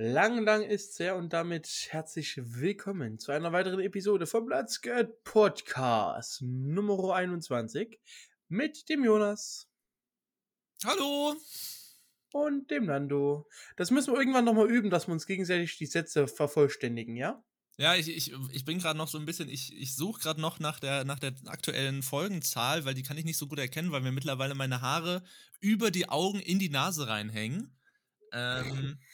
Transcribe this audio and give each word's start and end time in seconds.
Lang, 0.00 0.44
lang 0.44 0.62
ist's 0.62 1.00
her 1.00 1.16
und 1.16 1.32
damit 1.32 1.88
herzlich 1.90 2.36
willkommen 2.36 3.18
zu 3.18 3.32
einer 3.32 3.50
weiteren 3.50 3.80
Episode 3.80 4.28
vom 4.28 4.48
Let's 4.48 4.80
Get 4.80 5.24
Podcast 5.24 6.40
Nummer 6.40 7.16
21 7.16 7.98
mit 8.46 8.88
dem 8.88 9.02
Jonas 9.02 9.68
Hallo! 10.84 11.34
und 12.30 12.70
dem 12.70 12.86
Nando. 12.86 13.48
Das 13.76 13.90
müssen 13.90 14.12
wir 14.12 14.20
irgendwann 14.20 14.44
nochmal 14.44 14.70
üben, 14.70 14.88
dass 14.88 15.08
wir 15.08 15.14
uns 15.14 15.26
gegenseitig 15.26 15.76
die 15.78 15.86
Sätze 15.86 16.28
vervollständigen, 16.28 17.16
ja? 17.16 17.42
Ja, 17.76 17.96
ich, 17.96 18.08
ich, 18.08 18.32
ich 18.52 18.64
bin 18.64 18.78
gerade 18.78 18.96
noch 18.96 19.08
so 19.08 19.18
ein 19.18 19.26
bisschen, 19.26 19.48
ich, 19.48 19.76
ich 19.76 19.96
suche 19.96 20.20
gerade 20.20 20.40
noch 20.40 20.60
nach 20.60 20.78
der, 20.78 21.04
nach 21.04 21.18
der 21.18 21.34
aktuellen 21.46 22.04
Folgenzahl, 22.04 22.84
weil 22.84 22.94
die 22.94 23.02
kann 23.02 23.18
ich 23.18 23.24
nicht 23.24 23.36
so 23.36 23.48
gut 23.48 23.58
erkennen, 23.58 23.90
weil 23.90 24.02
mir 24.02 24.12
mittlerweile 24.12 24.54
meine 24.54 24.80
Haare 24.80 25.24
über 25.58 25.90
die 25.90 26.08
Augen 26.08 26.38
in 26.38 26.60
die 26.60 26.70
Nase 26.70 27.08
reinhängen. 27.08 27.76
Ähm, 28.30 29.00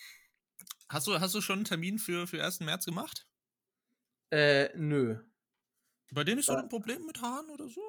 hast, 0.91 1.07
du, 1.07 1.21
hast 1.21 1.35
du 1.35 1.41
schon 1.43 1.57
einen 1.59 1.65
Termin 1.67 1.99
für, 1.99 2.27
für 2.27 2.43
1. 2.43 2.65
März 2.65 2.85
gemacht? 2.87 3.27
Äh, 4.31 4.71
nö. 4.77 5.17
Bei 6.11 6.25
denen 6.25 6.39
ist 6.39 6.47
so 6.47 6.55
Ja. 6.55 6.63
ein 6.63 6.71
Problem 6.71 7.05
mit 7.05 7.21
Haaren 7.21 7.51
oder 7.51 7.69
so? 7.69 7.83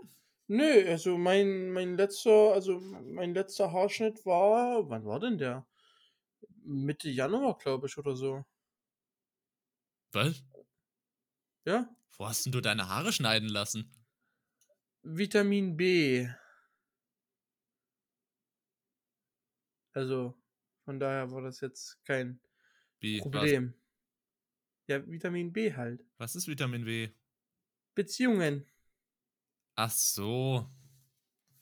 Nö, 0.48 0.85
also 0.90 1.18
mein, 1.20 1.70
mein 1.71 1.98
letzter, 1.98 2.54
also 2.54 2.80
mein 2.80 3.34
letzter 3.35 3.71
Haarschnitt 3.71 4.26
war, 4.26 4.90
wann 4.90 5.05
war 5.05 5.20
denn 5.20 5.38
der? 5.38 5.68
Mitte 6.63 7.09
Januar, 7.09 7.58
glaube 7.58 7.88
ich, 7.88 7.98
oder 7.98 8.16
so. 8.16 8.45
Was? 10.13 10.43
Ja? 11.66 11.96
Wo 12.18 12.27
hast 12.27 12.43
denn 12.46 12.52
du 12.52 12.59
deine 12.59 12.90
Haare 12.90 13.13
schneiden 13.13 13.48
lassen? 13.48 13.93
Vitamin 15.18 15.77
B. 15.77 16.27
Also, 19.93 20.35
von 20.84 20.99
daher 20.99 21.32
war 21.32 21.41
das 21.41 21.59
jetzt 21.59 22.04
kein 22.05 22.40
Wie? 22.99 23.20
Was, 23.20 23.23
Problem. 23.23 23.73
Ja, 24.88 25.05
Vitamin 25.08 25.52
B 25.52 25.73
halt. 25.73 26.05
was 26.17 26.35
ist 26.35 26.48
Vitamin 26.48 26.85
W? 26.85 27.10
Beziehungen. 27.96 28.65
Ach 29.76 29.91
so. 29.91 30.70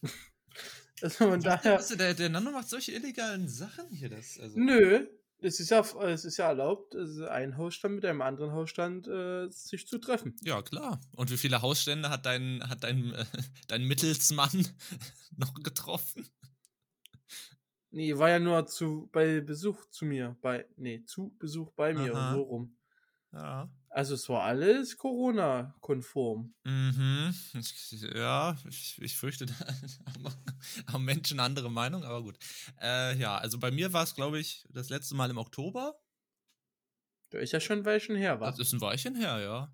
Also 1.02 1.28
von 1.28 1.42
daher. 1.42 1.80
Weißt 1.80 1.92
du, 1.92 1.95
der, 1.98 2.14
der 2.14 2.30
Nano 2.30 2.52
macht 2.52 2.70
solche 2.70 2.94
illegalen 2.94 3.50
Sachen 3.50 3.89
hier. 3.89 4.08
Das, 4.08 4.39
also. 4.39 4.58
Nö, 4.58 5.06
es 5.44 5.59
ist 5.59 5.70
ja, 5.70 5.81
es 5.81 6.23
ist 6.23 6.38
ja 6.38 6.48
erlaubt, 6.48 6.95
also 6.95 7.28
ein 7.28 7.58
Hausstand 7.58 7.95
mit 7.95 8.06
einem 8.06 8.22
anderen 8.22 8.54
Hausstand 8.54 9.08
äh, 9.08 9.50
sich 9.50 9.86
zu 9.88 9.98
treffen. 9.98 10.36
Ja, 10.42 10.61
klar. 10.61 11.02
Und 11.16 11.30
wie 11.31 11.38
viele 11.38 11.61
Hausstände 11.61 12.09
hat 12.09 12.26
dein, 12.26 12.64
hat 12.70 12.84
dein, 12.84 13.14
äh, 13.14 13.26
dein 13.67 13.84
Mittelsmann 13.84 14.67
noch 15.38 15.54
getroffen? 15.56 16.26
Nee, 17.94 18.17
war 18.17 18.30
ja 18.30 18.39
nur 18.39 18.66
zu 18.66 19.08
bei 19.11 19.39
Besuch 19.39 19.86
zu 19.91 20.05
mir. 20.05 20.36
Bei. 20.41 20.66
Nee, 20.77 21.03
zu 21.05 21.36
Besuch 21.38 21.72
bei 21.73 21.94
mir 21.94 22.13
Aha. 22.16 22.30
und 22.31 22.36
so 22.36 22.41
rum. 22.41 22.77
Ja. 23.31 23.69
Also 23.89 24.16
es 24.16 24.27
war 24.30 24.44
alles 24.44 24.97
Corona-konform. 24.97 26.55
Mhm. 26.64 27.36
Ja, 28.16 28.58
ich, 28.67 28.99
ich 28.99 29.16
fürchte, 29.16 29.45
da 29.45 29.53
haben- 30.91 31.05
Menschen 31.05 31.39
eine 31.39 31.45
andere 31.45 31.69
Meinung, 31.69 32.03
aber 32.03 32.23
gut. 32.23 32.39
Äh, 32.81 33.16
ja, 33.19 33.38
also 33.38 33.59
bei 33.59 33.69
mir 33.69 33.94
war 33.94 34.03
es, 34.03 34.16
glaube 34.16 34.39
ich, 34.39 34.66
das 34.71 34.89
letzte 34.89 35.14
Mal 35.14 35.30
im 35.30 35.38
Oktober. 35.38 35.95
Da 37.30 37.38
ist 37.38 37.52
ja 37.52 37.59
schon 37.59 37.80
ein 37.80 37.86
Weilchen 37.86 38.16
her, 38.16 38.39
was? 38.39 38.58
Das 38.58 38.67
ist 38.67 38.73
ein 38.73 38.81
Weilchen 38.81 39.16
her, 39.16 39.39
ja. 39.39 39.71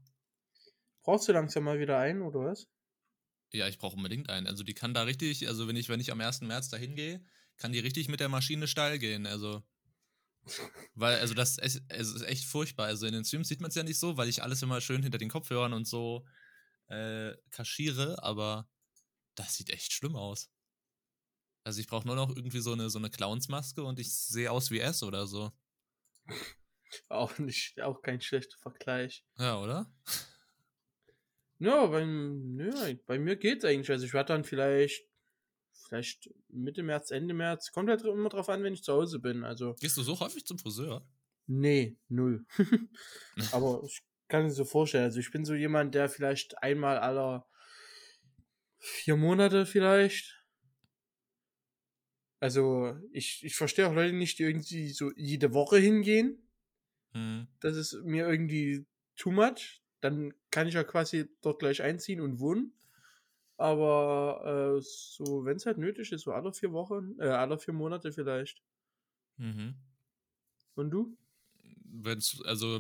Brauchst 1.04 1.30
du 1.30 1.32
langsam 1.32 1.64
mal 1.64 1.80
wieder 1.80 1.98
ein, 2.00 2.22
oder 2.22 2.42
was? 2.42 2.68
Ja, 3.54 3.70
ich 3.70 3.78
brauche 3.78 3.96
unbedingt 3.96 4.30
einen. 4.30 4.48
Also 4.48 4.64
die 4.64 4.74
kann 4.74 4.94
da 4.94 5.04
richtig, 5.04 5.48
also 5.48 5.70
wenn 5.70 5.78
ich, 5.78 5.88
wenn 5.88 6.02
ich 6.02 6.12
am 6.12 6.20
1. 6.20 6.42
März 6.42 6.70
dahin 6.70 6.96
gehe, 6.96 7.24
kann 7.60 7.72
die 7.72 7.80
richtig 7.80 8.08
mit 8.08 8.20
der 8.20 8.30
Maschine 8.30 8.68
steil 8.68 8.98
gehen. 8.98 9.28
Also. 9.28 9.64
Weil, 10.96 11.20
also 11.20 11.36
das 11.36 11.58
ist, 11.60 11.84
es 11.90 12.14
ist 12.14 12.24
echt 12.24 12.46
furchtbar. 12.46 12.88
Also 12.88 13.06
in 13.06 13.14
den 13.14 13.26
Streams 13.26 13.50
sieht 13.50 13.62
man 13.62 13.70
es 13.70 13.76
ja 13.76 13.84
nicht 13.84 14.00
so, 14.00 14.18
weil 14.18 14.30
ich 14.30 14.42
alles 14.42 14.64
immer 14.64 14.82
schön 14.82 15.04
hinter 15.04 15.20
den 15.20 15.30
Kopfhörern 15.30 15.74
und 15.74 15.88
so 15.88 16.26
äh, 16.88 17.34
kaschiere, 17.52 18.24
aber 18.24 18.68
das 19.36 19.56
sieht 19.56 19.70
echt 19.70 19.94
schlimm 19.94 20.16
aus. 20.16 20.50
Also 21.64 21.82
ich 21.82 21.88
brauche 21.88 22.08
nur 22.08 22.16
noch 22.16 22.36
irgendwie 22.36 22.62
so 22.62 22.74
eine, 22.74 22.90
so 22.90 22.98
eine 22.98 23.10
Clownsmaske 23.10 23.84
und 23.84 24.00
ich 24.00 24.16
sehe 24.16 24.50
aus 24.50 24.72
wie 24.72 24.80
S 24.80 25.04
oder 25.04 25.28
so. 25.28 25.52
Auch 27.08 27.38
nicht, 27.38 27.80
auch 27.82 28.02
kein 28.02 28.20
schlechter 28.20 28.58
Vergleich. 28.58 29.24
Ja, 29.38 29.60
oder? 29.60 29.94
Ja, 31.60 31.86
bei, 31.86 32.04
nö, 32.04 32.72
bei 33.06 33.20
mir 33.20 33.36
geht's 33.36 33.64
eigentlich. 33.64 33.92
Also 33.92 34.06
ich 34.06 34.14
werde 34.14 34.34
dann 34.34 34.44
vielleicht, 34.44 35.04
vielleicht 35.88 36.30
Mitte 36.50 36.84
März, 36.84 37.12
Ende 37.12 37.34
März, 37.34 37.72
kommt 37.72 37.90
halt 37.90 38.04
immer 38.04 38.30
drauf 38.30 38.50
an, 38.50 38.64
wenn 38.64 38.74
ich 38.74 38.84
zu 38.84 38.94
Hause 38.94 39.20
bin. 39.20 39.44
Also, 39.44 39.76
Gehst 39.80 39.98
du 39.98 40.04
so 40.04 40.20
häufig 40.20 40.46
zum 40.46 40.60
Friseur? 40.60 41.06
nee, 41.50 41.98
null. 42.08 42.46
Aber 43.52 43.82
ich 43.84 44.04
kann 44.28 44.46
es 44.46 44.56
so 44.56 44.64
vorstellen. 44.64 45.06
Also 45.06 45.20
ich 45.20 45.32
bin 45.32 45.44
so 45.44 45.56
jemand, 45.56 45.96
der 45.96 46.08
vielleicht 46.08 46.62
einmal 46.64 47.00
aller 47.00 47.48
vier 48.78 49.18
Monate 49.18 49.66
vielleicht. 49.66 50.46
Also 52.40 52.96
ich, 53.12 53.44
ich 53.44 53.56
verstehe 53.56 53.88
auch 53.88 53.94
Leute 53.94 54.16
nicht, 54.16 54.40
die 54.40 54.44
irgendwie 54.44 54.90
so 54.90 55.12
jede 55.18 55.54
Woche 55.54 55.78
hingehen. 55.78 56.46
Hm. 57.12 57.48
das 57.60 57.76
ist 57.76 58.04
mir 58.04 58.30
irgendwie 58.30 58.86
too 59.16 59.32
much. 59.32 59.82
Dann 60.00 60.32
kann 60.52 60.68
ich 60.68 60.76
ja 60.76 60.84
quasi 60.84 61.28
dort 61.42 61.58
gleich 61.58 61.82
einziehen 61.82 62.22
und 62.22 62.40
wohnen. 62.40 62.74
Aber 63.60 64.78
äh, 64.78 64.82
so, 64.82 65.44
wenn 65.44 65.58
es 65.58 65.66
halt 65.66 65.78
nötig 65.78 66.14
ist, 66.14 66.22
so 66.22 66.32
alle 66.32 66.54
vier 66.54 66.72
Wochen, 66.72 67.20
äh, 67.20 67.28
alle 67.28 67.60
vier 67.60 67.74
Monate 67.74 68.14
vielleicht. 68.14 68.64
Mhm. 69.36 69.76
Und 70.76 70.92
du? 70.92 71.18
Wenn's, 71.84 72.42
also 72.46 72.80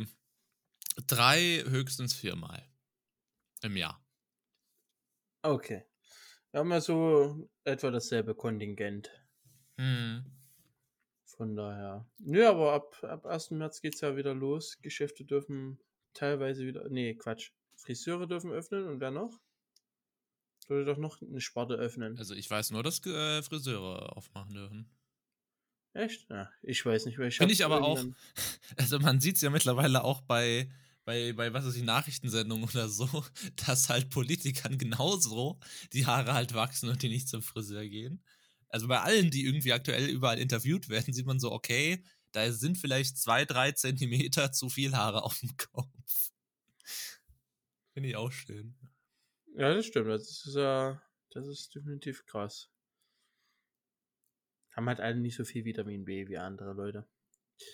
drei, 1.06 1.66
höchstens 1.68 2.14
viermal 2.14 2.64
im 3.62 3.76
Jahr. 3.76 4.02
Okay. 5.42 5.84
Wir 6.52 6.62
haben 6.62 6.72
ja 6.72 6.80
so 6.80 7.50
etwa 7.66 7.92
dasselbe 7.92 8.34
Kontingent. 8.34 9.12
Mhm. 9.76 10.32
Von 11.26 11.58
daher. 11.58 12.10
Nö, 12.20 12.48
aber 12.48 12.72
ab, 12.72 13.04
ab 13.04 13.26
1. 13.26 13.52
März 13.52 13.82
geht's 13.82 14.00
ja 14.00 14.16
wieder 14.16 14.34
los. 14.34 14.80
Geschäfte 14.82 15.26
dürfen 15.26 15.78
teilweise 16.14 16.66
wieder. 16.66 16.88
Nee, 16.88 17.16
Quatsch. 17.16 17.52
Friseure 17.76 18.28
dürfen 18.28 18.52
öffnen 18.52 18.88
und 18.88 19.02
wer 19.02 19.12
noch? 19.12 19.42
Sollte 20.70 20.86
doch 20.86 20.98
noch 21.00 21.20
eine 21.20 21.42
Sparte 21.42 21.74
öffnen. 21.74 22.16
Also 22.20 22.36
ich 22.36 22.48
weiß 22.50 22.70
nur, 22.70 22.84
dass 22.84 23.04
äh, 23.08 23.42
Friseure 23.42 24.16
aufmachen 24.16 24.54
dürfen. 24.54 24.90
Echt? 25.94 26.30
Ja, 26.30 26.52
ich 26.62 26.86
weiß 26.86 27.08
nicht 27.08 27.18
mehr. 27.18 27.32
Finde 27.32 27.54
ich 27.56 27.66
aber 27.66 27.82
auch- 27.82 28.06
Also 28.78 29.00
man 29.00 29.20
sieht 29.20 29.38
es 29.38 29.42
ja 29.42 29.50
mittlerweile 29.50 30.04
auch 30.04 30.22
bei, 30.22 30.72
bei, 31.06 31.34
bei 31.34 31.52
was 31.52 31.66
weiß 31.66 31.76
ich, 31.76 31.82
Nachrichtensendungen 31.82 32.70
oder 32.70 32.88
so, 32.88 33.08
dass 33.66 33.90
halt 33.90 34.12
Politikern 34.12 34.78
genauso 34.78 35.60
die 35.92 36.06
Haare 36.06 36.34
halt 36.34 36.54
wachsen 36.54 36.88
und 36.88 37.02
die 37.02 37.10
nicht 37.10 37.28
zum 37.28 37.42
Friseur 37.42 37.88
gehen. 37.88 38.24
Also 38.68 38.88
bei 38.88 39.00
allen, 39.02 39.32
die 39.32 39.46
irgendwie 39.46 39.74
aktuell 39.74 40.08
überall 40.08 40.38
interviewt 40.38 40.88
werden, 40.88 41.12
sieht 41.16 41.26
man 41.26 41.40
so, 41.40 41.52
okay, 41.52 42.04
da 42.32 42.52
sind 42.52 42.78
vielleicht 42.78 43.18
zwei, 43.18 43.44
drei 43.44 43.72
Zentimeter 43.72 44.52
zu 44.52 44.70
viel 44.70 44.96
Haare 44.96 45.24
auf 45.24 45.40
dem 45.40 45.58
Kopf. 45.58 45.90
Finde 47.96 48.10
ich 48.10 48.16
auch 48.16 48.32
schön. 48.32 48.76
Ja, 49.56 49.74
das 49.74 49.86
stimmt. 49.86 50.08
Das 50.10 50.46
ist 50.46 50.56
ja, 50.56 51.02
das 51.32 51.48
ist 51.48 51.76
definitiv 51.76 52.26
krass. 52.26 52.70
Haben 54.76 54.88
halt 54.88 55.00
alle 55.00 55.20
nicht 55.20 55.36
so 55.36 55.44
viel 55.44 55.66
Vitamin 55.66 56.06
B 56.06 56.28
wie 56.28 56.38
andere 56.38 56.74
Leute. 56.74 57.08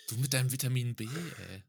Du 0.08 0.16
mit 0.16 0.32
deinem 0.32 0.50
Vitamin 0.50 0.94
B, 0.94 1.04
ey. 1.04 1.62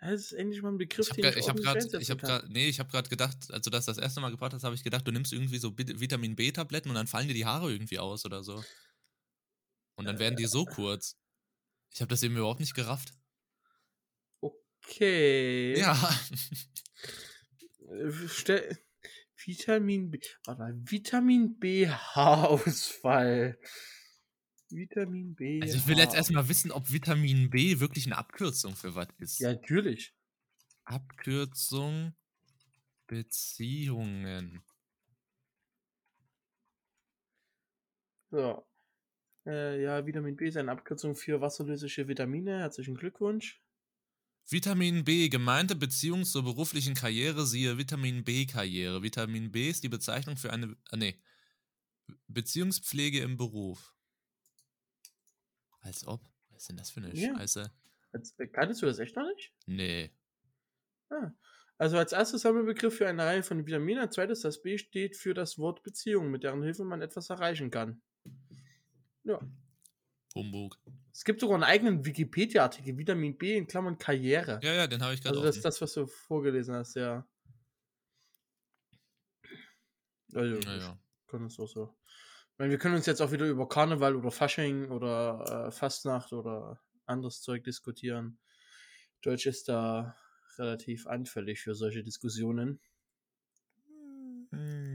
Das 0.00 0.20
ist 0.20 0.32
endlich 0.32 0.62
mal 0.62 0.68
ein 0.72 0.78
Begriff, 0.78 1.08
Ich 1.08 1.14
den 1.16 1.24
ich 1.24 1.48
hab 1.48 1.56
ordentlich 1.56 1.64
gerade, 1.64 1.78
einsetzen 1.78 2.02
ich 2.02 2.10
habe 2.10 2.20
kann. 2.20 2.28
gerade, 2.28 2.52
nee, 2.52 2.68
ich 2.68 2.78
habe 2.78 2.90
gerade 2.90 3.08
gedacht, 3.08 3.50
als 3.50 3.64
du 3.64 3.70
das 3.70 3.86
das 3.86 3.98
erste 3.98 4.20
Mal 4.20 4.30
gebracht 4.30 4.52
hast, 4.52 4.64
habe 4.64 4.74
ich 4.74 4.84
gedacht, 4.84 5.06
du 5.06 5.12
nimmst 5.12 5.32
irgendwie 5.32 5.58
so 5.58 5.76
Vitamin 5.76 6.36
B-Tabletten 6.36 6.90
und 6.90 6.94
dann 6.94 7.06
fallen 7.06 7.28
dir 7.28 7.34
die 7.34 7.46
Haare 7.46 7.72
irgendwie 7.72 7.98
aus 7.98 8.24
oder 8.24 8.44
so. 8.44 8.62
Und 9.96 10.04
dann 10.04 10.18
werden 10.18 10.36
die 10.36 10.46
so 10.46 10.66
kurz. 10.66 11.16
Ich 11.92 12.00
habe 12.02 12.10
das 12.10 12.22
eben 12.22 12.36
überhaupt 12.36 12.60
nicht 12.60 12.74
gerafft. 12.74 13.14
Okay. 14.42 15.78
Ja. 15.78 15.96
Äh, 17.88 18.12
Stell, 18.28 18.78
Vitamin 19.46 20.10
B. 20.10 20.18
Warte 20.44 20.60
mal, 20.60 20.74
Vitamin 20.74 21.58
B 21.58 21.88
Haarausfall. 21.88 23.58
Vitamin 24.68 25.34
B. 25.36 25.60
Also 25.62 25.76
ich 25.76 25.86
will 25.86 25.98
jetzt 25.98 26.14
erstmal 26.14 26.48
wissen, 26.48 26.72
ob 26.72 26.90
Vitamin 26.90 27.48
B 27.50 27.78
wirklich 27.78 28.06
eine 28.06 28.18
Abkürzung 28.18 28.74
für 28.74 28.94
was 28.96 29.08
ist. 29.18 29.38
Ja, 29.38 29.52
natürlich. 29.52 30.14
Abkürzung 30.84 32.14
Beziehungen. 33.06 34.62
So. 38.30 38.66
Äh, 39.46 39.80
ja, 39.82 40.04
Vitamin 40.04 40.36
B 40.36 40.48
ist 40.48 40.56
eine 40.56 40.72
Abkürzung 40.72 41.14
für 41.14 41.40
wasserlösliche 41.40 42.08
Vitamine. 42.08 42.58
Herzlichen 42.58 42.96
Glückwunsch. 42.96 43.62
Vitamin 44.48 45.04
B, 45.04 45.28
gemeinte 45.28 45.74
Beziehung 45.74 46.24
zur 46.24 46.44
beruflichen 46.44 46.94
Karriere, 46.94 47.46
siehe 47.46 47.78
Vitamin 47.78 48.22
B-Karriere. 48.22 49.02
Vitamin 49.02 49.50
B 49.50 49.68
ist 49.68 49.82
die 49.82 49.88
Bezeichnung 49.88 50.36
für 50.36 50.52
eine, 50.52 50.76
ah, 50.90 50.96
nee, 50.96 51.20
Beziehungspflege 52.28 53.20
im 53.20 53.36
Beruf. 53.36 53.94
Als 55.80 56.06
ob. 56.06 56.20
Was 56.50 56.62
ist 56.62 56.68
denn 56.68 56.76
das 56.76 56.90
für 56.90 57.00
eine 57.00 57.14
Ja. 57.14 57.36
Scheiße? 57.36 57.72
Als, 58.12 58.38
äh, 58.38 58.46
kanntest 58.46 58.82
du 58.82 58.86
das 58.86 58.98
echt 58.98 59.16
noch 59.16 59.26
nicht? 59.26 59.52
Nee. 59.66 60.10
Ah. 61.10 61.32
Also 61.78 61.98
als 61.98 62.12
erstes 62.12 62.42
Sammelbegriff 62.42 62.96
für 62.96 63.08
eine 63.08 63.24
Reihe 63.24 63.42
von 63.42 63.66
Vitaminen, 63.66 64.02
als 64.02 64.14
zweites 64.14 64.40
das 64.40 64.62
B 64.62 64.78
steht 64.78 65.16
für 65.16 65.34
das 65.34 65.58
Wort 65.58 65.82
Beziehung, 65.82 66.30
mit 66.30 66.42
deren 66.42 66.62
Hilfe 66.62 66.84
man 66.84 67.02
etwas 67.02 67.28
erreichen 67.30 67.70
kann. 67.70 68.00
Ja. 69.24 69.40
Humbug. 70.36 70.78
Es 71.12 71.24
gibt 71.24 71.40
sogar 71.40 71.54
einen 71.54 71.64
eigenen 71.64 72.04
Wikipedia-Artikel, 72.04 72.96
Vitamin 72.98 73.36
B 73.36 73.56
in 73.56 73.66
Klammern 73.66 73.98
Karriere. 73.98 74.60
Ja, 74.62 74.74
ja, 74.74 74.86
den 74.86 75.02
habe 75.02 75.14
ich 75.14 75.22
gerade 75.22 75.34
Also 75.36 75.46
das 75.46 75.56
ist 75.56 75.64
das, 75.64 75.80
was 75.80 75.92
du 75.94 76.06
vorgelesen 76.06 76.74
hast, 76.74 76.94
ja. 76.94 77.26
Also, 80.34 80.56
ich 80.58 80.66
Naja. 80.66 80.98
kann 81.26 81.42
das 81.44 81.58
auch 81.58 81.66
so. 81.66 81.96
Ich 82.52 82.58
meine, 82.58 82.70
wir 82.70 82.78
können 82.78 82.94
uns 82.96 83.06
jetzt 83.06 83.20
auch 83.20 83.32
wieder 83.32 83.46
über 83.46 83.68
Karneval 83.68 84.16
oder 84.16 84.30
Fasching 84.30 84.90
oder 84.90 85.68
äh, 85.68 85.70
Fastnacht 85.70 86.32
oder 86.32 86.80
anderes 87.06 87.42
Zeug 87.42 87.64
diskutieren. 87.64 88.38
Deutsch 89.22 89.46
ist 89.46 89.68
da 89.68 90.16
relativ 90.58 91.06
anfällig 91.06 91.60
für 91.60 91.74
solche 91.74 92.02
Diskussionen. 92.02 92.80
Hm. 93.88 94.48
Nee. 94.52 94.85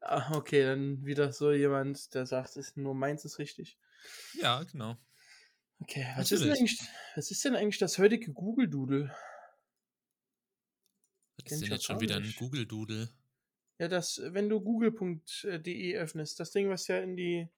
Ah, 0.00 0.36
okay, 0.36 0.62
dann 0.62 1.04
wieder 1.04 1.32
so 1.32 1.50
jemand, 1.52 2.14
der 2.14 2.26
sagt, 2.26 2.56
ist 2.56 2.76
nur 2.76 2.94
meins 2.94 3.24
ist 3.24 3.38
richtig. 3.38 3.76
Ja, 4.34 4.62
genau. 4.62 4.96
Okay, 5.80 6.06
was 6.16 6.32
ist, 6.32 6.40
denn 6.40 6.48
Natürlich. 6.48 6.80
eigentlich, 6.80 6.90
was 7.16 7.30
ist 7.30 7.44
denn 7.44 7.56
eigentlich 7.56 7.78
das 7.78 7.98
heutige 7.98 8.32
Google-Doodle? 8.32 9.14
Was 11.36 11.52
ist 11.52 11.62
denn 11.62 11.72
jetzt 11.72 11.84
schon 11.84 12.00
wieder 12.00 12.16
ein. 12.16 12.34
Google-Doodle? 12.38 13.10
Ja, 13.78 13.88
das, 13.88 14.20
wenn 14.22 14.48
du 14.48 14.60
google.de 14.60 15.96
öffnest, 15.96 16.40
das 16.40 16.50
Ding, 16.50 16.70
was 16.70 16.86
ja 16.86 16.98
in 17.00 17.16
die, 17.16 17.48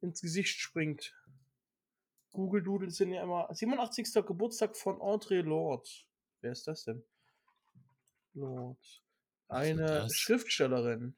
ins 0.00 0.20
Gesicht 0.20 0.58
springt. 0.58 1.14
Google 2.32 2.62
Doodle 2.62 2.90
sind 2.90 3.12
ja 3.12 3.22
immer 3.22 3.46
87. 3.52 4.12
Geburtstag 4.26 4.76
von 4.76 5.00
Audre 5.00 5.42
Lorde. 5.42 5.88
Wer 6.40 6.52
ist 6.52 6.66
das 6.66 6.84
denn? 6.84 7.04
Lorde. 8.34 8.80
Eine? 9.48 10.08
Schriftstellerin. 10.10 11.14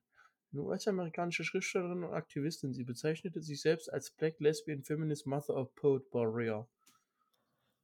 Eine 0.52 0.62
US-amerikanische 0.62 1.44
Schriftstellerin 1.44 2.04
und 2.04 2.12
Aktivistin. 2.14 2.72
Sie 2.74 2.84
bezeichnete 2.84 3.40
sich 3.42 3.60
selbst 3.60 3.92
als 3.92 4.10
Black 4.10 4.38
Lesbian 4.40 4.82
Feminist 4.84 5.26
Mother 5.26 5.56
of 5.56 5.74
Poet 5.74 6.04
Warrior. 6.12 6.68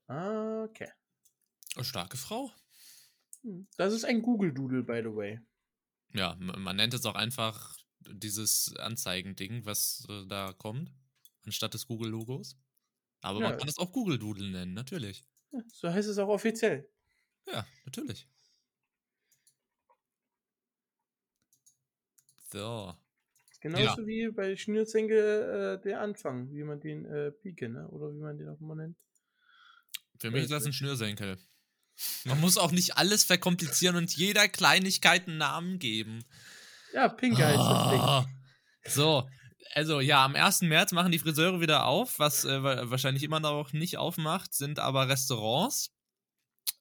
Ah, 0.08 0.64
Okay. 0.64 0.90
Eine 1.76 1.84
starke 1.84 2.16
Frau. 2.16 2.50
Hm. 3.42 3.66
Das 3.76 3.92
ist 3.92 4.04
ein 4.04 4.22
Google 4.22 4.52
Doodle, 4.52 4.82
by 4.82 5.00
the 5.02 5.14
way. 5.14 5.40
Ja, 6.12 6.37
man 6.38 6.76
nennt 6.76 6.94
es 6.94 7.06
auch 7.06 7.14
einfach 7.14 7.76
dieses 8.00 8.75
Anzeigending, 8.76 9.64
was 9.64 10.04
äh, 10.08 10.26
da 10.26 10.52
kommt, 10.52 10.93
anstatt 11.44 11.75
des 11.75 11.86
Google-Logos. 11.86 12.56
Aber 13.22 13.40
Ja. 13.40 13.50
man 13.50 13.58
kann 13.58 13.69
es 13.69 13.78
auch 13.78 13.93
Google-Doodle 13.93 14.50
nennen, 14.50 14.75
natürlich. 14.75 15.25
Ja, 15.52 15.60
so 15.69 15.93
heißt 15.93 16.08
es 16.08 16.19
auch 16.19 16.28
offiziell. 16.28 16.88
Ja, 17.46 17.66
natürlich. 17.84 18.26
So. 22.52 22.94
Genauso 23.61 24.06
wie 24.06 24.31
bei 24.31 24.56
Schnürsenkel 24.56 25.79
äh, 25.79 25.82
der 25.82 26.00
Anfang, 26.00 26.50
wie 26.50 26.62
man 26.64 26.81
den 26.81 27.05
äh, 27.05 27.31
Pike, 27.31 27.69
ne? 27.69 27.87
Oder 27.88 28.11
wie 28.14 28.19
man 28.20 28.38
den 28.38 28.49
auch 28.49 28.61
immer 28.61 28.75
nennt. 28.75 28.97
Für 30.19 30.31
mich 30.31 30.41
Äh, 30.41 30.44
ist 30.44 30.50
das 30.52 30.64
ein 30.64 30.73
Schnürsenkel. 30.73 31.38
Man 32.25 32.41
muss 32.41 32.56
auch 32.56 32.70
nicht 32.73 32.97
alles 32.97 33.25
verkomplizieren 33.25 33.97
und 33.97 34.17
jeder 34.17 34.49
Kleinigkeit 34.49 35.29
einen 35.29 35.37
Namen 35.37 35.79
geben. 35.79 36.25
Ja, 36.94 37.08
Pinke 37.08 37.44
heißt 37.44 37.58
das 37.58 37.91
Ding. 37.91 38.00
Ah. 38.00 38.26
So, 38.87 39.29
also 39.75 40.00
ja, 40.00 40.25
am 40.25 40.35
1. 40.35 40.62
März 40.62 40.93
machen 40.93 41.12
die 41.12 41.19
Friseure 41.19 41.61
wieder 41.61 41.85
auf. 41.85 42.19
Was 42.19 42.46
äh, 42.46 42.62
wa- 42.62 42.88
wahrscheinlich 42.91 43.23
immer 43.23 43.41
noch 43.41 43.75
nicht 43.75 43.99
aufmacht, 43.99 44.55
sind 44.55 44.79
aber 44.79 45.08
Restaurants. 45.08 45.94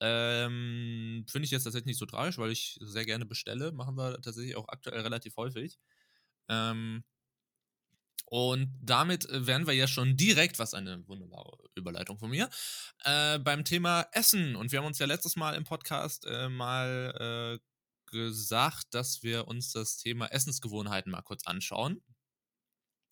Ähm, 0.01 1.25
Finde 1.28 1.46
ich 1.46 1.51
jetzt 1.51 1.63
tatsächlich 1.63 1.88
nicht 1.88 2.00
so 2.00 2.06
tragisch, 2.06 2.38
weil 2.38 2.51
ich 2.51 2.78
sehr 2.81 3.06
gerne 3.06 3.25
bestelle. 3.25 3.72
Machen 3.72 3.96
wir 3.96 4.22
tatsächlich 4.22 4.56
auch 4.56 4.68
aktuell 4.69 5.01
relativ 5.01 5.36
häufig. 5.38 5.78
Ähm, 6.48 7.04
und 8.30 8.72
damit 8.81 9.28
äh, 9.30 9.48
wären 9.48 9.66
wir 9.66 9.74
ja 9.74 9.88
schon 9.88 10.16
direkt, 10.16 10.60
was 10.60 10.74
eine 10.74 11.07
wunderbare 11.07 11.57
Überleitung 11.75 12.19
von 12.19 12.30
mir, 12.30 12.50
äh, 13.04 13.40
beim 13.40 13.66
Thema 13.66 14.07
Essen. 14.12 14.56
Und 14.56 14.72
wir 14.72 14.80
haben 14.80 14.86
uns 14.86 15.00
ja 15.00 15.07
letztes 15.07 15.36
Mal 15.36 15.56
im 15.56 15.63
Podcast 15.63 16.25
äh, 16.28 16.48
mal 16.48 17.60
äh, 17.60 17.69
gesagt, 18.12 18.94
dass 18.94 19.24
wir 19.24 19.48
uns 19.48 19.72
das 19.72 19.98
Thema 19.98 20.28
Essensgewohnheiten 20.28 21.12
mal 21.12 21.22
kurz 21.24 21.46
anschauen. 21.46 22.01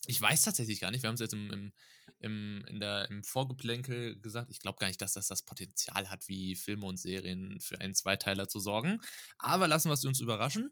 Ich 0.05 0.21
weiß 0.21 0.43
tatsächlich 0.43 0.79
gar 0.79 0.91
nicht, 0.91 1.01
wir 1.03 1.07
haben 1.07 1.15
es 1.15 1.21
jetzt 1.21 1.33
im, 1.33 1.51
im, 1.51 1.73
im, 2.19 2.63
in 2.67 2.79
der, 2.79 3.09
im 3.09 3.23
Vorgeplänkel 3.23 4.19
gesagt, 4.19 4.49
ich 4.51 4.59
glaube 4.59 4.79
gar 4.79 4.87
nicht, 4.87 5.01
dass 5.01 5.13
das 5.13 5.27
das 5.27 5.43
Potenzial 5.43 6.09
hat, 6.09 6.27
wie 6.27 6.55
Filme 6.55 6.85
und 6.85 6.97
Serien 6.97 7.59
für 7.59 7.79
einen 7.81 7.95
Zweiteiler 7.95 8.47
zu 8.47 8.59
sorgen. 8.59 8.99
Aber 9.37 9.67
lassen 9.67 9.89
wir 9.89 9.93
es 9.93 10.05
uns 10.05 10.19
überraschen. 10.19 10.71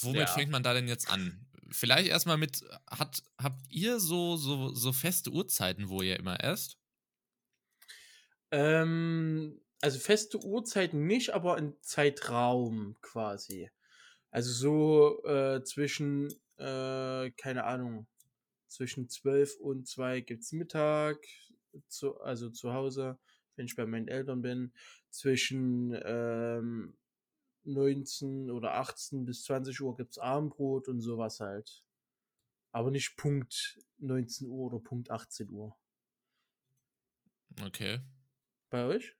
Womit 0.00 0.16
Ja. 0.16 0.34
fängt 0.34 0.50
man 0.50 0.62
da 0.62 0.72
denn 0.74 0.88
jetzt 0.88 1.08
an? 1.10 1.46
Vielleicht 1.70 2.08
erstmal 2.08 2.38
mit, 2.38 2.64
hat, 2.90 3.22
habt 3.40 3.60
ihr 3.70 4.00
so, 4.00 4.36
so, 4.36 4.74
so 4.74 4.92
feste 4.92 5.30
Uhrzeiten, 5.30 5.88
wo 5.90 6.00
ihr 6.02 6.18
immer 6.18 6.42
esst? 6.42 6.78
Ähm, 8.50 9.60
also 9.80 9.98
feste 9.98 10.38
Uhrzeiten 10.42 11.06
nicht, 11.06 11.30
aber 11.30 11.56
ein 11.56 11.74
Zeitraum 11.82 12.96
quasi. 13.02 13.70
Also 14.30 14.52
so 14.52 15.24
äh, 15.26 15.62
zwischen, 15.64 16.28
äh, 16.58 17.30
keine 17.32 17.64
Ahnung, 17.64 18.06
zwischen 18.68 19.08
12 19.08 19.56
und 19.60 19.88
2 19.88 20.20
gibt 20.20 20.44
es 20.44 20.52
Mittag, 20.52 21.18
zu, 21.88 22.20
also 22.20 22.50
zu 22.50 22.72
Hause, 22.72 23.18
wenn 23.56 23.66
ich 23.66 23.76
bei 23.76 23.86
meinen 23.86 24.08
Eltern 24.08 24.42
bin. 24.42 24.72
Zwischen 25.10 25.98
ähm, 26.04 26.96
19 27.64 28.50
oder 28.50 28.74
18 28.74 29.24
bis 29.24 29.44
20 29.44 29.80
Uhr 29.80 29.96
gibt 29.96 30.12
es 30.12 30.18
Abendbrot 30.18 30.88
und 30.88 31.00
sowas 31.00 31.40
halt. 31.40 31.82
Aber 32.72 32.90
nicht 32.90 33.16
Punkt 33.16 33.78
19 33.98 34.48
Uhr 34.48 34.72
oder 34.72 34.78
Punkt 34.78 35.10
18 35.10 35.50
Uhr. 35.50 35.76
Okay. 37.64 38.00
Bei 38.70 38.84
euch? 38.84 39.16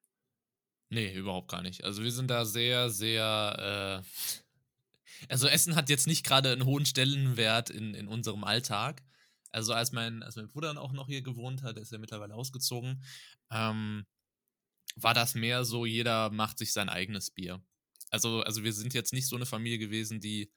Nee, 0.90 1.12
überhaupt 1.14 1.50
gar 1.50 1.62
nicht. 1.62 1.84
Also 1.84 2.02
wir 2.02 2.12
sind 2.12 2.30
da 2.30 2.44
sehr, 2.44 2.90
sehr. 2.90 4.02
Äh, 4.02 5.28
also 5.28 5.48
Essen 5.48 5.76
hat 5.76 5.90
jetzt 5.90 6.06
nicht 6.06 6.24
gerade 6.24 6.52
einen 6.52 6.64
hohen 6.64 6.86
Stellenwert 6.86 7.70
in, 7.70 7.94
in 7.94 8.08
unserem 8.08 8.44
Alltag. 8.44 9.02
Also 9.50 9.72
als 9.72 9.92
mein, 9.92 10.22
als 10.22 10.36
mein 10.36 10.48
Bruder 10.48 10.68
dann 10.68 10.78
auch 10.78 10.92
noch 10.92 11.06
hier 11.06 11.22
gewohnt 11.22 11.62
hat, 11.62 11.76
der 11.76 11.82
ist 11.82 11.92
ja 11.92 11.98
mittlerweile 11.98 12.34
ausgezogen, 12.34 13.02
ähm, 13.50 14.06
war 14.96 15.14
das 15.14 15.34
mehr 15.34 15.64
so, 15.64 15.86
jeder 15.86 16.30
macht 16.30 16.58
sich 16.58 16.72
sein 16.72 16.88
eigenes 16.88 17.30
Bier. 17.30 17.62
Also, 18.10 18.42
also 18.42 18.64
wir 18.64 18.72
sind 18.72 18.94
jetzt 18.94 19.12
nicht 19.12 19.26
so 19.26 19.36
eine 19.36 19.46
Familie 19.46 19.78
gewesen, 19.78 20.20
die 20.20 20.52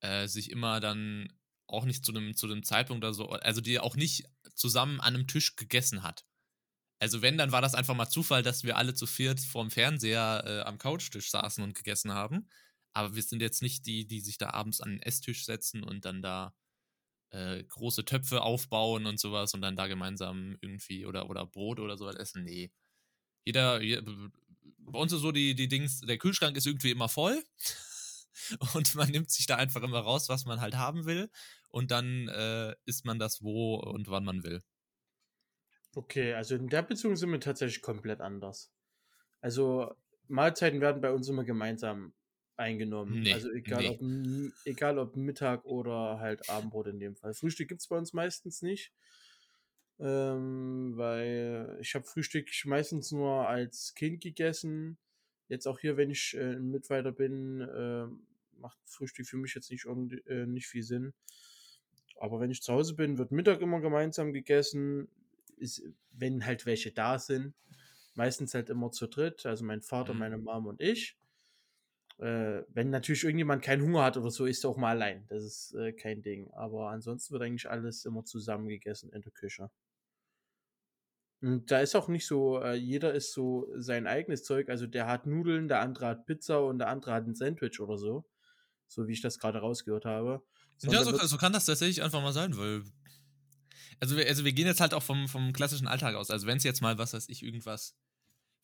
äh, 0.00 0.26
sich 0.28 0.50
immer 0.50 0.80
dann 0.80 1.32
auch 1.66 1.84
nicht 1.84 2.04
zu 2.04 2.12
einem, 2.12 2.34
zu 2.34 2.60
Zeitpunkt 2.62 3.04
oder 3.04 3.14
so, 3.14 3.30
also 3.30 3.60
die 3.60 3.78
auch 3.78 3.96
nicht 3.96 4.24
zusammen 4.54 5.00
an 5.00 5.14
einem 5.14 5.28
Tisch 5.28 5.56
gegessen 5.56 6.02
hat. 6.02 6.24
Also 6.98 7.22
wenn, 7.22 7.38
dann 7.38 7.52
war 7.52 7.62
das 7.62 7.74
einfach 7.74 7.94
mal 7.94 8.08
Zufall, 8.08 8.42
dass 8.42 8.64
wir 8.64 8.76
alle 8.76 8.94
zu 8.94 9.06
viert 9.06 9.40
vorm 9.40 9.70
Fernseher 9.70 10.42
äh, 10.46 10.60
am 10.68 10.78
Couchtisch 10.78 11.30
saßen 11.30 11.64
und 11.64 11.74
gegessen 11.74 12.12
haben. 12.12 12.48
Aber 12.92 13.14
wir 13.14 13.22
sind 13.22 13.40
jetzt 13.40 13.62
nicht 13.62 13.86
die, 13.86 14.06
die 14.06 14.20
sich 14.20 14.36
da 14.36 14.50
abends 14.50 14.80
an 14.80 14.90
den 14.90 15.02
Esstisch 15.02 15.44
setzen 15.44 15.82
und 15.82 16.04
dann 16.04 16.22
da 16.22 16.54
äh, 17.30 17.62
große 17.64 18.04
Töpfe 18.04 18.42
aufbauen 18.42 19.06
und 19.06 19.20
sowas 19.20 19.54
und 19.54 19.62
dann 19.62 19.76
da 19.76 19.86
gemeinsam 19.86 20.56
irgendwie 20.60 21.06
oder, 21.06 21.30
oder 21.30 21.46
Brot 21.46 21.80
oder 21.80 21.96
sowas 21.96 22.16
essen. 22.16 22.44
Nee. 22.44 22.72
Jeder, 23.44 23.80
je- 23.82 24.02
bei 24.78 24.98
uns 24.98 25.12
ist 25.12 25.20
so 25.22 25.32
die, 25.32 25.54
die 25.54 25.68
Dings, 25.68 26.00
der 26.00 26.18
Kühlschrank 26.18 26.56
ist 26.56 26.66
irgendwie 26.66 26.90
immer 26.90 27.08
voll 27.08 27.42
und 28.74 28.94
man 28.94 29.10
nimmt 29.10 29.30
sich 29.30 29.46
da 29.46 29.56
einfach 29.56 29.82
immer 29.82 30.00
raus, 30.00 30.28
was 30.28 30.44
man 30.44 30.60
halt 30.60 30.76
haben 30.76 31.06
will 31.06 31.30
und 31.70 31.90
dann 31.90 32.28
äh, 32.28 32.74
isst 32.86 33.04
man 33.04 33.18
das 33.18 33.42
wo 33.42 33.76
und 33.76 34.08
wann 34.08 34.24
man 34.24 34.42
will. 34.44 34.62
Okay, 35.94 36.34
also 36.34 36.54
in 36.54 36.68
der 36.68 36.82
Beziehung 36.82 37.16
sind 37.16 37.30
wir 37.32 37.40
tatsächlich 37.40 37.82
komplett 37.82 38.20
anders. 38.20 38.72
Also 39.40 39.94
Mahlzeiten 40.28 40.80
werden 40.80 41.02
bei 41.02 41.12
uns 41.12 41.28
immer 41.28 41.44
gemeinsam 41.44 42.14
eingenommen. 42.60 43.22
Nee, 43.22 43.32
also 43.34 43.50
egal, 43.50 43.82
nee. 43.82 43.88
ob, 43.88 44.52
egal 44.66 44.98
ob 44.98 45.16
Mittag 45.16 45.64
oder 45.64 46.20
halt 46.20 46.48
Abendbrot 46.48 46.86
in 46.86 47.00
dem 47.00 47.16
Fall. 47.16 47.34
Frühstück 47.34 47.68
gibt 47.68 47.80
es 47.80 47.88
bei 47.88 47.96
uns 47.96 48.12
meistens 48.12 48.62
nicht. 48.62 48.92
Ähm, 49.98 50.92
weil 50.96 51.76
ich 51.80 51.94
habe 51.94 52.06
Frühstück 52.06 52.48
meistens 52.64 53.10
nur 53.12 53.48
als 53.48 53.94
Kind 53.94 54.22
gegessen. 54.22 54.96
Jetzt 55.48 55.66
auch 55.66 55.78
hier, 55.80 55.96
wenn 55.96 56.10
ich 56.10 56.34
äh, 56.36 56.54
ein 56.54 56.70
Mitweiter 56.70 57.12
bin, 57.12 57.60
äh, 57.60 58.06
macht 58.58 58.78
Frühstück 58.84 59.26
für 59.26 59.36
mich 59.36 59.54
jetzt 59.54 59.70
nicht, 59.70 59.86
äh, 60.26 60.46
nicht 60.46 60.68
viel 60.68 60.82
Sinn. 60.82 61.12
Aber 62.16 62.40
wenn 62.40 62.50
ich 62.50 62.62
zu 62.62 62.72
Hause 62.72 62.94
bin, 62.94 63.18
wird 63.18 63.32
Mittag 63.32 63.60
immer 63.60 63.80
gemeinsam 63.80 64.32
gegessen. 64.32 65.08
Ist, 65.56 65.82
wenn 66.12 66.46
halt 66.46 66.64
welche 66.64 66.92
da 66.92 67.18
sind. 67.18 67.54
Meistens 68.14 68.54
halt 68.54 68.70
immer 68.70 68.90
zu 68.92 69.06
dritt. 69.06 69.44
Also 69.44 69.64
mein 69.64 69.82
Vater, 69.82 70.14
Mhm. 70.14 70.18
meine 70.18 70.38
Mom 70.38 70.66
und 70.66 70.80
ich. 70.80 71.18
Äh, 72.20 72.64
wenn 72.68 72.90
natürlich 72.90 73.24
irgendjemand 73.24 73.62
keinen 73.62 73.82
Hunger 73.82 74.04
hat 74.04 74.18
oder 74.18 74.30
so, 74.30 74.44
isst 74.44 74.64
er 74.64 74.70
auch 74.70 74.76
mal 74.76 74.90
allein. 74.90 75.26
Das 75.28 75.42
ist 75.42 75.74
äh, 75.74 75.92
kein 75.92 76.20
Ding. 76.20 76.50
Aber 76.52 76.90
ansonsten 76.90 77.32
wird 77.32 77.42
eigentlich 77.42 77.70
alles 77.70 78.04
immer 78.04 78.24
zusammen 78.24 78.68
gegessen 78.68 79.10
in 79.10 79.22
der 79.22 79.32
Küche. 79.32 79.70
Und 81.40 81.70
da 81.70 81.80
ist 81.80 81.96
auch 81.96 82.08
nicht 82.08 82.26
so, 82.26 82.60
äh, 82.60 82.74
jeder 82.74 83.14
isst 83.14 83.32
so 83.32 83.68
sein 83.76 84.06
eigenes 84.06 84.44
Zeug. 84.44 84.68
Also 84.68 84.86
der 84.86 85.06
hat 85.06 85.26
Nudeln, 85.26 85.68
der 85.68 85.80
andere 85.80 86.08
hat 86.08 86.26
Pizza 86.26 86.62
und 86.62 86.78
der 86.78 86.88
andere 86.88 87.14
hat 87.14 87.26
ein 87.26 87.34
Sandwich 87.34 87.80
oder 87.80 87.96
so. 87.96 88.28
So 88.86 89.08
wie 89.08 89.12
ich 89.12 89.22
das 89.22 89.38
gerade 89.38 89.60
rausgehört 89.60 90.04
habe. 90.04 90.42
ja, 90.82 91.02
so, 91.02 91.16
so, 91.16 91.36
kann 91.38 91.54
das 91.54 91.64
tatsächlich 91.64 92.02
einfach 92.02 92.20
mal 92.20 92.32
sein, 92.32 92.56
weil. 92.58 92.82
Also 93.98 94.16
wir, 94.16 94.26
also 94.26 94.44
wir 94.44 94.52
gehen 94.52 94.66
jetzt 94.66 94.80
halt 94.80 94.92
auch 94.92 95.02
vom, 95.02 95.28
vom 95.28 95.54
klassischen 95.54 95.86
Alltag 95.86 96.16
aus. 96.16 96.30
Also 96.30 96.46
wenn 96.46 96.58
es 96.58 96.64
jetzt 96.64 96.82
mal, 96.82 96.98
was 96.98 97.14
weiß 97.14 97.28
ich, 97.30 97.42
irgendwas 97.42 97.96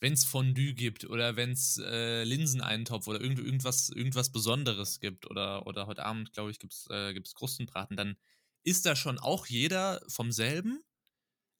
wenn 0.00 0.12
es 0.12 0.24
Fondue 0.24 0.74
gibt 0.74 1.04
oder 1.04 1.36
wenn 1.36 1.52
es 1.52 1.78
äh, 1.78 2.24
Linseneintopf 2.24 3.06
oder 3.06 3.20
irgend, 3.20 3.38
irgendwas, 3.38 3.88
irgendwas 3.88 4.30
Besonderes 4.30 5.00
gibt 5.00 5.28
oder, 5.30 5.66
oder 5.66 5.86
heute 5.86 6.04
Abend, 6.04 6.32
glaube 6.32 6.50
ich, 6.50 6.58
gibt 6.58 6.74
es 6.74 6.86
äh, 6.90 7.18
Krustenbraten, 7.34 7.96
dann 7.96 8.16
ist 8.62 8.84
da 8.84 8.96
schon 8.96 9.18
auch 9.18 9.46
jeder 9.46 10.02
vom 10.08 10.32
selben, 10.32 10.82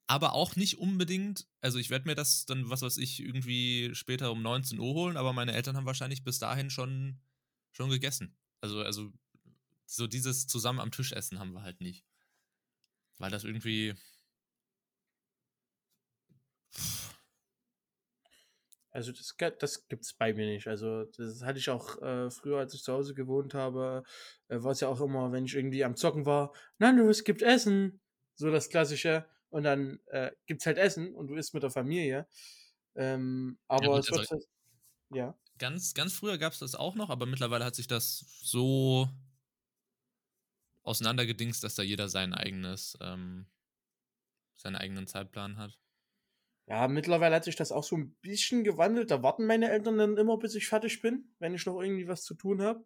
aber 0.07 0.33
auch 0.33 0.55
nicht 0.55 0.77
unbedingt, 0.77 1.47
also 1.61 1.79
ich 1.79 1.89
werde 1.89 2.07
mir 2.07 2.15
das 2.15 2.45
dann, 2.45 2.69
was 2.69 2.81
weiß 2.81 2.97
ich, 2.97 3.21
irgendwie 3.21 3.91
später 3.93 4.31
um 4.31 4.41
19 4.41 4.79
Uhr 4.79 4.93
holen, 4.93 5.17
aber 5.17 5.33
meine 5.33 5.53
Eltern 5.53 5.75
haben 5.75 5.85
wahrscheinlich 5.85 6.23
bis 6.23 6.39
dahin 6.39 6.69
schon, 6.69 7.19
schon 7.71 7.89
gegessen. 7.89 8.37
Also, 8.61 8.81
also 8.81 9.11
so 9.85 10.07
dieses 10.07 10.47
zusammen 10.47 10.79
am 10.79 10.91
Tisch 10.91 11.11
essen 11.11 11.39
haben 11.39 11.53
wir 11.53 11.63
halt 11.63 11.81
nicht. 11.81 12.05
Weil 13.17 13.31
das 13.31 13.43
irgendwie, 13.43 13.95
Also 18.97 19.11
das, 19.11 19.35
das 19.59 19.87
gibt 19.89 20.05
es 20.05 20.13
bei 20.15 20.33
mir 20.33 20.47
nicht. 20.47 20.67
Also 20.67 21.03
das 21.03 21.43
hatte 21.43 21.59
ich 21.59 21.69
auch 21.69 22.01
äh, 22.01 22.31
früher, 22.31 22.57
als 22.57 22.73
ich 22.73 22.81
zu 22.81 22.93
Hause 22.93 23.13
gewohnt 23.13 23.53
habe, 23.53 24.01
äh, 24.47 24.63
war 24.63 24.71
es 24.71 24.79
ja 24.79 24.87
auch 24.87 24.99
immer, 25.01 25.31
wenn 25.31 25.45
ich 25.45 25.53
irgendwie 25.53 25.83
am 25.83 25.95
Zocken 25.95 26.25
war, 26.25 26.51
Nando, 26.79 27.07
es 27.07 27.23
gibt 27.23 27.43
Essen. 27.43 28.01
So 28.33 28.49
das 28.49 28.69
Klassische. 28.69 29.27
Und 29.49 29.65
dann 29.65 29.99
äh, 30.07 30.31
gibt 30.47 30.61
es 30.61 30.65
halt 30.65 30.79
Essen 30.79 31.13
und 31.13 31.27
du 31.27 31.35
isst 31.35 31.53
mit 31.53 31.61
der 31.61 31.69
Familie. 31.69 32.27
Ähm, 32.95 33.59
aber 33.67 33.83
ja, 33.83 33.91
gut, 33.91 33.99
es 33.99 34.09
wird 34.09 34.31
also, 34.31 34.47
ja. 35.13 35.37
Ganz, 35.59 35.93
ganz 35.93 36.13
früher 36.13 36.39
gab 36.39 36.53
es 36.53 36.59
das 36.59 36.73
auch 36.73 36.95
noch, 36.95 37.11
aber 37.11 37.27
mittlerweile 37.27 37.65
hat 37.65 37.75
sich 37.75 37.87
das 37.87 38.25
so 38.41 39.07
auseinandergedingst, 40.81 41.63
dass 41.63 41.75
da 41.75 41.83
jeder 41.83 42.09
sein 42.09 42.33
eigenes, 42.33 42.97
ähm, 42.99 43.45
seinen 44.55 44.75
eigenen 44.75 45.05
Zeitplan 45.05 45.57
hat. 45.57 45.77
Ja, 46.67 46.87
mittlerweile 46.89 47.35
hat 47.35 47.45
sich 47.45 47.55
das 47.55 47.71
auch 47.71 47.83
so 47.83 47.95
ein 47.95 48.13
bisschen 48.21 48.65
gewandelt. 48.65 49.09
Da 49.09 49.23
warten 49.23 49.45
meine 49.45 49.71
Eltern 49.71 49.97
dann 49.97 50.17
immer, 50.17 50.37
bis 50.37 50.53
ich 50.53 50.67
fertig 50.67 51.01
bin, 51.01 51.31
wenn 51.39 51.53
ich 51.53 51.65
noch 51.65 51.81
irgendwie 51.81 52.09
was 52.09 52.23
zu 52.23 52.35
tun 52.35 52.61
habe. 52.61 52.83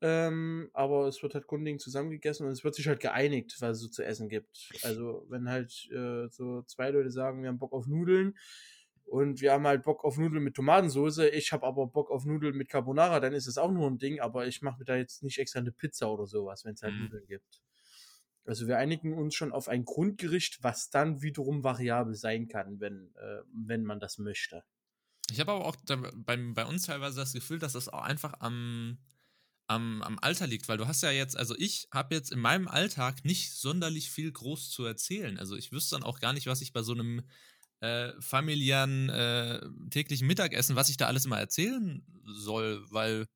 Ähm, 0.00 0.70
aber 0.74 1.08
es 1.08 1.22
wird 1.22 1.34
halt 1.34 1.46
grundlegend 1.46 1.80
zusammengegessen 1.80 2.46
und 2.46 2.52
es 2.52 2.62
wird 2.62 2.74
sich 2.74 2.86
halt 2.86 3.00
geeinigt, 3.00 3.56
was 3.60 3.78
es 3.78 3.82
so 3.82 3.88
zu 3.88 4.04
essen 4.04 4.28
gibt. 4.28 4.68
Also, 4.82 5.26
wenn 5.28 5.48
halt 5.48 5.88
äh, 5.90 6.28
so 6.28 6.62
zwei 6.62 6.90
Leute 6.90 7.10
sagen, 7.10 7.42
wir 7.42 7.48
haben 7.48 7.58
Bock 7.58 7.72
auf 7.72 7.86
Nudeln 7.86 8.36
und 9.06 9.40
wir 9.40 9.52
haben 9.52 9.66
halt 9.66 9.82
Bock 9.82 10.04
auf 10.04 10.18
Nudeln 10.18 10.44
mit 10.44 10.54
Tomatensauce, 10.54 11.18
ich 11.32 11.52
habe 11.52 11.66
aber 11.66 11.86
Bock 11.88 12.10
auf 12.10 12.26
Nudeln 12.26 12.56
mit 12.56 12.68
Carbonara, 12.68 13.18
dann 13.18 13.32
ist 13.32 13.48
es 13.48 13.58
auch 13.58 13.72
nur 13.72 13.90
ein 13.90 13.98
Ding, 13.98 14.20
aber 14.20 14.46
ich 14.46 14.62
mache 14.62 14.78
mir 14.78 14.84
da 14.84 14.96
jetzt 14.96 15.24
nicht 15.24 15.38
extra 15.38 15.58
eine 15.58 15.72
Pizza 15.72 16.12
oder 16.12 16.26
sowas, 16.26 16.64
wenn 16.64 16.74
es 16.74 16.82
halt 16.82 16.94
mhm. 16.94 17.04
Nudeln 17.04 17.26
gibt. 17.26 17.62
Also 18.48 18.66
wir 18.66 18.78
einigen 18.78 19.12
uns 19.12 19.34
schon 19.34 19.52
auf 19.52 19.68
ein 19.68 19.84
Grundgericht, 19.84 20.62
was 20.62 20.88
dann 20.88 21.20
wiederum 21.20 21.62
variabel 21.62 22.14
sein 22.14 22.48
kann, 22.48 22.80
wenn, 22.80 23.14
äh, 23.16 23.42
wenn 23.52 23.84
man 23.84 24.00
das 24.00 24.16
möchte. 24.16 24.64
Ich 25.30 25.38
habe 25.38 25.52
aber 25.52 25.66
auch 25.66 25.76
da, 25.84 25.96
bei, 26.14 26.36
bei 26.36 26.64
uns 26.64 26.86
teilweise 26.86 27.20
das 27.20 27.34
Gefühl, 27.34 27.58
dass 27.58 27.74
das 27.74 27.90
auch 27.90 28.00
einfach 28.00 28.32
am, 28.40 28.98
am, 29.66 30.00
am 30.00 30.18
Alter 30.20 30.46
liegt, 30.46 30.66
weil 30.66 30.78
du 30.78 30.88
hast 30.88 31.02
ja 31.02 31.10
jetzt, 31.10 31.36
also 31.36 31.54
ich 31.58 31.88
habe 31.92 32.14
jetzt 32.14 32.32
in 32.32 32.40
meinem 32.40 32.68
Alltag 32.68 33.22
nicht 33.22 33.52
sonderlich 33.52 34.10
viel 34.10 34.32
groß 34.32 34.70
zu 34.70 34.82
erzählen. 34.84 35.38
Also 35.38 35.54
ich 35.54 35.70
wüsste 35.70 35.96
dann 35.96 36.02
auch 36.02 36.18
gar 36.18 36.32
nicht, 36.32 36.46
was 36.46 36.62
ich 36.62 36.72
bei 36.72 36.82
so 36.82 36.94
einem 36.94 37.24
äh, 37.80 38.12
familiären 38.18 39.10
äh, 39.10 39.60
täglichen 39.90 40.26
Mittagessen, 40.26 40.74
was 40.74 40.88
ich 40.88 40.96
da 40.96 41.06
alles 41.06 41.26
immer 41.26 41.38
erzählen 41.38 42.02
soll, 42.24 42.82
weil, 42.90 43.26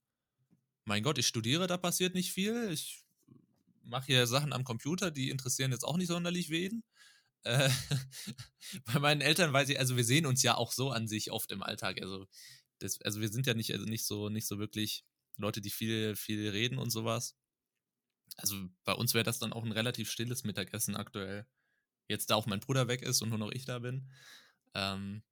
mein 0.87 1.03
Gott, 1.03 1.19
ich 1.19 1.27
studiere, 1.27 1.67
da 1.67 1.77
passiert 1.77 2.15
nicht 2.15 2.33
viel. 2.33 2.71
Ich 2.73 3.05
mache 3.85 4.07
hier 4.07 4.27
Sachen 4.27 4.53
am 4.53 4.65
Computer, 4.65 5.11
die 5.11 5.31
interessieren 5.31 5.73
jetzt 5.73 5.85
auch 5.85 5.97
nicht 5.97 6.09
sonderlich 6.09 6.51
wen. 6.51 6.85
Äh, 7.45 7.69
bei 8.87 8.99
meinen 8.99 9.21
Eltern 9.21 9.53
weiß 9.53 9.69
ich, 9.69 9.79
also 9.79 9.97
wir 9.97 10.05
sehen 10.05 10.27
uns 10.27 10.43
ja 10.43 10.57
auch 10.57 10.73
so 10.73 10.91
an 10.91 11.09
sich 11.09 11.31
oft 11.31 11.51
im 11.53 11.63
Alltag. 11.63 12.01
Also, 12.01 12.27
das, 12.79 13.01
also 13.03 13.21
wir 13.21 13.29
sind 13.29 13.47
ja 13.47 13.55
nicht, 13.55 13.73
also 13.73 13.85
nicht 13.85 14.05
so, 14.05 14.29
nicht 14.29 14.47
so 14.47 14.59
wirklich 14.59 15.05
Leute, 15.37 15.61
die 15.61 15.71
viel, 15.71 16.17
viel 16.17 16.49
reden 16.49 16.79
und 16.79 16.91
sowas. 16.91 17.37
Also 18.37 18.57
bei 18.85 18.93
uns 18.93 19.15
wäre 19.15 19.25
das 19.25 19.39
dann 19.39 19.53
auch 19.53 19.65
ein 19.65 19.73
relativ 19.73 20.11
stilles 20.11 20.45
Mittagessen 20.45 20.97
aktuell. 20.97 21.47
Jetzt, 22.09 22.31
da 22.31 22.35
auch 22.37 22.47
mein 22.47 22.61
Bruder 22.61 22.89
weg 22.89 23.03
ist 23.03 23.23
und 23.23 23.31
nur 23.31 23.39
noch 23.39 23.51
ich 23.51 23.65
da 23.65 23.79
bin, 23.79 24.11
ähm, 24.75 25.23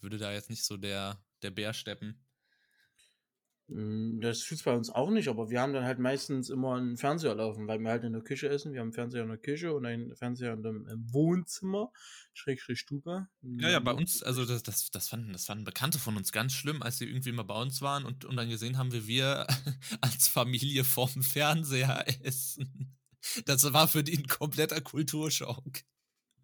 würde 0.00 0.18
da 0.18 0.32
jetzt 0.32 0.50
nicht 0.50 0.64
so 0.64 0.76
der, 0.76 1.22
der 1.42 1.50
Bär 1.50 1.74
steppen. 1.74 2.24
Hm, 3.68 4.20
das 4.20 4.40
tut's 4.40 4.62
bei 4.62 4.74
uns 4.74 4.90
auch 4.90 5.10
nicht, 5.10 5.28
aber 5.28 5.48
wir 5.48 5.60
haben 5.60 5.72
dann 5.72 5.84
halt 5.84 5.98
meistens 5.98 6.50
immer 6.50 6.74
einen 6.74 6.98
Fernseher 6.98 7.34
laufen, 7.34 7.66
weil 7.66 7.78
wir 7.78 7.90
halt 7.90 8.04
in 8.04 8.12
der 8.12 8.22
Küche 8.22 8.48
essen. 8.48 8.72
Wir 8.72 8.80
haben 8.80 8.88
einen 8.88 8.92
Fernseher 8.92 9.22
in 9.22 9.28
der 9.28 9.38
Küche 9.38 9.72
und 9.72 9.86
einen 9.86 10.14
Fernseher 10.14 10.52
in 10.52 10.62
dem 10.62 10.86
Wohnzimmer, 11.12 11.90
Schrägstrich 12.34 12.78
Stube. 12.78 13.26
Ja, 13.42 13.70
ja, 13.70 13.80
bei 13.80 13.92
uns, 13.92 14.22
also 14.22 14.44
das, 14.44 14.62
das, 14.62 14.90
das, 14.90 15.08
fanden, 15.08 15.32
das 15.32 15.46
fanden 15.46 15.64
Bekannte 15.64 15.98
von 15.98 16.16
uns 16.16 16.30
ganz 16.30 16.52
schlimm, 16.52 16.82
als 16.82 16.98
sie 16.98 17.06
irgendwie 17.06 17.32
mal 17.32 17.44
bei 17.44 17.60
uns 17.60 17.80
waren 17.80 18.04
und, 18.04 18.26
und 18.26 18.36
dann 18.36 18.50
gesehen 18.50 18.76
haben, 18.76 18.92
wie 18.92 19.06
wir 19.06 19.46
als 20.02 20.28
Familie 20.28 20.84
vorm 20.84 21.22
Fernseher 21.22 22.04
essen. 22.22 22.94
Das 23.46 23.72
war 23.72 23.88
für 23.88 24.04
die 24.04 24.18
ein 24.18 24.26
kompletter 24.26 24.82
Kulturschock. 24.82 25.64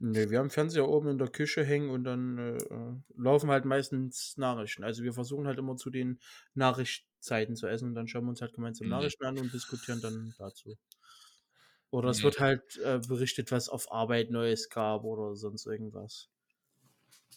Ne, 0.02 0.30
wir 0.30 0.38
haben 0.38 0.48
Fernseher 0.48 0.88
oben 0.88 1.10
in 1.10 1.18
der 1.18 1.28
Küche 1.28 1.62
hängen 1.62 1.90
und 1.90 2.04
dann 2.04 2.38
äh, 2.38 2.56
äh, 2.56 2.94
laufen 3.16 3.50
halt 3.50 3.66
meistens 3.66 4.34
Nachrichten. 4.38 4.82
Also 4.82 5.02
wir 5.02 5.12
versuchen 5.12 5.46
halt 5.46 5.58
immer 5.58 5.76
zu 5.76 5.90
den 5.90 6.18
Nachrichtzeiten 6.54 7.54
zu 7.54 7.66
essen 7.66 7.90
und 7.90 7.94
dann 7.94 8.08
schauen 8.08 8.24
wir 8.24 8.30
uns 8.30 8.40
halt 8.40 8.54
gemeinsam 8.54 8.86
mhm. 8.86 8.92
Nachrichten 8.92 9.24
an 9.26 9.38
und 9.38 9.52
diskutieren 9.52 10.00
dann 10.00 10.34
dazu. 10.38 10.78
Oder 11.90 12.08
es 12.08 12.22
wird 12.22 12.40
halt 12.40 12.78
äh, 12.78 12.98
berichtet, 13.06 13.52
was 13.52 13.68
auf 13.68 13.92
Arbeit 13.92 14.30
Neues 14.30 14.70
gab 14.70 15.04
oder 15.04 15.36
sonst 15.36 15.66
irgendwas. 15.66 16.30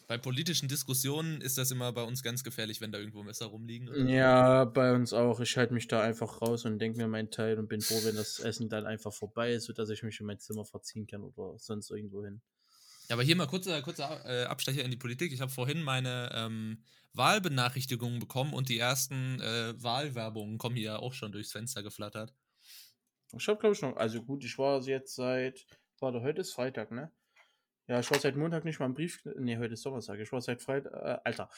Bei 0.08 0.18
politischen 0.18 0.70
Diskussionen 0.70 1.42
ist 1.42 1.58
das 1.58 1.72
immer 1.72 1.92
bei 1.92 2.04
uns 2.04 2.24
ganz 2.24 2.46
gefährlich, 2.46 2.80
wenn 2.80 2.94
da 2.94 2.98
irgendwo 2.98 3.24
Messer 3.24 3.48
rumliegen. 3.48 4.08
Ja, 4.08 4.64
bei 4.64 4.94
uns 4.94 5.12
auch. 5.12 5.42
Ich 5.42 5.58
halte 5.58 5.74
mich 5.74 5.90
da 5.90 6.02
einfach 6.02 6.42
raus 6.42 6.64
und 6.64 6.80
denke 6.80 6.98
mir 6.98 7.08
meinen 7.10 7.30
Teil 7.30 7.60
und 7.60 7.68
bin 7.68 7.82
froh, 7.82 8.00
wenn 8.04 8.16
das 8.16 8.40
Essen 8.40 8.70
dann 8.70 8.86
einfach 8.86 9.14
vorbei 9.14 9.54
ist, 9.54 9.66
sodass 9.66 9.90
ich 9.90 10.04
mich 10.04 10.20
in 10.22 10.28
mein 10.28 10.40
Zimmer 10.40 10.64
verziehen 10.64 11.08
kann 11.08 11.24
oder 11.24 11.58
sonst 11.58 11.92
irgendwo 11.92 12.24
hin. 12.24 12.42
Aber 13.10 13.24
hier 13.24 13.36
mal 13.36 13.48
kurzer, 13.48 13.82
kurzer 13.82 14.24
äh, 14.26 14.46
Abstecher 14.46 14.84
in 14.84 14.92
die 14.92 14.98
Politik. 14.98 15.32
Ich 15.32 15.42
habe 15.42 15.52
vorhin 15.52 15.84
meine 15.84 16.32
ähm, 16.34 16.84
Wahlbenachrichtigungen 17.14 18.20
bekommen 18.20 18.54
und 18.54 18.70
die 18.70 18.80
ersten 18.80 19.40
äh, 19.42 19.74
Wahlwerbungen 19.82 20.58
kommen 20.58 20.76
hier 20.76 21.00
auch 21.00 21.14
schon 21.14 21.32
durchs 21.32 21.52
Fenster 21.52 21.84
geflattert. 21.84 22.34
Ich 23.36 23.48
habe, 23.48 23.60
glaube 23.60 23.76
ich, 23.76 23.82
noch. 23.82 23.96
Also 23.98 24.22
gut, 24.22 24.44
ich 24.44 24.58
war 24.58 24.82
jetzt 24.82 25.16
seit. 25.16 25.66
Warte, 26.00 26.22
heute 26.22 26.42
ist 26.42 26.54
Freitag, 26.54 26.92
ne? 26.92 27.12
Ja, 27.88 28.00
ich 28.00 28.10
war 28.12 28.20
seit 28.20 28.38
Montag 28.38 28.64
nicht 28.64 28.80
mal 28.80 28.86
im 28.86 28.94
Brief. 28.94 29.22
Nee, 29.38 29.58
heute 29.58 29.74
ist 29.74 29.86
Donnerstag. 29.86 30.20
Ich 30.20 30.32
war 30.32 30.42
seit 30.42 30.62
Freitag. 30.62 30.94
Äh, 30.94 31.20
Alter. 31.24 31.50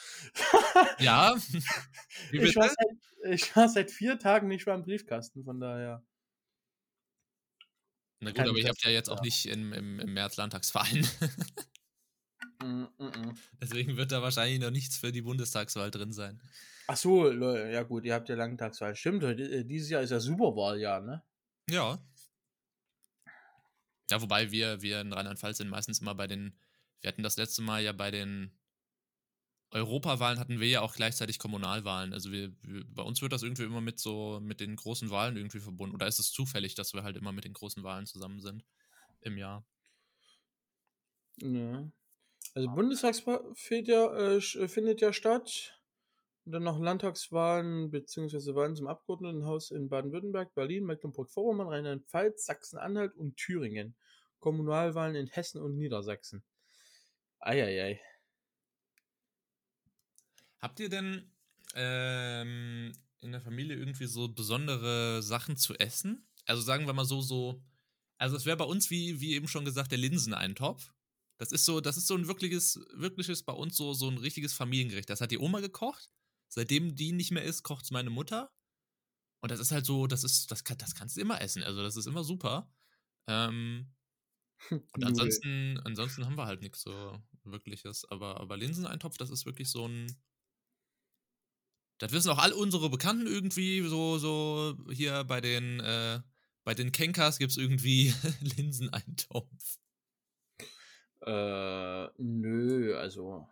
Ja. 1.00 1.36
ich, 2.32 2.56
war 2.56 2.68
seit, 2.68 3.32
ich 3.32 3.56
war 3.56 3.70
seit 3.70 3.92
vier 3.92 4.18
Tagen 4.18 4.48
nicht 4.48 4.66
mal 4.66 4.76
im 4.76 4.84
Briefkasten, 4.84 5.44
von 5.44 5.60
daher. 5.60 6.04
Na 8.20 8.32
gut, 8.32 8.40
aber 8.40 8.58
ich 8.58 8.68
habe 8.68 8.78
ja 8.82 8.92
jetzt 8.92 9.10
auch 9.10 9.22
nicht 9.22 9.46
im, 9.46 9.74
im, 9.74 10.00
im 10.00 10.14
März 10.14 10.38
Landtagswahlen. 10.38 11.08
mm, 12.64 12.86
mm, 12.98 13.06
mm. 13.06 13.38
Deswegen 13.62 13.98
wird 13.98 14.12
da 14.12 14.22
wahrscheinlich 14.22 14.60
noch 14.60 14.72
nichts 14.72 14.98
für 14.98 15.12
die 15.12 15.22
Bundestagswahl 15.22 15.92
drin 15.92 16.12
sein. 16.12 16.42
Ach 16.88 16.98
so, 16.98 17.32
ja 17.32 17.84
gut, 17.84 18.06
ihr 18.06 18.14
habt 18.14 18.30
ja 18.30 18.36
Landtagswahl. 18.36 18.96
Stimmt, 18.96 19.24
äh, 19.24 19.66
dieses 19.66 19.90
Jahr 19.90 20.02
ist 20.02 20.12
ja 20.12 20.20
Superwahljahr, 20.20 21.02
ne? 21.02 21.24
Ja. 21.70 22.00
Ja, 24.12 24.22
wobei 24.22 24.52
wir, 24.52 24.82
wir 24.82 25.02
in 25.02 25.12
Rheinland-Pfalz 25.12 25.58
sind 25.58 25.70
meistens 25.70 26.00
immer 26.00 26.14
bei 26.14 26.28
den, 26.28 26.58
wir 27.02 27.08
hatten 27.08 27.24
das 27.24 27.38
letzte 27.38 27.64
Mal 27.64 27.82
ja 27.82 27.92
bei 27.92 28.12
den 28.12 28.56
Europawahlen 29.72 30.40
hatten 30.40 30.60
wir 30.60 30.68
ja 30.68 30.82
auch 30.82 30.96
gleichzeitig 30.96 31.40
Kommunalwahlen. 31.40 32.14
Also 32.14 32.32
wir, 32.32 32.54
wir, 32.62 32.86
bei 32.88 33.04
uns 33.04 33.22
wird 33.22 33.34
das 33.34 33.44
irgendwie 33.44 33.64
immer 33.64 33.82
mit 33.82 34.00
so, 34.00 34.40
mit 34.42 34.60
den 34.60 34.76
großen 34.76 35.10
Wahlen 35.10 35.36
irgendwie 35.36 35.60
verbunden. 35.60 35.96
Oder 35.96 36.08
ist 36.08 36.20
es 36.20 36.32
zufällig, 36.32 36.76
dass 36.76 36.94
wir 36.94 37.04
halt 37.04 37.18
immer 37.18 37.32
mit 37.32 37.46
den 37.46 37.54
großen 37.54 37.84
Wahlen 37.84 38.06
zusammen 38.06 38.40
sind 38.40 38.64
im 39.22 39.38
Jahr? 39.38 39.66
Ja. 41.38 41.90
Also 42.54 42.70
Bundestagswahl 42.70 43.44
ja, 43.70 44.36
äh, 44.36 44.68
findet 44.68 45.02
ja 45.02 45.12
statt. 45.12 45.80
Und 46.46 46.52
dann 46.52 46.64
noch 46.64 46.80
Landtagswahlen 46.80 47.90
bzw. 47.90 48.54
Wahlen 48.54 48.76
zum 48.76 48.88
Abgeordnetenhaus 48.88 49.72
in 49.72 49.90
Baden-Württemberg, 49.90 50.54
Berlin, 50.54 50.86
Mecklenburg-Vorpommern, 50.86 51.68
Rheinland-Pfalz, 51.68 52.46
Sachsen-Anhalt 52.46 53.16
und 53.16 53.36
Thüringen. 53.36 53.96
Kommunalwahlen 54.40 55.16
in 55.16 55.28
Hessen 55.28 55.60
und 55.60 55.76
Niedersachsen. 55.76 56.44
Eieiei. 57.40 58.00
Habt 60.66 60.80
ihr 60.80 60.90
denn 60.90 61.32
ähm, 61.76 62.92
in 63.20 63.32
der 63.32 63.40
Familie 63.40 63.76
irgendwie 63.76 64.08
so 64.08 64.28
besondere 64.28 65.22
Sachen 65.22 65.58
zu 65.58 65.76
essen? 65.76 66.28
Also 66.46 66.64
sagen 66.64 66.88
wir 66.88 66.94
mal 66.94 67.06
so, 67.06 67.22
so, 67.22 67.62
also 68.18 68.36
es 68.36 68.48
wäre 68.48 68.58
bei 68.58 68.66
uns, 68.66 68.90
wie, 68.90 69.22
wie 69.22 69.36
eben 69.36 69.48
schon 69.48 69.64
gesagt, 69.64 69.92
der 69.92 70.00
Linseneintopf. 70.00 70.92
Das 71.38 71.52
ist 71.52 71.66
so, 71.66 71.82
das 71.82 71.98
ist 71.98 72.08
so 72.08 72.16
ein 72.16 72.28
wirkliches, 72.28 72.80
wirkliches 72.96 73.44
bei 73.44 73.54
uns 73.54 73.78
so, 73.78 73.94
so 73.94 74.10
ein 74.10 74.18
richtiges 74.18 74.54
Familiengericht. 74.54 75.08
Das 75.08 75.22
hat 75.22 75.30
die 75.30 75.38
Oma 75.38 75.60
gekocht. 75.60 76.10
Seitdem 76.48 76.96
die 76.96 77.12
nicht 77.12 77.30
mehr 77.30 77.44
ist, 77.44 77.62
kocht 77.62 77.84
es 77.86 77.92
meine 77.92 78.10
Mutter. 78.10 78.52
Und 79.42 79.52
das 79.52 79.60
ist 79.60 79.72
halt 79.72 79.86
so, 79.86 80.08
das 80.08 80.24
ist, 80.24 80.50
das, 80.50 80.64
kann, 80.64 80.80
das 80.80 80.96
kannst 80.96 81.16
du 81.16 81.22
immer 81.22 81.42
essen. 81.42 81.62
Also 81.62 81.84
das 81.84 81.96
ist 81.96 82.08
immer 82.08 82.24
super. 82.24 82.74
Ähm, 83.28 83.94
und 84.72 85.04
ansonsten, 85.04 85.80
ansonsten 85.84 86.26
haben 86.26 86.40
wir 86.40 86.48
halt 86.48 86.64
nichts 86.64 86.82
so 86.82 87.22
wirkliches. 87.44 88.04
Aber, 88.10 88.42
aber 88.42 88.58
Linseneintopf, 88.58 89.18
das 89.18 89.30
ist 89.30 89.46
wirklich 89.46 89.70
so 89.70 89.88
ein. 89.88 90.08
Das 91.98 92.12
wissen 92.12 92.30
auch 92.32 92.40
all 92.40 92.54
unsere 92.54 92.90
Bekannten 92.90 93.28
irgendwie, 93.28 93.82
so, 93.82 94.18
so 94.18 94.78
hier 94.92 95.24
bei 95.24 95.40
den, 95.42 95.80
äh, 95.80 96.20
bei 96.64 96.74
den 96.74 96.92
Kenkas 96.92 97.38
gibt 97.40 97.52
es 97.52 97.58
irgendwie 97.58 98.14
Linseneintopf. 98.58 99.80
Äh, 101.22 102.08
nö, 102.18 102.96
also 102.98 103.48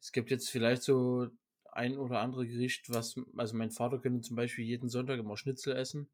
es 0.00 0.12
gibt 0.12 0.30
jetzt 0.30 0.50
vielleicht 0.50 0.82
so 0.82 1.28
ein 1.72 1.98
oder 1.98 2.20
andere 2.20 2.46
Gericht, 2.46 2.90
was, 2.90 3.16
also 3.36 3.56
mein 3.56 3.70
Vater 3.70 3.98
könnte 3.98 4.20
zum 4.20 4.36
Beispiel 4.36 4.64
jeden 4.64 4.88
Sonntag 4.88 5.18
immer 5.18 5.36
Schnitzel 5.36 5.76
essen. 5.76 6.08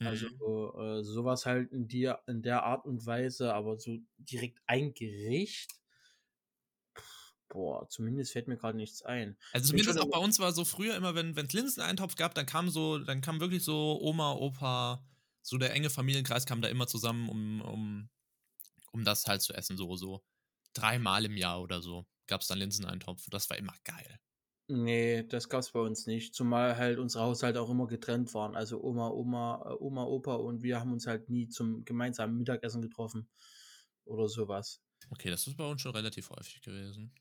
Also 0.00 0.28
mhm. 0.28 0.80
äh, 0.80 1.02
sowas 1.02 1.46
halt 1.46 1.72
in, 1.72 1.88
dir, 1.88 2.20
in 2.26 2.42
der 2.42 2.62
Art 2.62 2.84
und 2.84 3.04
Weise, 3.04 3.54
aber 3.54 3.78
so 3.78 3.98
direkt 4.18 4.60
ein 4.66 4.94
Gericht, 4.94 5.72
boah, 7.48 7.88
zumindest 7.88 8.32
fällt 8.32 8.48
mir 8.48 8.56
gerade 8.56 8.76
nichts 8.76 9.02
ein. 9.02 9.36
Also 9.52 9.70
zumindest 9.70 10.00
auch 10.00 10.10
bei 10.10 10.18
uns 10.18 10.38
war 10.38 10.52
so 10.52 10.64
früher 10.64 10.96
immer, 10.96 11.14
wenn 11.14 11.36
es 11.36 11.52
Linseneintopf 11.52 12.16
gab, 12.16 12.34
dann 12.34 12.46
kam 12.46 12.70
so, 12.70 12.98
dann 12.98 13.20
kam 13.20 13.40
wirklich 13.40 13.64
so 13.64 14.00
Oma, 14.00 14.32
Opa, 14.32 15.04
so 15.42 15.58
der 15.58 15.72
enge 15.72 15.90
Familienkreis 15.90 16.46
kam 16.46 16.60
da 16.60 16.68
immer 16.68 16.86
zusammen, 16.86 17.28
um, 17.28 17.60
um, 17.62 18.08
um 18.92 19.04
das 19.04 19.26
halt 19.26 19.42
zu 19.42 19.54
essen, 19.54 19.76
so, 19.76 19.96
so 19.96 20.22
dreimal 20.74 21.24
im 21.24 21.36
Jahr 21.36 21.60
oder 21.60 21.80
so 21.80 22.06
gab 22.28 22.42
es 22.42 22.46
dann 22.46 22.58
Linseneintopf. 22.58 23.26
Das 23.30 23.50
war 23.50 23.56
immer 23.56 23.74
geil. 23.84 24.20
Nee, 24.70 25.22
das 25.22 25.48
gab's 25.48 25.72
bei 25.72 25.80
uns 25.80 26.06
nicht. 26.06 26.34
Zumal 26.34 26.76
halt 26.76 26.98
unsere 26.98 27.24
Haushalte 27.24 27.60
auch 27.60 27.70
immer 27.70 27.86
getrennt 27.86 28.34
waren. 28.34 28.54
Also 28.54 28.82
Oma, 28.82 29.08
Oma, 29.08 29.64
äh, 29.66 29.82
Oma, 29.82 30.04
Opa 30.04 30.34
und 30.34 30.62
wir 30.62 30.78
haben 30.78 30.92
uns 30.92 31.06
halt 31.06 31.30
nie 31.30 31.48
zum 31.48 31.86
gemeinsamen 31.86 32.36
Mittagessen 32.36 32.82
getroffen 32.82 33.28
oder 34.04 34.28
sowas. 34.28 34.82
Okay, 35.10 35.30
das 35.30 35.46
ist 35.46 35.56
bei 35.56 35.64
uns 35.64 35.80
schon 35.80 35.94
relativ 35.94 36.28
häufig 36.28 36.60
gewesen. 36.60 37.14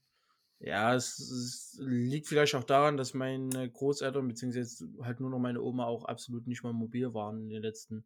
Ja, 0.60 0.96
es, 0.96 1.20
es, 1.20 1.78
liegt 1.80 2.28
vielleicht 2.28 2.56
auch 2.56 2.64
daran, 2.64 2.98
dass 2.98 3.14
meine 3.14 3.70
Großeltern, 3.70 4.28
beziehungsweise 4.28 4.88
halt 5.02 5.20
nur 5.20 5.30
noch 5.30 5.38
meine 5.38 5.62
Oma 5.62 5.86
auch 5.86 6.06
absolut 6.06 6.48
nicht 6.48 6.64
mal 6.64 6.74
mobil 6.74 7.14
waren 7.14 7.44
in 7.44 7.50
den 7.50 7.62
letzten 7.62 8.06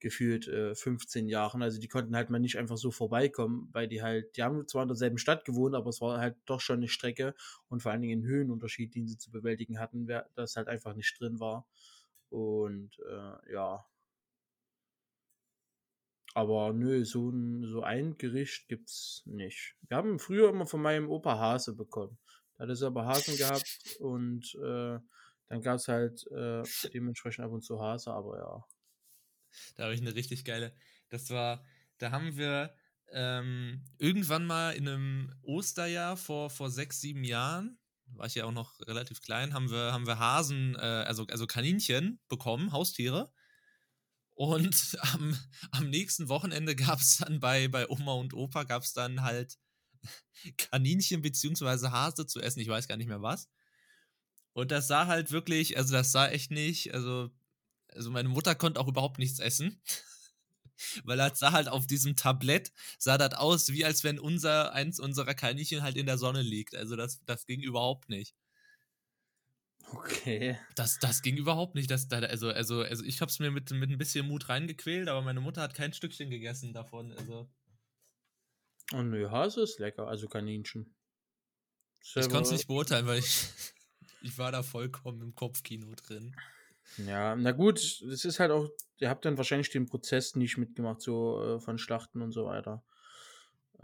gefühlt 0.00 0.48
äh, 0.48 0.74
15 0.74 1.28
Jahren. 1.28 1.62
Also 1.62 1.80
die 1.80 1.86
konnten 1.86 2.16
halt 2.16 2.30
mal 2.30 2.40
nicht 2.40 2.58
einfach 2.58 2.78
so 2.78 2.90
vorbeikommen, 2.90 3.68
weil 3.72 3.86
die 3.86 4.02
halt, 4.02 4.36
die 4.36 4.42
haben 4.42 4.66
zwar 4.66 4.82
in 4.82 4.88
derselben 4.88 5.18
Stadt 5.18 5.44
gewohnt, 5.44 5.76
aber 5.76 5.88
es 5.90 6.00
war 6.00 6.18
halt 6.18 6.36
doch 6.46 6.60
schon 6.60 6.78
eine 6.78 6.88
Strecke 6.88 7.34
und 7.68 7.80
vor 7.80 7.92
allen 7.92 8.02
Dingen 8.02 8.22
ein 8.22 8.26
Höhenunterschied, 8.26 8.92
den 8.94 9.06
sie 9.06 9.16
zu 9.16 9.30
bewältigen 9.30 9.78
hatten, 9.78 10.08
das 10.34 10.56
halt 10.56 10.66
einfach 10.66 10.94
nicht 10.96 11.20
drin 11.20 11.38
war. 11.38 11.64
Und 12.28 12.98
äh, 13.08 13.52
ja, 13.52 13.86
aber 16.34 16.72
nö, 16.72 17.04
so 17.04 17.30
ein, 17.30 17.64
so 17.64 17.82
ein 17.82 18.18
Gericht 18.18 18.68
gibt's 18.68 19.22
nicht. 19.24 19.76
Wir 19.88 19.96
haben 19.96 20.18
früher 20.18 20.50
immer 20.50 20.66
von 20.66 20.82
meinem 20.82 21.08
Opa 21.08 21.38
Hase 21.38 21.74
bekommen. 21.74 22.18
Da 22.56 22.64
hat 22.64 22.70
es 22.70 22.82
aber 22.82 23.06
Hasen 23.06 23.36
gehabt 23.36 23.96
und 24.00 24.54
äh, 24.56 24.98
dann 25.48 25.62
gab 25.62 25.76
es 25.76 25.88
halt 25.88 26.26
äh, 26.32 26.62
dementsprechend 26.92 27.44
ab 27.44 27.52
und 27.52 27.62
zu 27.62 27.80
Hase, 27.80 28.12
aber 28.12 28.38
ja. 28.38 28.64
Da 29.76 29.84
habe 29.84 29.94
ich 29.94 30.00
eine 30.00 30.14
richtig 30.14 30.44
geile. 30.44 30.74
Das 31.08 31.30
war, 31.30 31.64
da 31.98 32.10
haben 32.10 32.36
wir 32.36 32.74
ähm, 33.12 33.84
irgendwann 33.98 34.44
mal 34.46 34.72
in 34.72 34.88
einem 34.88 35.32
Osterjahr 35.42 36.16
vor, 36.16 36.50
vor 36.50 36.70
sechs, 36.70 37.00
sieben 37.00 37.22
Jahren, 37.22 37.78
war 38.06 38.26
ich 38.26 38.34
ja 38.34 38.44
auch 38.44 38.52
noch 38.52 38.80
relativ 38.80 39.20
klein, 39.22 39.54
haben 39.54 39.70
wir, 39.70 39.92
haben 39.92 40.06
wir 40.06 40.18
Hasen, 40.18 40.74
äh, 40.74 40.78
also, 40.78 41.26
also 41.28 41.46
Kaninchen 41.46 42.20
bekommen, 42.28 42.72
Haustiere. 42.72 43.32
Und 44.34 44.98
am, 45.00 45.38
am 45.70 45.90
nächsten 45.90 46.28
Wochenende 46.28 46.74
gab 46.76 47.00
es 47.00 47.18
dann 47.18 47.40
bei, 47.40 47.68
bei 47.68 47.88
Oma 47.88 48.14
und 48.14 48.34
Opa 48.34 48.64
gab 48.64 48.82
es 48.82 48.92
dann 48.92 49.22
halt 49.22 49.58
Kaninchen 50.56 51.22
beziehungsweise 51.22 51.92
Hase 51.92 52.26
zu 52.26 52.40
essen, 52.40 52.60
ich 52.60 52.68
weiß 52.68 52.88
gar 52.88 52.96
nicht 52.96 53.08
mehr 53.08 53.22
was. 53.22 53.48
Und 54.52 54.70
das 54.70 54.86
sah 54.86 55.06
halt 55.06 55.30
wirklich, 55.30 55.76
also 55.76 55.92
das 55.92 56.12
sah 56.12 56.28
echt 56.28 56.50
nicht, 56.50 56.94
also, 56.94 57.30
also 57.88 58.10
meine 58.10 58.28
Mutter 58.28 58.54
konnte 58.54 58.80
auch 58.80 58.88
überhaupt 58.88 59.18
nichts 59.18 59.38
essen. 59.38 59.80
Weil 61.04 61.16
das 61.16 61.38
sah 61.38 61.52
halt 61.52 61.68
auf 61.68 61.86
diesem 61.86 62.16
Tablett, 62.16 62.72
sah 62.98 63.16
das 63.16 63.34
aus, 63.34 63.68
wie 63.68 63.84
als 63.84 64.02
wenn 64.04 64.18
unser, 64.18 64.72
eins 64.72 64.98
unserer 64.98 65.34
Kaninchen 65.34 65.82
halt 65.82 65.96
in 65.96 66.06
der 66.06 66.18
Sonne 66.18 66.42
liegt. 66.42 66.74
Also 66.74 66.96
das, 66.96 67.20
das 67.24 67.46
ging 67.46 67.60
überhaupt 67.60 68.08
nicht. 68.08 68.34
Okay. 69.96 70.58
Das, 70.74 70.98
das 70.98 71.22
ging 71.22 71.36
überhaupt 71.36 71.74
nicht. 71.74 71.90
Das, 71.90 72.10
also, 72.10 72.48
also, 72.48 72.82
also 72.82 73.04
ich 73.04 73.20
habe 73.20 73.30
es 73.30 73.38
mir 73.38 73.50
mit, 73.50 73.70
mit 73.70 73.90
ein 73.90 73.98
bisschen 73.98 74.26
Mut 74.26 74.48
reingequält, 74.48 75.08
aber 75.08 75.22
meine 75.22 75.40
Mutter 75.40 75.62
hat 75.62 75.74
kein 75.74 75.92
Stückchen 75.92 76.30
gegessen 76.30 76.72
davon. 76.72 77.12
Also. 77.12 77.48
Oh 78.92 79.02
nö, 79.02 79.30
Hase 79.30 79.62
ist 79.62 79.78
lecker, 79.78 80.06
also 80.06 80.28
Kaninchen. 80.28 80.94
Selber 82.02 82.26
ich 82.26 82.32
konnte 82.32 82.48
es 82.48 82.52
nicht 82.52 82.66
beurteilen, 82.66 83.06
weil 83.06 83.20
ich, 83.20 83.46
ich 84.22 84.36
war 84.36 84.52
da 84.52 84.62
vollkommen 84.62 85.22
im 85.22 85.34
Kopfkino 85.34 85.94
drin. 85.94 86.34
Ja, 86.98 87.34
na 87.34 87.52
gut, 87.52 87.78
es 87.78 88.24
ist 88.24 88.40
halt 88.40 88.50
auch, 88.50 88.68
ihr 88.98 89.08
habt 89.08 89.24
dann 89.24 89.38
wahrscheinlich 89.38 89.70
den 89.70 89.86
Prozess 89.86 90.36
nicht 90.36 90.58
mitgemacht, 90.58 91.00
so 91.00 91.56
äh, 91.56 91.60
von 91.60 91.78
Schlachten 91.78 92.20
und 92.20 92.32
so 92.32 92.44
weiter. 92.44 92.84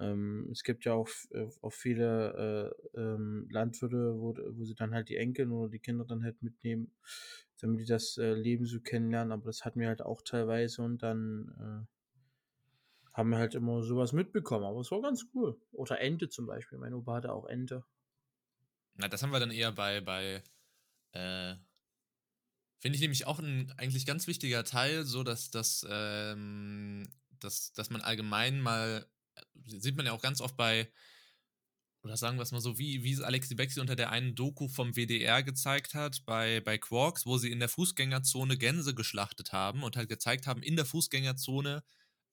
Ähm, 0.01 0.49
es 0.51 0.63
gibt 0.63 0.85
ja 0.85 0.95
auch, 0.95 1.09
äh, 1.31 1.47
auch 1.61 1.73
viele 1.73 2.75
äh, 2.95 3.01
ähm, 3.01 3.47
Landwirte, 3.51 4.19
wo, 4.19 4.35
wo 4.35 4.65
sie 4.65 4.75
dann 4.75 4.95
halt 4.95 5.09
die 5.11 5.17
Enkel 5.17 5.53
oder 5.53 5.71
die 5.71 5.79
Kinder 5.79 6.05
dann 6.05 6.25
halt 6.25 6.43
mitnehmen, 6.43 6.93
damit 7.61 7.81
die 7.81 7.87
das 7.87 8.17
äh, 8.17 8.33
Leben 8.33 8.65
so 8.65 8.81
kennenlernen. 8.81 9.33
Aber 9.33 9.45
das 9.45 9.65
hatten 9.65 9.79
wir 9.79 9.89
halt 9.89 10.03
auch 10.03 10.23
teilweise 10.23 10.83
und 10.83 11.03
dann 11.03 11.87
äh, 11.87 13.13
haben 13.13 13.31
wir 13.31 13.39
halt 13.39 13.55
immer 13.55 13.83
sowas 13.83 14.13
mitbekommen. 14.13 14.65
Aber 14.65 14.81
es 14.81 14.91
war 14.91 15.03
ganz 15.03 15.27
cool. 15.35 15.61
Oder 15.73 16.01
Ente 16.01 16.31
zum 16.31 16.47
Beispiel. 16.47 16.79
Mein 16.79 16.95
Opa 16.95 17.17
hatte 17.17 17.33
auch 17.33 17.47
Ente. 17.47 17.85
Na, 18.95 19.09
das 19.09 19.23
haben 19.23 19.33
wir 19.33 19.41
dann 19.41 19.51
eher 19.51 19.73
bei, 19.73 20.01
bei 20.01 20.43
äh, 21.13 21.57
finde 22.81 22.97
ich 22.97 23.03
nämlich 23.03 23.27
auch 23.27 23.39
ein 23.39 23.73
eigentlich 23.77 24.07
ganz 24.07 24.27
wichtiger 24.27 24.65
Teil, 24.65 25.05
so 25.05 25.23
dass, 25.23 25.51
dass, 25.51 25.87
ähm, 25.89 27.09
dass, 27.39 27.73
dass 27.73 27.91
man 27.91 28.01
allgemein 28.01 28.61
mal 28.61 29.07
sieht 29.67 29.97
man 29.97 30.07
ja 30.07 30.13
auch 30.13 30.23
ganz 30.23 30.41
oft 30.41 30.57
bei, 30.57 30.91
oder 32.03 32.17
sagen 32.17 32.39
wir 32.39 32.43
es 32.43 32.53
mal 32.53 32.61
so, 32.61 32.79
wie, 32.79 33.03
wie 33.03 33.13
es 33.13 33.21
Alexi 33.21 33.55
Bexi 33.55 33.81
unter 33.81 33.97
der 33.97 34.11
einen 34.11 34.35
Doku 34.35 34.69
vom 34.69 34.95
WDR 34.95 35.43
gezeigt 35.43 35.95
hat, 35.95 36.25
bei, 36.25 36.61
bei 36.61 36.79
Quarks, 36.79 37.27
wo 37.27 37.37
sie 37.37 37.51
in 37.51 37.61
der 37.61 37.69
Fußgängerzone 37.69 38.57
Gänse 38.57 38.95
geschlachtet 38.95 39.53
haben 39.53 39.83
und 39.83 39.97
halt 39.97 40.09
gezeigt 40.09 40.47
haben, 40.47 40.63
in 40.63 40.77
der 40.77 40.87
Fußgängerzone, 40.87 41.83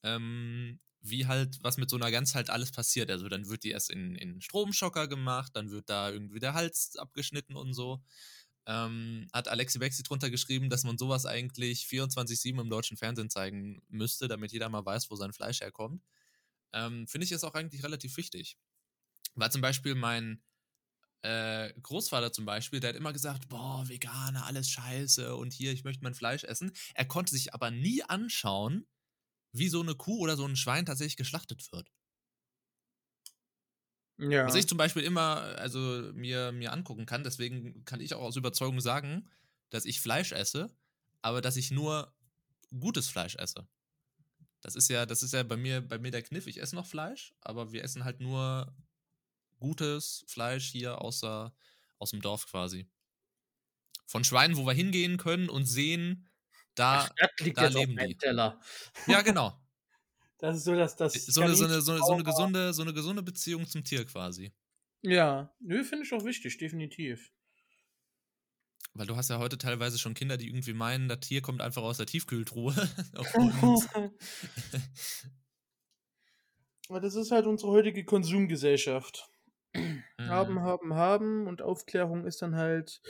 ähm, 0.03 0.79
wie 1.01 1.27
halt, 1.27 1.59
was 1.61 1.77
mit 1.77 1.89
so 1.89 1.97
einer 1.97 2.11
Gans 2.11 2.33
halt 2.33 2.49
alles 2.49 2.71
passiert. 2.71 3.11
Also 3.11 3.27
dann 3.27 3.49
wird 3.49 3.63
die 3.63 3.71
erst 3.71 3.89
in, 3.89 4.15
in 4.15 4.41
Stromschocker 4.41 5.07
gemacht, 5.07 5.51
dann 5.55 5.69
wird 5.69 5.89
da 5.89 6.09
irgendwie 6.11 6.39
der 6.39 6.53
Hals 6.53 6.95
abgeschnitten 6.97 7.55
und 7.55 7.73
so. 7.73 8.01
Ähm, 8.65 9.27
hat 9.33 9.47
Alexi 9.47 9.79
Bexi 9.79 10.03
drunter 10.03 10.29
geschrieben, 10.29 10.69
dass 10.69 10.83
man 10.83 10.97
sowas 10.97 11.25
eigentlich 11.25 11.83
24-7 11.83 12.59
im 12.61 12.69
deutschen 12.69 12.97
Fernsehen 12.97 13.29
zeigen 13.29 13.81
müsste, 13.89 14.27
damit 14.27 14.51
jeder 14.51 14.69
mal 14.69 14.85
weiß, 14.85 15.09
wo 15.09 15.15
sein 15.15 15.33
Fleisch 15.33 15.61
herkommt 15.61 16.01
ähm, 16.73 17.07
finde 17.07 17.25
ich 17.25 17.31
es 17.31 17.43
auch 17.43 17.53
eigentlich 17.53 17.83
relativ 17.83 18.17
wichtig. 18.17 18.57
Weil 19.35 19.51
zum 19.51 19.61
Beispiel 19.61 19.95
mein 19.95 20.43
äh, 21.21 21.73
Großvater 21.81 22.31
zum 22.31 22.45
Beispiel, 22.45 22.79
der 22.79 22.89
hat 22.89 22.95
immer 22.95 23.13
gesagt, 23.13 23.49
boah, 23.49 23.87
Veganer, 23.87 24.45
alles 24.45 24.69
scheiße 24.69 25.35
und 25.35 25.53
hier, 25.53 25.71
ich 25.71 25.83
möchte 25.83 26.03
mein 26.03 26.13
Fleisch 26.13 26.43
essen. 26.43 26.71
Er 26.93 27.05
konnte 27.05 27.31
sich 27.31 27.53
aber 27.53 27.71
nie 27.71 28.03
anschauen, 28.03 28.87
wie 29.51 29.69
so 29.69 29.81
eine 29.81 29.95
Kuh 29.95 30.19
oder 30.19 30.37
so 30.37 30.45
ein 30.45 30.55
Schwein 30.55 30.85
tatsächlich 30.85 31.17
geschlachtet 31.17 31.71
wird. 31.71 31.89
Ja. 34.19 34.47
Was 34.47 34.55
ich 34.55 34.67
zum 34.67 34.77
Beispiel 34.77 35.03
immer, 35.03 35.41
also 35.57 36.11
mir, 36.13 36.51
mir 36.51 36.73
angucken 36.73 37.05
kann, 37.05 37.23
deswegen 37.23 37.85
kann 37.85 38.01
ich 38.01 38.13
auch 38.15 38.21
aus 38.21 38.35
Überzeugung 38.35 38.81
sagen, 38.81 39.29
dass 39.69 39.85
ich 39.85 40.01
Fleisch 40.01 40.31
esse, 40.31 40.75
aber 41.21 41.41
dass 41.41 41.55
ich 41.55 41.69
nur 41.71 42.13
gutes 42.79 43.09
Fleisch 43.09 43.35
esse. 43.35 43.67
Das 44.61 44.75
ist 44.75 44.89
ja, 44.89 45.05
das 45.05 45.23
ist 45.23 45.33
ja 45.33 45.43
bei 45.43 45.57
mir, 45.57 45.81
bei 45.81 45.97
mir 45.97 46.11
der 46.11 46.23
Kniff. 46.23 46.47
Ich 46.47 46.61
esse 46.61 46.75
noch 46.75 46.85
Fleisch, 46.85 47.33
aber 47.41 47.71
wir 47.71 47.83
essen 47.83 48.03
halt 48.03 48.19
nur 48.19 48.75
gutes 49.59 50.25
Fleisch 50.27 50.67
hier 50.67 51.01
außer, 51.01 51.55
aus 51.99 52.11
dem 52.11 52.21
Dorf 52.21 52.47
quasi. 52.47 52.87
Von 54.05 54.23
Schweinen, 54.23 54.57
wo 54.57 54.65
wir 54.65 54.73
hingehen 54.73 55.17
können 55.17 55.49
und 55.49 55.65
sehen, 55.65 56.29
da, 56.75 57.09
da 57.55 57.67
leben 57.67 57.97
die. 57.97 58.15
Teller. 58.15 58.59
Ja, 59.07 59.21
genau. 59.21 59.59
Das 60.39 60.55
ist 60.55 60.65
so, 60.65 60.75
dass 60.75 60.95
das. 60.95 61.13
So 61.13 61.41
eine, 61.41 61.55
so, 61.55 61.65
eine, 61.65 61.81
so, 61.81 61.93
eine, 61.93 62.01
so, 62.03 62.13
eine 62.13 62.23
gesunde, 62.23 62.71
so 62.71 62.83
eine 62.83 62.93
gesunde 62.93 63.23
Beziehung 63.23 63.65
zum 63.65 63.83
Tier 63.83 64.05
quasi. 64.05 64.53
Ja, 65.01 65.51
nö, 65.59 65.83
finde 65.83 66.05
ich 66.05 66.13
auch 66.13 66.23
wichtig, 66.25 66.59
definitiv. 66.59 67.31
Weil 68.97 69.07
du 69.07 69.15
hast 69.15 69.29
ja 69.29 69.37
heute 69.37 69.57
teilweise 69.57 69.99
schon 69.99 70.13
Kinder, 70.13 70.37
die 70.37 70.47
irgendwie 70.47 70.73
meinen, 70.73 71.07
das 71.07 71.19
Tier 71.21 71.41
kommt 71.41 71.61
einfach 71.61 71.83
aus 71.83 71.97
der 71.97 72.07
Tiefkühltruhe. 72.07 72.73
Aber 76.89 76.99
das 77.01 77.15
ist 77.15 77.31
halt 77.31 77.45
unsere 77.45 77.71
heutige 77.71 78.05
Konsumgesellschaft. 78.05 79.29
Haben, 80.19 80.55
Mhm. 80.55 80.61
haben, 80.61 80.93
haben 80.95 81.47
und 81.47 81.61
Aufklärung 81.61 82.25
ist 82.25 82.41
dann 82.41 82.55
halt 82.55 83.01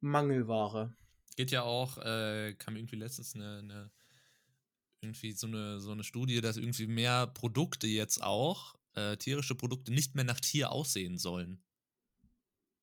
Mangelware. 0.00 0.96
Geht 1.36 1.50
ja 1.52 1.62
auch, 1.62 1.98
äh, 1.98 2.54
kam 2.58 2.76
irgendwie 2.76 2.96
letztens 2.96 3.34
eine, 3.34 3.58
eine 3.58 3.90
irgendwie 5.02 5.32
so 5.32 5.46
eine, 5.46 5.80
so 5.80 5.92
eine 5.92 6.04
Studie, 6.04 6.40
dass 6.40 6.56
irgendwie 6.56 6.86
mehr 6.86 7.26
Produkte 7.26 7.86
jetzt 7.86 8.22
auch, 8.22 8.74
äh, 8.94 9.16
tierische 9.16 9.54
Produkte, 9.54 9.92
nicht 9.92 10.14
mehr 10.14 10.24
nach 10.24 10.40
Tier 10.40 10.70
aussehen 10.72 11.18
sollen. 11.18 11.62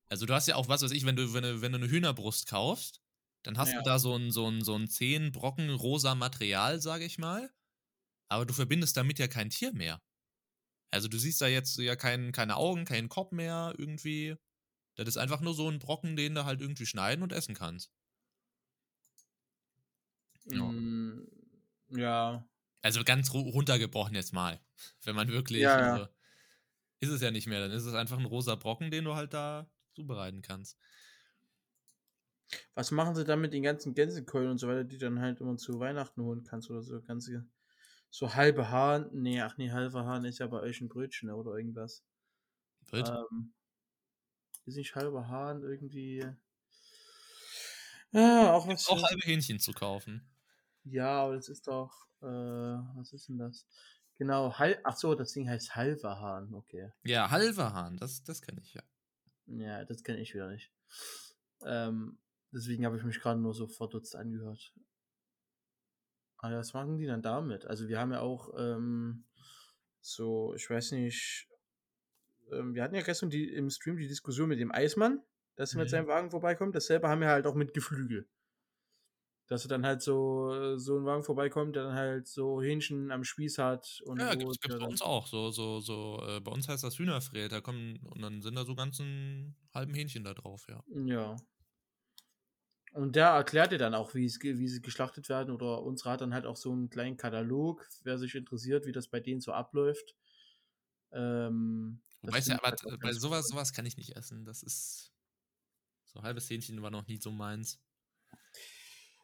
Also 0.09 0.25
du 0.25 0.33
hast 0.33 0.47
ja 0.47 0.55
auch, 0.55 0.67
was 0.67 0.81
weiß 0.81 0.91
ich, 0.91 1.05
wenn 1.05 1.15
du, 1.15 1.33
wenn 1.33 1.43
du, 1.43 1.61
wenn 1.61 1.71
du 1.71 1.77
eine 1.77 1.87
Hühnerbrust 1.89 2.47
kaufst, 2.47 3.01
dann 3.43 3.57
hast 3.57 3.71
Ja. 3.71 3.77
du 3.79 3.83
da 3.83 3.99
so 3.99 4.15
ein, 4.15 4.31
so 4.31 4.47
ein, 4.49 4.63
so 4.63 4.75
ein 4.75 4.87
10 4.87 5.31
Brocken 5.31 5.69
rosa 5.69 6.15
Material, 6.15 6.81
sage 6.81 7.05
ich 7.05 7.17
mal. 7.17 7.51
Aber 8.27 8.45
du 8.45 8.53
verbindest 8.53 8.97
damit 8.97 9.19
ja 9.19 9.27
kein 9.27 9.49
Tier 9.49 9.71
mehr. 9.73 10.01
Also 10.91 11.07
du 11.07 11.17
siehst 11.19 11.41
da 11.41 11.47
jetzt 11.47 11.77
ja 11.77 11.95
kein, 11.95 12.31
keine 12.31 12.57
Augen, 12.57 12.85
keinen 12.85 13.09
Kopf 13.09 13.31
mehr 13.31 13.73
irgendwie. 13.77 14.35
Das 14.95 15.07
ist 15.07 15.17
einfach 15.17 15.39
nur 15.41 15.53
so 15.53 15.69
ein 15.69 15.79
Brocken, 15.79 16.15
den 16.15 16.35
du 16.35 16.45
halt 16.45 16.61
irgendwie 16.61 16.85
schneiden 16.87 17.23
und 17.23 17.31
essen 17.31 17.55
kannst. 17.55 17.91
Ja. 20.45 20.63
Mm, 20.63 21.27
ja. 21.89 22.47
Also 22.81 23.03
ganz 23.03 23.29
ru- 23.31 23.51
runtergebrochen 23.51 24.15
jetzt 24.15 24.33
mal. 24.33 24.59
Wenn 25.03 25.15
man 25.15 25.27
wirklich. 25.29 25.61
Ja, 25.61 25.79
ja. 25.79 25.93
Also, 25.93 26.07
ist 27.01 27.09
es 27.09 27.21
ja 27.21 27.31
nicht 27.31 27.47
mehr, 27.47 27.61
dann 27.61 27.71
ist 27.71 27.85
es 27.85 27.93
einfach 27.93 28.17
ein 28.17 28.25
rosa 28.25 28.55
Brocken, 28.55 28.91
den 28.91 29.05
du 29.05 29.15
halt 29.15 29.33
da 29.33 29.69
zubereiten 29.99 30.41
kannst. 30.41 30.77
Was 32.73 32.91
machen 32.91 33.15
sie 33.15 33.25
dann 33.25 33.41
mit 33.41 33.53
den 33.53 33.63
ganzen 33.63 33.93
Gänsekeulen 33.93 34.51
und 34.51 34.57
so 34.57 34.67
weiter, 34.67 34.83
die 34.83 34.97
dann 34.97 35.19
halt 35.19 35.39
immer 35.39 35.57
zu 35.57 35.79
Weihnachten 35.79 36.23
holen 36.23 36.43
kannst 36.43 36.69
oder 36.71 36.81
so? 36.81 37.01
Ganze, 37.01 37.45
so 38.09 38.33
halbe 38.33 38.69
Hahn. 38.69 39.09
Nee, 39.11 39.41
ach 39.41 39.57
nee, 39.57 39.71
halber 39.71 40.05
Hahn 40.05 40.25
ist 40.25 40.39
ja 40.39 40.47
bei 40.47 40.59
euch 40.59 40.81
ein 40.81 40.89
Brötchen 40.89 41.27
ne, 41.27 41.35
oder 41.35 41.55
irgendwas. 41.55 42.03
Ähm, 42.91 43.53
ist 44.65 44.77
nicht 44.77 44.95
halber 44.95 45.27
Hahn 45.27 45.61
irgendwie. 45.61 46.25
Ja, 48.11 48.53
auch 48.53 48.67
was. 48.67 48.87
auch 48.87 49.03
halbe 49.03 49.21
Hähnchen 49.23 49.59
zu 49.59 49.73
kaufen. 49.73 50.27
Ja, 50.85 51.23
aber 51.23 51.35
das 51.35 51.49
ist 51.49 51.67
doch. 51.67 52.07
Äh, 52.21 52.25
was 52.25 53.13
ist 53.13 53.29
denn 53.29 53.37
das? 53.37 53.67
Genau, 54.17 54.57
halb. 54.57 54.81
Ach 54.85 54.95
so, 54.95 55.13
das 55.13 55.33
Ding 55.33 55.47
heißt 55.47 55.75
halber 55.75 56.19
Hahn. 56.19 56.53
Okay. 56.53 56.91
Ja, 57.03 57.29
halber 57.29 57.73
Hahn, 57.73 57.97
das, 57.97 58.23
das 58.23 58.41
kenne 58.41 58.61
ich 58.61 58.73
ja. 58.73 58.81
Ja, 59.49 59.83
das 59.85 60.03
kenne 60.03 60.19
ich 60.21 60.33
wieder 60.33 60.49
nicht. 60.49 60.71
Ähm, 61.63 62.17
deswegen 62.51 62.85
habe 62.85 62.97
ich 62.97 63.03
mich 63.03 63.19
gerade 63.19 63.39
nur 63.39 63.53
so 63.53 63.67
verdutzt 63.67 64.15
angehört. 64.15 64.73
Aber 66.37 66.57
was 66.57 66.73
machen 66.73 66.97
die 66.97 67.05
dann 67.05 67.21
damit? 67.21 67.65
Also 67.65 67.87
wir 67.89 67.99
haben 67.99 68.11
ja 68.11 68.21
auch 68.21 68.53
ähm, 68.57 69.25
so, 70.01 70.53
ich 70.55 70.69
weiß 70.69 70.93
nicht, 70.93 71.49
ähm, 72.51 72.73
wir 72.73 72.83
hatten 72.83 72.95
ja 72.95 73.01
gestern 73.01 73.29
die, 73.29 73.51
im 73.53 73.69
Stream 73.69 73.97
die 73.97 74.07
Diskussion 74.07 74.47
mit 74.49 74.59
dem 74.59 74.71
Eismann, 74.71 75.21
dass 75.55 75.73
er 75.73 75.79
mit 75.79 75.87
Mhm. 75.87 75.91
seinem 75.91 76.07
Wagen 76.07 76.31
vorbeikommt. 76.31 76.75
Dasselbe 76.75 77.09
haben 77.09 77.21
wir 77.21 77.27
halt 77.27 77.45
auch 77.45 77.55
mit 77.55 77.73
Geflügel. 77.73 78.27
Dass 79.49 79.65
er 79.65 79.69
dann 79.69 79.85
halt 79.85 80.01
so, 80.01 80.77
so 80.77 80.97
ein 80.97 81.05
Wagen 81.05 81.23
vorbeikommt, 81.23 81.75
der 81.75 81.83
dann 81.85 81.95
halt 81.95 82.27
so 82.27 82.61
Hähnchen 82.61 83.11
am 83.11 83.23
Spieß 83.23 83.57
hat 83.57 84.01
und 84.05 84.19
Ja, 84.19 84.35
gibt's 84.35 84.59
der 84.59 84.77
bei 84.77 84.85
uns 84.85 85.01
auch. 85.01 85.27
So, 85.27 85.51
so, 85.51 85.79
so, 85.79 86.23
äh, 86.27 86.39
bei 86.39 86.51
uns 86.51 86.67
heißt 86.67 86.83
das 86.83 86.97
Hühnerfred, 86.99 87.51
da 87.51 87.61
kommen, 87.61 87.97
und 88.05 88.21
dann 88.21 88.41
sind 88.41 88.55
da 88.55 88.65
so 88.65 88.75
ganzen 88.75 89.55
halben 89.73 89.93
Hähnchen 89.93 90.23
da 90.23 90.33
drauf, 90.33 90.65
ja. 90.69 90.83
Ja. 90.87 91.35
Und 92.93 93.15
der 93.15 93.27
erklärt 93.27 93.71
dir 93.71 93.77
dann 93.77 93.93
auch, 93.93 94.15
wie, 94.15 94.25
es, 94.25 94.41
wie 94.41 94.67
sie 94.67 94.81
geschlachtet 94.81 95.29
werden. 95.29 95.53
Oder 95.53 95.83
unsere 95.83 96.11
hat 96.11 96.21
dann 96.21 96.33
halt 96.33 96.45
auch 96.45 96.55
so 96.55 96.71
einen 96.71 96.89
kleinen 96.89 97.17
Katalog, 97.17 97.87
wer 98.03 98.17
sich 98.17 98.35
interessiert, 98.35 98.85
wie 98.85 98.91
das 98.91 99.07
bei 99.07 99.19
denen 99.19 99.41
so 99.41 99.51
abläuft. 99.53 100.15
Ähm, 101.11 102.01
Wobei 102.21 102.39
es 102.39 102.47
ja, 102.47 102.57
aber 102.57 102.69
halt 102.69 102.99
bei 102.99 103.13
sowas, 103.13 103.47
sowas 103.47 103.73
kann 103.73 103.85
ich 103.85 103.97
nicht 103.97 104.15
essen. 104.15 104.45
Das 104.45 104.63
ist. 104.63 105.13
So 106.05 106.23
halbes 106.23 106.49
Hähnchen 106.49 106.81
war 106.81 106.91
noch 106.91 107.07
nie 107.07 107.17
so 107.21 107.31
meins. 107.31 107.79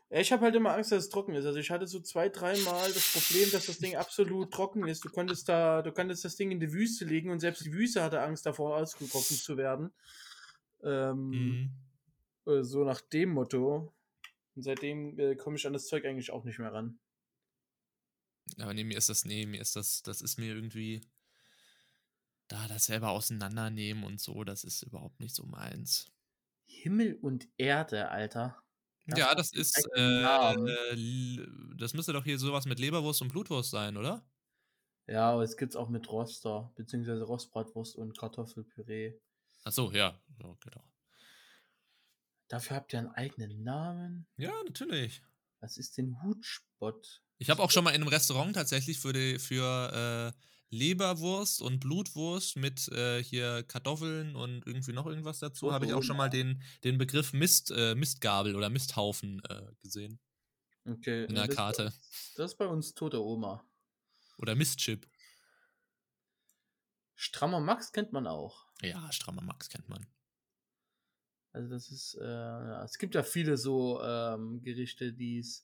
Ja, 0.09 0.19
ich 0.19 0.31
habe 0.31 0.43
halt 0.43 0.55
immer 0.55 0.73
Angst, 0.73 0.91
dass 0.91 1.05
es 1.05 1.09
trocken 1.09 1.33
ist. 1.33 1.45
Also 1.45 1.59
ich 1.59 1.71
hatte 1.71 1.87
so 1.87 1.99
zwei, 1.99 2.29
dreimal 2.29 2.91
das 2.93 3.13
Problem, 3.13 3.49
dass 3.51 3.65
das 3.65 3.79
Ding 3.79 3.95
absolut 3.95 4.51
trocken 4.53 4.87
ist. 4.87 5.03
Du 5.03 5.09
konntest 5.09 5.49
da, 5.49 5.81
du 5.81 5.91
konntest 5.91 6.23
das 6.25 6.35
Ding 6.35 6.51
in 6.51 6.59
die 6.59 6.71
Wüste 6.73 7.05
legen 7.05 7.31
und 7.31 7.39
selbst 7.39 7.65
die 7.65 7.73
Wüste 7.73 8.03
hatte 8.03 8.21
Angst 8.21 8.45
davor, 8.45 8.77
ausgetrocknet 8.77 9.39
zu 9.39 9.57
werden. 9.57 9.93
Ähm, 10.83 11.31
Mhm. 11.31 11.71
äh, 12.47 12.63
so 12.63 12.83
nach 12.85 13.01
dem 13.01 13.31
Motto. 13.31 13.93
Und 14.55 14.63
seitdem 14.63 15.19
äh, 15.19 15.35
komme 15.35 15.57
ich 15.57 15.67
an 15.67 15.73
das 15.73 15.87
Zeug 15.87 16.05
eigentlich 16.05 16.31
auch 16.31 16.45
nicht 16.45 16.59
mehr 16.59 16.73
ran. 16.73 16.99
Aber 18.59 18.73
nee, 18.73 18.83
mir 18.83 18.97
ist 18.97 19.09
das, 19.09 19.23
nee, 19.25 19.45
mir 19.45 19.61
ist 19.61 19.75
das, 19.75 20.01
das 20.03 20.21
ist 20.21 20.37
mir 20.37 20.53
irgendwie. 20.53 21.01
Da 22.47 22.67
das 22.67 22.85
selber 22.85 23.09
auseinandernehmen 23.11 24.03
und 24.03 24.19
so, 24.19 24.43
das 24.43 24.63
ist 24.63 24.81
überhaupt 24.81 25.19
nicht 25.19 25.35
so 25.35 25.45
meins. 25.45 26.11
Himmel 26.67 27.15
und 27.15 27.47
Erde, 27.57 28.09
Alter. 28.09 28.63
Das 29.07 29.19
ja, 29.19 29.35
das 29.35 29.51
ist, 29.53 29.87
äh, 29.95 30.53
l- 30.93 31.75
das 31.77 31.93
müsste 31.93 32.13
doch 32.13 32.23
hier 32.23 32.39
sowas 32.39 32.65
mit 32.65 32.79
Leberwurst 32.79 33.21
und 33.21 33.29
Blutwurst 33.29 33.69
sein, 33.71 33.97
oder? 33.97 34.25
Ja, 35.07 35.31
aber 35.31 35.41
es 35.43 35.57
gibt's 35.57 35.75
auch 35.75 35.89
mit 35.89 36.07
Roster, 36.11 36.71
beziehungsweise 36.75 37.23
Rostbratwurst 37.23 37.95
und 37.95 38.17
Kartoffelpüree. 38.17 39.19
Ach 39.63 39.71
so, 39.71 39.91
ja, 39.91 40.19
genau. 40.37 40.57
Dafür 42.47 42.77
habt 42.77 42.93
ihr 42.93 42.99
einen 42.99 43.09
eigenen 43.09 43.63
Namen. 43.63 44.27
Ja, 44.37 44.51
natürlich. 44.65 45.21
Was 45.59 45.77
ist 45.77 45.97
denn 45.97 46.21
Hutspott? 46.23 47.23
Ich 47.37 47.49
habe 47.49 47.61
auch 47.61 47.71
schon 47.71 47.83
mal 47.83 47.89
in 47.91 48.01
einem 48.01 48.07
Restaurant 48.07 48.55
tatsächlich 48.55 48.99
für, 48.99 49.13
die, 49.13 49.39
für 49.39 50.33
äh, 50.33 50.39
Leberwurst 50.69 51.61
und 51.61 51.79
Blutwurst 51.79 52.57
mit 52.57 52.87
äh, 52.89 53.23
hier 53.23 53.63
Kartoffeln 53.63 54.35
und 54.35 54.65
irgendwie 54.65 54.93
noch 54.93 55.05
irgendwas 55.05 55.39
dazu, 55.39 55.71
habe 55.71 55.85
ich 55.85 55.93
auch 55.93 56.03
schon 56.03 56.17
mal 56.17 56.29
den, 56.29 56.61
den 56.83 56.97
Begriff 56.97 57.33
Mist, 57.33 57.71
äh, 57.71 57.95
Mistgabel 57.95 58.55
oder 58.55 58.69
Misthaufen 58.69 59.41
äh, 59.49 59.71
gesehen 59.81 60.19
Okay. 60.87 61.25
in 61.25 61.35
der 61.35 61.47
das, 61.47 61.55
Karte. 61.55 61.93
Das 62.35 62.51
ist 62.51 62.57
bei 62.57 62.67
uns 62.67 62.93
tote 62.93 63.23
Oma. 63.23 63.63
Oder 64.37 64.55
Mistchip. 64.55 65.07
Strammer 67.15 67.59
Max 67.59 67.91
kennt 67.91 68.11
man 68.11 68.27
auch. 68.27 68.65
Ja, 68.81 69.11
strammer 69.11 69.41
Max 69.41 69.69
kennt 69.69 69.87
man. 69.87 70.05
Also 71.53 71.69
das 71.69 71.89
ist, 71.89 72.15
äh, 72.15 72.25
ja, 72.25 72.83
es 72.83 72.97
gibt 72.97 73.15
ja 73.15 73.23
viele 73.23 73.55
so 73.55 74.01
ähm, 74.03 74.61
Gerichte, 74.61 75.13
die 75.13 75.39
es 75.39 75.63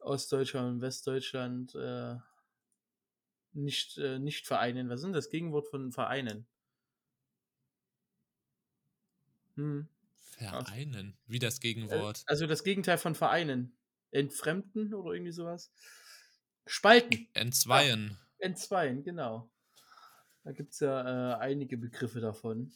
Ostdeutschland 0.00 0.68
und 0.68 0.80
Westdeutschland 0.80 1.74
äh, 1.76 2.16
nicht, 3.52 3.98
äh, 3.98 4.18
nicht 4.18 4.46
vereinen. 4.46 4.88
Was 4.88 5.00
ist 5.00 5.04
denn 5.04 5.12
das 5.12 5.30
Gegenwort 5.30 5.66
von 5.68 5.92
vereinen? 5.92 6.46
Hm. 9.56 9.88
Vereinen. 10.38 11.16
Wie 11.26 11.38
das 11.38 11.58
Äh, 11.58 11.60
Gegenwort. 11.60 12.22
Also 12.26 12.46
das 12.46 12.64
Gegenteil 12.64 12.98
von 12.98 13.14
vereinen. 13.14 13.76
Entfremden 14.10 14.94
oder 14.94 15.12
irgendwie 15.12 15.32
sowas? 15.32 15.72
Spalten. 16.66 17.28
Entzweien. 17.34 18.18
Entzweien, 18.38 19.02
genau. 19.02 19.50
Da 20.44 20.52
gibt 20.52 20.72
es 20.72 20.80
ja 20.80 21.34
äh, 21.34 21.36
einige 21.38 21.76
Begriffe 21.76 22.20
davon. 22.20 22.72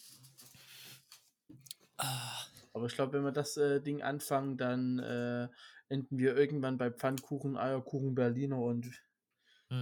Ah, 1.98 2.46
Aber 2.72 2.86
ich 2.86 2.94
glaube, 2.94 3.12
wenn 3.14 3.24
wir 3.24 3.32
das 3.32 3.56
äh, 3.56 3.80
Ding 3.80 4.02
anfangen, 4.02 4.56
dann 4.56 4.98
äh, 4.98 5.48
enden 5.88 6.18
wir 6.18 6.36
irgendwann 6.36 6.78
bei 6.78 6.90
Pfannkuchen, 6.90 7.56
Eierkuchen, 7.56 8.14
Berliner 8.14 8.58
und 8.58 8.90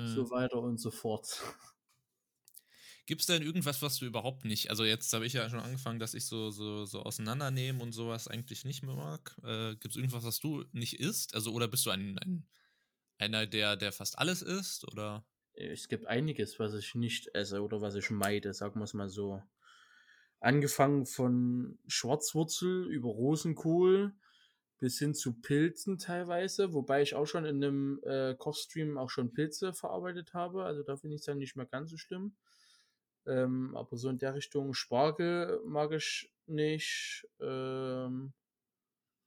so 0.06 0.30
weiter 0.30 0.58
und 0.58 0.78
so 0.78 0.90
fort. 0.90 1.42
Gibt 3.06 3.22
es 3.22 3.26
denn 3.26 3.42
irgendwas, 3.42 3.82
was 3.82 3.98
du 3.98 4.06
überhaupt 4.06 4.44
nicht? 4.44 4.70
Also 4.70 4.84
jetzt 4.84 5.12
habe 5.12 5.26
ich 5.26 5.32
ja 5.32 5.50
schon 5.50 5.58
angefangen, 5.58 5.98
dass 5.98 6.14
ich 6.14 6.26
so, 6.26 6.50
so, 6.50 6.84
so 6.84 7.02
auseinandernehmen 7.02 7.82
und 7.82 7.92
sowas 7.92 8.28
eigentlich 8.28 8.64
nicht 8.64 8.82
mehr 8.84 8.94
mag. 8.94 9.36
Äh, 9.42 9.74
Gibt 9.74 9.94
es 9.94 9.96
irgendwas, 9.96 10.24
was 10.24 10.38
du 10.38 10.64
nicht 10.72 11.00
isst? 11.00 11.34
Also, 11.34 11.52
oder 11.52 11.66
bist 11.66 11.84
du 11.84 11.90
ein, 11.90 12.16
ein 12.20 12.46
einer, 13.18 13.46
der, 13.46 13.76
der 13.76 13.92
fast 13.92 14.18
alles 14.18 14.42
isst? 14.42 14.86
Oder? 14.90 15.24
Es 15.54 15.88
gibt 15.88 16.06
einiges, 16.06 16.58
was 16.58 16.74
ich 16.74 16.94
nicht 16.94 17.34
esse 17.34 17.62
oder 17.62 17.80
was 17.80 17.94
ich 17.94 18.10
meide, 18.10 18.52
sagen 18.54 18.80
wir 18.80 18.84
es 18.84 18.94
mal 18.94 19.08
so. 19.08 19.42
Angefangen 20.40 21.06
von 21.06 21.78
Schwarzwurzel 21.86 22.86
über 22.86 23.08
Rosenkohl 23.08 24.14
bis 24.82 24.98
hin 24.98 25.14
zu 25.14 25.34
Pilzen 25.34 25.96
teilweise, 25.96 26.72
wobei 26.72 27.02
ich 27.02 27.14
auch 27.14 27.26
schon 27.26 27.44
in 27.44 27.62
einem 27.62 28.00
äh, 28.02 28.34
Kochstream 28.34 28.98
auch 28.98 29.10
schon 29.10 29.32
Pilze 29.32 29.72
verarbeitet 29.72 30.34
habe, 30.34 30.64
also 30.64 30.82
da 30.82 30.96
finde 30.96 31.14
ich 31.14 31.20
es 31.20 31.26
dann 31.26 31.38
nicht 31.38 31.54
mehr 31.54 31.66
ganz 31.66 31.90
so 31.90 31.96
schlimm. 31.96 32.34
Ähm, 33.24 33.76
aber 33.76 33.96
so 33.96 34.08
in 34.08 34.18
der 34.18 34.34
Richtung 34.34 34.74
Spargel 34.74 35.62
mag 35.64 35.92
ich 35.92 36.34
nicht 36.46 37.28
ähm, 37.38 38.32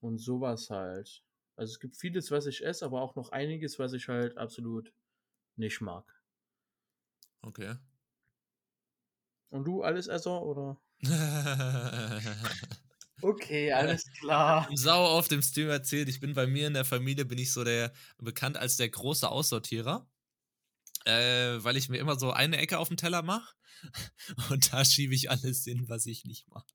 und 0.01 0.17
sowas 0.17 0.69
halt. 0.69 1.23
Also 1.55 1.71
es 1.71 1.79
gibt 1.79 1.95
vieles, 1.95 2.31
was 2.31 2.47
ich 2.47 2.65
esse, 2.65 2.83
aber 2.83 3.01
auch 3.01 3.15
noch 3.15 3.29
einiges, 3.29 3.79
was 3.79 3.93
ich 3.93 4.09
halt 4.09 4.37
absolut 4.37 4.91
nicht 5.55 5.79
mag. 5.79 6.03
Okay. 7.43 7.75
Und 9.51 9.63
du 9.63 9.83
alles 9.83 10.07
Esser 10.07 10.43
oder? 10.43 10.81
Okay, 13.21 13.71
alles 13.71 14.06
klar. 14.19 14.67
Sau 14.73 15.06
auf 15.06 15.28
dem 15.28 15.41
Stream 15.41 15.69
erzählt, 15.69 16.10
ich 16.10 16.19
bin 16.19 16.34
bei 16.34 16.47
mir 16.47 16.67
in 16.67 16.73
der 16.73 16.86
Familie, 16.86 17.25
bin 17.25 17.38
ich 17.38 17.51
so 17.54 17.63
der, 17.63 17.93
bekannt 18.17 18.58
als 18.58 18.78
der 18.78 18.89
große 18.89 19.30
Aussortierer. 19.30 20.08
Äh, 21.06 21.63
weil 21.63 21.78
ich 21.78 21.88
mir 21.88 21.97
immer 21.97 22.17
so 22.17 22.32
eine 22.32 22.58
Ecke 22.58 22.80
auf 22.80 22.88
dem 22.88 22.97
Teller 22.97 23.21
mache 23.21 23.54
und 24.49 24.73
da 24.73 24.84
schiebe 24.84 25.13
ich 25.13 25.30
alles 25.30 25.63
hin, 25.63 25.88
was 25.88 26.08
ich 26.08 26.25
nicht 26.25 26.47
mag. 26.47 26.65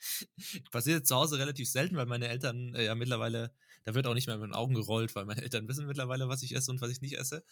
Passiert 0.72 1.06
zu 1.06 1.14
Hause 1.14 1.38
relativ 1.38 1.70
selten, 1.70 1.96
weil 1.96 2.06
meine 2.06 2.28
Eltern 2.28 2.74
äh, 2.74 2.84
ja 2.84 2.96
mittlerweile, 2.96 3.54
da 3.84 3.94
wird 3.94 4.08
auch 4.08 4.14
nicht 4.14 4.26
mehr 4.26 4.36
mit 4.38 4.48
den 4.48 4.54
Augen 4.54 4.74
gerollt, 4.74 5.14
weil 5.14 5.24
meine 5.24 5.42
Eltern 5.42 5.68
wissen 5.68 5.86
mittlerweile, 5.86 6.28
was 6.28 6.42
ich 6.42 6.54
esse 6.54 6.70
und 6.72 6.80
was 6.80 6.90
ich 6.90 7.00
nicht 7.00 7.16
esse. 7.16 7.44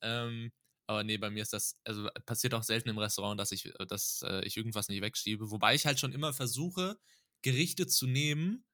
Ähm, 0.00 0.50
aber 0.88 1.04
nee, 1.04 1.18
bei 1.18 1.30
mir 1.30 1.42
ist 1.42 1.52
das, 1.52 1.78
also 1.84 2.08
passiert 2.24 2.54
auch 2.54 2.62
selten 2.62 2.88
im 2.88 2.98
Restaurant, 2.98 3.38
dass 3.38 3.52
ich, 3.52 3.66
äh, 3.78 3.86
dass 3.86 4.22
äh, 4.26 4.44
ich 4.44 4.56
irgendwas 4.56 4.88
nicht 4.88 5.02
wegschiebe. 5.02 5.50
Wobei 5.50 5.74
ich 5.74 5.86
halt 5.86 6.00
schon 6.00 6.12
immer 6.12 6.32
versuche, 6.32 6.98
Gerichte 7.42 7.86
zu 7.86 8.06
nehmen, 8.06 8.64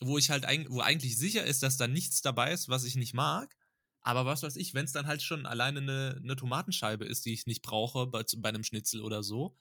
wo 0.00 0.18
ich 0.18 0.30
halt 0.30 0.44
ein, 0.44 0.66
wo 0.70 0.80
eigentlich 0.80 1.18
sicher 1.18 1.44
ist, 1.44 1.62
dass 1.62 1.76
da 1.76 1.88
nichts 1.88 2.22
dabei 2.22 2.52
ist, 2.52 2.68
was 2.68 2.84
ich 2.84 2.96
nicht 2.96 3.14
mag. 3.14 3.56
Aber 4.00 4.26
was 4.26 4.42
weiß 4.42 4.56
ich, 4.56 4.74
wenn 4.74 4.84
es 4.84 4.92
dann 4.92 5.06
halt 5.06 5.22
schon 5.22 5.44
alleine 5.44 5.80
eine, 5.80 6.20
eine 6.22 6.36
Tomatenscheibe 6.36 7.04
ist, 7.04 7.24
die 7.24 7.32
ich 7.32 7.46
nicht 7.46 7.62
brauche 7.62 8.06
bei, 8.06 8.24
bei 8.38 8.48
einem 8.48 8.64
Schnitzel 8.64 9.02
oder 9.02 9.22
so, 9.22 9.58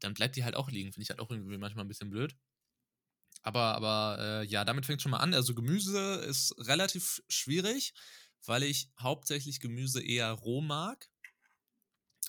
dann 0.00 0.14
bleibt 0.14 0.36
die 0.36 0.44
halt 0.44 0.56
auch 0.56 0.70
liegen. 0.70 0.92
Finde 0.92 1.04
ich 1.04 1.10
halt 1.10 1.20
auch 1.20 1.30
irgendwie 1.30 1.58
manchmal 1.58 1.84
ein 1.84 1.88
bisschen 1.88 2.10
blöd. 2.10 2.34
Aber, 3.42 3.74
aber 3.74 4.16
äh, 4.20 4.46
ja, 4.46 4.64
damit 4.64 4.86
fängt 4.86 5.02
schon 5.02 5.10
mal 5.10 5.18
an. 5.18 5.34
Also 5.34 5.54
Gemüse 5.54 6.14
ist 6.26 6.54
relativ 6.58 7.22
schwierig 7.28 7.92
weil 8.46 8.62
ich 8.62 8.90
hauptsächlich 8.98 9.60
Gemüse 9.60 10.02
eher 10.02 10.30
roh 10.32 10.60
mag. 10.60 11.08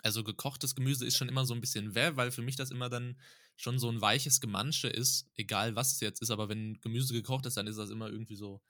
Also 0.01 0.23
gekochtes 0.23 0.75
Gemüse 0.75 1.05
ist 1.05 1.17
schon 1.17 1.29
immer 1.29 1.45
so 1.45 1.53
ein 1.53 1.61
bisschen 1.61 1.95
weh, 1.95 2.15
weil 2.15 2.31
für 2.31 2.41
mich 2.41 2.55
das 2.55 2.71
immer 2.71 2.89
dann 2.89 3.19
schon 3.55 3.79
so 3.79 3.89
ein 3.89 4.01
weiches 4.01 4.41
Gemansche 4.41 4.87
ist, 4.87 5.29
egal 5.35 5.75
was 5.75 5.93
es 5.93 5.99
jetzt 5.99 6.21
ist, 6.21 6.31
aber 6.31 6.49
wenn 6.49 6.79
Gemüse 6.81 7.13
gekocht 7.13 7.45
ist, 7.45 7.57
dann 7.57 7.67
ist 7.67 7.77
das 7.77 7.89
immer 7.89 8.09
irgendwie 8.09 8.35
so, 8.35 8.61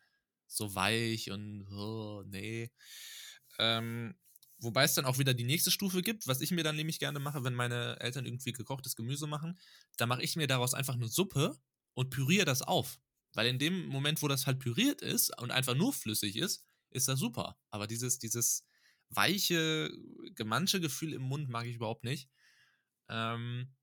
so 0.48 0.76
weich 0.76 1.32
und 1.32 1.68
oh, 1.72 2.24
nee. 2.28 2.72
Ähm, 3.60 4.16
wobei 4.60 4.84
es 4.84 4.94
dann 4.94 5.06
auch 5.06 5.18
wieder 5.18 5.34
die 5.34 5.44
nächste 5.44 5.72
Stufe 5.72 6.02
gibt, 6.02 6.28
was 6.28 6.42
ich 6.42 6.52
mir 6.52 6.64
dann 6.64 6.76
nämlich 6.76 7.00
gerne 7.00 7.20
mache, 7.20 7.44
wenn 7.44 7.56
meine 7.56 8.00
Eltern 8.00 8.26
irgendwie 8.26 8.52
gekochtes 8.52 8.96
Gemüse 8.96 9.28
machen, 9.28 9.60
da 9.98 10.06
mache 10.06 10.24
ich 10.24 10.36
mir 10.36 10.48
daraus 10.48 10.74
einfach 10.74 10.96
eine 10.96 11.08
Suppe 11.08 11.58
und 11.94 12.10
püriere 12.10 12.46
das 12.46 12.62
auf. 12.62 13.00
Weil 13.34 13.48
in 13.48 13.60
dem 13.60 13.88
Moment, 13.88 14.22
wo 14.22 14.28
das 14.28 14.46
halt 14.46 14.60
püriert 14.60 15.02
ist 15.02 15.38
und 15.42 15.52
einfach 15.52 15.76
nur 15.76 15.92
flüssig 15.92 16.36
ist, 16.36 16.66
ist 16.92 17.08
das 17.08 17.20
super. 17.20 17.58
Aber 17.72 17.88
dieses, 17.88 18.20
dieses 18.20 18.66
weiche, 19.10 19.92
gemansche 20.36 20.80
Gefühl 20.80 21.14
im 21.14 21.24
Mund 21.24 21.50
mag 21.50 21.66
ich 21.66 21.76
überhaupt 21.76 22.04
nicht. 22.04 22.30
Ähm, 23.10 23.74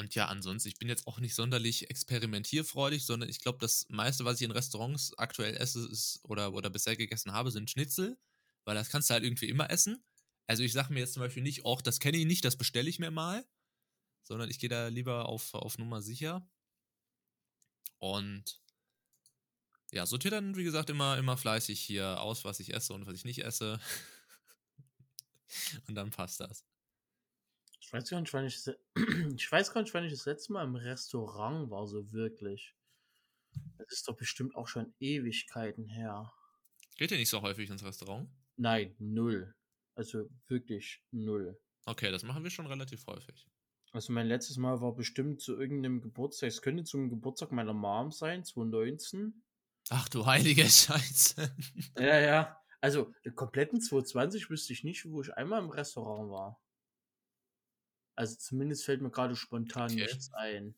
und 0.00 0.14
ja, 0.14 0.28
ansonsten, 0.28 0.70
ich 0.70 0.78
bin 0.78 0.88
jetzt 0.88 1.06
auch 1.06 1.20
nicht 1.20 1.34
sonderlich 1.34 1.90
experimentierfreudig, 1.90 3.04
sondern 3.04 3.28
ich 3.28 3.38
glaube, 3.38 3.58
das 3.58 3.86
meiste, 3.90 4.24
was 4.24 4.40
ich 4.40 4.46
in 4.46 4.50
Restaurants 4.50 5.12
aktuell 5.18 5.54
esse, 5.58 5.86
ist 5.86 6.20
oder, 6.24 6.54
oder 6.54 6.70
bisher 6.70 6.96
gegessen 6.96 7.34
habe, 7.34 7.50
sind 7.50 7.68
Schnitzel, 7.68 8.18
weil 8.64 8.74
das 8.74 8.88
kannst 8.88 9.10
du 9.10 9.12
halt 9.12 9.24
irgendwie 9.24 9.50
immer 9.50 9.70
essen. 9.70 10.02
Also 10.46 10.62
ich 10.62 10.72
sage 10.72 10.94
mir 10.94 11.00
jetzt 11.00 11.12
zum 11.12 11.20
Beispiel 11.20 11.42
nicht, 11.42 11.66
auch 11.66 11.82
das 11.82 12.00
kenne 12.00 12.16
ich 12.16 12.24
nicht, 12.24 12.46
das 12.46 12.56
bestelle 12.56 12.88
ich 12.88 12.98
mir 12.98 13.10
mal, 13.10 13.46
sondern 14.22 14.48
ich 14.48 14.58
gehe 14.58 14.70
da 14.70 14.88
lieber 14.88 15.28
auf, 15.28 15.52
auf 15.52 15.76
Nummer 15.76 16.00
sicher. 16.00 16.48
Und 17.98 18.58
ja, 19.92 20.06
sortiere 20.06 20.36
dann, 20.36 20.56
wie 20.56 20.64
gesagt, 20.64 20.88
immer, 20.88 21.18
immer 21.18 21.36
fleißig 21.36 21.78
hier 21.78 22.22
aus, 22.22 22.46
was 22.46 22.58
ich 22.58 22.72
esse 22.72 22.94
und 22.94 23.04
was 23.04 23.16
ich 23.16 23.26
nicht 23.26 23.44
esse. 23.44 23.78
und 25.88 25.94
dann 25.94 26.08
passt 26.08 26.40
das. 26.40 26.64
Ich 27.90 27.94
weiß 27.94 28.08
gar 28.08 28.20
nicht, 28.20 28.32
wann 28.32 28.46
ich, 28.46 28.64
ich 29.36 29.50
weiß 29.50 29.72
gar 29.72 29.82
nicht, 29.82 29.92
wann 29.92 30.04
ich 30.04 30.12
das 30.12 30.24
letzte 30.24 30.52
Mal 30.52 30.62
im 30.62 30.76
Restaurant 30.76 31.72
war, 31.72 31.88
so 31.88 32.12
wirklich. 32.12 32.76
Das 33.78 33.88
ist 33.88 34.06
doch 34.06 34.16
bestimmt 34.16 34.54
auch 34.54 34.68
schon 34.68 34.94
Ewigkeiten 35.00 35.88
her. 35.88 36.32
Geht 36.96 37.10
ihr 37.10 37.18
nicht 37.18 37.28
so 37.28 37.42
häufig 37.42 37.68
ins 37.68 37.84
Restaurant? 37.84 38.30
Nein, 38.54 38.94
null. 39.00 39.56
Also 39.96 40.30
wirklich 40.46 41.02
null. 41.10 41.60
Okay, 41.84 42.12
das 42.12 42.22
machen 42.22 42.44
wir 42.44 42.50
schon 42.52 42.68
relativ 42.68 43.04
häufig. 43.08 43.48
Also 43.90 44.12
mein 44.12 44.28
letztes 44.28 44.56
Mal 44.56 44.80
war 44.80 44.94
bestimmt 44.94 45.40
zu 45.40 45.58
irgendeinem 45.58 46.00
Geburtstag. 46.00 46.46
Es 46.46 46.62
könnte 46.62 46.84
zum 46.84 47.10
Geburtstag 47.10 47.50
meiner 47.50 47.74
Mom 47.74 48.12
sein, 48.12 48.44
2019. 48.44 49.42
Ach 49.88 50.08
du 50.08 50.26
heilige 50.26 50.62
Scheiße. 50.68 51.52
Ja, 51.98 52.20
ja. 52.20 52.56
Also, 52.80 53.12
den 53.24 53.34
kompletten 53.34 53.80
220 53.80 54.48
wüsste 54.48 54.74
ich 54.74 54.84
nicht, 54.84 55.10
wo 55.10 55.22
ich 55.22 55.34
einmal 55.34 55.60
im 55.60 55.70
Restaurant 55.70 56.30
war. 56.30 56.62
Also 58.16 58.36
zumindest 58.36 58.84
fällt 58.84 59.00
mir 59.00 59.10
gerade 59.10 59.36
spontan 59.36 59.90
okay. 59.90 60.02
nichts 60.02 60.32
ein. 60.34 60.74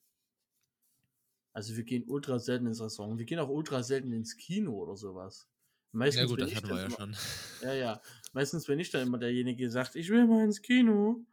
Also 1.52 1.76
wir 1.76 1.84
gehen 1.84 2.04
ultra 2.06 2.38
selten 2.38 2.66
ins 2.66 2.80
Restaurant. 2.80 3.18
Wir 3.18 3.26
gehen 3.26 3.38
auch 3.38 3.48
ultra 3.48 3.82
selten 3.82 4.12
ins 4.12 4.36
Kino 4.36 4.72
oder 4.74 4.96
sowas. 4.96 5.48
Meistens 5.92 6.22
ja 6.22 6.26
gut, 6.26 6.40
das 6.40 6.54
hatten 6.54 6.68
wir 6.68 6.76
ja 6.76 6.86
immer, 6.86 6.96
schon. 6.96 7.16
Ja, 7.60 7.74
ja. 7.74 8.02
Meistens 8.32 8.66
bin 8.66 8.78
ich 8.78 8.90
dann 8.90 9.06
immer 9.06 9.18
derjenige, 9.18 9.62
der 9.64 9.70
sagt, 9.70 9.94
ich 9.94 10.08
will 10.08 10.26
mal 10.26 10.44
ins 10.44 10.62
Kino. 10.62 11.26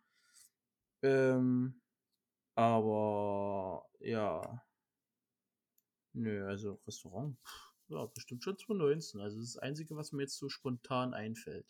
Ähm, 1.02 1.80
aber 2.56 3.86
ja. 4.00 4.62
Nö, 6.14 6.46
also 6.46 6.82
Restaurant. 6.86 7.38
Pff. 7.46 7.70
Ja, 7.90 8.06
bestimmt 8.06 8.44
schon 8.44 8.58
2019. 8.58 9.20
Also 9.20 9.38
das 9.38 9.46
ist 9.46 9.56
das 9.56 9.64
Einzige, 9.64 9.96
was 9.96 10.12
mir 10.12 10.22
jetzt 10.24 10.38
so 10.38 10.48
spontan 10.48 11.14
einfällt. 11.14 11.66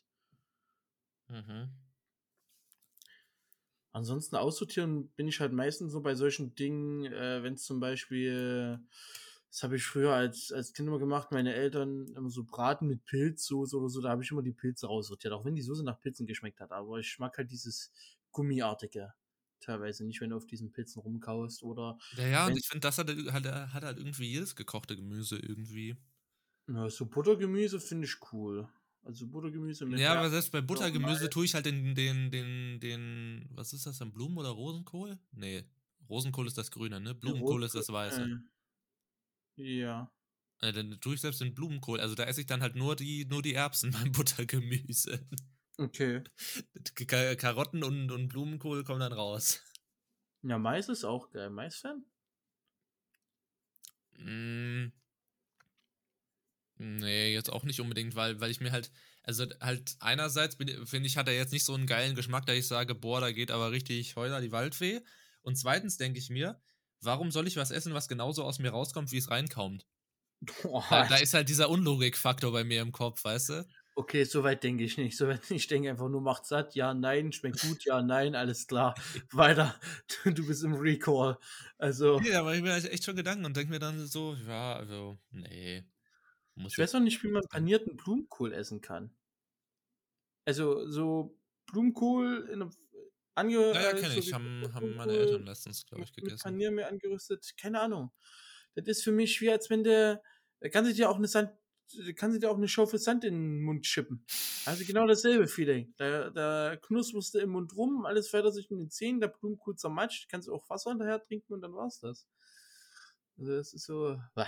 Mhm. 1.28 1.70
Ansonsten 3.92 4.36
aussortieren 4.36 5.10
bin 5.10 5.28
ich 5.28 5.40
halt 5.40 5.52
meistens 5.52 5.92
so 5.92 6.02
bei 6.02 6.16
solchen 6.16 6.54
Dingen, 6.56 7.06
äh, 7.06 7.42
wenn 7.42 7.56
es 7.56 7.64
zum 7.64 7.80
Beispiel, 7.80 8.80
das 9.50 9.64
habe 9.64 9.78
ich 9.78 9.84
früher 9.84 10.14
als, 10.14 10.52
als 10.52 10.74
Kind 10.74 10.88
immer 10.88 11.00
gemacht, 11.00 11.32
meine 11.32 11.54
Eltern 11.54 12.08
immer 12.16 12.30
so 12.30 12.44
Braten 12.44 12.88
mit 12.88 13.04
Pilzsoße 13.06 13.76
oder 13.76 13.90
so, 13.90 14.02
da 14.02 14.10
habe 14.10 14.24
ich 14.24 14.32
immer 14.32 14.44
die 14.44 14.52
Pilze 14.52 14.88
raussortiert, 14.88 15.34
auch 15.34 15.44
wenn 15.44 15.56
die 15.56 15.64
Soße 15.64 15.84
nach 15.84 16.00
Pilzen 16.00 16.28
geschmeckt 16.28 16.60
hat. 16.60 16.72
Aber 16.72 17.00
ich 17.00 17.18
mag 17.18 17.36
halt 17.38 17.50
dieses 17.50 17.92
Gummiartige 18.32 19.14
teilweise 19.60 20.06
nicht, 20.06 20.22
wenn 20.22 20.30
du 20.30 20.38
auf 20.38 20.46
diesen 20.46 20.72
Pilzen 20.72 21.02
rumkaust 21.02 21.64
oder. 21.64 21.98
Ja, 22.18 22.28
ja, 22.28 22.48
und 22.48 22.58
ich 22.58 22.68
finde, 22.68 22.88
das 22.88 22.98
hat, 22.98 23.10
hat, 23.10 23.46
hat 23.46 23.84
halt 23.84 23.98
irgendwie 23.98 24.28
jedes 24.32 24.56
gekochte 24.56 24.96
Gemüse 24.96 25.38
irgendwie. 25.38 25.98
Ja, 26.68 26.90
so 26.90 27.06
Buttergemüse 27.06 27.80
finde 27.80 28.06
ich 28.06 28.18
cool. 28.32 28.70
Also 29.04 29.28
Buttergemüse 29.28 29.86
mit. 29.86 30.00
Ja, 30.00 30.16
aber 30.16 30.30
selbst 30.30 30.52
bei 30.52 30.62
Buttergemüse 30.62 31.30
tue 31.30 31.46
ich 31.46 31.54
halt 31.54 31.66
den, 31.66 31.96
den, 31.96 32.32
den, 32.32 32.80
den, 32.80 33.50
was 33.52 33.74
ist 33.74 33.86
das 33.86 33.98
denn, 33.98 34.12
Blumen- 34.12 34.38
oder 34.38 34.50
Rosenkohl? 34.50 35.18
Nee, 35.32 35.64
Rosenkohl 36.10 36.48
ist 36.48 36.58
das 36.58 36.72
Grüne, 36.72 37.00
ne? 37.00 37.16
Blumenkohl 37.16 37.64
ist 37.64 37.76
das 37.76 37.90
Weiße. 37.90 38.42
Ja. 39.56 40.12
ja. 40.62 40.72
Dann 40.72 41.00
tue 41.00 41.16
ich 41.16 41.22
selbst 41.22 41.40
den 41.42 41.54
Blumenkohl. 41.54 42.00
Also 42.00 42.16
da 42.16 42.26
esse 42.26 42.42
ich 42.42 42.48
dann 42.48 42.62
halt 42.62 42.76
nur 42.76 42.96
die, 42.96 43.26
nur 43.26 43.42
die 43.42 43.54
Erbsen 43.54 43.92
beim 43.92 44.12
Buttergemüse. 44.12 45.26
Okay. 45.78 46.24
Karotten 47.38 47.84
und, 47.84 48.12
und 48.12 48.28
Blumenkohl 48.28 48.84
kommen 48.84 49.00
dann 49.00 49.14
raus. 49.14 49.64
Ja, 50.42 50.58
Mais 50.58 50.90
ist 50.90 51.04
auch 51.04 51.32
geil. 51.32 51.50
Mais-Fan? 51.50 52.06
Mm. 54.18 54.92
Nee, 56.82 57.34
jetzt 57.34 57.52
auch 57.52 57.66
nicht 57.66 57.82
unbedingt, 57.82 58.16
weil, 58.16 58.40
weil 58.40 58.52
ich 58.52 58.62
mir 58.62 58.72
halt, 58.72 58.90
also 59.24 59.46
halt 59.60 59.98
einerseits 60.00 60.56
finde 60.56 61.08
ich, 61.08 61.18
hat 61.18 61.28
er 61.28 61.36
jetzt 61.36 61.52
nicht 61.52 61.66
so 61.66 61.74
einen 61.74 61.88
geilen 61.88 62.16
Geschmack, 62.16 62.46
da 62.46 62.54
ich 62.54 62.68
sage, 62.68 62.96
boah, 62.96 63.20
da 63.20 63.34
geht 63.34 63.52
aber 63.52 63.72
richtig 63.72 64.16
heuer 64.16 64.40
die 64.40 64.54
Waldfee. 64.54 65.02
Und 65.42 65.58
zweitens 65.58 65.98
denke 65.98 66.20
ich 66.20 66.30
mir, 66.30 66.62
warum 67.02 67.32
soll 67.32 67.48
ich 67.48 67.58
was 67.58 67.72
essen, 67.72 67.94
was 67.94 68.08
genauso 68.08 68.46
aus 68.46 68.60
mir 68.60 68.70
rauskommt, 68.70 69.12
wie 69.12 69.18
es 69.18 69.30
reinkommt? 69.30 69.86
Boah. 70.64 70.86
Da, 70.90 71.06
da 71.06 71.16
ist 71.18 71.34
halt 71.34 71.50
dieser 71.50 71.70
Unlogikfaktor 71.70 72.54
bei 72.54 72.64
mir 72.64 72.82
im 72.82 72.94
Kopf, 72.94 73.26
weißt 73.26 73.50
du? 73.50 73.68
Okay, 73.96 74.24
soweit 74.24 74.64
denke 74.64 74.86
ich 74.86 74.98
nicht. 74.98 75.18
Soweit 75.18 75.42
ich 75.52 75.68
denke 75.68 75.90
einfach 75.90 76.08
nur, 76.08 76.22
macht 76.22 76.46
satt, 76.46 76.76
ja, 76.76 76.94
nein, 76.94 77.34
schmeckt 77.34 77.60
gut, 77.62 77.84
ja, 77.84 78.02
nein, 78.02 78.36
alles 78.36 78.68
klar. 78.68 78.96
Weiter. 79.32 79.76
Du 80.24 80.48
bist 80.48 80.64
im 80.64 80.76
Recall. 80.76 81.38
Also. 81.78 82.22
Ja, 82.22 82.40
aber 82.40 82.56
ich 82.56 82.62
mir 82.62 82.72
halt 82.72 82.86
echt 82.86 83.04
schon 83.04 83.18
Gedanken 83.18 83.44
und 83.44 83.58
denke 83.58 83.72
mir 83.72 83.80
dann 83.80 84.08
so, 84.08 84.36
ja, 84.48 84.76
also, 84.76 85.18
nee. 85.32 85.84
Ich 86.68 86.78
weiß 86.78 86.94
noch 86.94 87.00
nicht, 87.00 87.24
wie 87.24 87.30
man 87.30 87.44
panierten 87.50 87.96
Blumenkohl 87.96 88.54
essen 88.54 88.82
kann. 88.82 89.16
Also, 90.46 90.90
so 90.90 91.40
Blumenkohl 91.68 92.50
in 92.52 92.62
einem 92.62 92.72
ange 93.36 93.74
ja, 93.74 93.82
ja, 93.82 93.94
kenne 93.94 94.14
so 94.14 94.20
ich. 94.20 94.34
Haben, 94.34 94.74
haben 94.74 94.96
meine 94.96 95.14
Eltern 95.14 95.46
letztens, 95.46 95.86
glaube 95.86 96.04
ich, 96.04 96.14
gegessen. 96.14 96.40
Panier 96.40 96.72
mir 96.72 96.88
angerüstet. 96.88 97.54
Keine 97.58 97.80
Ahnung. 97.80 98.12
Das 98.76 98.88
ist 98.88 99.04
für 99.04 99.12
mich 99.12 99.40
wie, 99.42 99.50
als 99.50 99.70
wenn 99.70 99.84
der. 99.84 100.22
Da 100.60 100.70
kann 100.70 100.86
sich 100.86 100.96
dir 100.96 101.10
auch 101.10 101.18
eine 101.18 101.28
Sand 101.28 101.52
kann 102.16 102.32
sie 102.32 102.40
dir 102.40 102.52
auch 102.52 102.58
eine 102.58 102.68
Schaufel 102.68 103.00
Sand 103.00 103.24
in 103.24 103.34
den 103.34 103.62
Mund 103.62 103.86
schippen. 103.86 104.24
Also 104.66 104.86
genau 104.86 105.08
dasselbe 105.08 105.48
Feeling. 105.48 105.94
Da, 105.98 106.30
da 106.30 106.76
du 106.76 107.40
im 107.40 107.50
Mund 107.50 107.76
rum, 107.76 108.06
alles 108.06 108.30
fährt 108.30 108.54
sich 108.54 108.70
mit 108.70 108.80
den 108.80 108.92
Zähnen, 108.92 109.20
der 109.20 109.30
Blumenkohl 109.30 109.76
zermatscht, 109.76 110.30
kannst 110.30 110.48
du 110.48 110.54
auch 110.54 110.70
Wasser 110.70 110.92
hinterher 110.92 111.22
trinken 111.22 111.54
und 111.54 111.62
dann 111.62 111.74
war's 111.74 112.00
das. 112.00 112.28
Also 113.38 113.54
es 113.54 113.74
ist 113.74 113.86
so, 113.86 114.20
bah, 114.36 114.48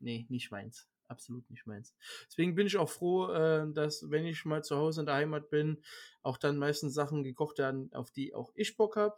nee, 0.00 0.26
nicht 0.28 0.50
meins. 0.50 0.88
Absolut 1.08 1.48
nicht 1.50 1.66
meins. 1.66 1.94
Deswegen 2.28 2.54
bin 2.54 2.66
ich 2.66 2.76
auch 2.76 2.90
froh, 2.90 3.30
äh, 3.30 3.72
dass 3.72 4.10
wenn 4.10 4.26
ich 4.26 4.44
mal 4.44 4.64
zu 4.64 4.76
Hause 4.76 5.00
in 5.00 5.06
der 5.06 5.14
Heimat 5.14 5.50
bin, 5.50 5.82
auch 6.22 6.36
dann 6.36 6.56
meistens 6.56 6.94
Sachen 6.94 7.22
gekocht 7.22 7.58
werden, 7.58 7.92
auf 7.92 8.10
die 8.10 8.34
auch 8.34 8.50
ich 8.54 8.76
Bock 8.76 8.96
habe. 8.96 9.16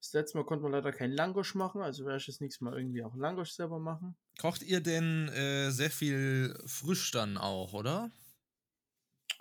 Das 0.00 0.12
letzte 0.12 0.38
Mal 0.38 0.44
konnte 0.44 0.62
man 0.62 0.72
leider 0.72 0.92
kein 0.92 1.10
Langosch 1.10 1.54
machen, 1.54 1.82
also 1.82 2.04
werde 2.04 2.18
ich 2.18 2.26
das 2.26 2.40
nächste 2.40 2.64
Mal 2.64 2.76
irgendwie 2.78 3.02
auch 3.02 3.16
Langosch 3.16 3.50
selber 3.50 3.78
machen. 3.78 4.16
Kocht 4.38 4.62
ihr 4.62 4.80
denn 4.80 5.28
äh, 5.28 5.70
sehr 5.70 5.90
viel 5.90 6.56
frisch 6.66 7.10
dann 7.10 7.36
auch, 7.36 7.72
oder? 7.72 8.10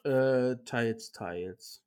Äh, 0.03 0.57
teils, 0.65 1.11
teils. 1.11 1.84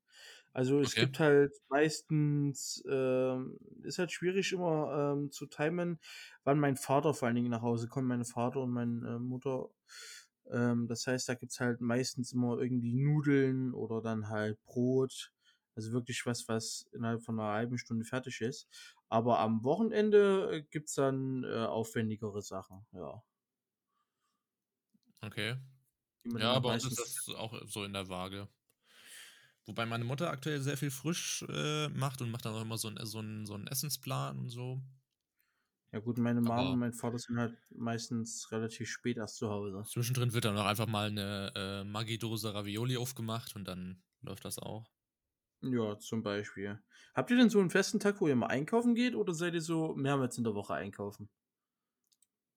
Also 0.59 0.81
es 0.81 0.97
Okay. 0.97 0.99
gibt 0.99 1.21
halt 1.21 1.53
meistens, 1.69 2.83
ähm, 2.91 3.59
ist 3.85 3.99
halt 4.01 4.11
schwierig 4.13 4.53
immer 4.53 5.15
ähm, 5.17 5.31
zu 5.31 5.47
timen, 5.47 6.01
wann 6.45 6.59
mein 6.59 6.77
Vater 6.77 7.15
vor 7.15 7.27
allen 7.29 7.37
Dingen 7.37 7.51
nach 7.51 7.63
Hause 7.63 7.87
kommt, 7.89 8.09
meine 8.09 8.25
Vater 8.25 8.61
und 8.63 8.71
meine 8.73 9.07
äh, 9.17 9.19
Mutter. 9.21 9.69
Ähm, 10.51 10.89
das 10.89 11.07
heißt, 11.07 11.29
da 11.29 11.35
gibt's 11.35 11.61
halt 11.61 11.81
meistens 11.81 12.33
immer 12.33 12.59
irgendwie 12.59 12.93
Nudeln 12.95 13.73
oder 13.75 14.03
dann 14.03 14.29
halt 14.31 14.63
Brot. 14.65 15.33
Also 15.77 15.93
wirklich 15.93 16.27
was, 16.27 16.49
was 16.49 16.89
innerhalb 16.93 17.23
von 17.23 17.39
einer 17.39 17.53
halben 17.53 17.79
Stunde 17.79 18.05
fertig 18.05 18.41
ist. 18.41 18.69
Aber 19.09 19.39
am 19.39 19.63
Wochenende 19.65 20.51
äh, 20.59 20.63
gibt's 20.71 20.95
dann 20.95 21.45
äh, 21.45 21.67
aufwendigere 21.67 22.43
Sachen, 22.43 22.85
ja. 22.93 23.23
Okay. 25.23 25.57
Ja, 26.35 26.59
bei 26.61 26.71
uns 26.71 26.85
ist 26.85 26.99
das 26.99 27.29
auch 27.37 27.55
so 27.67 27.85
in 27.85 27.93
der 27.95 28.09
Waage. 28.09 28.49
Wobei 29.69 29.87
meine 29.87 30.05
Mutter 30.05 30.31
aktuell 30.31 30.61
sehr 30.61 30.77
viel 30.77 30.91
frisch 30.91 31.45
äh, 31.49 31.89
macht 31.91 32.21
und 32.23 32.31
macht 32.31 32.45
dann 32.47 32.55
auch 32.55 32.63
immer 32.63 32.79
so 32.79 32.89
einen 32.89 33.07
so 33.07 33.19
einen- 33.21 33.47
so 33.47 33.55
einen 33.55 33.67
Essensplan 33.69 34.39
und 34.39 34.49
so. 34.51 34.83
Ja 35.93 35.99
gut, 36.01 36.17
meine 36.17 36.41
Aber- 36.45 36.73
und 36.73 36.79
mein 36.79 36.95
Vater 36.95 37.19
sind 37.19 37.39
halt 37.39 37.59
meistens 37.71 38.51
relativ 38.53 38.89
spät 38.89 39.19
erst 39.19 39.37
zu 39.37 39.51
Hause. 39.51 39.87
Zwischendrin 39.87 40.33
wird 40.35 40.45
dann 40.45 40.57
auch 40.57 40.67
einfach 40.67 40.87
mal 40.87 41.09
eine 41.09 41.53
äh, 41.57 41.85
Maggi-Dose 41.85 42.55
Ravioli 42.55 42.97
aufgemacht 42.97 43.57
und 43.57 43.65
dann 43.67 44.05
läuft 44.23 44.45
das 44.45 44.59
auch. 44.61 44.93
Ja, 45.63 45.97
zum 46.01 46.25
Beispiel. 46.25 46.83
Habt 47.15 47.31
ihr 47.31 47.37
denn 47.37 47.49
so 47.51 47.61
einen 47.61 47.71
festen 47.71 48.01
Tag, 48.01 48.21
wo 48.21 48.27
ihr 48.29 48.35
mal 48.37 48.47
einkaufen 48.49 48.95
geht 48.97 49.15
oder 49.15 49.35
seid 49.35 49.55
ihr 49.55 49.61
so 49.63 49.95
mehrmals 49.95 50.37
in 50.37 50.43
der 50.45 50.55
Woche 50.57 50.75
einkaufen? 50.75 51.31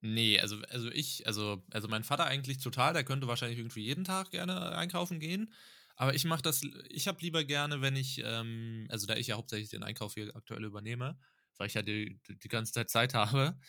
Nee, 0.04 0.40
also, 0.40 0.58
also 0.70 0.90
ich, 0.92 1.28
also, 1.28 1.64
also 1.72 1.88
mein 1.88 2.04
Vater 2.04 2.26
eigentlich 2.26 2.58
total, 2.58 2.94
der 2.94 3.04
könnte 3.04 3.28
wahrscheinlich 3.28 3.60
irgendwie 3.60 3.84
jeden 3.86 4.04
Tag 4.04 4.32
gerne 4.32 4.76
einkaufen 4.76 5.20
gehen. 5.20 5.54
Aber 5.96 6.16
ich 6.16 6.26
mache 6.26 6.42
das, 6.42 6.62
ich 6.90 7.08
habe 7.08 7.22
lieber 7.22 7.44
gerne, 7.44 7.82
wenn 7.82 7.96
ich, 7.96 8.22
ähm, 8.24 8.88
also 8.90 9.08
da 9.08 9.16
ich 9.16 9.28
ja 9.28 9.38
hauptsächlich 9.38 9.70
den 9.70 9.84
Einkauf 9.84 10.14
hier 10.16 10.36
aktuell 10.36 10.64
übernehme, 10.64 11.20
weil 11.58 11.68
ich 11.68 11.74
ja 11.74 11.82
die, 11.82 12.20
die 12.28 12.48
ganze 12.48 12.74
Zeit 12.74 12.90
Zeit 12.90 13.14
habe, 13.14 13.60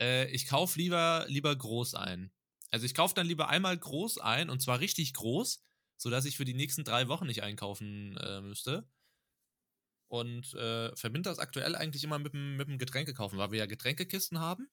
äh, 0.00 0.30
ich 0.30 0.46
kaufe 0.46 0.78
lieber, 0.78 1.24
lieber 1.28 1.54
groß 1.54 1.94
ein. 1.94 2.32
Also 2.70 2.86
ich 2.86 2.94
kaufe 2.94 3.14
dann 3.14 3.26
lieber 3.26 3.48
einmal 3.48 3.76
groß 3.76 4.18
ein 4.18 4.48
und 4.48 4.62
zwar 4.62 4.80
richtig 4.80 5.12
groß, 5.14 5.62
sodass 5.98 6.24
ich 6.24 6.36
für 6.36 6.44
die 6.44 6.54
nächsten 6.54 6.84
drei 6.84 7.08
Wochen 7.08 7.26
nicht 7.26 7.42
einkaufen 7.42 8.16
äh, 8.16 8.40
müsste. 8.40 8.88
Und 10.08 10.52
äh, 10.54 10.94
verbinde 10.96 11.30
das 11.30 11.38
aktuell 11.38 11.74
eigentlich 11.74 12.04
immer 12.04 12.18
mit 12.18 12.34
dem, 12.34 12.56
mit 12.56 12.68
dem 12.68 12.78
weil 12.78 13.50
wir 13.50 13.58
ja 13.58 13.66
Getränkekisten 13.66 14.38
haben 14.38 14.68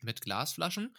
mit 0.00 0.20
Glasflaschen. 0.20 0.96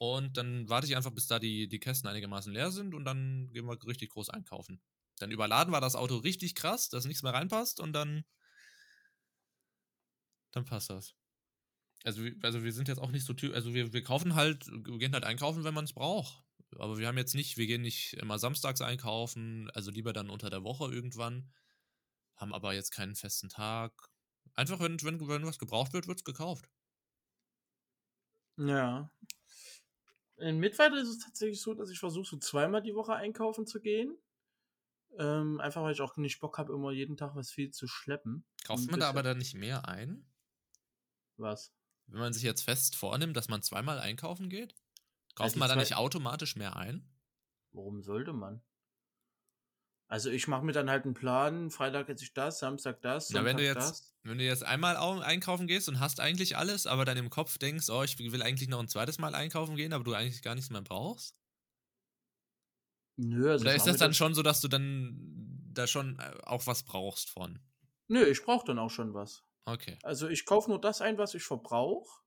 Und 0.00 0.38
dann 0.38 0.66
warte 0.70 0.86
ich 0.86 0.96
einfach, 0.96 1.10
bis 1.12 1.26
da 1.26 1.38
die, 1.38 1.68
die 1.68 1.78
Kästen 1.78 2.08
einigermaßen 2.08 2.54
leer 2.54 2.70
sind 2.70 2.94
und 2.94 3.04
dann 3.04 3.50
gehen 3.52 3.66
wir 3.66 3.76
richtig 3.86 4.08
groß 4.10 4.30
einkaufen. 4.30 4.80
Dann 5.18 5.30
überladen 5.30 5.72
wir 5.74 5.80
das 5.82 5.94
Auto 5.94 6.16
richtig 6.16 6.54
krass, 6.54 6.88
dass 6.88 7.04
nichts 7.04 7.22
mehr 7.22 7.34
reinpasst 7.34 7.80
und 7.80 7.92
dann. 7.92 8.24
Dann 10.52 10.64
passt 10.64 10.90
das. 10.90 11.14
Also, 12.04 12.24
wir- 12.24 12.36
also 12.42 12.64
wir 12.64 12.72
sind 12.72 12.88
jetzt 12.88 12.98
auch 13.00 13.10
nicht 13.10 13.26
so 13.26 13.34
typ, 13.34 13.54
also 13.54 13.74
wir, 13.74 13.92
wir 13.92 14.02
kaufen 14.04 14.34
halt, 14.34 14.66
wir 14.68 14.98
gehen 14.98 15.12
halt 15.14 15.24
einkaufen, 15.24 15.64
wenn 15.64 15.74
man 15.74 15.84
es 15.84 15.92
braucht. 15.94 16.44
Aber 16.78 16.98
wir 16.98 17.08
haben 17.08 17.18
jetzt 17.18 17.34
nicht, 17.34 17.56
wir 17.58 17.66
gehen 17.66 17.82
nicht 17.82 18.14
immer 18.14 18.38
samstags 18.38 18.80
einkaufen, 18.80 19.70
also 19.72 19.90
lieber 19.90 20.12
dann 20.12 20.30
unter 20.30 20.50
der 20.50 20.64
Woche 20.64 20.92
irgendwann. 20.92 21.52
Haben 22.36 22.54
aber 22.54 22.74
jetzt 22.74 22.92
keinen 22.92 23.16
festen 23.16 23.48
Tag. 23.50 23.92
Einfach, 24.54 24.80
wenn, 24.80 25.02
wenn, 25.02 25.26
wenn 25.28 25.46
was 25.46 25.58
gebraucht 25.58 25.92
wird, 25.94 26.08
wird 26.08 26.18
es 26.20 26.24
gekauft. 26.24 26.68
Ja. 28.56 29.10
In 30.40 30.58
Mittweida 30.58 30.96
ist 30.96 31.08
es 31.08 31.18
tatsächlich 31.18 31.60
so, 31.60 31.74
dass 31.74 31.90
ich 31.90 31.98
versuche, 31.98 32.26
so 32.26 32.36
zweimal 32.38 32.82
die 32.82 32.94
Woche 32.94 33.14
einkaufen 33.14 33.66
zu 33.66 33.80
gehen. 33.80 34.16
Ähm, 35.18 35.60
einfach 35.60 35.82
weil 35.82 35.92
ich 35.92 36.00
auch 36.00 36.16
nicht 36.16 36.40
Bock 36.40 36.56
habe, 36.58 36.72
immer 36.72 36.92
jeden 36.92 37.16
Tag 37.16 37.34
was 37.34 37.50
viel 37.50 37.70
zu 37.70 37.86
schleppen. 37.88 38.44
Kauft 38.64 38.90
man 38.90 39.00
da 39.00 39.08
aber 39.08 39.22
dann 39.22 39.38
nicht 39.38 39.54
mehr 39.54 39.88
ein? 39.88 40.24
Was? 41.36 41.72
Wenn 42.06 42.20
man 42.20 42.32
sich 42.32 42.42
jetzt 42.42 42.62
fest 42.62 42.96
vornimmt, 42.96 43.36
dass 43.36 43.48
man 43.48 43.62
zweimal 43.62 43.98
einkaufen 43.98 44.48
geht? 44.48 44.74
Kauft 45.34 45.50
Also 45.50 45.58
man 45.58 45.68
zwei- 45.70 45.80
nicht 45.80 45.96
automatisch 45.96 46.56
mehr 46.56 46.76
ein? 46.76 47.08
Warum 47.72 48.02
sollte 48.02 48.32
man? 48.32 48.62
Also 50.10 50.28
ich 50.28 50.46
mache 50.46 50.62
mir 50.66 50.72
dann 50.72 50.90
halt 50.90 51.04
einen 51.06 51.14
Plan, 51.14 51.70
Freitag 51.70 52.10
esse 52.10 52.24
ich 52.24 52.34
das, 52.34 52.58
Samstag 52.58 53.00
das, 53.00 53.28
Na, 53.28 53.44
wenn 53.44 53.56
du 53.56 53.64
Sonntag 53.64 53.64
jetzt, 53.64 54.14
wenn 54.24 54.36
du 54.38 54.44
jetzt 54.44 54.62
einmal 54.64 54.96
au- 54.98 55.20
einkaufen 55.20 55.66
gehst 55.66 55.88
und 55.88 56.00
hast 56.00 56.20
eigentlich 56.20 56.56
alles, 56.58 56.86
aber 56.86 57.04
dann 57.06 57.16
im 57.16 57.30
Kopf 57.30 57.56
denkst, 57.58 57.88
oh, 57.88 58.02
ich 58.02 58.18
will 58.18 58.42
eigentlich 58.42 58.68
noch 58.68 58.80
ein 58.80 58.88
zweites 58.88 59.18
Mal 59.18 59.34
einkaufen 59.34 59.76
gehen, 59.76 59.92
aber 59.94 60.04
du 60.04 60.12
eigentlich 60.14 60.42
gar 60.42 60.54
nichts 60.54 60.70
mehr 60.70 60.82
brauchst? 60.82 61.36
Nö, 63.16 63.48
also 63.50 63.68
Oder 63.68 63.74
ist 63.74 63.86
das 63.86 63.96
dann 63.98 64.14
schon 64.14 64.34
so, 64.34 64.42
dass 64.42 64.60
du 64.60 64.68
dann 64.68 65.16
da 65.72 65.86
schon 65.86 66.18
äh, 66.18 66.32
auch 66.44 66.66
was 66.66 66.82
brauchst 66.82 67.30
von? 67.30 67.60
Nö, 68.08 68.24
ich 68.26 68.42
brauche 68.44 68.66
dann 68.66 68.78
auch 68.78 68.90
schon 68.90 69.14
was. 69.14 69.42
Okay. 69.66 69.98
Also 70.02 70.28
ich 70.28 70.46
kaufe 70.46 70.70
nur 70.70 70.80
das 70.80 71.00
ein, 71.02 71.18
was 71.18 71.34
ich 71.34 71.44
verbrauche. 71.44 72.22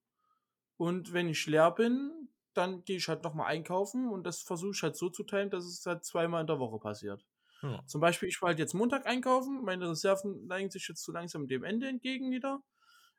Und 0.77 1.13
wenn 1.13 1.29
ich 1.29 1.45
leer 1.47 1.71
bin, 1.71 2.29
dann 2.53 2.83
gehe 2.85 2.97
ich 2.97 3.07
halt 3.09 3.23
nochmal 3.23 3.47
einkaufen 3.47 4.09
und 4.09 4.25
das 4.25 4.41
versuche 4.43 4.71
ich 4.73 4.83
halt 4.83 4.97
so 4.97 5.09
zu 5.09 5.23
teilen, 5.23 5.49
dass 5.51 5.65
es 5.65 5.85
halt 5.85 6.05
zweimal 6.05 6.41
in 6.41 6.47
der 6.47 6.59
Woche 6.59 6.79
passiert. 6.79 7.25
Ja. 7.63 7.81
Zum 7.87 8.01
Beispiel, 8.01 8.27
ich 8.27 8.41
war 8.41 8.49
halt 8.49 8.59
jetzt 8.59 8.73
Montag 8.73 9.05
einkaufen, 9.05 9.63
meine 9.63 9.89
Reserven 9.89 10.45
neigen 10.47 10.69
sich 10.69 10.87
jetzt 10.87 11.03
so 11.03 11.11
langsam 11.11 11.47
dem 11.47 11.63
Ende 11.63 11.87
entgegen 11.87 12.29
wieder. 12.29 12.61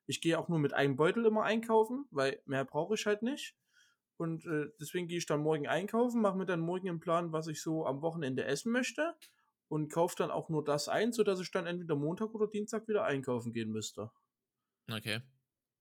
Ich 0.06 0.20
gehe 0.20 0.38
auch 0.38 0.48
nur 0.48 0.58
mit 0.58 0.74
einem 0.74 0.96
Beutel 0.96 1.24
immer 1.24 1.44
einkaufen, 1.44 2.06
weil 2.10 2.40
mehr 2.44 2.64
brauche 2.64 2.94
ich 2.94 3.06
halt 3.06 3.22
nicht. 3.22 3.56
Und 4.16 4.44
äh, 4.44 4.66
deswegen 4.78 5.08
gehe 5.08 5.18
ich 5.18 5.26
dann 5.26 5.40
morgen 5.40 5.66
einkaufen, 5.66 6.20
mache 6.20 6.36
mir 6.36 6.46
dann 6.46 6.60
morgen 6.60 6.88
einen 6.88 7.00
Plan, 7.00 7.32
was 7.32 7.48
ich 7.48 7.62
so 7.62 7.86
am 7.86 8.02
Wochenende 8.02 8.44
essen 8.44 8.70
möchte 8.70 9.14
und 9.68 9.90
kaufe 9.90 10.14
dann 10.16 10.30
auch 10.30 10.50
nur 10.50 10.62
das 10.62 10.88
ein, 10.88 11.12
sodass 11.12 11.40
ich 11.40 11.50
dann 11.50 11.66
entweder 11.66 11.96
Montag 11.96 12.34
oder 12.34 12.46
Dienstag 12.46 12.86
wieder 12.86 13.04
einkaufen 13.04 13.52
gehen 13.52 13.70
müsste. 13.70 14.10
Okay. 14.90 15.22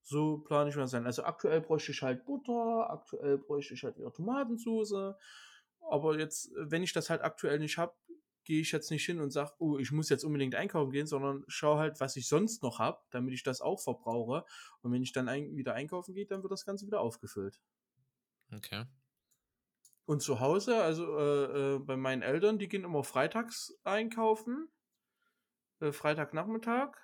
So 0.04 0.40
plane 0.40 0.70
ich 0.70 0.76
mir 0.76 0.82
das 0.82 0.94
ein. 0.94 1.06
Also 1.06 1.24
aktuell 1.24 1.62
bräuchte 1.62 1.92
ich 1.92 2.02
halt 2.02 2.26
Butter, 2.26 2.90
aktuell 2.90 3.38
bräuchte 3.38 3.74
ich 3.74 3.84
halt 3.84 3.98
wieder 3.98 4.12
Tomatensauce. 4.12 5.16
Aber 5.90 6.18
jetzt, 6.18 6.52
wenn 6.56 6.82
ich 6.84 6.94
das 6.94 7.10
halt 7.10 7.22
aktuell 7.22 7.60
nicht 7.60 7.78
habe, 7.78 7.94
gehe 8.44 8.62
ich 8.62 8.72
jetzt 8.72 8.92
nicht 8.92 9.06
hin 9.06 9.20
und 9.20 9.32
sage, 9.32 9.52
oh, 9.60 9.78
ich 9.78 9.92
muss 9.92 10.10
jetzt 10.10 10.24
unbedingt 10.24 10.56
einkaufen 10.56 10.92
gehen, 10.92 11.08
sondern 11.08 11.44
schaue 11.48 11.80
halt, 11.80 12.00
was 12.00 12.16
ich 12.16 12.28
sonst 12.28 12.64
noch 12.64 12.80
habe, 12.80 13.00
damit 13.12 13.34
ich 13.34 13.44
das 13.44 13.62
auch 13.62 13.80
verbrauche. 13.80 14.46
Und 14.82 14.92
wenn 14.92 15.04
ich 15.04 15.12
dann 15.12 15.30
ein, 15.30 15.56
wieder 15.56 15.74
einkaufen 15.74 16.14
gehe, 16.14 16.26
dann 16.26 16.44
wird 16.44 16.52
das 16.52 16.66
Ganze 16.66 16.86
wieder 16.86 17.02
aufgefüllt. 17.02 17.62
Okay. 18.54 18.86
Und 20.06 20.22
zu 20.22 20.40
Hause, 20.40 20.82
also 20.84 21.18
äh, 21.18 21.76
äh, 21.76 21.80
bei 21.80 21.96
meinen 21.96 22.22
Eltern, 22.22 22.60
die 22.60 22.68
gehen 22.68 22.84
immer 22.84 23.04
freitags 23.04 23.74
einkaufen. 23.84 24.68
Äh, 25.80 25.92
Freitagnachmittag 25.92 26.98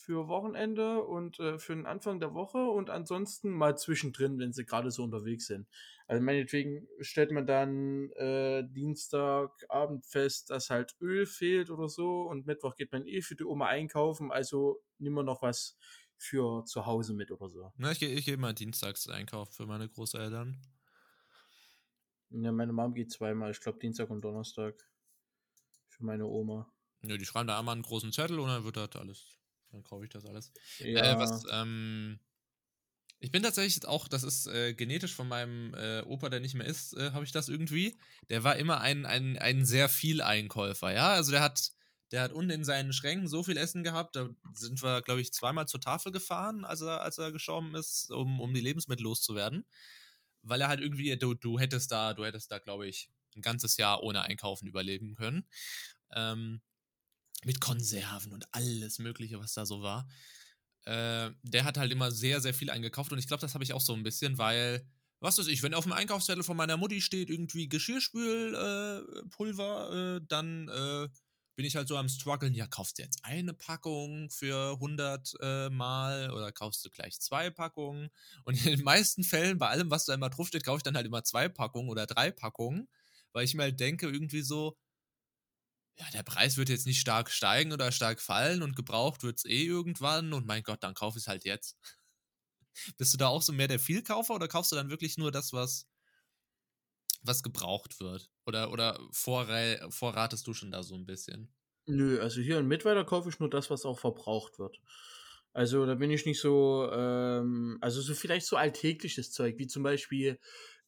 für 0.00 0.28
Wochenende 0.28 1.02
und 1.02 1.38
äh, 1.38 1.58
für 1.58 1.74
den 1.74 1.86
Anfang 1.86 2.20
der 2.20 2.32
Woche 2.32 2.58
und 2.58 2.88
ansonsten 2.88 3.50
mal 3.50 3.76
zwischendrin, 3.76 4.38
wenn 4.38 4.52
sie 4.52 4.64
gerade 4.64 4.90
so 4.90 5.04
unterwegs 5.04 5.46
sind. 5.46 5.68
Also 6.06 6.22
meinetwegen 6.24 6.88
stellt 7.00 7.30
man 7.30 7.46
dann 7.46 8.10
äh, 8.12 8.64
Dienstagabend 8.66 10.06
fest, 10.06 10.50
dass 10.50 10.70
halt 10.70 10.96
Öl 11.00 11.26
fehlt 11.26 11.70
oder 11.70 11.88
so 11.88 12.22
und 12.22 12.46
Mittwoch 12.46 12.76
geht 12.76 12.92
man 12.92 13.06
eh 13.06 13.20
für 13.20 13.36
die 13.36 13.44
Oma 13.44 13.66
einkaufen, 13.66 14.32
also 14.32 14.82
nehmen 14.98 15.16
wir 15.16 15.22
noch 15.22 15.42
was 15.42 15.76
für 16.16 16.64
zu 16.64 16.86
Hause 16.86 17.14
mit 17.14 17.30
oder 17.30 17.48
so. 17.48 17.72
Na, 17.76 17.92
ich 17.92 18.00
gehe 18.00 18.10
ich 18.10 18.24
geh 18.24 18.36
mal 18.36 18.54
dienstags 18.54 19.08
einkaufen 19.08 19.52
für 19.52 19.66
meine 19.66 19.88
Großeltern. 19.88 20.60
Ja, 22.30 22.52
meine 22.52 22.72
Mom 22.72 22.94
geht 22.94 23.12
zweimal, 23.12 23.50
ich 23.50 23.60
glaube 23.60 23.78
Dienstag 23.78 24.08
und 24.08 24.22
Donnerstag 24.22 24.74
für 25.88 26.04
meine 26.04 26.26
Oma. 26.26 26.72
Ja, 27.02 27.16
die 27.16 27.24
schreiben 27.24 27.48
da 27.48 27.58
einmal 27.58 27.74
einen 27.74 27.82
großen 27.82 28.12
Zettel 28.12 28.38
und 28.38 28.48
dann 28.48 28.64
wird 28.64 28.76
das 28.76 28.94
alles. 28.96 29.39
Dann 29.70 29.82
kaufe 29.82 30.04
ich 30.04 30.10
das 30.10 30.24
alles. 30.26 30.52
Ja, 30.78 31.14
Äh, 31.14 31.18
was, 31.18 31.44
ähm, 31.50 32.20
ich 33.22 33.30
bin 33.30 33.42
tatsächlich 33.42 33.86
auch, 33.86 34.08
das 34.08 34.22
ist 34.22 34.46
äh, 34.46 34.72
genetisch 34.74 35.14
von 35.14 35.28
meinem 35.28 35.74
äh, 35.74 36.00
Opa, 36.02 36.30
der 36.30 36.40
nicht 36.40 36.54
mehr 36.54 36.66
ist, 36.66 36.94
äh, 36.96 37.12
habe 37.12 37.24
ich 37.24 37.32
das 37.32 37.48
irgendwie. 37.50 37.98
Der 38.30 38.44
war 38.44 38.56
immer 38.56 38.80
ein, 38.80 39.04
ein, 39.04 39.36
ein 39.38 39.66
sehr 39.66 39.90
viel 39.90 40.22
Einkäufer, 40.22 40.92
ja. 40.92 41.10
Also 41.10 41.30
der 41.30 41.42
hat, 41.42 41.70
der 42.12 42.22
hat 42.22 42.32
unten 42.32 42.50
in 42.50 42.64
seinen 42.64 42.94
Schränken 42.94 43.28
so 43.28 43.42
viel 43.42 43.58
Essen 43.58 43.84
gehabt. 43.84 44.16
Da 44.16 44.30
sind 44.54 44.82
wir, 44.82 45.02
glaube 45.02 45.20
ich, 45.20 45.32
zweimal 45.34 45.68
zur 45.68 45.80
Tafel 45.82 46.12
gefahren, 46.12 46.64
als 46.64 46.80
er, 46.80 47.02
als 47.02 47.18
er 47.18 47.30
gestorben 47.30 47.74
ist, 47.74 48.10
um, 48.10 48.40
um 48.40 48.54
die 48.54 48.60
Lebensmittel 48.62 49.04
loszuwerden. 49.04 49.66
Weil 50.42 50.62
er 50.62 50.68
halt 50.68 50.80
irgendwie, 50.80 51.14
du, 51.18 51.34
du 51.34 51.58
hättest 51.58 51.92
da, 51.92 52.14
du 52.14 52.24
hättest 52.24 52.50
da, 52.50 52.58
glaube 52.58 52.88
ich, 52.88 53.10
ein 53.36 53.42
ganzes 53.42 53.76
Jahr 53.76 54.02
ohne 54.02 54.22
Einkaufen 54.22 54.66
überleben 54.66 55.14
können. 55.14 55.46
Ähm, 56.12 56.62
mit 57.44 57.60
Konserven 57.60 58.32
und 58.32 58.46
alles 58.52 58.98
Mögliche, 58.98 59.38
was 59.38 59.54
da 59.54 59.66
so 59.66 59.82
war. 59.82 60.08
Äh, 60.84 61.30
der 61.42 61.64
hat 61.64 61.78
halt 61.78 61.92
immer 61.92 62.10
sehr, 62.10 62.40
sehr 62.40 62.54
viel 62.54 62.70
eingekauft 62.70 63.12
und 63.12 63.18
ich 63.18 63.26
glaube, 63.26 63.40
das 63.40 63.54
habe 63.54 63.64
ich 63.64 63.72
auch 63.72 63.80
so 63.80 63.94
ein 63.94 64.02
bisschen, 64.02 64.38
weil, 64.38 64.86
was 65.20 65.38
weiß 65.38 65.48
ich, 65.48 65.62
wenn 65.62 65.74
auf 65.74 65.84
dem 65.84 65.92
Einkaufszettel 65.92 66.42
von 66.42 66.56
meiner 66.56 66.76
Mutti 66.76 67.00
steht 67.00 67.30
irgendwie 67.30 67.68
Geschirrspülpulver, 67.68 69.90
äh, 69.92 70.16
äh, 70.16 70.20
dann 70.26 70.68
bin 71.60 71.66
ich 71.66 71.76
halt 71.76 71.88
so 71.88 71.98
am 71.98 72.08
struggeln, 72.08 72.54
ja, 72.54 72.66
kaufst 72.66 72.96
du 72.96 73.02
jetzt 73.02 73.22
eine 73.22 73.52
Packung 73.52 74.30
für 74.30 74.78
100 74.80 75.34
äh, 75.42 75.68
Mal 75.68 76.30
oder 76.30 76.52
kaufst 76.52 76.82
du 76.86 76.88
gleich 76.88 77.20
zwei 77.20 77.50
Packungen? 77.50 78.08
Und 78.44 78.64
in 78.64 78.76
den 78.76 78.82
meisten 78.82 79.24
Fällen, 79.24 79.58
bei 79.58 79.68
allem, 79.68 79.90
was 79.90 80.06
da 80.06 80.14
immer 80.14 80.30
draufsteht, 80.30 80.64
kaufe 80.64 80.78
ich 80.78 80.84
dann 80.84 80.96
halt 80.96 81.04
immer 81.04 81.22
zwei 81.22 81.50
Packungen 81.50 81.90
oder 81.90 82.06
drei 82.06 82.30
Packungen, 82.30 82.88
weil 83.34 83.44
ich 83.44 83.52
mir 83.52 83.64
halt 83.64 83.78
denke, 83.78 84.08
irgendwie 84.08 84.40
so, 84.40 84.78
ja, 85.96 86.06
der 86.12 86.22
Preis 86.22 86.56
wird 86.56 86.68
jetzt 86.68 86.86
nicht 86.86 87.00
stark 87.00 87.30
steigen 87.30 87.72
oder 87.72 87.92
stark 87.92 88.20
fallen 88.20 88.62
und 88.62 88.76
gebraucht 88.76 89.22
wird 89.22 89.38
es 89.38 89.44
eh 89.44 89.64
irgendwann 89.64 90.32
und 90.32 90.46
mein 90.46 90.62
Gott, 90.62 90.82
dann 90.82 90.94
kaufe 90.94 91.18
ich 91.18 91.24
es 91.24 91.28
halt 91.28 91.44
jetzt. 91.44 91.76
Bist 92.98 93.12
du 93.14 93.18
da 93.18 93.28
auch 93.28 93.42
so 93.42 93.52
mehr 93.52 93.68
der 93.68 93.80
Vielkaufer 93.80 94.34
oder 94.34 94.48
kaufst 94.48 94.72
du 94.72 94.76
dann 94.76 94.90
wirklich 94.90 95.18
nur 95.18 95.32
das, 95.32 95.52
was, 95.52 95.86
was 97.22 97.42
gebraucht 97.42 98.00
wird? 98.00 98.30
Oder, 98.46 98.70
oder 98.72 98.98
vorratest 99.12 100.46
du 100.46 100.54
schon 100.54 100.70
da 100.70 100.82
so 100.82 100.94
ein 100.94 101.06
bisschen? 101.06 101.54
Nö, 101.86 102.20
also 102.20 102.40
hier 102.40 102.58
in 102.58 102.68
Mittweida 102.68 103.04
kaufe 103.04 103.28
ich 103.28 103.40
nur 103.40 103.50
das, 103.50 103.70
was 103.70 103.84
auch 103.84 103.98
verbraucht 103.98 104.58
wird. 104.58 104.80
Also 105.52 105.86
da 105.86 105.94
bin 105.96 106.10
ich 106.10 106.26
nicht 106.26 106.40
so, 106.40 106.88
ähm, 106.92 107.78
also 107.80 108.00
so 108.00 108.14
vielleicht 108.14 108.46
so 108.46 108.56
alltägliches 108.56 109.32
Zeug, 109.32 109.58
wie 109.58 109.66
zum 109.66 109.82
Beispiel 109.82 110.38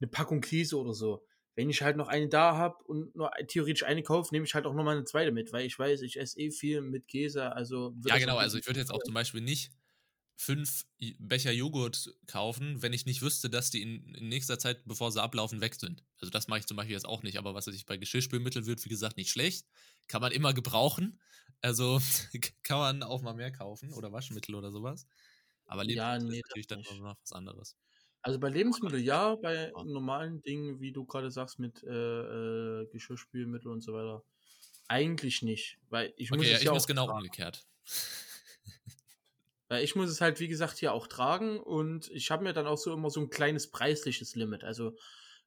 eine 0.00 0.09
Packung 0.09 0.40
Käse 0.40 0.78
oder 0.78 0.94
so. 0.94 1.26
Wenn 1.55 1.68
ich 1.68 1.82
halt 1.82 1.96
noch 1.96 2.09
eine 2.09 2.28
da 2.28 2.57
habe 2.57 2.82
und 2.84 3.14
nur 3.14 3.30
theoretisch 3.46 3.84
eine 3.84 4.03
kaufe, 4.03 4.32
nehme 4.32 4.46
ich 4.46 4.55
halt 4.55 4.66
auch 4.66 4.74
noch 4.74 4.84
mal 4.84 4.96
eine 4.96 5.05
zweite 5.05 5.32
mit, 5.32 5.53
weil 5.53 5.66
ich 5.66 5.78
weiß, 5.78 6.00
ich 6.03 6.18
esse 6.18 6.38
eh 6.38 6.50
viel 6.50 6.80
mit 6.80 7.09
Käse. 7.09 7.53
Also 7.53 7.94
ja, 8.07 8.18
genau. 8.18 8.38
Also 8.38 8.59
ich 8.59 8.66
würde 8.66 8.80
jetzt 8.80 8.92
auch 8.92 9.03
zum 9.03 9.14
Beispiel 9.14 9.42
nicht 9.42 9.72
fünf 10.36 10.86
Becher 11.18 11.53
Joghurt 11.53 12.14
kaufen, 12.26 12.82
wenn 12.82 12.92
ich 12.92 13.07
nicht 13.07 13.22
wüsste, 13.22 13.48
dass 13.48 13.70
die 13.70 13.82
in, 13.82 14.14
in, 14.14 14.28
nächster 14.28 14.59
Zeit, 14.59 14.84
bevor 14.86 15.12
sie 15.12 15.22
ablaufen, 15.22 15.61
weg 15.61 15.74
sind. 15.74 16.03
Also 16.20 16.30
das 16.30 16.48
mache 16.48 16.61
ich 16.61 16.66
zum 16.66 16.76
Beispiel 16.76 16.94
jetzt 16.94 17.07
auch 17.07 17.22
nicht. 17.22 17.38
Aber 17.38 17.55
was 17.55 17.66
weiß 17.66 17.74
ich, 17.74 17.86
bei 17.86 17.96
Geschirrspülmittel 17.96 18.66
wird, 18.66 18.84
wie 18.84 18.88
gesagt, 18.88 19.16
nicht 19.16 19.30
schlecht. 19.30 19.66
Kann 20.09 20.20
man 20.20 20.32
immer 20.32 20.53
gebrauchen. 20.53 21.20
Also 21.61 22.00
kann 22.64 22.78
man 22.78 23.03
auch 23.03 23.22
mal 23.22 23.34
mehr 23.34 23.53
kaufen 23.53 23.92
oder 23.92 24.12
Waschmittel 24.12 24.55
oder 24.55 24.72
sowas. 24.72 25.07
Aber 25.66 25.84
Lebensmittel 25.84 26.24
ja, 26.24 26.30
nee, 26.30 26.38
ist 26.38 26.48
natürlich 26.48 26.66
dann 26.66 26.80
noch 26.80 27.16
was 27.20 27.32
anderes. 27.32 27.76
Also 28.23 28.39
bei 28.39 28.49
Lebensmittel 28.49 29.01
ja, 29.01 29.35
bei 29.35 29.73
normalen 29.85 30.43
Dingen, 30.43 30.81
wie 30.81 30.93
du 30.93 31.05
gerade 31.05 31.31
sagst, 31.31 31.59
mit 31.59 31.83
äh, 31.83 31.91
äh, 31.91 32.87
Geschirrspülmittel 32.87 33.68
und 33.70 33.81
so 33.83 33.93
weiter, 33.93 34.25
eigentlich 34.89 35.43
nicht. 35.43 35.79
Weil 35.91 36.12
ich 36.16 36.31
okay, 36.31 36.39
muss 36.39 36.47
ja, 36.47 36.55
es 36.55 36.61
ich 36.61 36.66
ja 36.66 36.73
muss 36.73 36.87
genau 36.87 37.11
umgekehrt. 37.11 37.66
Weil 39.68 39.83
ich 39.85 39.97
muss 39.97 40.11
es 40.11 40.20
halt, 40.20 40.39
wie 40.39 40.49
gesagt, 40.49 40.79
hier 40.79 40.93
auch 40.93 41.07
tragen 41.07 41.59
und 41.59 42.11
ich 42.11 42.31
habe 42.31 42.45
mir 42.45 42.53
dann 42.53 42.66
auch 42.66 42.77
so 42.77 42.93
immer 42.93 43.11
so 43.11 43.20
ein 43.20 43.31
kleines 43.31 43.70
preisliches 43.70 44.37
Limit. 44.37 44.64
Also, 44.64 44.95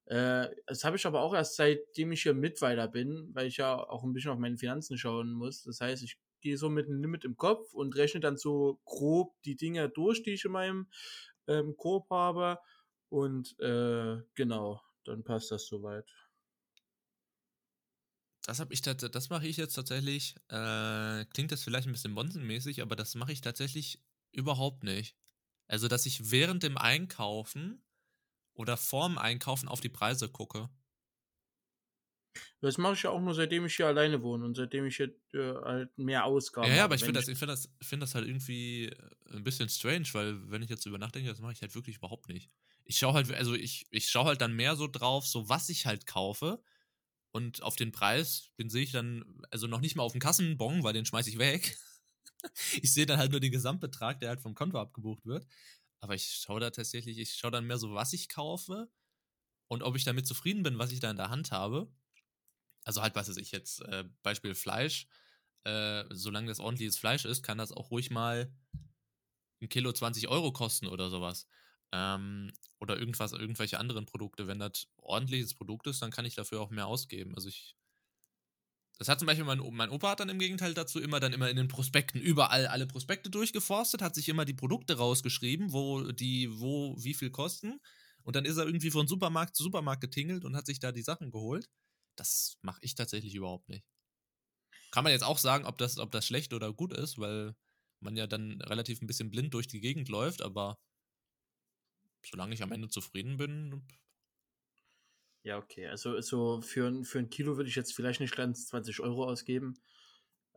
äh, 0.06 0.48
das 0.66 0.84
habe 0.84 0.98
ich 0.98 1.06
aber 1.06 1.22
auch 1.22 1.34
erst 1.34 1.56
seitdem 1.56 2.12
ich 2.12 2.24
hier 2.24 2.34
mit 2.34 2.62
weiter 2.62 2.88
bin, 2.88 3.30
weil 3.34 3.48
ich 3.48 3.58
ja 3.58 3.76
auch 3.78 4.04
ein 4.04 4.14
bisschen 4.14 4.32
auf 4.32 4.40
meine 4.40 4.58
Finanzen 4.58 4.98
schauen 4.98 5.32
muss. 5.32 5.64
Das 5.64 5.80
heißt, 5.80 6.04
ich 6.04 6.18
gehe 6.42 6.58
so 6.58 6.70
mit 6.70 6.88
einem 6.88 7.02
Limit 7.02 7.24
im 7.24 7.38
Kopf 7.38 7.74
und 7.74 7.96
rechne 7.96 8.20
dann 8.20 8.38
so 8.38 8.80
grob 8.86 9.34
die 9.46 9.56
Dinge 9.56 9.90
durch, 9.90 10.24
die 10.24 10.32
ich 10.34 10.46
in 10.46 10.52
meinem 10.52 10.88
ähm, 11.48 11.76
Korb 11.78 12.10
habe. 12.10 12.60
Und 13.10 13.60
äh, 13.60 14.22
genau, 14.34 14.82
dann 15.04 15.24
passt 15.24 15.52
das 15.52 15.68
soweit. 15.68 16.10
Das 18.46 18.60
habe 18.60 18.74
ich 18.74 18.82
das 18.82 19.30
mache 19.30 19.48
ich 19.48 19.58
jetzt 19.58 19.74
tatsächlich. 19.74 20.36
Äh, 20.50 21.26
klingt 21.26 21.52
das 21.52 21.64
vielleicht 21.64 21.88
ein 21.88 21.94
bisschen 21.94 22.14
bonsenmäßig, 22.14 22.82
aber 22.82 22.96
das 22.96 23.16
mache 23.16 23.32
ich 23.32 23.42
tatsächlich 23.42 24.00
Überhaupt 24.36 24.84
nicht. 24.84 25.16
Also, 25.68 25.88
dass 25.88 26.06
ich 26.06 26.30
während 26.30 26.62
dem 26.62 26.78
Einkaufen 26.78 27.82
oder 28.54 28.76
vorm 28.76 29.18
Einkaufen 29.18 29.70
auf 29.70 29.80
die 29.80 29.90
Preise 29.90 30.30
gucke. 30.30 30.70
Das 32.62 32.78
mache 32.78 32.94
ich 32.94 33.04
ja 33.04 33.10
auch 33.12 33.22
nur 33.22 33.34
seitdem 33.34 33.66
ich 33.66 33.76
hier 33.76 33.88
alleine 33.88 34.22
wohne 34.22 34.46
und 34.46 34.56
seitdem 34.56 34.86
ich 34.86 34.98
hier 34.98 35.16
äh, 35.34 35.54
halt 35.64 35.98
mehr 35.98 36.26
Ausgaben 36.26 36.68
habe. 36.68 36.78
Ja, 36.78 36.84
aber 36.86 36.96
ich 36.96 37.04
finde 37.04 37.20
das, 37.20 37.26
find 37.26 37.50
das, 37.50 37.70
find 37.82 38.02
das 38.02 38.16
halt 38.16 38.28
irgendwie 38.28 38.86
äh, 38.86 38.96
ein 39.32 39.44
bisschen 39.44 39.70
strange, 39.70 40.08
weil 40.14 40.50
wenn 40.50 40.62
ich 40.62 40.70
jetzt 40.70 40.86
über 40.86 40.98
nachdenke, 40.98 41.30
das 41.30 41.40
mache 41.40 41.54
ich 41.54 41.62
halt 41.62 41.76
wirklich 41.76 41.98
überhaupt 41.98 42.28
nicht. 42.30 42.50
Ich 42.84 42.98
schaue 42.98 43.14
halt, 43.14 43.32
also 43.34 43.54
ich, 43.54 43.86
ich 43.92 44.10
schaue 44.10 44.26
halt 44.26 44.42
dann 44.42 44.54
mehr 44.54 44.76
so 44.76 44.88
drauf, 44.88 45.26
so 45.26 45.50
was 45.50 45.70
ich 45.70 45.86
halt 45.86 46.06
kaufe 46.06 46.62
und 47.32 47.64
auf 47.64 47.76
den 47.76 47.92
Preis, 47.92 48.52
den 48.58 48.70
sehe 48.70 48.84
ich 48.84 48.92
dann, 48.92 49.42
also 49.52 49.68
noch 49.68 49.82
nicht 49.82 49.96
mal 49.96 50.04
auf 50.04 50.14
den 50.14 50.22
Kassenbon, 50.22 50.84
weil 50.84 50.94
den 50.94 51.06
schmeiße 51.06 51.30
ich 51.30 51.38
weg, 51.38 51.78
ich 52.82 52.94
sehe 52.94 53.06
dann 53.06 53.20
halt 53.20 53.32
nur 53.32 53.40
den 53.40 53.52
Gesamtbetrag, 53.52 54.20
der 54.20 54.30
halt 54.30 54.42
vom 54.42 54.56
Konto 54.56 54.80
abgebucht 54.80 55.26
wird. 55.26 55.46
Aber 56.00 56.16
ich 56.16 56.28
schaue 56.28 56.60
da 56.60 56.70
tatsächlich, 56.70 57.18
ich 57.18 57.34
schaue 57.34 57.52
dann 57.52 57.66
mehr 57.66 57.78
so, 57.78 57.94
was 57.94 58.14
ich 58.14 58.30
kaufe 58.30 58.90
und 59.68 59.84
ob 59.84 59.96
ich 59.96 60.04
damit 60.04 60.28
zufrieden 60.28 60.64
bin, 60.64 60.78
was 60.78 60.92
ich 60.92 61.00
da 61.00 61.10
in 61.10 61.18
der 61.18 61.30
Hand 61.30 61.52
habe. 61.52 61.92
Also 62.86 63.02
halt, 63.02 63.16
was 63.16 63.28
weiß 63.28 63.38
ich 63.38 63.52
jetzt, 63.52 63.82
äh, 63.82 64.06
Beispiel 64.24 64.56
Fleisch. 64.56 65.08
Äh, 65.66 66.06
solange 66.12 66.48
das 66.48 66.60
ordentliches 66.60 66.98
Fleisch 66.98 67.26
ist, 67.26 67.44
kann 67.44 67.58
das 67.58 67.72
auch 67.72 67.92
ruhig 67.92 68.12
mal 68.12 68.54
ein 69.62 69.70
Kilo 69.70 69.92
20 69.92 70.28
Euro 70.28 70.54
kosten 70.54 70.88
oder 70.88 71.10
sowas. 71.10 71.48
Ähm, 71.92 72.54
oder 72.80 72.98
irgendwas, 72.98 73.34
irgendwelche 73.34 73.80
anderen 73.80 74.06
Produkte. 74.06 74.48
Wenn 74.48 74.60
das 74.60 74.88
ordentliches 74.98 75.56
Produkt 75.56 75.88
ist, 75.88 76.02
dann 76.02 76.12
kann 76.12 76.26
ich 76.26 76.36
dafür 76.36 76.62
auch 76.62 76.70
mehr 76.70 76.88
ausgeben. 76.88 77.36
Also 77.36 77.50
ich 77.50 77.76
das 78.98 79.10
hat 79.10 79.20
zum 79.20 79.26
Beispiel 79.26 79.46
mein, 79.46 79.60
mein 79.74 79.90
Opa 79.90 80.12
hat 80.12 80.22
dann 80.22 80.30
im 80.30 80.40
Gegenteil 80.40 80.74
dazu 80.74 81.02
immer 81.02 81.20
dann 81.20 81.34
immer 81.34 81.50
in 81.50 81.58
den 81.58 81.68
Prospekten 81.68 82.22
überall 82.22 82.68
alle 82.68 82.88
Prospekte 82.88 83.30
durchgeforstet, 83.30 84.02
hat 84.02 84.16
sich 84.16 84.30
immer 84.30 84.46
die 84.46 84.54
Produkte 84.54 84.98
rausgeschrieben, 84.98 85.74
wo 85.74 86.12
die, 86.12 86.50
wo, 86.60 86.96
wie 86.98 87.14
viel 87.14 87.30
kosten. 87.30 87.82
Und 88.24 88.36
dann 88.36 88.46
ist 88.46 88.58
er 88.58 88.66
irgendwie 88.66 88.92
von 88.92 89.08
Supermarkt 89.08 89.56
zu 89.56 89.64
Supermarkt 89.64 90.02
getingelt 90.02 90.46
und 90.46 90.56
hat 90.56 90.66
sich 90.66 90.80
da 90.80 90.92
die 90.92 91.02
Sachen 91.02 91.30
geholt. 91.30 91.70
Das 92.16 92.58
mache 92.62 92.80
ich 92.82 92.96
tatsächlich 92.96 93.36
überhaupt 93.36 93.70
nicht. 93.70 93.86
Kann 94.92 95.04
man 95.04 95.12
jetzt 95.12 95.24
auch 95.24 95.38
sagen, 95.38 95.66
ob 95.66 95.78
das, 95.78 95.98
ob 95.98 96.12
das 96.12 96.26
schlecht 96.26 96.54
oder 96.54 96.72
gut 96.74 96.94
ist, 96.94 97.18
weil 97.20 97.56
man 98.00 98.16
ja 98.16 98.28
dann 98.28 98.62
relativ 98.62 99.02
ein 99.02 99.08
bisschen 99.08 99.32
blind 99.32 99.54
durch 99.54 99.68
die 99.68 99.82
Gegend 99.82 100.10
läuft, 100.10 100.42
aber 100.42 100.78
solange 102.26 102.54
ich 102.54 102.64
am 102.64 102.72
Ende 102.72 102.88
zufrieden 102.88 103.38
bin, 103.38 103.86
ja, 105.46 105.60
okay. 105.60 105.86
Also 105.88 106.20
so 106.22 106.60
für, 106.62 107.04
für 107.04 107.20
ein 107.20 107.30
Kilo 107.30 107.56
würde 107.56 107.70
ich 107.70 107.76
jetzt 107.76 107.94
vielleicht 107.94 108.20
nicht 108.20 108.36
ganz 108.36 108.66
20 108.66 109.00
Euro 109.02 109.26
ausgeben. 109.26 109.76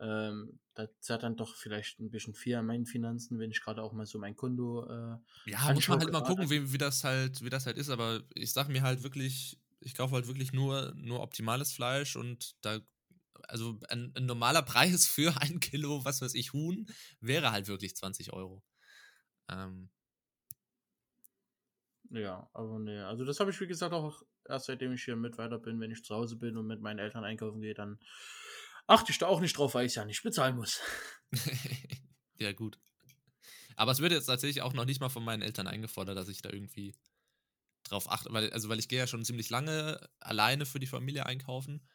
Ähm, 0.00 0.58
das 0.74 0.88
hat 1.10 1.24
dann 1.24 1.36
doch 1.36 1.54
vielleicht 1.56 2.00
ein 2.00 2.10
bisschen 2.10 2.34
viel 2.34 2.54
an 2.54 2.64
meinen 2.64 2.86
Finanzen, 2.86 3.38
wenn 3.38 3.50
ich 3.50 3.60
gerade 3.60 3.82
auch 3.82 3.92
mal 3.92 4.06
so 4.06 4.18
mein 4.18 4.34
Konto. 4.34 4.86
Äh, 4.86 5.50
ja, 5.50 5.74
muss 5.74 5.88
man 5.88 6.00
halt 6.00 6.10
mal 6.10 6.22
gucken, 6.22 6.48
wie, 6.48 6.72
wie, 6.72 6.78
das 6.78 7.04
halt, 7.04 7.44
wie 7.44 7.50
das 7.50 7.66
halt 7.66 7.76
ist. 7.76 7.90
Aber 7.90 8.22
ich 8.34 8.50
sage 8.50 8.72
mir 8.72 8.80
halt 8.80 9.02
wirklich, 9.02 9.58
ich 9.80 9.94
kaufe 9.94 10.14
halt 10.14 10.26
wirklich 10.26 10.52
nur, 10.52 10.92
nur 10.96 11.20
optimales 11.20 11.72
Fleisch 11.72 12.16
und 12.16 12.56
da, 12.62 12.80
also 13.42 13.78
ein, 13.88 14.12
ein 14.16 14.26
normaler 14.26 14.62
Preis 14.62 15.06
für 15.06 15.40
ein 15.40 15.60
Kilo, 15.60 16.04
was 16.04 16.20
weiß 16.20 16.34
ich, 16.34 16.52
Huhn, 16.52 16.86
wäre 17.20 17.52
halt 17.52 17.68
wirklich 17.68 17.96
20 17.96 18.32
Euro. 18.32 18.62
Ähm, 19.48 19.90
ja, 22.10 22.48
aber 22.54 22.78
nee. 22.78 22.98
Also 23.00 23.24
das 23.24 23.38
habe 23.40 23.50
ich, 23.50 23.60
wie 23.60 23.66
gesagt, 23.66 23.92
auch 23.92 24.22
erst 24.48 24.66
seitdem 24.66 24.92
ich 24.92 25.04
hier 25.04 25.16
mit 25.16 25.36
weiter 25.38 25.58
bin. 25.58 25.80
Wenn 25.80 25.90
ich 25.90 26.04
zu 26.04 26.14
Hause 26.14 26.36
bin 26.36 26.56
und 26.56 26.66
mit 26.66 26.80
meinen 26.80 26.98
Eltern 26.98 27.24
einkaufen 27.24 27.60
gehe, 27.60 27.74
dann 27.74 27.98
achte 28.86 29.12
ich 29.12 29.18
da 29.18 29.26
auch 29.26 29.40
nicht 29.40 29.56
drauf, 29.56 29.74
weil 29.74 29.86
ich 29.86 29.92
es 29.92 29.96
ja 29.96 30.04
nicht 30.04 30.22
bezahlen 30.22 30.56
muss. 30.56 30.80
ja, 32.38 32.52
gut. 32.52 32.78
Aber 33.76 33.92
es 33.92 34.00
wird 34.00 34.12
jetzt 34.12 34.26
tatsächlich 34.26 34.62
auch 34.62 34.72
noch 34.72 34.86
nicht 34.86 35.00
mal 35.00 35.10
von 35.10 35.24
meinen 35.24 35.42
Eltern 35.42 35.66
eingefordert, 35.66 36.16
dass 36.16 36.28
ich 36.28 36.42
da 36.42 36.50
irgendwie 36.50 36.94
drauf 37.88 38.10
achte. 38.10 38.32
Weil, 38.32 38.52
also, 38.52 38.68
weil 38.68 38.78
ich 38.78 38.88
gehe 38.88 38.98
ja 38.98 39.06
schon 39.06 39.24
ziemlich 39.24 39.50
lange 39.50 40.00
alleine 40.20 40.66
für 40.66 40.80
die 40.80 40.86
Familie 40.86 41.26
einkaufen. 41.26 41.86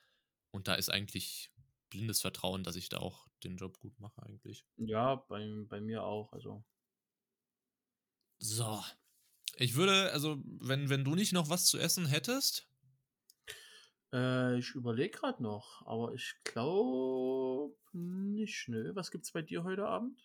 Und 0.51 0.67
da 0.67 0.75
ist 0.75 0.89
eigentlich 0.89 1.51
blindes 1.89 2.21
Vertrauen, 2.21 2.63
dass 2.63 2.75
ich 2.75 2.89
da 2.89 2.97
auch 2.97 3.27
den 3.43 3.57
Job 3.57 3.79
gut 3.79 3.99
mache, 3.99 4.21
eigentlich. 4.23 4.65
Ja, 4.77 5.15
bei, 5.15 5.47
bei 5.67 5.81
mir 5.81 6.03
auch. 6.03 6.31
Also. 6.33 6.63
So, 8.39 8.83
ich 9.57 9.75
würde, 9.75 10.11
also, 10.11 10.41
wenn, 10.45 10.89
wenn 10.89 11.03
du 11.03 11.15
nicht 11.15 11.33
noch 11.33 11.49
was 11.49 11.65
zu 11.65 11.77
essen 11.77 12.05
hättest. 12.05 12.67
Äh, 14.11 14.57
ich 14.57 14.71
überlege 14.71 15.17
gerade 15.17 15.41
noch, 15.41 15.85
aber 15.85 16.13
ich 16.13 16.35
glaube 16.43 17.75
nicht. 17.93 18.67
Nö. 18.67 18.91
Was 18.95 19.11
gibt's 19.11 19.31
bei 19.31 19.41
dir 19.41 19.63
heute 19.63 19.85
Abend? 19.85 20.19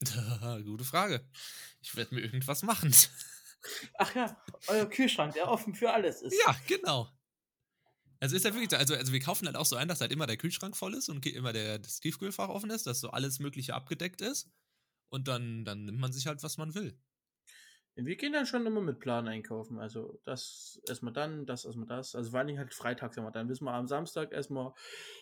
Gute 0.64 0.84
Frage. 0.84 1.26
Ich 1.80 1.96
werde 1.96 2.14
mir 2.14 2.20
irgendwas 2.22 2.62
machen. 2.62 2.92
Ach 3.98 4.14
ja, 4.14 4.36
euer 4.68 4.86
Kühlschrank, 4.86 5.34
der 5.34 5.48
offen 5.48 5.74
für 5.74 5.92
alles 5.92 6.22
ist. 6.22 6.36
Ja, 6.46 6.56
genau. 6.66 7.08
Also 8.20 8.34
ist 8.34 8.44
ja 8.44 8.54
wirklich 8.54 8.70
so, 8.70 8.76
also, 8.76 8.94
also 8.94 9.12
wir 9.12 9.20
kaufen 9.20 9.46
halt 9.46 9.56
auch 9.56 9.66
so 9.66 9.76
ein, 9.76 9.88
dass 9.88 10.00
halt 10.00 10.12
immer 10.12 10.26
der 10.26 10.38
Kühlschrank 10.38 10.76
voll 10.76 10.94
ist 10.94 11.08
und 11.08 11.24
immer 11.26 11.52
der, 11.52 11.78
das 11.78 12.00
Tiefkühlfach 12.00 12.48
offen 12.48 12.70
ist, 12.70 12.86
dass 12.86 13.00
so 13.00 13.10
alles 13.10 13.40
Mögliche 13.40 13.74
abgedeckt 13.74 14.20
ist. 14.20 14.50
Und 15.08 15.28
dann, 15.28 15.64
dann 15.64 15.84
nimmt 15.84 15.98
man 15.98 16.12
sich 16.12 16.26
halt, 16.26 16.42
was 16.42 16.58
man 16.58 16.74
will. 16.74 16.98
Wir 17.98 18.16
gehen 18.16 18.34
dann 18.34 18.44
schon 18.44 18.66
immer 18.66 18.82
mit 18.82 18.98
Plan 18.98 19.26
einkaufen. 19.26 19.78
Also 19.78 20.20
das 20.24 20.80
erstmal 20.86 21.14
dann, 21.14 21.46
das 21.46 21.64
erstmal 21.64 21.86
das. 21.86 22.14
Also 22.14 22.30
vor 22.30 22.38
allen 22.38 22.48
Dingen 22.48 22.58
halt 22.58 22.74
freitags 22.74 23.16
immer. 23.16 23.30
Dann 23.30 23.48
wissen 23.48 23.64
wir 23.64 23.72
am 23.72 23.86
Samstag 23.86 24.32
erstmal 24.32 24.74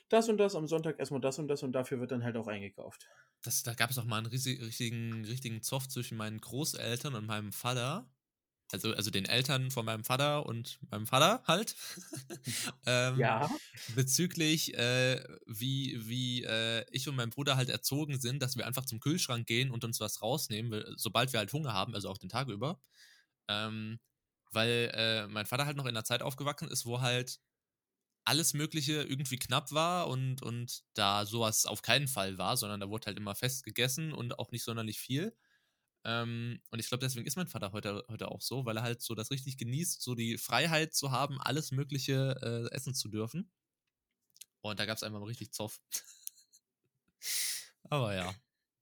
das 0.08 0.28
und 0.28 0.38
das, 0.38 0.56
am 0.56 0.66
Sonntag 0.66 0.98
erstmal 0.98 1.20
das 1.20 1.38
und 1.38 1.46
das 1.46 1.62
und 1.62 1.72
dafür 1.72 2.00
wird 2.00 2.10
dann 2.10 2.24
halt 2.24 2.36
auch 2.36 2.48
eingekauft. 2.48 3.08
Das, 3.42 3.62
da 3.62 3.74
gab 3.74 3.90
es 3.90 3.98
auch 3.98 4.04
mal 4.04 4.18
einen 4.18 4.26
riesig, 4.26 4.60
richtigen, 4.60 5.24
richtigen 5.24 5.62
Zoff 5.62 5.86
zwischen 5.88 6.16
meinen 6.16 6.40
Großeltern 6.40 7.14
und 7.14 7.26
meinem 7.26 7.52
Vater. 7.52 8.10
Also, 8.74 8.94
also 8.94 9.10
den 9.10 9.24
Eltern 9.24 9.70
von 9.70 9.84
meinem 9.86 10.04
Vater 10.04 10.46
und 10.46 10.78
meinem 10.90 11.06
Vater 11.06 11.42
halt. 11.46 11.74
ähm, 12.86 13.18
Ja. 13.18 13.48
bezüglich, 13.86 14.74
äh, 14.74 15.22
wie, 15.46 16.06
wie 16.08 16.44
äh, 16.44 16.84
ich 16.90 17.08
und 17.08 17.16
mein 17.16 17.30
Bruder 17.30 17.56
halt 17.56 17.70
erzogen 17.70 18.20
sind, 18.20 18.42
dass 18.42 18.56
wir 18.56 18.66
einfach 18.66 18.84
zum 18.84 19.00
Kühlschrank 19.00 19.46
gehen 19.46 19.70
und 19.70 19.84
uns 19.84 20.00
was 20.00 20.22
rausnehmen, 20.22 20.84
sobald 20.96 21.32
wir 21.32 21.38
halt 21.40 21.52
Hunger 21.52 21.72
haben, 21.72 21.94
also 21.94 22.08
auch 22.10 22.18
den 22.18 22.28
Tag 22.28 22.48
über. 22.48 22.80
Ähm, 23.48 24.00
weil 24.52 24.90
äh, 24.94 25.26
mein 25.28 25.46
Vater 25.46 25.66
halt 25.66 25.76
noch 25.76 25.84
in 25.86 25.90
einer 25.90 26.04
Zeit 26.04 26.22
aufgewachsen 26.22 26.68
ist, 26.68 26.86
wo 26.86 27.00
halt 27.00 27.40
alles 28.24 28.54
Mögliche 28.54 29.02
irgendwie 29.02 29.38
knapp 29.38 29.72
war 29.72 30.08
und, 30.08 30.42
und 30.42 30.82
da 30.94 31.26
sowas 31.26 31.66
auf 31.66 31.82
keinen 31.82 32.08
Fall 32.08 32.38
war, 32.38 32.56
sondern 32.56 32.80
da 32.80 32.88
wurde 32.88 33.06
halt 33.06 33.18
immer 33.18 33.34
fest 33.34 33.64
gegessen 33.64 34.12
und 34.12 34.38
auch 34.38 34.50
nicht 34.50 34.64
sonderlich 34.64 34.98
viel. 34.98 35.36
Ähm, 36.04 36.60
und 36.70 36.78
ich 36.80 36.88
glaube, 36.88 37.00
deswegen 37.04 37.26
ist 37.26 37.36
mein 37.36 37.46
Vater 37.48 37.72
heute, 37.72 38.04
heute 38.10 38.30
auch 38.30 38.42
so, 38.42 38.66
weil 38.66 38.76
er 38.76 38.82
halt 38.82 39.02
so 39.02 39.14
das 39.14 39.30
richtig 39.30 39.56
genießt, 39.58 40.02
so 40.02 40.14
die 40.14 40.38
Freiheit 40.38 40.94
zu 40.94 41.10
haben, 41.12 41.40
alles 41.40 41.72
Mögliche 41.72 42.68
äh, 42.70 42.74
essen 42.74 42.94
zu 42.94 43.08
dürfen. 43.08 43.50
Und 44.62 44.80
da 44.80 44.86
gab 44.86 44.96
es 44.96 45.02
einmal 45.04 45.20
mal 45.20 45.26
richtig 45.28 45.52
Zoff. 45.52 45.80
Aber 47.90 48.14
ja. 48.14 48.34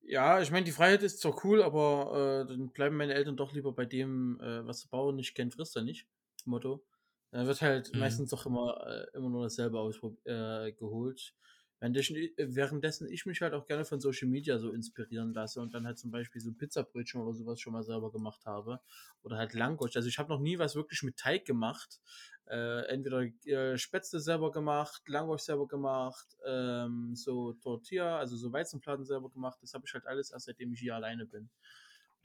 Ja, 0.04 0.40
ich 0.42 0.50
meine, 0.50 0.64
die 0.64 0.72
Freiheit 0.72 1.02
ist 1.02 1.20
zwar 1.20 1.44
cool, 1.44 1.62
aber 1.62 2.42
äh, 2.44 2.46
dann 2.48 2.72
bleiben 2.72 2.96
meine 2.96 3.14
Eltern 3.14 3.36
doch 3.36 3.52
lieber 3.52 3.72
bei 3.72 3.84
dem, 3.86 4.40
äh, 4.40 4.66
was 4.66 4.80
der 4.82 4.88
Bauer 4.88 5.12
nicht 5.12 5.34
kennt, 5.34 5.54
frisst 5.54 5.76
er 5.76 5.82
nicht. 5.82 6.08
Motto. 6.44 6.84
Dann 7.30 7.46
wird 7.46 7.62
halt 7.62 7.94
Mhm. 7.94 8.22
meistens 8.22 8.30
doch 8.30 8.44
immer, 8.46 8.84
äh, 8.86 9.16
immer 9.16 9.28
nur 9.30 9.44
dasselbe 9.44 9.78
ausprob- 9.78 10.18
äh, 10.26 10.72
geholt. 10.72 11.34
Währenddessen, 11.82 12.16
äh, 12.16 12.30
währenddessen 12.38 13.08
ich 13.10 13.26
mich 13.26 13.40
halt 13.42 13.54
auch 13.54 13.66
gerne 13.66 13.84
von 13.84 14.00
Social 14.00 14.28
Media 14.28 14.58
so 14.58 14.70
inspirieren 14.70 15.34
lasse 15.34 15.60
und 15.60 15.74
dann 15.74 15.84
halt 15.86 15.98
zum 15.98 16.12
Beispiel 16.12 16.40
so 16.40 16.52
Pizzabrötchen 16.52 17.20
oder 17.20 17.34
sowas 17.34 17.60
schon 17.60 17.72
mal 17.72 17.82
selber 17.82 18.12
gemacht 18.12 18.46
habe. 18.46 18.80
Oder 19.22 19.36
halt 19.36 19.52
Langosch. 19.54 19.96
Also 19.96 20.08
ich 20.08 20.18
habe 20.18 20.28
noch 20.28 20.40
nie 20.40 20.58
was 20.58 20.76
wirklich 20.76 21.02
mit 21.02 21.16
Teig 21.16 21.44
gemacht. 21.44 22.00
Äh, 22.46 22.86
entweder 22.86 23.22
äh, 23.46 23.76
Spätzle 23.78 24.20
selber 24.20 24.52
gemacht, 24.52 25.02
Langosch 25.08 25.42
selber 25.42 25.66
gemacht, 25.66 26.36
ähm, 26.46 27.14
so 27.16 27.54
Tortilla, 27.54 28.18
also 28.18 28.36
so 28.36 28.52
Weizenplatten 28.52 29.04
selber 29.04 29.30
gemacht. 29.30 29.58
Das 29.62 29.74
habe 29.74 29.84
ich 29.86 29.94
halt 29.94 30.06
alles 30.06 30.30
erst 30.30 30.46
seitdem 30.46 30.72
ich 30.72 30.80
hier 30.80 30.94
alleine 30.94 31.26
bin. 31.26 31.50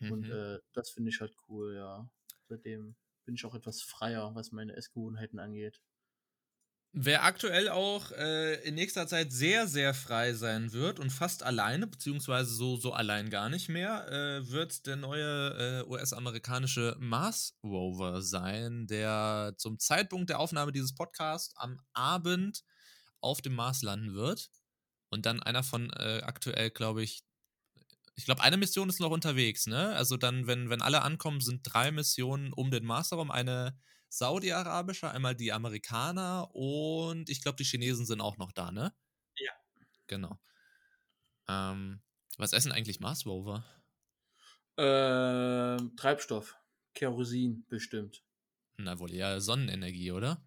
Und 0.08 0.30
Mhm. 0.30 0.30
äh, 0.30 0.60
das 0.74 0.90
finde 0.92 1.10
ich 1.10 1.22
halt 1.22 1.36
cool, 1.50 1.76
ja. 1.76 2.10
Seitdem 2.50 2.96
bin 3.26 3.36
ich 3.36 3.46
auch 3.46 3.56
etwas 3.56 3.82
freier, 3.82 4.36
was 4.36 4.52
meine 4.52 4.76
Essgewohnheiten 4.76 5.40
angeht. 5.40 5.82
Wer 7.00 7.24
aktuell 7.24 7.70
auch 7.70 8.12
äh, 8.14 8.56
in 8.68 8.74
nächster 8.74 9.06
Zeit 9.06 9.32
sehr, 9.32 9.68
sehr 9.68 9.94
frei 9.94 10.34
sein 10.34 10.74
wird 10.74 11.00
und 11.00 11.12
fast 11.12 11.44
alleine, 11.44 11.86
beziehungsweise 11.86 12.52
so, 12.56 12.76
so 12.76 12.92
allein 12.92 13.30
gar 13.30 13.50
nicht 13.50 13.70
mehr, 13.70 14.08
äh, 14.12 14.50
wird 14.50 14.88
der 14.88 14.96
neue 14.96 15.84
äh, 15.86 15.88
US-amerikanische 15.88 16.96
Mars 17.00 17.56
Rover 17.64 18.24
sein, 18.24 18.88
der 18.88 19.54
zum 19.58 19.78
Zeitpunkt 19.78 20.32
der 20.32 20.40
Aufnahme 20.40 20.72
dieses 20.72 20.96
Podcasts 20.96 21.56
am 21.58 21.80
Abend 21.94 22.64
auf 23.22 23.42
dem 23.42 23.54
Mars 23.54 23.84
landen 23.84 24.16
wird. 24.16 24.50
Und 25.10 25.28
dann 25.28 25.44
einer 25.44 25.62
von 25.62 25.92
äh, 25.92 26.22
aktuell, 26.24 26.72
glaube 26.72 27.04
ich, 27.04 27.24
ich 28.16 28.26
glaube, 28.26 28.42
eine 28.42 28.58
Mission 28.58 28.90
ist 28.90 29.00
noch 29.00 29.12
unterwegs, 29.12 29.68
ne? 29.68 29.96
Also 29.96 30.18
dann, 30.18 30.48
wenn, 30.48 30.72
wenn 30.72 30.82
alle 30.82 31.04
ankommen, 31.04 31.42
sind 31.42 31.62
drei 31.64 31.92
Missionen 31.92 32.52
um 32.54 32.72
den 32.72 32.86
Mars 32.86 33.12
herum. 33.12 33.30
Eine 33.30 33.78
saudi-arabische, 34.10 35.10
einmal 35.12 35.36
die 35.36 35.52
Amerikaner 35.54 36.50
und 36.56 37.30
ich 37.30 37.42
glaube, 37.42 37.58
die 37.58 37.64
Chinesen 37.66 38.06
sind 38.06 38.22
auch 38.22 38.38
noch 38.38 38.52
da, 38.52 38.72
ne? 38.72 38.94
Ja. 39.38 39.52
Genau. 40.08 40.40
Ähm, 41.50 42.02
was 42.38 42.54
essen 42.54 42.72
eigentlich 42.72 43.00
Mars 43.00 43.26
Rover? 43.26 43.66
Ähm, 44.78 45.96
Treibstoff. 45.96 46.56
Kerosin 46.94 47.66
bestimmt. 47.68 48.24
Na 48.78 49.00
wohl 49.00 49.14
eher 49.14 49.42
Sonnenenergie, 49.42 50.12
oder? 50.12 50.42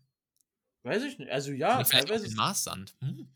Weiß 0.82 1.02
ich 1.02 1.18
nicht. 1.18 1.30
Also 1.30 1.52
ja, 1.52 1.84
vielleicht 1.84 2.08
teilweise. 2.08 2.34
Marssand. 2.36 2.96
Hm. 3.00 3.28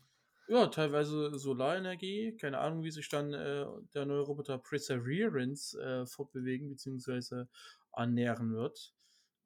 Ja, 0.47 0.67
teilweise 0.67 1.37
Solarenergie. 1.37 2.37
Keine 2.37 2.59
Ahnung, 2.59 2.83
wie 2.83 2.91
sich 2.91 3.09
dann 3.09 3.33
äh, 3.33 3.65
der 3.93 4.05
neue 4.05 4.21
Roboter 4.21 4.57
Perseverance 4.57 5.79
äh, 5.79 6.05
fortbewegen 6.05 6.69
bzw. 6.69 7.45
annähern 7.91 8.53
wird. 8.53 8.94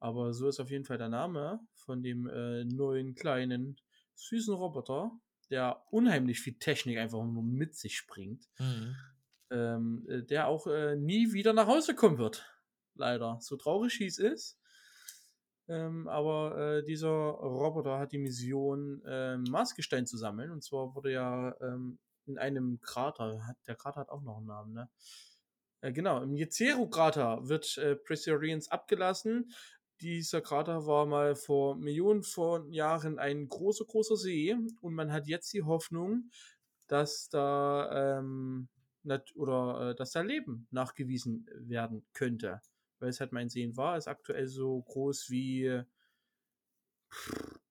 Aber 0.00 0.32
so 0.32 0.48
ist 0.48 0.60
auf 0.60 0.70
jeden 0.70 0.84
Fall 0.84 0.98
der 0.98 1.08
Name 1.10 1.60
von 1.74 2.02
dem 2.02 2.26
äh, 2.26 2.64
neuen 2.64 3.14
kleinen 3.14 3.76
süßen 4.14 4.54
Roboter, 4.54 5.12
der 5.50 5.82
unheimlich 5.90 6.40
viel 6.40 6.58
Technik 6.58 6.98
einfach 6.98 7.22
nur 7.22 7.42
mit 7.42 7.76
sich 7.76 8.06
bringt. 8.06 8.48
Mhm. 8.58 8.96
ähm, 9.50 10.06
äh, 10.08 10.22
der 10.22 10.48
auch 10.48 10.66
äh, 10.66 10.96
nie 10.96 11.32
wieder 11.32 11.52
nach 11.52 11.66
Hause 11.66 11.94
kommen 11.94 12.18
wird. 12.18 12.46
Leider. 12.94 13.38
So 13.40 13.56
traurig 13.56 13.98
wie 14.00 14.06
es 14.06 14.18
ist. 14.18 14.58
Ähm, 15.68 16.08
aber 16.08 16.58
äh, 16.58 16.84
dieser 16.84 17.08
Roboter 17.08 17.98
hat 17.98 18.12
die 18.12 18.18
Mission, 18.18 19.02
ähm, 19.06 19.44
Marsgestein 19.50 20.06
zu 20.06 20.16
sammeln. 20.16 20.50
Und 20.50 20.64
zwar 20.64 20.94
wurde 20.94 21.12
ja 21.12 21.54
ähm, 21.60 21.98
in 22.26 22.38
einem 22.38 22.80
Krater, 22.80 23.54
der 23.66 23.76
Krater 23.76 24.00
hat 24.00 24.08
auch 24.08 24.22
noch 24.22 24.38
einen 24.38 24.46
Namen, 24.46 24.72
ne? 24.72 24.90
Äh, 25.80 25.92
genau, 25.92 26.22
im 26.22 26.34
Jezero-Krater 26.34 27.48
wird 27.48 27.78
äh, 27.78 27.96
Perseverance 27.96 28.70
abgelassen. 28.70 29.52
Dieser 30.00 30.40
Krater 30.40 30.86
war 30.86 31.06
mal 31.06 31.34
vor 31.36 31.76
Millionen 31.76 32.22
von 32.22 32.72
Jahren 32.72 33.18
ein 33.18 33.48
großer, 33.48 33.84
großer 33.84 34.16
See. 34.16 34.56
Und 34.80 34.94
man 34.94 35.12
hat 35.12 35.26
jetzt 35.26 35.52
die 35.52 35.62
Hoffnung, 35.62 36.30
dass 36.86 37.28
da 37.28 38.18
ähm, 38.18 38.68
oder 39.34 39.90
äh, 39.90 39.94
dass 39.94 40.12
da 40.12 40.20
Leben 40.22 40.66
nachgewiesen 40.70 41.46
werden 41.54 42.06
könnte. 42.12 42.60
Weil 42.98 43.10
es 43.10 43.20
halt 43.20 43.32
mein 43.32 43.48
Sehen 43.48 43.76
war, 43.76 43.96
ist 43.96 44.08
aktuell 44.08 44.46
so 44.46 44.82
groß 44.82 45.30
wie 45.30 45.82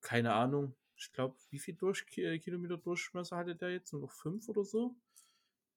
keine 0.02 0.34
Ahnung. 0.34 0.76
Ich 0.96 1.12
glaube, 1.12 1.38
wie 1.50 1.60
viel 1.60 1.76
durch, 1.76 2.06
Ki- 2.06 2.40
Kilometer 2.40 2.78
Durchmesser 2.78 3.38
hatte 3.38 3.56
der 3.56 3.72
jetzt? 3.72 3.94
Nur 3.94 4.02
noch 4.04 4.12
fünf 4.12 4.50
oder 4.50 4.64
so? 4.64 4.96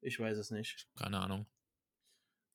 Ich 0.00 0.18
weiß 0.18 0.38
es 0.38 0.50
nicht. 0.50 0.88
Keine 0.96 1.20
Ahnung. 1.20 1.46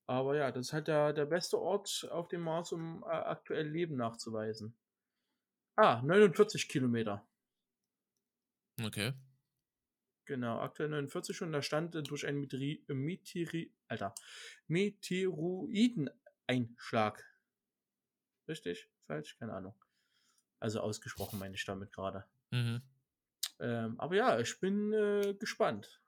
Aber 0.08 0.36
ja, 0.38 0.51
das 0.51 0.68
ist 0.68 0.74
halt 0.74 0.88
der, 0.88 1.14
der 1.14 1.26
beste 1.26 1.60
Ort 1.60 2.08
auf 2.12 2.28
dem 2.30 2.41
Mars, 2.41 2.72
um 2.72 3.03
äh, 3.03 3.08
aktuell 3.08 3.68
Leben 3.68 3.97
nachzuweisen. 3.97 4.76
Ah, 5.76 6.01
49 6.01 6.70
Kilometer. 6.70 7.28
Okay. 8.82 9.14
Genau, 10.26 10.60
aktuell 10.60 10.89
49 10.89 11.43
und 11.43 11.51
da 11.51 11.62
stand 11.62 11.93
äh, 11.95 12.01
durch 12.03 12.26
einen 12.26 12.39
Meteri 12.39 12.84
Meteri 12.88 13.74
Alter, 13.88 14.16
Meteoroideneinschlag. 14.68 17.24
Richtig? 18.47 18.89
Falsch? 19.08 19.38
Keine 19.38 19.53
Ahnung. 19.53 19.76
Also 20.60 20.82
ausgesprochen 20.82 21.39
meine 21.39 21.55
ich 21.55 21.66
damit 21.66 21.91
gerade. 21.93 22.26
Mhm. 22.51 22.82
Ähm, 23.60 23.99
aber 23.99 24.16
ja, 24.16 24.39
ich 24.39 24.60
bin 24.60 24.93
äh, 24.93 25.34
gespannt, 25.34 26.01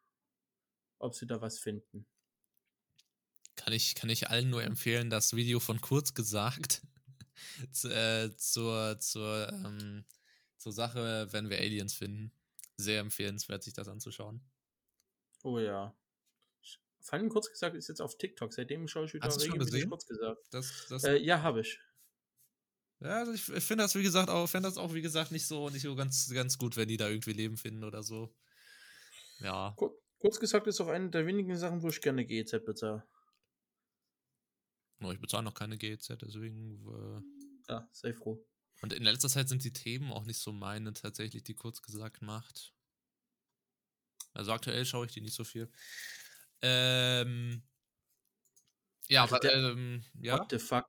ob 1.00 1.16
sie 1.16 1.26
da 1.28 1.42
was 1.42 1.60
finden. 1.60 2.06
Kann 3.70 3.76
ich, 3.76 3.94
kann 3.94 4.10
ich 4.10 4.32
allen 4.32 4.50
nur 4.50 4.64
empfehlen, 4.64 5.12
das 5.12 5.36
Video 5.36 5.60
von 5.60 5.80
kurz 5.80 6.16
gesagt 6.16 6.82
zu, 7.72 7.88
äh, 7.90 8.36
zur, 8.36 9.00
zur, 9.00 9.48
ähm, 9.50 10.06
zur 10.58 10.72
Sache, 10.72 11.28
wenn 11.30 11.52
wir 11.52 11.60
Aliens 11.60 11.94
finden. 11.94 12.32
Sehr 12.78 13.00
empfehlenswert, 13.00 13.62
sich 13.62 13.74
das 13.74 13.88
anzuschauen. 13.88 14.42
Oh 15.44 15.60
ja. 15.60 15.96
Vor 17.02 17.14
allem 17.14 17.30
kurz 17.30 17.52
gesagt 17.52 17.76
ist 17.76 17.90
jetzt 17.90 18.02
auf 18.02 18.18
TikTok. 18.18 18.52
Seitdem 18.52 18.88
schaue 18.88 19.06
ich 19.06 19.14
wieder 19.14 19.28
Hast 19.28 19.40
regelmäßig 19.40 19.88
kurz 19.88 20.08
gesagt. 20.08 20.42
Das, 20.50 20.88
das, 20.90 21.04
Äh, 21.04 21.18
ja, 21.18 21.44
habe 21.44 21.62
ich. 21.62 21.80
ja, 23.02 23.20
also 23.20 23.34
ich, 23.34 23.44
finde 23.44 23.84
das, 23.84 23.94
wie 23.94 24.02
gesagt, 24.02 24.32
auch, 24.32 24.50
das 24.50 24.80
auch, 24.80 24.96
wie 24.96 25.04
gesagt, 25.04 25.32
nicht 25.32 25.46
so, 25.46 25.70
nicht 25.70 25.84
so 25.84 25.96
ganz, 25.96 26.28
ganz 26.34 26.58
gut, 26.58 26.76
wenn 26.76 26.88
die 26.88 26.98
da 26.98 27.08
irgendwie 27.08 27.34
Leben 27.34 27.56
finden 27.56 27.84
oder 27.84 28.02
so. 28.02 28.34
Ja. 29.42 29.76
Kur 29.78 29.96
kurz 30.18 30.40
gesagt 30.40 30.66
ist 30.66 30.82
auch 30.82 30.88
eine 30.88 31.12
der 31.12 31.28
wenigen 31.28 31.56
Sachen, 31.56 31.84
wo 31.84 31.90
ich 31.90 32.02
gerne 32.02 32.26
GEZ 32.26 32.66
bezahle. 32.66 33.08
Nur 35.00 35.14
ich 35.14 35.20
bezahle 35.22 35.44
noch 35.44 35.54
keine 35.54 35.78
GEZ, 35.78 36.08
deswegen. 36.22 36.86
Äh, 36.88 37.72
Ja, 37.74 37.88
sei 37.92 38.14
froh. 38.14 38.46
und 38.82 38.94
in 38.94 39.04
letzter 39.04 39.30
Zeit 39.30 39.50
sind 39.50 39.64
die 39.64 39.74
Themen 39.74 40.12
auch 40.12 40.26
nicht 40.26 40.40
so 40.40 40.52
meine 40.52 40.94
tatsächlich, 40.94 41.44
die 41.44 41.56
kurz 41.56 41.82
gesagt 41.82 42.22
macht. 42.22 42.74
Also 44.34 44.52
aktuell 44.54 44.86
schaue 44.86 45.06
ich 45.06 45.12
die 45.14 45.22
nicht 45.22 45.34
so 45.36 45.44
viel. 45.44 45.72
Ähm. 46.62 47.64
Ja, 49.08 49.24
Also 49.24 49.36
aber, 49.36 49.48
der- 49.48 49.54
ähm, 49.72 50.04
ja. 50.20 50.38
What 50.38 50.52
the 50.52 50.60
fuck? 50.60 50.86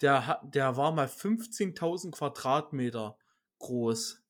Der, 0.00 0.40
der 0.44 0.76
war 0.76 0.92
mal 0.92 1.08
15.000 1.08 2.12
Quadratmeter 2.14 3.16
groß. 3.58 4.20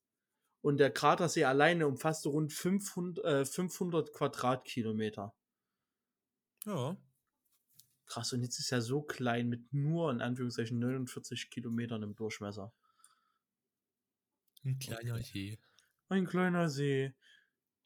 Und 0.63 0.79
der 0.79 0.91
Kratersee 0.93 1.45
alleine 1.45 1.87
umfasste 1.89 2.29
rund 2.31 2.53
500, 2.53 3.25
äh, 3.25 3.45
500 3.47 4.13
Quadratkilometer. 4.13 5.35
Ja. 6.67 6.97
Krass, 8.07 8.33
und 8.33 8.43
jetzt 8.43 8.59
ist 8.59 8.73
er 8.73 8.83
so 8.83 9.03
klein 9.03 9.49
mit 9.49 9.73
nur 9.73 10.11
in 10.11 10.21
Anführungszeichen 10.21 10.79
49 10.79 11.51
Kilometern 11.51 12.03
im 12.03 12.15
Durchmesser. 12.15 12.73
Ein 14.65 14.79
kleiner. 14.79 15.23
See. 15.23 15.59
Ein 16.09 16.27
kleiner 16.27 16.69
See. 16.69 17.15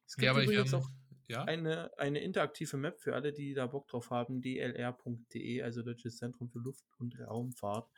Es 0.07 0.16
gibt 0.16 0.25
Ja, 0.25 0.31
aber 0.33 0.43
ich, 0.43 0.49
übrigens 0.49 0.73
ähm, 0.73 0.79
auch 0.81 0.91
ja. 1.29 1.45
eine, 1.45 1.97
eine 1.99 2.21
interaktive 2.21 2.77
Map 2.77 3.01
für 3.01 3.14
alle, 3.14 3.33
die 3.33 3.55
da 3.55 3.66
Bock 3.66 3.89
drauf 3.89 4.11
haben, 4.11 4.41
dlr.de, 4.41 5.62
also 5.62 5.83
Deutsches 5.83 6.16
Zentrum 6.16 6.51
für 6.51 6.59
Luft- 6.59 6.87
und 6.99 7.19
Raumfahrt. 7.21 7.89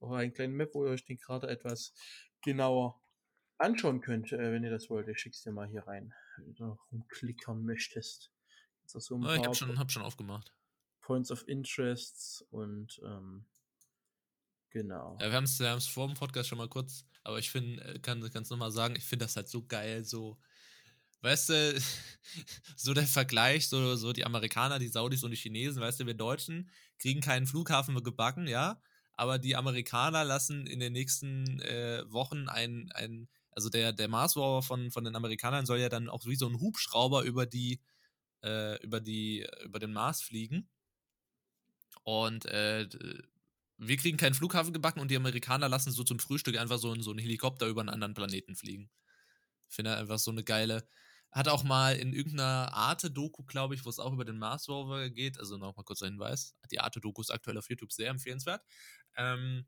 auch 0.00 0.12
einen 0.12 0.32
kleinen 0.32 0.54
Map, 0.54 0.74
wo 0.74 0.84
ihr 0.84 0.92
euch 0.92 1.04
den 1.04 1.18
gerade 1.18 1.48
etwas 1.48 1.92
genauer 2.42 3.00
anschauen 3.58 4.00
könnt, 4.00 4.32
äh, 4.32 4.52
wenn 4.52 4.64
ihr 4.64 4.70
das 4.70 4.90
wollt. 4.90 5.08
Ich 5.08 5.18
schick's 5.18 5.42
dir 5.42 5.52
mal 5.52 5.66
hier 5.66 5.86
rein, 5.86 6.12
wenn 6.36 6.46
du 6.46 6.52
da 6.52 6.78
rumklickern 6.92 7.64
möchtest. 7.64 8.32
So 8.84 8.98
ah, 9.24 9.34
ich 9.34 9.44
habe 9.44 9.54
schon, 9.54 9.78
hab 9.78 9.90
schon 9.90 10.02
aufgemacht. 10.02 10.54
Points 11.06 11.30
of 11.30 11.46
Interests 11.46 12.44
und 12.50 13.00
ähm, 13.04 13.46
genau. 14.70 15.16
Ja, 15.20 15.28
wir 15.28 15.36
haben 15.36 15.44
es 15.44 15.86
vor 15.86 16.08
dem 16.08 16.16
Podcast 16.16 16.48
schon 16.48 16.58
mal 16.58 16.68
kurz, 16.68 17.04
aber 17.22 17.38
ich 17.38 17.48
finde, 17.48 17.80
äh, 17.84 17.98
kann 18.00 18.20
es 18.20 18.50
nochmal 18.50 18.72
sagen, 18.72 18.96
ich 18.96 19.04
finde 19.04 19.24
das 19.24 19.36
halt 19.36 19.48
so 19.48 19.64
geil, 19.64 20.04
so 20.04 20.36
weißt 21.20 21.50
du, 21.50 21.80
so 22.76 22.92
der 22.92 23.06
Vergleich, 23.06 23.68
so, 23.68 23.94
so 23.94 24.12
die 24.12 24.26
Amerikaner, 24.26 24.80
die 24.80 24.88
Saudis 24.88 25.22
und 25.22 25.30
die 25.30 25.36
Chinesen, 25.36 25.80
weißt 25.80 26.00
du, 26.00 26.06
wir 26.06 26.14
Deutschen 26.14 26.68
kriegen 26.98 27.20
keinen 27.20 27.46
Flughafen 27.46 27.94
gebacken, 28.02 28.48
ja, 28.48 28.82
aber 29.12 29.38
die 29.38 29.54
Amerikaner 29.54 30.24
lassen 30.24 30.66
in 30.66 30.80
den 30.80 30.92
nächsten 30.92 31.60
äh, 31.60 32.02
Wochen 32.08 32.48
ein, 32.48 32.90
ein, 32.94 33.28
also 33.52 33.68
der, 33.68 33.92
der 33.92 34.08
Mars 34.08 34.36
Rover 34.36 34.62
von, 34.62 34.90
von 34.90 35.04
den 35.04 35.14
Amerikanern 35.14 35.66
soll 35.66 35.78
ja 35.78 35.88
dann 35.88 36.08
auch 36.08 36.26
wie 36.26 36.34
so 36.34 36.48
ein 36.48 36.58
Hubschrauber 36.58 37.22
über 37.22 37.46
die, 37.46 37.80
äh, 38.42 38.82
über 38.82 39.00
die, 39.00 39.46
über 39.62 39.78
den 39.78 39.92
Mars 39.92 40.20
fliegen. 40.20 40.68
Und 42.06 42.46
äh, 42.46 42.88
wir 43.78 43.96
kriegen 43.96 44.16
keinen 44.16 44.34
Flughafen 44.34 44.72
gebacken 44.72 45.00
und 45.00 45.10
die 45.10 45.16
Amerikaner 45.16 45.68
lassen 45.68 45.90
so 45.90 46.04
zum 46.04 46.20
Frühstück 46.20 46.56
einfach 46.56 46.78
so, 46.78 46.94
so 47.00 47.10
einen 47.10 47.18
Helikopter 47.18 47.66
über 47.66 47.80
einen 47.80 47.90
anderen 47.90 48.14
Planeten 48.14 48.54
fliegen. 48.54 48.88
Finde 49.66 49.96
einfach 49.96 50.20
so 50.20 50.30
eine 50.30 50.44
geile, 50.44 50.88
hat 51.32 51.48
auch 51.48 51.64
mal 51.64 51.96
in 51.96 52.12
irgendeiner 52.12 52.72
Arte-Doku, 52.72 53.42
glaube 53.42 53.74
ich, 53.74 53.84
wo 53.84 53.90
es 53.90 53.98
auch 53.98 54.12
über 54.12 54.24
den 54.24 54.38
Mars 54.38 54.68
Rover 54.68 55.10
geht, 55.10 55.40
also 55.40 55.58
nochmal 55.58 55.84
kurzer 55.84 56.06
Hinweis, 56.06 56.54
die 56.70 56.78
Arte-Doku 56.78 57.22
ist 57.22 57.30
aktuell 57.30 57.58
auf 57.58 57.68
YouTube 57.68 57.92
sehr 57.92 58.10
empfehlenswert. 58.10 58.62
Ähm, 59.16 59.66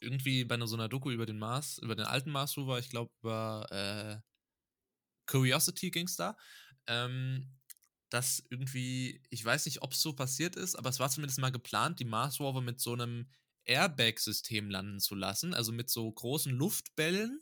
irgendwie 0.00 0.44
bei 0.46 0.54
einer, 0.54 0.66
so 0.66 0.76
einer 0.76 0.88
Doku 0.88 1.10
über 1.10 1.26
den 1.26 1.38
Mars, 1.38 1.76
über 1.82 1.94
den 1.94 2.06
alten 2.06 2.30
Mars 2.30 2.56
Rover, 2.56 2.78
ich 2.78 2.88
glaube 2.88 3.12
über 3.20 3.66
äh, 3.70 4.16
Curiosity 5.26 5.90
ging 5.90 6.06
es 6.06 6.16
da, 6.16 6.34
ähm, 6.86 7.58
dass 8.12 8.44
irgendwie, 8.50 9.22
ich 9.30 9.42
weiß 9.44 9.64
nicht, 9.66 9.82
ob 9.82 9.92
es 9.92 10.02
so 10.02 10.12
passiert 10.12 10.54
ist, 10.56 10.76
aber 10.76 10.90
es 10.90 11.00
war 11.00 11.08
zumindest 11.10 11.38
mal 11.40 11.50
geplant, 11.50 11.98
die 11.98 12.04
Mars 12.04 12.40
Rover 12.40 12.60
mit 12.60 12.78
so 12.80 12.92
einem 12.92 13.30
Airbag-System 13.64 14.70
landen 14.70 15.00
zu 15.00 15.14
lassen, 15.14 15.54
also 15.54 15.72
mit 15.72 15.88
so 15.88 16.10
großen 16.12 16.52
Luftbällen 16.52 17.40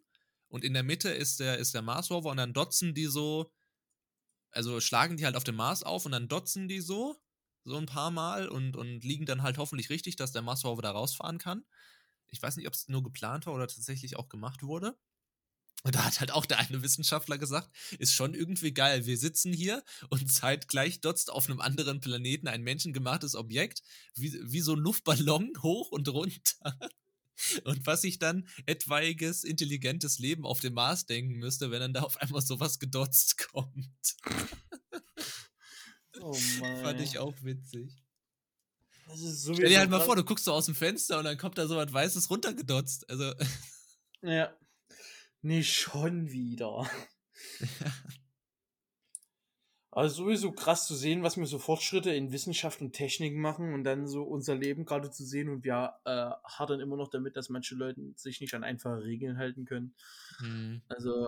und 0.49 0.64
in 0.64 0.75
der 0.75 0.85
Mitte 0.85 1.11
ist 1.11 1.41
der, 1.41 1.59
ist 1.59 1.75
der 1.75 1.83
Mars 1.83 2.11
Rover 2.11 2.31
und 2.31 2.37
dann 2.37 2.53
dotzen 2.53 2.95
die 2.95 3.07
so, 3.07 3.51
also 4.53 4.81
schlagen 4.81 5.16
die 5.16 5.25
halt 5.25 5.37
auf 5.37 5.45
dem 5.45 5.57
Mars 5.57 5.83
auf 5.83 6.07
und 6.07 6.12
dann 6.12 6.29
dotzen 6.29 6.68
die 6.68 6.81
so, 6.81 7.21
so 7.64 7.77
ein 7.77 7.87
paar 7.87 8.11
Mal 8.11 8.49
und, 8.49 8.77
und 8.77 9.05
liegen 9.05 9.27
dann 9.27 9.43
halt 9.43 9.59
hoffentlich 9.59 9.91
richtig, 9.91 10.16
dass 10.16 10.33
der 10.33 10.43
Mars 10.43 10.64
Rover 10.64 10.83
da 10.83 10.93
rausfahren 10.93 11.39
kann. 11.39 11.64
Ich 12.29 12.43
weiß 12.43 12.57
nicht, 12.57 12.68
ob 12.68 12.75
es 12.75 12.89
nur 12.89 13.03
geplant 13.03 13.47
war 13.47 13.55
oder 13.55 13.68
tatsächlich 13.68 14.16
auch 14.16 14.29
gemacht 14.29 14.62
wurde. 14.62 14.97
Und 15.83 15.95
da 15.95 16.05
hat 16.05 16.20
halt 16.20 16.31
auch 16.33 16.47
der 16.47 16.59
eine 16.59 16.83
Wissenschaftler 16.83 17.39
gesagt, 17.39 17.70
ist 17.99 18.14
schon 18.14 18.35
irgendwie 18.35 18.72
geil. 18.72 19.07
Wir 19.07 19.16
sitzen 19.16 19.53
hier 19.53 19.83
und 20.11 20.31
zeitgleich 20.31 21.01
dotzt 21.01 21.31
auf 21.31 21.49
einem 21.49 21.61
anderen 21.61 22.01
Planeten 22.01 22.49
ein 22.49 22.62
menschengemachtes 22.62 23.35
Objekt, 23.35 23.83
wie, 24.14 24.39
wie 24.43 24.61
so 24.61 24.74
ein 24.74 24.78
Luftballon 24.78 25.53
hoch 25.62 25.91
und 25.91 26.09
runter. 26.09 26.78
Und 27.64 27.87
was 27.87 28.03
sich 28.03 28.18
dann 28.18 28.47
etwaiges 28.66 29.45
intelligentes 29.45 30.18
Leben 30.18 30.45
auf 30.45 30.61
dem 30.61 30.74
Mars 30.74 31.07
denken 31.07 31.37
müsste, 31.37 31.70
wenn 31.70 31.81
dann 31.81 31.95
da 31.95 32.03
auf 32.03 32.18
einmal 32.18 32.43
sowas 32.43 32.78
gedotzt 32.78 33.39
kommt. 33.53 34.16
Oh 36.20 36.37
Mann. 36.61 36.83
Fand 36.83 37.01
ich 37.01 37.18
auch 37.18 37.35
witzig. 37.43 37.97
So 39.14 39.55
Stell 39.55 39.70
dir 39.70 39.78
halt 39.78 39.91
mal 39.91 40.01
vor, 40.01 40.16
du 40.16 40.22
guckst 40.22 40.45
so 40.45 40.53
aus 40.53 40.66
dem 40.66 40.74
Fenster 40.74 41.18
und 41.18 41.24
dann 41.24 41.39
kommt 41.39 41.59
da 41.59 41.66
so 41.66 41.76
was 41.76 41.93
Weißes 41.93 42.31
runtergedotzt. 42.31 43.09
Also. 43.09 43.33
Ja. 44.22 44.55
Nicht 45.43 45.72
schon 45.72 46.30
wieder. 46.30 46.88
Also 49.93 50.24
sowieso 50.24 50.53
krass 50.53 50.86
zu 50.86 50.95
sehen, 50.95 51.24
was 51.24 51.36
wir 51.36 51.47
so 51.47 51.59
Fortschritte 51.59 52.12
in 52.12 52.30
Wissenschaft 52.30 52.80
und 52.80 52.93
Technik 52.93 53.34
machen 53.34 53.74
und 53.74 53.82
dann 53.82 54.07
so 54.07 54.22
unser 54.22 54.55
Leben 54.55 54.84
gerade 54.84 55.11
zu 55.11 55.24
sehen 55.24 55.49
und 55.49 55.64
wir 55.64 55.95
äh, 56.05 56.30
hadern 56.45 56.78
immer 56.78 56.97
noch 56.97 57.11
damit, 57.11 57.36
dass 57.36 57.49
manche 57.49 57.74
Leute 57.74 58.01
sich 58.14 58.41
nicht 58.41 58.55
an 58.55 58.62
einfache 58.62 59.03
Regeln 59.03 59.36
halten 59.36 59.64
können. 59.64 59.97
Mhm. 60.41 60.82
Also, 60.86 61.26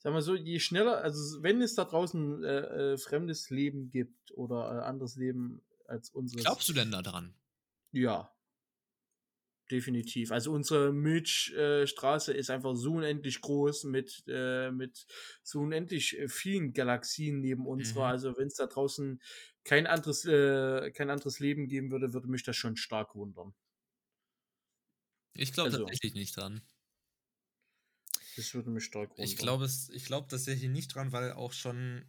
sag 0.00 0.12
mal 0.12 0.22
so, 0.22 0.34
je 0.34 0.58
schneller, 0.58 0.98
also 0.98 1.40
wenn 1.40 1.62
es 1.62 1.76
da 1.76 1.84
draußen 1.84 2.42
äh, 2.42 2.48
äh, 2.94 2.98
fremdes 2.98 3.48
Leben 3.50 3.90
gibt 3.90 4.32
oder 4.32 4.80
äh, 4.80 4.84
anderes 4.84 5.14
Leben 5.14 5.62
als 5.86 6.10
unseres. 6.10 6.42
Glaubst 6.42 6.68
du 6.68 6.72
denn 6.72 6.90
da 6.90 7.00
dran? 7.00 7.32
Ja, 7.92 8.35
definitiv. 9.70 10.32
Also 10.32 10.52
unsere 10.52 10.92
Milchstraße 10.92 12.34
äh, 12.34 12.38
ist 12.38 12.50
einfach 12.50 12.74
so 12.74 12.94
unendlich 12.94 13.40
groß 13.40 13.84
mit, 13.84 14.24
äh, 14.28 14.70
mit 14.70 15.06
so 15.42 15.60
unendlich 15.60 16.18
äh, 16.18 16.28
vielen 16.28 16.72
Galaxien 16.72 17.40
neben 17.40 17.66
unserer. 17.66 18.06
Mhm. 18.06 18.12
Also 18.12 18.38
wenn 18.38 18.46
es 18.46 18.54
da 18.54 18.66
draußen 18.66 19.20
kein 19.64 19.86
anderes, 19.86 20.24
äh, 20.24 20.90
kein 20.92 21.10
anderes 21.10 21.40
Leben 21.40 21.66
geben 21.66 21.90
würde, 21.90 22.12
würde 22.12 22.28
mich 22.28 22.44
das 22.44 22.56
schon 22.56 22.76
stark 22.76 23.14
wundern. 23.14 23.54
Ich 25.34 25.52
glaube 25.52 25.70
also, 25.70 25.78
tatsächlich 25.80 26.14
nicht 26.14 26.36
dran. 26.36 26.62
Das 28.36 28.54
würde 28.54 28.70
mich 28.70 28.84
stark 28.84 29.10
wundern. 29.10 29.24
Ich 29.24 29.36
glaube 29.36 29.68
ich 29.92 30.04
glaube 30.04 30.28
tatsächlich 30.28 30.70
nicht 30.70 30.94
dran, 30.94 31.12
weil 31.12 31.32
auch 31.32 31.52
schon 31.52 32.04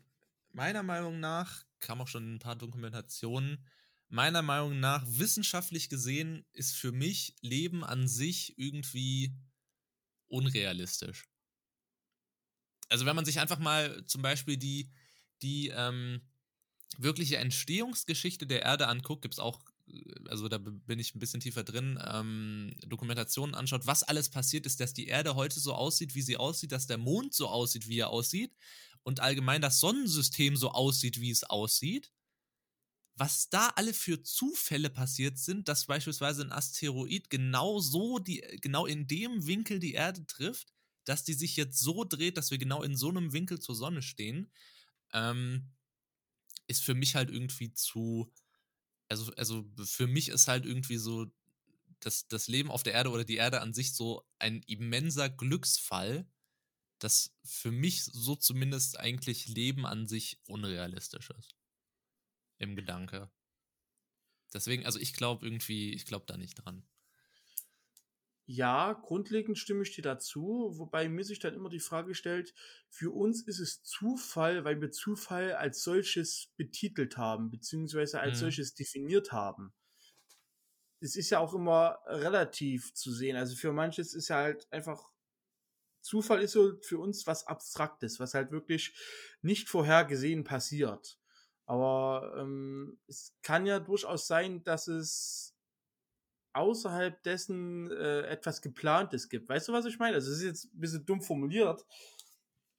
meiner 0.52 0.84
Meinung 0.84 1.20
nach 1.20 1.66
kam 1.80 2.02
auch 2.02 2.08
schon 2.08 2.36
ein 2.36 2.40
paar 2.40 2.56
Dokumentationen, 2.56 3.66
meiner 4.10 4.42
Meinung 4.42 4.80
nach, 4.80 5.04
wissenschaftlich 5.08 5.90
gesehen, 5.90 6.46
ist 6.54 6.76
für 6.76 6.92
mich 6.92 7.36
Leben 7.42 7.84
an 7.84 8.08
sich 8.08 8.58
irgendwie 8.58 9.36
unrealistisch. 10.28 11.28
Also 12.90 13.06
wenn 13.06 13.16
man 13.16 13.26
sich 13.26 13.40
einfach 13.40 13.60
mal 13.60 14.06
zum 14.06 14.22
Beispiel 14.22 14.58
die, 14.58 14.90
die 15.42 15.70
ähm, 15.76 16.22
wirkliche 16.98 17.38
Entstehungsgeschichte 17.38 18.48
der 18.48 18.62
Erde 18.62 18.88
anguckt, 18.88 19.22
gibt 19.22 19.34
es 19.34 19.40
auch, 19.40 19.60
äh, 19.88 20.04
also 20.30 20.48
da 20.48 20.58
bin 20.58 21.00
ich 21.00 21.14
ein 21.14 21.20
bisschen 21.20 21.42
tiefer 21.42 21.66
drin, 21.66 22.00
ähm, 22.06 22.76
Dokumentationen 22.88 23.56
anschaut, 23.56 23.88
was 23.88 24.04
alles 24.04 24.30
passiert 24.30 24.66
ist, 24.66 24.80
dass 24.80 24.94
die 24.94 25.08
Erde 25.08 25.36
heute 25.36 25.60
so 25.60 25.74
aussieht, 25.74 26.16
wie 26.16 26.22
sie 26.22 26.38
aussieht, 26.38 26.72
dass 26.72 26.88
der 26.88 26.98
Mond 26.98 27.34
so 27.34 27.50
aussieht, 27.50 27.90
wie 27.90 28.00
er 28.00 28.10
aussieht 28.10 28.56
und 29.04 29.20
allgemein 29.20 29.62
das 29.62 29.82
Sonnensystem 29.82 30.56
so 30.56 30.72
aussieht, 30.72 31.20
wie 31.20 31.32
es 31.32 31.44
aussieht 31.44 32.12
was 33.18 33.50
da 33.50 33.70
alle 33.76 33.94
für 33.94 34.22
Zufälle 34.22 34.90
passiert 34.92 35.40
sind, 35.40 35.68
dass 35.68 35.88
beispielsweise 35.88 36.44
ein 36.44 36.52
Asteroid 36.52 37.30
genau 37.30 37.80
so 37.80 38.20
die, 38.20 38.42
genau 38.62 38.86
in 38.86 39.08
dem 39.08 39.48
Winkel 39.48 39.80
die 39.80 39.94
Erde 39.94 40.26
trifft, 40.28 40.72
dass 41.04 41.24
die 41.24 41.34
sich 41.34 41.56
jetzt 41.56 41.80
so 41.80 42.04
dreht, 42.04 42.38
dass 42.38 42.52
wir 42.52 42.60
genau 42.60 42.84
in 42.84 42.96
so 42.96 43.10
einem 43.10 43.34
Winkel 43.34 43.60
zur 43.60 43.76
Sonne 43.76 44.04
stehen, 44.04 44.52
ähm, 45.14 45.72
ist 46.68 46.84
für 46.84 46.94
mich 46.94 47.16
halt 47.16 47.32
irgendwie 47.32 47.74
zu, 47.74 48.32
also, 49.10 49.34
also 49.36 49.66
für 49.84 50.06
mich 50.08 50.30
ist 50.30 50.48
halt 50.48 50.66
irgendwie 50.66 50.98
so 50.98 51.26
das, 52.02 52.28
das 52.28 52.48
Leben 52.48 52.70
auf 52.70 52.84
der 52.84 52.94
Erde 52.94 53.10
oder 53.10 53.24
die 53.24 53.38
Erde 53.38 53.62
an 53.62 53.74
sich 53.74 53.94
so 53.94 54.28
ein 54.38 54.62
immenser 54.68 55.30
Glücksfall, 55.30 56.30
dass 57.00 57.36
für 57.44 57.72
mich 57.72 58.04
so 58.04 58.36
zumindest 58.36 59.00
eigentlich 59.00 59.48
Leben 59.48 59.88
an 59.88 60.08
sich 60.08 60.40
unrealistisch 60.46 61.32
ist 61.32 61.57
im 62.58 62.76
Gedanke. 62.76 63.30
Deswegen, 64.54 64.86
also 64.86 65.00
ich 65.00 65.14
glaube 65.14 65.46
irgendwie, 65.46 65.94
ich 65.94 66.06
glaube 66.06 66.26
da 66.28 66.38
nicht 66.38 66.56
dran. 66.56 66.84
Ja, 68.50 68.94
grundlegend 68.94 69.58
stimme 69.58 69.84
ich 69.84 69.94
dir 69.94 70.04
dazu, 70.04 70.72
wobei 70.76 71.10
mir 71.10 71.26
sich 71.26 71.40
dann 71.40 71.54
immer 71.54 71.68
die 71.68 71.82
Frage 71.82 72.16
stellt, 72.16 72.54
für 72.88 73.12
uns 73.12 73.42
ist 73.42 73.60
es 73.60 73.84
Zufall, 73.84 74.64
weil 74.64 74.80
wir 74.80 74.90
Zufall 74.90 75.52
als 75.52 75.84
solches 75.84 76.54
betitelt 76.56 77.18
haben, 77.18 77.52
beziehungsweise 77.52 78.22
als 78.22 78.38
mhm. 78.38 78.42
solches 78.44 78.74
definiert 78.74 79.34
haben. 79.34 79.74
Es 81.02 81.18
ist 81.18 81.30
ja 81.30 81.40
auch 81.40 81.54
immer 81.54 82.00
relativ 82.06 82.94
zu 82.94 83.12
sehen. 83.12 83.36
Also 83.36 83.58
für 83.58 83.74
manches 83.74 84.14
ist 84.14 84.30
ja 84.30 84.38
halt 84.38 84.72
einfach 84.72 85.12
Zufall 86.08 86.42
ist 86.42 86.54
so 86.54 86.80
für 86.82 87.00
uns 87.00 87.28
was 87.28 87.46
Abstraktes, 87.48 88.18
was 88.18 88.34
halt 88.34 88.52
wirklich 88.52 88.96
nicht 89.42 89.68
vorhergesehen 89.68 90.46
passiert. 90.46 91.17
Aber 91.68 92.34
ähm, 92.38 92.98
es 93.08 93.36
kann 93.44 93.66
ja 93.66 93.80
durchaus 93.80 94.26
sein, 94.26 94.64
dass 94.64 94.88
es 94.88 95.54
außerhalb 96.54 97.22
dessen 97.24 97.92
äh, 97.92 98.22
etwas 98.22 98.62
Geplantes 98.62 99.30
gibt. 99.30 99.50
Weißt 99.50 99.68
du, 99.68 99.74
was 99.74 99.86
ich 99.86 100.00
meine? 100.00 100.16
Also 100.16 100.32
es 100.32 100.40
ist 100.40 100.46
jetzt 100.46 100.74
ein 100.74 100.80
bisschen 100.80 101.06
dumm 101.06 101.22
formuliert, 101.22 101.86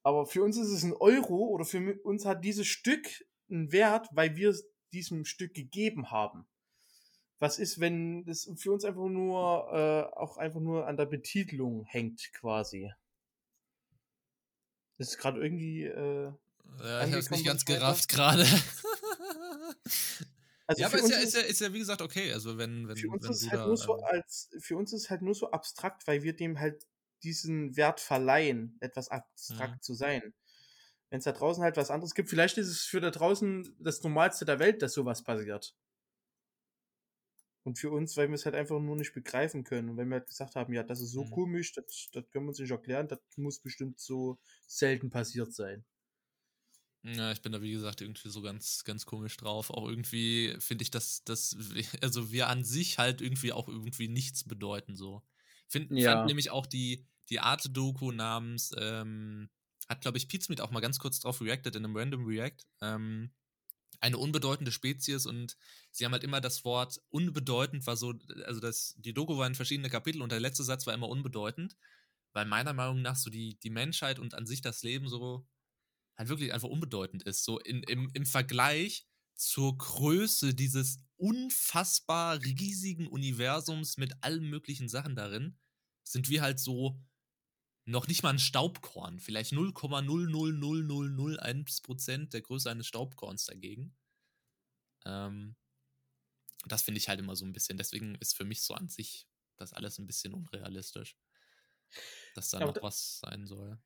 aber 0.03 0.27
für 0.27 0.43
uns 0.43 0.57
ist 0.57 0.71
es 0.71 0.83
ein 0.83 0.95
Euro 0.95 1.37
oder 1.49 1.67
für 1.67 2.01
uns 2.03 2.25
hat 2.25 2.43
dieses 2.45 2.67
Stück 2.67 3.07
einen 3.51 3.71
Wert, 3.73 4.09
weil 4.13 4.37
wir 4.37 4.51
es 4.51 4.69
diesem 4.93 5.27
Stück 5.27 5.53
gegeben 5.55 6.11
haben. 6.11 6.47
Was 7.39 7.59
ist, 7.59 7.79
wenn 7.79 8.27
es 8.27 8.51
für 8.57 8.73
uns 8.73 8.85
einfach 8.85 9.07
nur 9.07 9.69
äh, 9.71 10.17
auch 10.17 10.39
einfach 10.39 10.61
nur 10.61 10.87
an 10.87 10.97
der 10.97 11.07
Betitelung 11.07 11.85
hängt, 11.85 12.33
quasi? 12.33 12.91
Das 14.97 15.11
ist 15.11 15.19
gerade 15.19 15.41
irgendwie 15.41 15.85
äh, 15.85 16.33
ja, 16.81 17.05
ich 17.05 17.13
hab's 17.13 17.31
nicht 17.31 17.45
ganz 17.45 17.65
gerafft 17.65 18.09
gerade. 18.09 18.47
Also 20.67 20.83
ja, 20.83 20.87
aber 20.87 20.99
ist 20.99 21.09
ja, 21.11 21.17
ist, 21.19 21.35
ja, 21.35 21.41
ist 21.41 21.61
ja 21.61 21.73
wie 21.73 21.79
gesagt 21.79 22.03
okay. 22.03 22.33
Also 22.33 22.59
wenn, 22.59 22.89
wenn, 22.89 22.99
für 22.99 23.09
uns 23.09 23.29
wenn 23.29 23.39
ist 23.43 23.51
halt 23.51 23.65
da, 23.65 23.67
nur 23.67 23.77
so 23.77 23.95
ähm, 23.95 24.03
als 24.03 24.51
für 24.61 24.77
uns 24.77 24.93
ist 24.93 25.11
halt 25.11 25.23
nur 25.23 25.35
so 25.35 25.51
abstrakt, 25.51 26.07
weil 26.07 26.23
wir 26.23 26.35
dem 26.35 26.59
halt 26.59 26.87
diesen 27.23 27.77
Wert 27.77 28.01
verleihen, 28.01 28.77
etwas 28.81 29.09
abstrakt 29.09 29.77
Mhm. 29.77 29.81
zu 29.85 29.95
sein. 29.95 30.35
Wenn 31.11 31.19
es 31.19 31.25
da 31.25 31.33
draußen 31.33 31.63
halt 31.63 31.77
was 31.77 31.91
anderes 31.91 32.15
gibt, 32.15 32.31
vielleicht 32.31 32.59
ist 32.59 32.69
es 32.69 32.83
für 32.83 33.01
da 33.01 33.11
draußen 33.11 33.77
das 33.81 34.03
Normalste 34.03 34.45
der 34.45 34.59
Welt, 34.61 34.83
dass 34.83 34.95
sowas 34.95 35.25
passiert. 35.25 35.77
Und 37.63 37.79
für 37.79 37.91
uns, 37.91 38.17
weil 38.17 38.29
wir 38.29 38.35
es 38.35 38.47
halt 38.47 38.55
einfach 38.57 38.81
nur 38.81 38.97
nicht 38.97 39.13
begreifen 39.15 39.63
können. 39.63 39.91
Und 39.91 39.97
wenn 39.97 40.09
wir 40.09 40.17
halt 40.17 40.27
gesagt 40.27 40.57
haben, 40.57 40.73
ja, 40.73 40.83
das 40.83 41.01
ist 41.01 41.13
so 41.13 41.25
Mhm. 41.25 41.29
komisch, 41.29 41.73
das, 41.73 42.09
das 42.13 42.29
können 42.31 42.47
wir 42.47 42.49
uns 42.51 42.59
nicht 42.59 42.71
erklären, 42.71 43.07
das 43.09 43.21
muss 43.37 43.61
bestimmt 43.61 44.01
so 44.01 44.39
selten 44.67 45.11
passiert 45.11 45.53
sein. 45.53 45.85
Ja, 47.05 47.31
ich 47.33 47.41
bin 47.43 47.53
da 47.53 47.63
wie 47.63 47.71
gesagt 47.71 48.01
irgendwie 48.01 48.29
so 48.29 48.43
ganz, 48.43 48.83
ganz 48.85 49.07
komisch 49.07 49.37
drauf. 49.37 49.71
Auch 49.71 49.87
irgendwie 49.89 50.57
finde 50.59 50.83
ich, 50.83 50.91
dass, 50.91 51.23
dass 51.25 51.57
wir- 51.75 51.85
also 52.03 52.33
wir 52.33 52.49
an 52.49 52.65
sich 52.65 52.99
halt 52.99 53.21
irgendwie 53.21 53.53
auch 53.53 53.69
irgendwie 53.69 54.09
nichts 54.09 54.45
bedeuten 54.45 54.97
so. 54.97 55.23
Find, 55.69 55.91
Ja. 55.97 56.11
Fand 56.13 56.27
nämlich 56.27 56.51
auch 56.51 56.67
die, 56.67 57.07
die 57.31 57.41
Arte-Doku 57.41 58.11
namens, 58.13 58.73
ähm, 58.77 59.51
hat 59.89 60.01
glaube 60.03 60.19
ich 60.19 60.29
Pizmeet 60.29 60.61
auch 60.61 60.71
mal 60.71 60.81
ganz 60.81 60.99
kurz 60.99 61.21
drauf 61.21 61.41
reacted 61.41 61.77
in 61.77 61.85
einem 61.85 61.97
Random 61.97 62.25
React. 62.27 62.65
Ähm, 62.83 63.33
eine 64.01 64.19
unbedeutende 64.19 64.73
Spezies 64.73 65.27
und 65.27 65.57
sie 65.93 66.05
haben 66.05 66.13
halt 66.13 66.25
immer 66.25 66.41
das 66.41 66.65
Wort 66.65 67.01
unbedeutend 67.11 67.87
war 67.87 67.97
so, 67.97 68.15
also 68.45 68.61
das, 68.61 68.95
die 68.99 69.15
Doku 69.15 69.39
war 69.39 69.47
in 69.47 69.55
verschiedene 69.57 69.91
Kapitel 69.91 70.23
und 70.23 70.31
der 70.33 70.41
letzte 70.41 70.65
Satz 70.65 70.87
war 70.87 70.95
immer 70.95 71.09
unbedeutend, 71.09 71.77
weil 72.33 72.47
meiner 72.47 72.73
Meinung 72.75 73.03
nach 73.03 73.17
so 73.17 73.31
die, 73.31 73.59
die 73.61 73.71
Menschheit 73.71 74.19
und 74.21 74.35
an 74.35 74.47
sich 74.47 74.61
das 74.63 74.83
Leben 74.83 75.09
so 75.09 75.47
halt 76.19 76.29
wirklich 76.29 76.53
einfach 76.53 76.69
unbedeutend 76.69 77.23
ist. 77.23 77.45
So 77.45 77.59
in, 77.61 77.83
im, 77.85 78.11
im 78.13 78.27
Vergleich 78.27 79.07
zur 79.35 79.79
Größe 79.79 80.55
dieses 80.55 81.01
unfassbar 81.17 82.43
riesigen 82.43 83.07
Universums 83.07 83.97
mit 83.97 84.13
allen 84.23 84.51
möglichen 84.51 84.89
Sachen 84.89 85.17
darin, 85.17 85.59
sind 86.03 86.29
wir 86.29 86.43
halt 86.43 86.61
so 86.61 87.03
noch 87.85 88.09
nicht 88.09 88.23
mal 88.23 88.31
ein 88.31 88.39
Staubkorn. 88.39 89.21
Vielleicht 89.21 89.53
0,00001% 89.53 92.31
der 92.31 92.43
Größe 92.43 92.71
eines 92.71 92.87
Staubkorns 92.87 93.47
dagegen. 93.47 93.97
Ähm, 95.07 95.57
das 96.67 96.83
finde 96.83 96.99
ich 96.99 97.09
halt 97.09 97.21
immer 97.21 97.37
so 97.37 97.47
ein 97.47 97.53
bisschen. 97.53 97.79
Deswegen 97.79 98.17
ist 98.17 98.37
für 98.37 98.45
mich 98.45 98.63
so 98.63 98.75
an 98.75 98.89
sich 98.89 99.29
das 99.57 99.73
alles 99.73 99.99
ein 99.99 100.07
bisschen 100.07 100.35
unrealistisch. 100.35 101.17
Dass 102.35 102.51
da 102.51 102.59
aber 102.59 102.73
noch 102.73 102.83
was 102.83 103.21
sein 103.21 103.47
soll. 103.47 103.79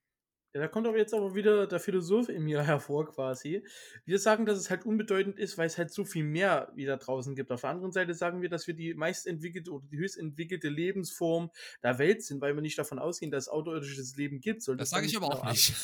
Ja, 0.54 0.60
da 0.60 0.68
kommt 0.68 0.86
aber 0.86 0.98
jetzt 0.98 1.14
aber 1.14 1.34
wieder 1.34 1.66
der 1.66 1.80
Philosoph 1.80 2.28
in 2.28 2.42
mir 2.42 2.62
hervor 2.66 3.10
quasi. 3.10 3.64
Wir 4.04 4.18
sagen, 4.18 4.44
dass 4.44 4.58
es 4.58 4.70
halt 4.70 4.84
unbedeutend 4.84 5.38
ist, 5.38 5.56
weil 5.56 5.66
es 5.66 5.78
halt 5.78 5.90
so 5.90 6.04
viel 6.04 6.24
mehr 6.24 6.70
wie 6.74 6.84
da 6.84 6.96
draußen 6.96 7.34
gibt. 7.34 7.50
Auf 7.50 7.62
der 7.62 7.70
anderen 7.70 7.92
Seite 7.92 8.14
sagen 8.14 8.42
wir, 8.42 8.48
dass 8.50 8.66
wir 8.66 8.74
die 8.74 8.94
meistentwickelte 8.94 9.70
oder 9.70 9.86
die 9.90 9.98
höchst 9.98 10.18
entwickelte 10.18 10.68
Lebensform 10.68 11.50
der 11.82 11.98
Welt 11.98 12.22
sind, 12.22 12.40
weil 12.40 12.54
wir 12.54 12.62
nicht 12.62 12.78
davon 12.78 12.98
ausgehen, 12.98 13.30
dass 13.30 13.44
es 13.44 13.48
außerirdisches 13.48 14.16
Leben 14.16 14.40
gibt. 14.40 14.62
Sollte 14.62 14.80
Das 14.80 14.90
sage 14.90 15.06
ich 15.06 15.16
aber 15.16 15.28
genau 15.28 15.40
auch 15.40 15.50
nicht. 15.50 15.74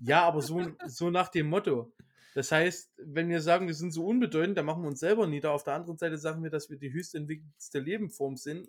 Ja, 0.00 0.22
aber 0.22 0.42
so, 0.42 0.64
so 0.86 1.10
nach 1.10 1.28
dem 1.28 1.48
Motto. 1.48 1.92
Das 2.34 2.52
heißt, 2.52 2.92
wenn 2.98 3.28
wir 3.30 3.40
sagen, 3.40 3.66
wir 3.66 3.74
sind 3.74 3.90
so 3.90 4.06
unbedeutend, 4.06 4.56
dann 4.58 4.66
machen 4.66 4.82
wir 4.82 4.88
uns 4.88 5.00
selber 5.00 5.26
nieder. 5.26 5.52
Auf 5.52 5.64
der 5.64 5.74
anderen 5.74 5.98
Seite 5.98 6.18
sagen 6.18 6.42
wir, 6.42 6.50
dass 6.50 6.70
wir 6.70 6.76
die 6.76 6.92
höchst 6.92 7.14
entwickelste 7.14 7.80
Lebensform 7.80 8.36
sind, 8.36 8.68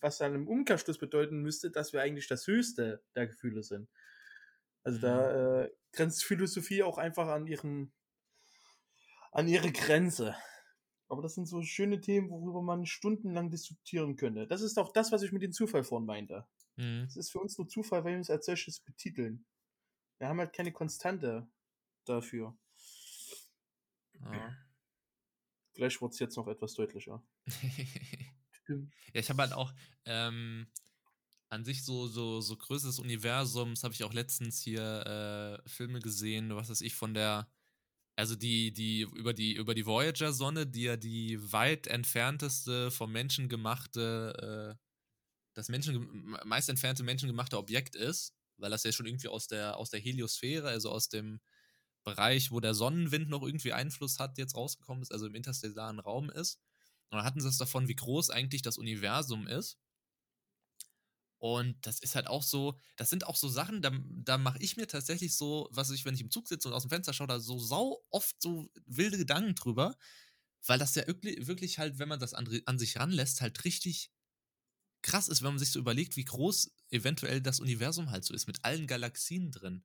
was 0.00 0.18
dann 0.18 0.34
im 0.34 0.48
Umkehrschluss 0.48 0.98
bedeuten 0.98 1.40
müsste, 1.42 1.70
dass 1.70 1.92
wir 1.92 2.00
eigentlich 2.00 2.26
das 2.26 2.46
höchste 2.46 3.02
der 3.14 3.26
Gefühle 3.26 3.62
sind. 3.62 3.88
Also 4.82 4.98
da 4.98 5.62
äh, 5.62 5.70
grenzt 5.92 6.24
Philosophie 6.24 6.82
auch 6.82 6.98
einfach 6.98 7.28
an 7.28 7.46
ihren 7.46 7.92
an 9.32 9.48
ihre 9.48 9.70
Grenze. 9.72 10.36
Aber 11.08 11.22
das 11.22 11.34
sind 11.34 11.46
so 11.46 11.62
schöne 11.62 12.00
Themen, 12.00 12.30
worüber 12.30 12.62
man 12.62 12.86
stundenlang 12.86 13.50
diskutieren 13.50 14.16
könnte. 14.16 14.46
Das 14.46 14.60
ist 14.60 14.78
auch 14.78 14.92
das, 14.92 15.10
was 15.12 15.22
ich 15.22 15.32
mit 15.32 15.42
dem 15.42 15.52
Zufall 15.52 15.82
vorhin 15.82 16.06
meinte. 16.06 16.46
Mhm. 16.76 17.04
Es 17.08 17.16
ist 17.16 17.32
für 17.32 17.40
uns 17.40 17.58
nur 17.58 17.68
Zufall, 17.68 18.04
weil 18.04 18.12
wir 18.12 18.18
uns 18.18 18.30
als 18.30 18.46
solches 18.46 18.80
betiteln. 18.80 19.44
Wir 20.18 20.28
haben 20.28 20.38
halt 20.38 20.52
keine 20.52 20.72
Konstante 20.72 21.48
dafür. 22.04 22.56
Ja. 24.20 24.56
Vielleicht 25.72 26.00
wird 26.00 26.12
es 26.12 26.18
jetzt 26.18 26.36
noch 26.36 26.48
etwas 26.48 26.74
deutlicher. 26.74 27.22
Ja, 29.12 29.20
ich 29.20 29.28
habe 29.30 29.42
halt 29.42 29.52
auch 29.52 29.74
ähm, 30.04 30.70
an 31.50 31.64
sich 31.64 31.84
so, 31.84 32.06
so, 32.08 32.40
so 32.40 32.56
Größe 32.56 32.86
des 32.86 32.98
Universums, 33.00 33.82
habe 33.84 33.94
ich 33.94 34.04
auch 34.04 34.12
letztens 34.14 34.60
hier 34.62 35.60
äh, 35.64 35.68
Filme 35.68 36.00
gesehen, 36.00 36.54
was 36.54 36.70
weiß 36.70 36.80
ich, 36.82 36.94
von 36.94 37.12
der, 37.14 37.50
also 38.16 38.36
die, 38.36 38.72
die, 38.72 39.02
über 39.02 39.34
die, 39.34 39.54
über 39.54 39.74
die 39.74 39.86
Voyager-Sonne, 39.86 40.66
die 40.66 40.82
ja 40.84 40.96
die 40.96 41.38
weit 41.52 41.88
entfernteste 41.88 42.90
vom 42.90 43.12
Menschen 43.12 43.48
gemachte, 43.48 44.76
äh, 44.78 44.84
das 45.54 45.68
Menschen, 45.68 46.36
meist 46.44 46.68
entfernte 46.68 47.02
menschengemachte 47.02 47.58
Objekt 47.58 47.96
ist, 47.96 48.34
weil 48.58 48.70
das 48.70 48.84
ja 48.84 48.92
schon 48.92 49.06
irgendwie 49.06 49.28
aus 49.28 49.48
der, 49.48 49.76
aus 49.76 49.90
der 49.90 50.00
Heliosphäre, 50.00 50.68
also 50.68 50.90
aus 50.90 51.08
dem 51.08 51.40
Bereich, 52.04 52.50
wo 52.52 52.60
der 52.60 52.74
Sonnenwind 52.74 53.28
noch 53.28 53.42
irgendwie 53.42 53.72
Einfluss 53.72 54.18
hat, 54.18 54.38
jetzt 54.38 54.56
rausgekommen 54.56 55.02
ist, 55.02 55.12
also 55.12 55.26
im 55.26 55.34
interstellaren 55.34 55.98
Raum 55.98 56.30
ist. 56.30 56.60
Und 57.10 57.18
dann 57.18 57.24
hatten 57.26 57.40
sie 57.40 57.48
es 57.48 57.58
davon, 57.58 57.88
wie 57.88 57.96
groß 57.96 58.30
eigentlich 58.30 58.62
das 58.62 58.78
Universum 58.78 59.46
ist. 59.48 59.78
Und 61.40 61.76
das 61.86 62.00
ist 62.00 62.14
halt 62.16 62.28
auch 62.28 62.42
so, 62.44 62.78
das 62.96 63.10
sind 63.10 63.26
auch 63.26 63.36
so 63.36 63.48
Sachen, 63.48 63.82
da, 63.82 63.90
da 64.08 64.38
mache 64.38 64.58
ich 64.60 64.76
mir 64.76 64.86
tatsächlich 64.86 65.34
so, 65.36 65.68
was 65.72 65.90
ich, 65.90 66.04
wenn 66.04 66.14
ich 66.14 66.20
im 66.20 66.30
Zug 66.30 66.46
sitze 66.48 66.68
und 66.68 66.74
aus 66.74 66.82
dem 66.82 66.90
Fenster 66.90 67.14
schaue, 67.14 67.28
da 67.28 67.40
so 67.40 67.58
sau 67.58 68.04
oft 68.10 68.36
so 68.42 68.70
wilde 68.86 69.18
Gedanken 69.18 69.54
drüber, 69.54 69.96
weil 70.66 70.78
das 70.78 70.94
ja 70.94 71.06
wirklich, 71.06 71.78
halt, 71.78 71.98
wenn 71.98 72.08
man 72.08 72.20
das 72.20 72.34
an, 72.34 72.48
an 72.66 72.78
sich 72.78 72.98
ranlässt, 72.98 73.40
halt 73.40 73.64
richtig 73.64 74.10
krass 75.02 75.28
ist, 75.28 75.42
wenn 75.42 75.50
man 75.52 75.58
sich 75.58 75.70
so 75.70 75.78
überlegt, 75.78 76.16
wie 76.16 76.24
groß 76.24 76.72
eventuell 76.90 77.40
das 77.40 77.60
Universum 77.60 78.10
halt 78.10 78.24
so 78.24 78.34
ist, 78.34 78.46
mit 78.46 78.64
allen 78.64 78.86
Galaxien 78.86 79.50
drin. 79.50 79.84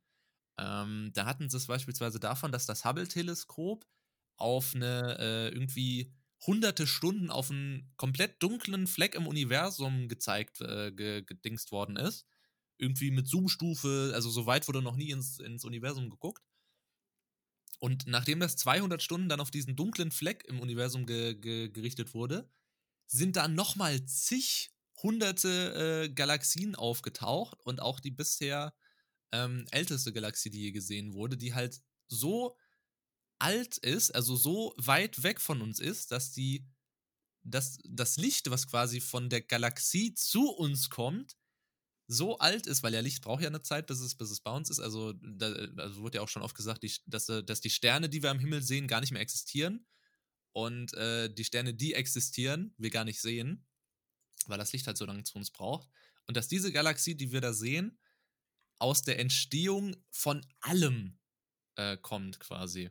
Ähm, 0.60 1.12
da 1.14 1.26
hatten 1.26 1.50
sie 1.50 1.58
es 1.58 1.68
beispielsweise 1.68 2.20
davon, 2.20 2.52
dass 2.52 2.66
das 2.66 2.86
Hubble-Teleskop 2.86 3.86
auf 4.38 4.76
eine 4.76 5.18
äh, 5.20 5.50
irgendwie 5.50 6.14
hunderte 6.48 6.88
Stunden 6.88 7.30
auf 7.30 7.52
einen 7.52 7.92
komplett 7.98 8.42
dunklen 8.42 8.88
Fleck 8.88 9.16
im 9.16 9.28
Universum 9.28 10.08
gezeigt, 10.08 10.62
äh, 10.62 10.92
ge 10.92 11.24
gedingst 11.24 11.72
worden 11.72 11.98
ist. 11.98 12.26
Irgendwie 12.78 13.12
mit 13.12 13.28
Zoom-Stufe, 13.28 14.12
also 14.14 14.30
so 14.30 14.46
weit 14.46 14.68
wurde 14.68 14.82
noch 14.82 14.96
nie 14.96 15.12
ins, 15.12 15.40
ins 15.40 15.64
Universum 15.64 16.10
geguckt. 16.10 16.44
Und 17.80 18.08
nachdem 18.08 18.40
das 18.40 18.56
200 18.58 19.02
Stunden 19.02 19.30
dann 19.30 19.40
auf 19.40 19.52
diesen 19.52 19.76
dunklen 19.76 20.12
Fleck 20.12 20.46
im 20.48 20.60
Universum 20.60 21.06
ge 21.06 21.36
ge 21.36 21.70
gerichtet 21.70 22.14
wurde, 22.14 22.50
sind 23.08 23.36
da 23.36 23.48
nochmal 23.48 24.06
zig 24.06 24.72
hunderte 25.04 26.06
äh, 26.06 26.10
Galaxien 26.10 26.76
aufgetaucht 26.76 27.62
und 27.66 27.82
auch 27.82 28.00
die 28.00 28.12
bisher 28.12 28.74
ähm, 29.32 29.66
älteste 29.72 30.14
Galaxie, 30.14 30.50
die 30.50 30.62
je 30.62 30.72
gesehen 30.72 31.14
wurde, 31.14 31.38
die 31.38 31.54
halt 31.54 31.82
so 32.08 32.56
alt 33.40 33.78
ist, 33.78 34.12
also 34.12 34.36
so 34.36 34.74
weit 34.78 35.24
weg 35.24 35.42
von 35.42 35.62
uns 35.62 35.80
ist, 35.80 36.12
dass 36.12 36.32
die, 36.32 36.66
dass 37.44 37.78
das 37.84 38.18
Licht, 38.18 38.50
was 38.50 38.68
quasi 38.68 39.02
von 39.02 39.30
der 39.30 39.42
Galaxie 39.42 40.14
zu 40.14 40.50
uns 40.52 40.90
kommt, 40.90 41.36
so 42.08 42.38
alt 42.38 42.68
ist, 42.68 42.84
weil 42.84 42.94
ja 42.94 43.00
Licht 43.00 43.24
braucht 43.24 43.42
ja 43.42 43.48
eine 43.48 43.62
Zeit, 43.64 43.88
bis 43.88 44.00
es, 44.00 44.16
bis 44.16 44.30
es 44.30 44.40
bei 44.40 44.52
uns 44.52 44.70
ist. 44.70 44.80
Also, 44.80 45.14
da 45.14 45.48
also 45.78 46.02
wurde 46.02 46.18
ja 46.18 46.22
auch 46.22 46.30
schon 46.30 46.44
oft 46.44 46.56
gesagt, 46.56 46.84
die, 46.84 46.94
dass, 47.08 47.26
dass 47.26 47.62
die 47.62 47.70
Sterne, 47.70 48.10
die 48.10 48.22
wir 48.22 48.30
am 48.30 48.40
Himmel 48.40 48.62
sehen, 48.62 48.88
gar 48.88 49.02
nicht 49.02 49.12
mehr 49.12 49.22
existieren. 49.22 49.88
Und 50.52 50.94
äh, 50.94 51.34
die 51.34 51.44
Sterne, 51.44 51.74
die 51.74 51.96
existieren, 51.96 52.74
wir 52.78 52.92
gar 52.92 53.06
nicht 53.06 53.20
sehen, 53.20 53.66
weil 54.46 54.58
das 54.58 54.72
Licht 54.72 54.88
halt 54.88 54.98
so 54.98 55.06
lange 55.06 55.24
zu 55.24 55.36
uns 55.38 55.52
braucht. 55.52 55.90
Und 56.28 56.38
dass 56.38 56.48
diese 56.48 56.72
Galaxie, 56.72 57.16
die 57.16 57.32
wir 57.32 57.42
da 57.42 57.54
sehen, 57.54 58.00
aus 58.78 59.02
der 59.02 59.20
Entstehung 59.20 59.96
von 60.12 60.46
allem 60.62 61.18
äh, 61.76 61.98
kommt, 61.98 62.40
quasi. 62.40 62.90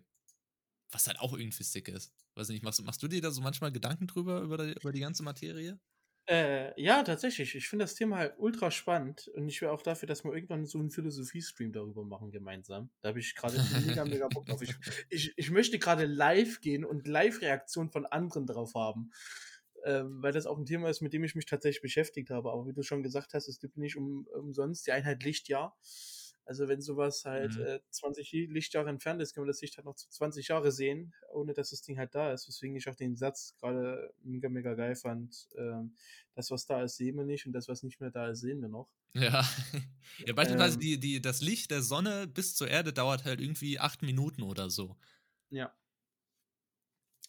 Was 0.95 1.09
halt 1.09 1.18
auch 1.18 1.32
irgendwie 1.32 1.64
sick 1.64 1.88
ist. 1.88 2.12
Weiß 2.36 2.49
nicht, 2.51 2.62
machst, 2.62 2.80
machst 2.84 3.03
du 3.03 3.09
dir 3.09 3.20
da 3.20 3.32
so 3.32 3.42
manchmal 3.42 3.72
Gedanken 3.72 4.07
drüber, 4.07 4.40
über 4.42 4.59
die, 4.59 4.74
über 4.74 4.92
die 4.92 5.01
ganze 5.01 5.24
Materie? 5.24 5.80
Äh, 6.26 6.80
ja, 6.80 7.03
tatsächlich. 7.03 7.57
Ich 7.57 7.68
finde 7.68 7.84
das 7.84 7.97
Thema 7.97 8.16
halt 8.18 8.34
ultra 8.38 8.70
spannend 8.70 9.26
und 9.34 9.49
ich 9.49 9.61
wäre 9.61 9.72
auch 9.72 9.82
dafür, 9.82 10.07
dass 10.07 10.22
wir 10.22 10.32
irgendwann 10.32 10.66
so 10.66 10.78
einen 10.78 10.92
Philosophie-Stream 10.92 11.72
darüber 11.72 12.05
machen 12.05 12.30
gemeinsam. 12.30 12.90
Da 13.01 13.09
habe 13.09 13.18
ich 13.18 13.34
gerade 13.34 13.61
mega, 13.86 14.05
mega 14.05 14.28
Bock 14.28 14.47
drauf. 14.47 14.62
Ich, 14.62 14.74
ich, 15.11 15.34
ich 15.36 15.51
möchte 15.51 15.80
gerade 15.80 16.07
live 16.07 16.61
gehen 16.61 16.84
und 16.84 17.09
Live-Reaktionen 17.09 17.90
von 17.90 18.07
anderen 18.07 18.47
drauf 18.47 18.74
haben. 18.74 19.11
Ähm, 19.84 20.22
weil 20.22 20.32
das 20.32 20.47
auch 20.47 20.57
ein 20.57 20.64
Thema 20.64 20.88
ist, 20.88 21.03
mit 21.03 21.12
dem 21.12 21.24
ich 21.24 21.34
mich 21.34 21.45
tatsächlich 21.45 21.82
beschäftigt 21.82 22.30
habe. 22.30 22.53
Aber 22.53 22.68
wie 22.68 22.72
du 22.72 22.84
schon 22.84 23.03
gesagt 23.03 23.34
hast, 23.34 23.49
es 23.49 23.59
gibt 23.59 23.76
nicht 23.76 23.97
um, 23.97 24.28
umsonst 24.28 24.86
die 24.86 24.92
Einheit 24.92 25.24
Lichtjahr. 25.24 25.76
Also 26.47 26.68
wenn 26.68 26.82
sowas 26.82 27.24
halt 27.24 27.57
Mhm. 27.57 27.62
äh, 27.62 27.80
20 27.90 28.32
Lichtjahre 28.51 28.90
entfernt 28.90 29.20
ist, 29.22 29.34
können 29.34 29.47
wir 29.47 29.53
das 29.53 29.62
Licht 29.62 29.76
halt 29.76 29.86
noch 29.86 29.97
zu 29.97 30.09
20 30.11 30.49
Jahre 30.49 30.72
sehen, 30.72 31.14
ohne 31.32 31.55
dass 31.55 31.70
das 31.70 31.82
Ding 31.82 31.99
halt 31.99 32.14
da 32.14 32.32
ist. 32.32 32.47
Weswegen 32.49 32.76
ich 32.76 32.88
auch 32.88 32.95
den 32.95 33.16
Satz 33.16 33.55
gerade 33.59 34.12
mega, 34.22 34.49
mega 34.49 34.74
geil 34.74 34.95
fand. 34.97 35.49
Ähm, 35.57 35.95
das, 36.34 36.51
was 36.51 36.66
da 36.66 36.82
ist, 36.82 36.97
sehen 36.97 37.16
wir 37.16 37.24
nicht 37.24 37.47
und 37.47 37.53
das, 37.53 37.68
was 37.68 37.82
nicht 37.82 38.01
mehr 38.01 38.11
da 38.11 38.28
ist, 38.28 38.40
sehen 38.40 38.61
wir 38.61 38.68
noch. 38.68 38.90
Ja. 39.14 39.42
ja 40.26 40.32
beispielsweise 40.34 40.74
Ähm. 40.74 40.80
die, 40.80 41.01
die, 41.01 41.22
das 41.22 41.40
Licht 41.40 41.70
der 41.70 41.82
Sonne 41.82 42.26
bis 42.26 42.55
zur 42.55 42.68
Erde 42.68 42.92
dauert 42.92 43.24
halt 43.24 43.40
irgendwie 43.40 43.78
acht 43.78 44.03
Minuten 44.03 44.42
oder 44.42 44.68
so. 44.70 44.97
Ja. 45.51 45.72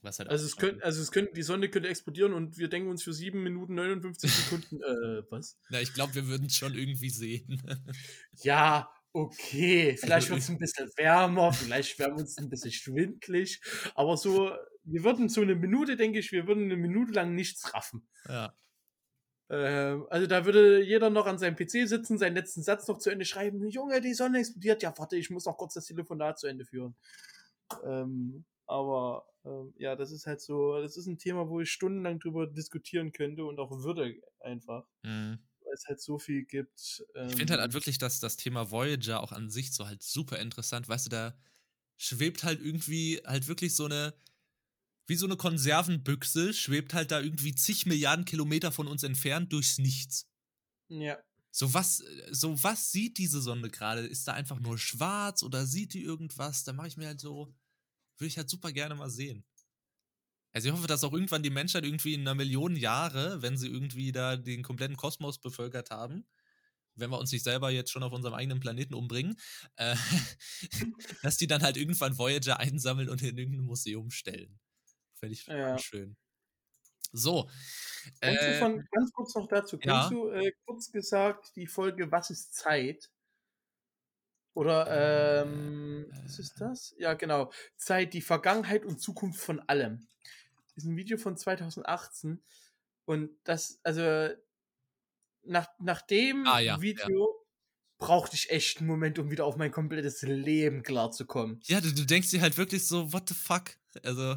Was 0.01 0.19
halt 0.19 0.29
Also 0.29 0.45
es, 0.45 0.55
könnte, 0.57 0.83
also 0.83 1.01
es 1.01 1.11
könnte, 1.11 1.33
die 1.33 1.41
Sonne 1.41 1.69
könnte 1.69 1.89
explodieren 1.89 2.33
und 2.33 2.57
wir 2.57 2.67
denken 2.67 2.89
uns 2.89 3.01
für 3.01 3.13
7 3.13 3.41
Minuten 3.41 3.75
59 3.75 4.31
Sekunden, 4.31 4.81
äh, 4.81 5.23
was? 5.31 5.57
Na, 5.69 5.81
ich 5.81 5.93
glaube, 5.93 6.13
wir 6.15 6.27
würden 6.27 6.47
es 6.47 6.55
schon 6.57 6.75
irgendwie 6.75 7.09
sehen. 7.09 7.61
Ja, 8.43 8.91
okay. 9.15 9.97
Vielleicht 9.97 10.29
wird 10.29 10.39
es 10.39 10.49
ein 10.49 10.57
bisschen 10.57 10.89
wärmer, 10.97 11.53
vielleicht 11.53 11.97
werden 11.99 12.15
wir 12.17 12.21
uns 12.21 12.37
ein 12.37 12.49
bisschen 12.49 12.71
schwindlig. 12.71 13.61
Aber 13.95 14.17
so, 14.17 14.51
wir 14.83 15.03
würden 15.03 15.29
so 15.29 15.41
eine 15.41 15.55
Minute, 15.55 15.95
denke 15.97 16.19
ich, 16.19 16.31
wir 16.31 16.47
würden 16.47 16.65
eine 16.65 16.77
Minute 16.77 17.11
lang 17.13 17.35
nichts 17.35 17.73
raffen. 17.73 18.07
ja. 18.27 18.55
Ähm, 19.49 20.07
also 20.09 20.27
da 20.27 20.45
würde 20.45 20.83
jeder 20.83 21.09
noch 21.09 21.27
an 21.27 21.37
seinem 21.37 21.55
PC 21.55 21.87
sitzen, 21.87 22.17
seinen 22.17 22.35
letzten 22.35 22.63
Satz 22.63 22.87
noch 22.87 22.97
zu 22.97 23.09
Ende 23.11 23.25
schreiben. 23.25 23.67
Junge, 23.69 24.01
die 24.01 24.13
Sonne 24.13 24.39
explodiert. 24.39 24.81
Ja, 24.83 24.93
warte, 24.97 25.17
ich 25.17 25.29
muss 25.29 25.45
noch 25.45 25.57
kurz 25.57 25.75
das 25.75 25.85
Telefonat 25.85 26.39
zu 26.39 26.47
Ende 26.47 26.65
führen. 26.65 26.95
Ähm, 27.83 28.45
aber 28.67 29.25
ähm, 29.45 29.73
ja, 29.77 29.95
das 29.95 30.11
ist 30.11 30.27
halt 30.27 30.41
so, 30.41 30.81
das 30.81 30.97
ist 30.97 31.07
ein 31.07 31.17
Thema, 31.19 31.49
wo 31.49 31.61
ich 31.61 31.71
stundenlang 31.71 32.19
drüber 32.19 32.47
diskutieren 32.47 33.11
könnte 33.11 33.45
und 33.45 33.59
auch 33.59 33.71
würde 33.83 34.15
einfach, 34.39 34.87
Mhm. 35.03 35.39
Es 35.75 35.87
halt 35.87 36.01
so 36.01 36.17
viel 36.17 36.43
gibt. 36.45 37.03
Ich 37.27 37.35
finde 37.35 37.53
halt, 37.53 37.61
halt 37.61 37.69
ähm, 37.69 37.73
wirklich, 37.73 37.97
dass 37.97 38.19
das 38.19 38.37
Thema 38.37 38.71
Voyager 38.71 39.21
auch 39.21 39.31
an 39.31 39.49
sich 39.49 39.73
so 39.73 39.85
halt 39.85 40.03
super 40.03 40.39
interessant. 40.39 40.87
Weißt 40.87 41.05
du, 41.05 41.09
da 41.09 41.37
schwebt 41.97 42.43
halt 42.43 42.61
irgendwie 42.61 43.21
halt 43.25 43.47
wirklich 43.47 43.75
so 43.75 43.85
eine, 43.85 44.13
wie 45.07 45.15
so 45.15 45.25
eine 45.25 45.37
Konservenbüchse, 45.37 46.53
schwebt 46.53 46.93
halt 46.93 47.11
da 47.11 47.21
irgendwie 47.21 47.55
zig 47.55 47.85
Milliarden 47.85 48.25
Kilometer 48.25 48.71
von 48.71 48.87
uns 48.87 49.03
entfernt 49.03 49.53
durchs 49.53 49.77
Nichts. 49.77 50.27
Ja. 50.89 51.17
So 51.51 51.73
was, 51.73 52.03
so 52.31 52.61
was 52.63 52.91
sieht 52.91 53.17
diese 53.17 53.41
Sonne 53.41 53.69
gerade? 53.69 54.01
Ist 54.01 54.27
da 54.27 54.33
einfach 54.33 54.59
nur 54.59 54.77
schwarz 54.77 55.41
oder 55.41 55.65
sieht 55.65 55.93
die 55.93 56.03
irgendwas? 56.03 56.63
Da 56.63 56.73
mache 56.73 56.87
ich 56.87 56.97
mir 56.97 57.07
halt 57.07 57.21
so, 57.21 57.55
würde 58.17 58.27
ich 58.27 58.37
halt 58.37 58.49
super 58.49 58.71
gerne 58.73 58.95
mal 58.95 59.09
sehen. 59.09 59.45
Also 60.55 60.69
ich 60.69 60.73
hoffe, 60.73 60.87
dass 60.87 61.03
auch 61.03 61.11
irgendwann 61.11 61.43
die 61.43 61.49
Menschheit 61.49 61.83
irgendwie 61.83 62.13
in 62.13 62.21
einer 62.21 62.33
Million 62.33 62.77
Jahre, 62.77 63.41
wenn 63.41 63.57
sie 63.57 63.67
irgendwie 63.67 64.13
da 64.13 64.37
den 64.37 64.63
kompletten 64.63 64.95
Kosmos 64.95 65.37
bevölkert 65.37 65.91
haben, 65.91 66.25
wenn 66.95 67.09
wir 67.09 67.19
uns 67.19 67.33
nicht 67.33 67.43
selber 67.43 67.71
jetzt 67.71 67.91
schon 67.91 68.03
auf 68.03 68.13
unserem 68.13 68.35
eigenen 68.35 68.61
Planeten 68.61 68.93
umbringen, 68.93 69.35
äh, 69.75 69.97
dass 71.23 71.35
die 71.35 71.47
dann 71.47 71.61
halt 71.61 71.75
irgendwann 71.75 72.17
Voyager 72.17 72.57
einsammeln 72.57 73.09
und 73.09 73.21
in 73.21 73.37
irgendein 73.37 73.65
Museum 73.65 74.11
stellen. 74.11 74.57
Fände 75.15 75.33
ich 75.33 75.45
Ja. 75.45 75.77
schön. 75.77 76.15
So. 77.11 77.49
Kennst 78.21 78.41
du 78.41 78.47
Äh, 78.47 78.59
von, 78.59 78.87
ganz 78.91 79.11
kurz 79.11 79.35
noch 79.35 79.49
dazu, 79.49 79.77
ja. 79.83 80.07
kennst 80.07 80.11
du 80.11 80.29
äh, 80.29 80.53
kurz 80.65 80.89
gesagt 80.89 81.53
die 81.57 81.67
Folge 81.67 82.09
Was 82.13 82.29
ist 82.29 82.55
Zeit? 82.55 83.11
Oder, 84.53 85.43
ähm, 85.43 86.05
was 86.23 86.39
ist 86.39 86.61
das? 86.61 86.95
Ja, 86.97 87.13
genau. 87.13 87.51
Zeit, 87.75 88.13
die 88.13 88.21
Vergangenheit 88.21 88.85
und 88.85 89.01
Zukunft 89.01 89.41
von 89.41 89.59
allem. 89.59 90.07
Ist 90.75 90.85
ein 90.85 90.97
Video 90.97 91.17
von 91.17 91.37
2018. 91.37 92.43
Und 93.05 93.31
das, 93.43 93.79
also, 93.83 94.35
nach, 95.43 95.67
nach 95.79 96.01
dem 96.01 96.45
Ah, 96.47 96.59
ja, 96.59 96.81
Video 96.81 97.45
brauchte 97.97 98.35
ich 98.35 98.49
echt 98.49 98.79
einen 98.79 98.87
Moment, 98.87 99.19
um 99.19 99.31
wieder 99.31 99.45
auf 99.45 99.57
mein 99.57 99.71
komplettes 99.71 100.21
Leben 100.23 100.83
klarzukommen. 100.83 101.61
ja, 101.67 101.81
du, 101.81 101.93
du 101.93 102.05
denkst 102.05 102.29
dir 102.31 102.41
halt 102.41 102.57
wirklich 102.57 102.85
so, 102.87 103.13
what 103.13 103.29
the 103.29 103.35
fuck? 103.35 103.77
Also, 104.03 104.35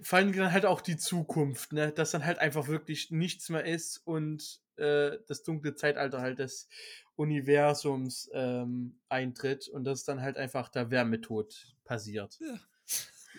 vor 0.00 0.18
allem 0.18 0.32
dann 0.32 0.52
halt 0.52 0.66
auch 0.66 0.80
die 0.80 0.96
Zukunft, 0.96 1.72
ne? 1.72 1.92
Dass 1.92 2.10
dann 2.10 2.24
halt 2.24 2.38
einfach 2.38 2.66
wirklich 2.68 3.10
nichts 3.10 3.48
mehr 3.50 3.64
ist 3.64 3.98
und 3.98 4.60
äh, 4.76 5.18
das 5.28 5.42
dunkle 5.42 5.74
Zeitalter 5.74 6.20
halt 6.20 6.38
des 6.38 6.68
Universums 7.14 8.28
ähm, 8.32 9.00
eintritt 9.08 9.68
und 9.68 9.84
dass 9.84 10.04
dann 10.04 10.20
halt 10.22 10.36
einfach 10.38 10.68
der 10.70 10.90
Wärmetod 10.90 11.76
passiert. 11.84 12.40
ja. 12.40 12.58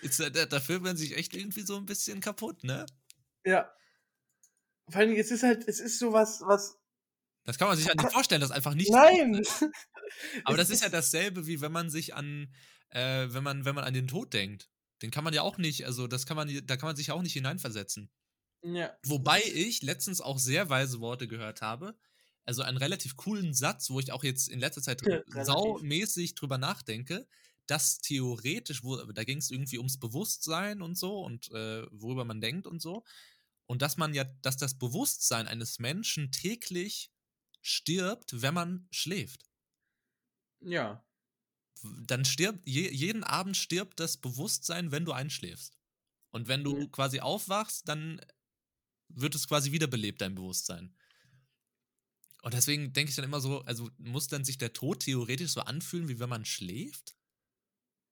Ist, 0.04 0.20
da, 0.20 0.30
da 0.30 0.60
fühlt 0.60 0.84
man 0.84 0.98
sich 0.98 1.18
echt 1.18 1.34
irgendwie 1.36 1.62
so 1.62 1.78
ein 1.78 1.86
bisschen 1.86 2.20
kaputt, 2.20 2.64
ne? 2.64 2.86
Ja. 3.46 3.74
Vor 4.90 5.00
allem, 5.00 5.16
es 5.16 5.32
ist 5.32 5.44
halt, 5.44 5.68
es 5.68 5.80
ist 5.80 6.00
sowas, 6.00 6.42
was. 6.46 6.78
Das 7.46 7.58
kann 7.58 7.68
man 7.68 7.78
sich 7.78 7.88
halt 7.88 7.98
nicht 7.98 8.12
vorstellen, 8.12 8.42
dass 8.42 8.52
einfach 8.52 8.74
nicht. 8.74 8.92
Nein! 8.92 9.42
Aber 10.44 10.60
Es 10.60 10.68
das 10.68 10.70
ist 10.70 10.84
ja 10.84 10.90
dasselbe, 10.90 11.48
wie 11.48 11.62
wenn 11.62 11.72
man 11.72 11.90
sich 11.90 12.14
an, 12.14 12.54
äh, 12.90 13.28
wenn 13.30 13.44
man, 13.44 13.66
wenn 13.66 13.76
man 13.76 13.84
an 13.84 13.94
den 13.94 14.08
Tod 14.08 14.34
denkt. 14.34 14.70
Den 15.02 15.12
kann 15.12 15.24
man 15.24 15.34
ja 15.34 15.42
auch 15.42 15.58
nicht, 15.58 15.86
also 15.86 16.08
das 16.08 16.26
kann 16.26 16.38
man, 16.38 16.50
da 16.66 16.78
kann 16.78 16.88
man 16.88 16.96
sich 16.96 17.08
ja 17.08 17.14
auch 17.14 17.22
nicht 17.22 17.34
hineinversetzen. 17.34 18.10
Ja. 18.64 18.96
Wobei 19.06 19.42
ich 19.44 19.82
letztens 19.82 20.22
auch 20.22 20.40
sehr 20.40 20.70
weise 20.70 21.00
Worte 21.02 21.28
gehört 21.28 21.62
habe. 21.62 21.98
Also 22.46 22.62
einen 22.62 22.78
relativ 22.78 23.16
coolen 23.16 23.54
Satz, 23.54 23.90
wo 23.90 24.00
ich 24.00 24.12
auch 24.12 24.24
jetzt 24.24 24.50
in 24.50 24.60
letzter 24.60 24.82
Zeit 24.82 25.02
Ja, 25.06 25.22
saumäßig 25.46 26.36
drüber 26.36 26.58
nachdenke, 26.58 27.28
dass 27.68 28.00
theoretisch, 28.00 28.84
wo, 28.84 28.98
da 28.98 29.24
ging 29.24 29.38
es 29.38 29.52
irgendwie 29.52 29.78
ums 29.78 30.00
Bewusstsein 30.00 30.82
und 30.82 30.98
so 30.98 31.20
und 31.24 31.50
äh, 31.52 31.86
worüber 31.92 32.26
man 32.26 32.42
denkt 32.42 32.68
und 32.68 32.82
so. 32.82 33.04
Und 33.66 33.82
dass 33.82 33.98
man 33.98 34.14
ja, 34.14 34.26
dass 34.42 34.58
das 34.58 34.78
Bewusstsein 34.78 35.48
eines 35.48 35.80
Menschen 35.80 36.32
täglich 36.32 37.12
stirbt, 37.62 38.42
wenn 38.42 38.54
man 38.54 38.88
schläft. 38.92 39.46
Ja. 40.62 41.04
Dann 41.84 42.24
stirbt, 42.26 42.68
je, 42.68 42.90
jeden 42.92 43.24
Abend 43.24 43.58
stirbt 43.58 44.00
das 44.00 44.18
Bewusstsein, 44.18 44.92
wenn 44.92 45.06
du 45.06 45.12
einschläfst. 45.12 45.78
Und 46.32 46.48
wenn 46.48 46.64
du 46.64 46.74
Mhm. 46.74 46.92
quasi 46.92 47.20
aufwachst, 47.20 47.88
dann 47.90 48.22
wird 49.10 49.36
es 49.36 49.48
quasi 49.48 49.72
wiederbelebt, 49.72 50.22
dein 50.22 50.36
Bewusstsein. 50.36 50.96
Und 52.44 52.54
deswegen 52.54 52.94
denke 52.94 53.10
ich 53.10 53.16
dann 53.16 53.26
immer 53.26 53.42
so, 53.42 53.62
also 53.62 53.90
muss 53.98 54.28
dann 54.28 54.44
sich 54.44 54.58
der 54.58 54.74
Tod 54.74 55.00
theoretisch 55.02 55.52
so 55.52 55.62
anfühlen, 55.62 56.10
wie 56.10 56.20
wenn 56.20 56.30
man 56.30 56.46
schläft? 56.46 57.16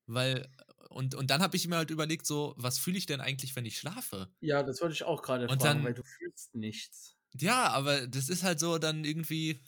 Weil, 0.07 0.49
und, 0.89 1.15
und 1.15 1.29
dann 1.31 1.41
habe 1.41 1.55
ich 1.57 1.67
mir 1.67 1.77
halt 1.77 1.91
überlegt, 1.91 2.25
so, 2.25 2.53
was 2.57 2.77
fühle 2.79 2.97
ich 2.97 3.05
denn 3.05 3.21
eigentlich, 3.21 3.55
wenn 3.55 3.65
ich 3.65 3.77
schlafe? 3.77 4.29
Ja, 4.41 4.63
das 4.63 4.81
wollte 4.81 4.93
ich 4.93 5.03
auch 5.03 5.21
gerade 5.21 5.47
fragen, 5.47 5.59
dann- 5.63 5.83
weil 5.83 5.93
du 5.93 6.03
fühlst 6.03 6.55
nichts. 6.55 7.17
Ja, 7.33 7.69
aber 7.69 8.07
das 8.07 8.27
ist 8.29 8.43
halt 8.43 8.59
so 8.59 8.77
dann 8.77 9.05
irgendwie, 9.05 9.61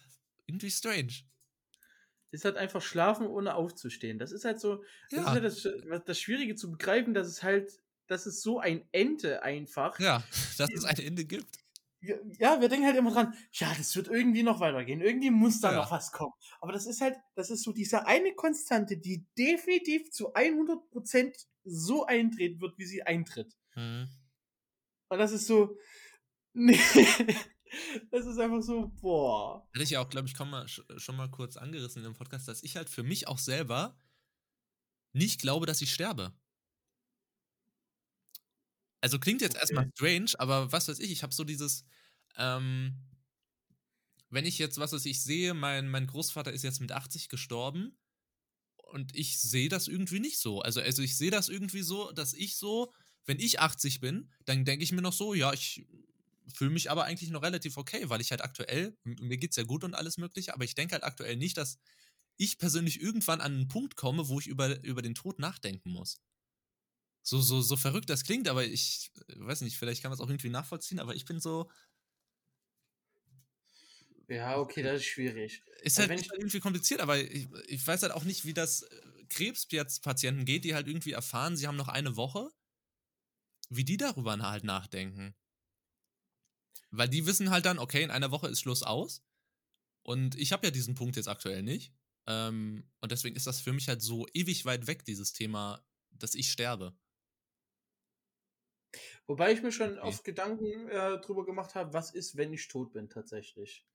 irgendwie 0.47 0.69
strange. 0.71 1.13
Ist 2.31 2.45
halt 2.45 2.57
einfach 2.57 2.81
schlafen, 2.81 3.27
ohne 3.27 3.53
aufzustehen. 3.53 4.17
Das 4.17 4.31
ist 4.31 4.43
halt 4.43 4.59
so, 4.59 4.83
das 5.13 5.25
ist 5.25 5.25
Ja, 5.25 5.31
halt 5.33 5.43
das, 5.43 5.67
das 6.05 6.19
Schwierige 6.19 6.55
zu 6.55 6.71
begreifen, 6.71 7.13
dass 7.13 7.27
es 7.27 7.43
halt, 7.43 7.71
dass 8.07 8.25
es 8.25 8.41
so 8.41 8.59
ein 8.59 8.87
Ende 8.91 9.43
einfach. 9.43 9.99
ja, 9.99 10.23
dass 10.57 10.71
es 10.73 10.85
ein 10.85 10.97
Ende 10.99 11.25
gibt. 11.25 11.59
Ja, 12.39 12.59
wir 12.61 12.69
denken 12.69 12.85
halt 12.85 12.95
immer 12.97 13.11
dran, 13.11 13.33
ja, 13.53 13.73
das 13.77 13.95
wird 13.95 14.07
irgendwie 14.07 14.43
noch 14.43 14.59
weitergehen. 14.59 15.01
Irgendwie 15.01 15.31
muss 15.31 15.59
da 15.61 15.71
Ja. 15.71 15.77
noch 15.77 15.91
was 15.91 16.11
kommen. 16.11 16.33
Aber 16.61 16.71
das 16.71 16.85
ist 16.85 17.01
halt, 17.01 17.15
das 17.35 17.49
ist 17.49 17.63
so 17.63 17.71
diese 17.71 18.05
eine 18.05 18.33
Konstante, 18.35 18.97
die 18.97 19.25
definitiv 19.37 20.11
zu 20.11 20.33
100% 20.33 21.45
so 21.63 22.05
eintreten 22.05 22.59
wird, 22.61 22.77
wie 22.77 22.85
sie 22.85 23.03
eintritt. 23.03 23.55
Mhm. 23.75 24.09
Und 25.09 25.17
das 25.17 25.31
ist 25.31 25.47
so, 25.47 25.77
nee, 26.53 26.77
das 28.11 28.25
ist 28.25 28.37
einfach 28.37 28.61
so, 28.61 28.91
boah. 29.01 29.67
Hatte 29.73 29.83
ich 29.83 29.91
ja 29.91 30.01
auch, 30.01 30.09
glaube 30.09 30.27
ich, 30.27 30.37
mal, 30.39 30.65
sch- 30.65 30.99
schon 30.99 31.15
mal 31.15 31.29
kurz 31.31 31.57
angerissen 31.57 31.99
in 31.99 32.03
dem 32.11 32.13
Podcast, 32.17 32.47
dass 32.47 32.63
ich 32.63 32.75
halt 32.75 32.89
für 32.89 33.03
mich 33.03 33.27
auch 33.27 33.39
selber 33.39 33.97
nicht 35.13 35.41
glaube, 35.41 35.65
dass 35.65 35.81
ich 35.81 35.93
sterbe. 35.93 36.33
Also 39.03 39.19
klingt 39.19 39.41
jetzt 39.41 39.57
erstmal 39.57 39.85
strange, 39.93 40.31
aber 40.37 40.71
was 40.71 40.87
weiß 40.87 40.99
ich, 40.99 41.11
ich 41.11 41.23
habe 41.23 41.33
so 41.33 41.43
dieses, 41.43 41.83
ähm, 42.37 42.95
wenn 44.29 44.45
ich 44.45 44.57
jetzt, 44.59 44.77
was 44.77 44.93
weiß 44.93 45.05
ich, 45.07 45.21
sehe, 45.21 45.53
mein, 45.53 45.89
mein 45.89 46.07
Großvater 46.07 46.53
ist 46.53 46.63
jetzt 46.63 46.79
mit 46.79 46.93
80 46.93 47.27
gestorben 47.27 47.97
und 48.77 49.13
ich 49.13 49.41
sehe 49.41 49.67
das 49.67 49.89
irgendwie 49.89 50.21
nicht 50.21 50.39
so. 50.39 50.61
Also, 50.61 50.79
also 50.79 51.01
ich 51.01 51.17
sehe 51.17 51.31
das 51.31 51.49
irgendwie 51.49 51.81
so, 51.81 52.13
dass 52.13 52.33
ich 52.33 52.55
so, 52.55 52.93
wenn 53.25 53.41
ich 53.41 53.59
80 53.59 53.99
bin, 53.99 54.31
dann 54.45 54.63
denke 54.63 54.85
ich 54.85 54.93
mir 54.93 55.01
noch 55.01 55.11
so, 55.11 55.33
ja, 55.33 55.51
ich 55.51 55.85
fühle 56.53 56.71
mich 56.71 56.89
aber 56.89 57.03
eigentlich 57.03 57.29
noch 57.29 57.43
relativ 57.43 57.75
okay, 57.75 58.07
weil 58.07 58.21
ich 58.21 58.31
halt 58.31 58.41
aktuell, 58.41 58.97
mir 59.03 59.37
geht's 59.37 59.57
ja 59.57 59.63
gut 59.63 59.83
und 59.83 59.95
alles 59.95 60.15
mögliche, 60.17 60.53
aber 60.53 60.63
ich 60.63 60.75
denke 60.75 60.93
halt 60.93 61.03
aktuell 61.03 61.35
nicht, 61.35 61.57
dass 61.57 61.77
ich 62.37 62.57
persönlich 62.57 63.01
irgendwann 63.01 63.41
an 63.41 63.53
einen 63.53 63.67
Punkt 63.67 63.97
komme, 63.97 64.29
wo 64.29 64.39
ich 64.39 64.47
über, 64.47 64.81
über 64.81 65.01
den 65.01 65.13
Tod 65.13 65.39
nachdenken 65.39 65.91
muss. 65.91 66.21
So, 67.25 67.39
so, 67.41 67.61
so 67.61 67.77
verrückt 67.77 68.09
das 68.09 68.23
klingt, 68.25 68.47
aber 68.49 68.65
ich 68.65 69.11
äh, 69.29 69.35
weiß 69.37 69.61
nicht, 69.61 69.77
vielleicht 69.77 70.01
kann 70.01 70.09
man 70.11 70.17
es 70.17 70.21
auch 70.21 70.29
irgendwie 70.29 70.49
nachvollziehen, 70.49 70.99
aber 70.99 71.15
ich 71.15 71.25
bin 71.25 71.39
so, 71.39 71.69
Ja, 74.27 74.57
okay, 74.59 74.81
das 74.83 74.97
ist 75.01 75.05
schwierig. 75.05 75.63
ist 75.81 75.97
Also 75.97 75.99
halt, 75.99 76.13
ich- 76.13 76.29
halt 76.29 76.39
irgendwie 76.39 76.59
kompliziert, 76.59 77.01
aber 77.01 77.19
ich, 77.19 77.47
ich 77.67 77.85
weiß 77.85 78.03
halt 78.03 78.11
auch 78.13 78.23
nicht, 78.23 78.45
wie 78.45 78.53
das 78.53 78.83
äh, 78.83 79.01
Krebspatienten 79.29 80.45
geht, 80.45 80.63
die 80.65 80.75
halt 80.75 80.87
irgendwie 80.87 81.11
erfahren, 81.11 81.57
sie 81.57 81.67
haben 81.67 81.75
noch 81.77 81.87
eine 81.89 82.15
Woche, 82.15 82.49
wie 83.69 83.83
die 83.83 83.97
darüber 83.97 84.37
halt 84.39 84.63
nachdenken. 84.63 85.35
Weil 86.91 87.09
die 87.09 87.25
wissen 87.25 87.49
halt 87.49 87.65
dann, 87.65 87.79
okay, 87.79 88.03
in 88.03 88.11
einer 88.11 88.31
Woche 88.31 88.47
ist 88.47 88.59
Schluss 88.61 88.83
aus. 88.83 89.25
Und 90.03 90.35
ich 90.37 90.53
habe 90.53 90.67
ja 90.67 90.71
diesen 90.71 90.95
Punkt 90.95 91.17
jetzt 91.17 91.27
aktuell 91.29 91.63
nicht. 91.63 91.93
Ähm, 92.27 92.91
und 93.01 93.11
deswegen 93.11 93.35
ist 93.35 93.47
das 93.47 93.61
für 93.61 93.73
mich 93.73 93.89
halt 93.89 94.01
so 94.01 94.27
ewig 94.33 94.65
weit 94.65 94.87
weg, 94.87 95.05
dieses 95.05 95.33
Thema, 95.33 95.85
dass 96.11 96.35
ich 96.35 96.51
sterbe. 96.51 96.97
Wobei 99.27 99.51
ich 99.53 99.61
mir 99.63 99.71
schon 99.71 99.99
Okay. 99.99 99.99
oft 99.99 100.23
Gedanken 100.23 100.87
äh, 100.89 101.19
drüber 101.19 101.45
gemacht 101.45 101.75
habe, 101.75 101.93
was 101.93 102.11
ist, 102.13 102.37
wenn 102.37 102.53
ich 102.53 102.67
tot 102.67 102.93
bin 102.93 103.09
tatsächlich. 103.09 103.85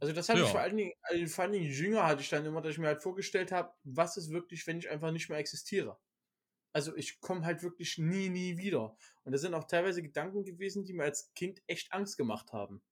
Also 0.00 0.12
das 0.12 0.28
hatte 0.28 0.42
Ja. 0.42 0.42
ich 0.42 0.50
vor 0.50 0.60
allen 0.60 0.76
Dingen, 0.76 0.92
also 1.02 1.26
vor 1.28 1.44
allen 1.44 1.52
Dingen 1.52 1.70
jünger 1.70 2.06
hatte 2.06 2.20
ich 2.22 2.28
dann 2.28 2.44
immer, 2.44 2.60
dass 2.60 2.72
ich 2.72 2.78
mir 2.78 2.88
halt 2.88 3.02
vorgestellt 3.02 3.52
habe, 3.52 3.74
was 3.84 4.16
ist 4.16 4.30
wirklich, 4.30 4.66
wenn 4.66 4.78
ich 4.78 4.90
einfach 4.90 5.10
nicht 5.12 5.28
mehr 5.28 5.38
existiere. 5.38 5.98
also 6.74 6.96
ich 6.96 7.20
komme 7.20 7.44
halt 7.46 7.62
wirklich 7.64 7.98
nie, 7.98 8.30
nie 8.30 8.58
wieder. 8.58 8.96
Und 9.24 9.32
das 9.32 9.42
sind 9.42 9.54
auch 9.54 9.64
teilweise 9.64 10.02
Gedanken 10.02 10.44
gewesen, 10.44 10.84
die 10.84 10.94
mir 10.94 11.04
als 11.04 11.32
Kind 11.34 11.62
echt 11.68 11.92
Angst 11.92 12.16
gemacht 12.18 12.52
haben. 12.52 12.82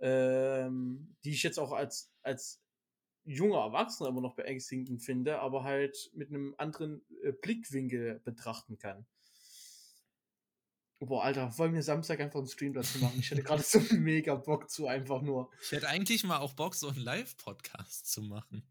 Ähm, 0.00 1.16
die 1.24 1.32
ich 1.32 1.42
jetzt 1.44 1.58
auch 1.58 1.72
als, 1.72 2.12
als 2.22 2.62
junger 3.24 3.60
Erwachsener 3.60 4.10
immer 4.10 4.22
noch 4.22 4.36
beängstigend 4.36 5.02
finde, 5.02 5.40
aber 5.40 5.64
halt 5.64 6.10
mit 6.14 6.30
einem 6.30 6.54
anderen 6.58 7.04
äh, 7.22 7.32
Blickwinkel 7.32 8.20
betrachten 8.24 8.78
kann. 8.78 9.06
Boah, 11.00 11.24
Alter, 11.24 11.56
wollen 11.58 11.74
wir 11.74 11.82
Samstag 11.82 12.18
einfach 12.20 12.40
einen 12.40 12.48
Stream 12.48 12.72
dazu 12.72 12.98
machen? 12.98 13.20
Ich 13.20 13.30
hätte 13.30 13.42
gerade 13.42 13.62
so 13.62 13.78
mega 13.96 14.34
Bock 14.34 14.68
zu 14.68 14.88
einfach 14.88 15.22
nur. 15.22 15.50
Ich 15.62 15.70
hätte 15.70 15.88
eigentlich 15.88 16.24
mal 16.24 16.38
auch 16.38 16.54
Bock, 16.54 16.74
so 16.74 16.88
einen 16.88 16.98
Live-Podcast 16.98 18.10
zu 18.10 18.22
machen. 18.22 18.64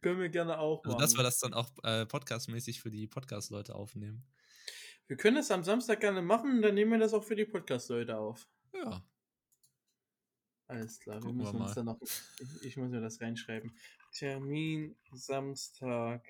Können 0.00 0.20
wir 0.20 0.28
gerne 0.28 0.58
auch 0.58 0.84
machen. 0.84 0.94
Also, 0.94 1.04
dass 1.04 1.16
wir 1.16 1.24
das 1.24 1.40
dann 1.40 1.54
auch 1.54 1.70
äh, 1.82 2.06
podcastmäßig 2.06 2.80
für 2.80 2.90
die 2.90 3.08
Podcast-Leute 3.08 3.74
aufnehmen. 3.74 4.24
Wir 5.08 5.16
können 5.16 5.38
es 5.38 5.50
am 5.50 5.64
Samstag 5.64 6.00
gerne 6.00 6.22
machen 6.22 6.56
und 6.56 6.62
dann 6.62 6.74
nehmen 6.74 6.92
wir 6.92 6.98
das 6.98 7.14
auch 7.14 7.24
für 7.24 7.36
die 7.36 7.44
Podcast-Leute 7.44 8.16
auf. 8.16 8.48
Ja. 8.72 9.02
Alles 10.68 10.98
klar, 10.98 11.20
Gucken 11.20 11.38
wir 11.38 11.44
müssen 11.44 11.58
wir 11.58 11.64
uns 11.66 11.74
dann 11.74 11.86
noch. 11.86 12.00
Ich, 12.02 12.66
ich, 12.66 12.76
muss 12.76 12.90
mir 12.90 13.00
das 13.00 13.20
reinschreiben. 13.20 13.72
Termin 14.12 14.96
Samstag. 15.12 16.24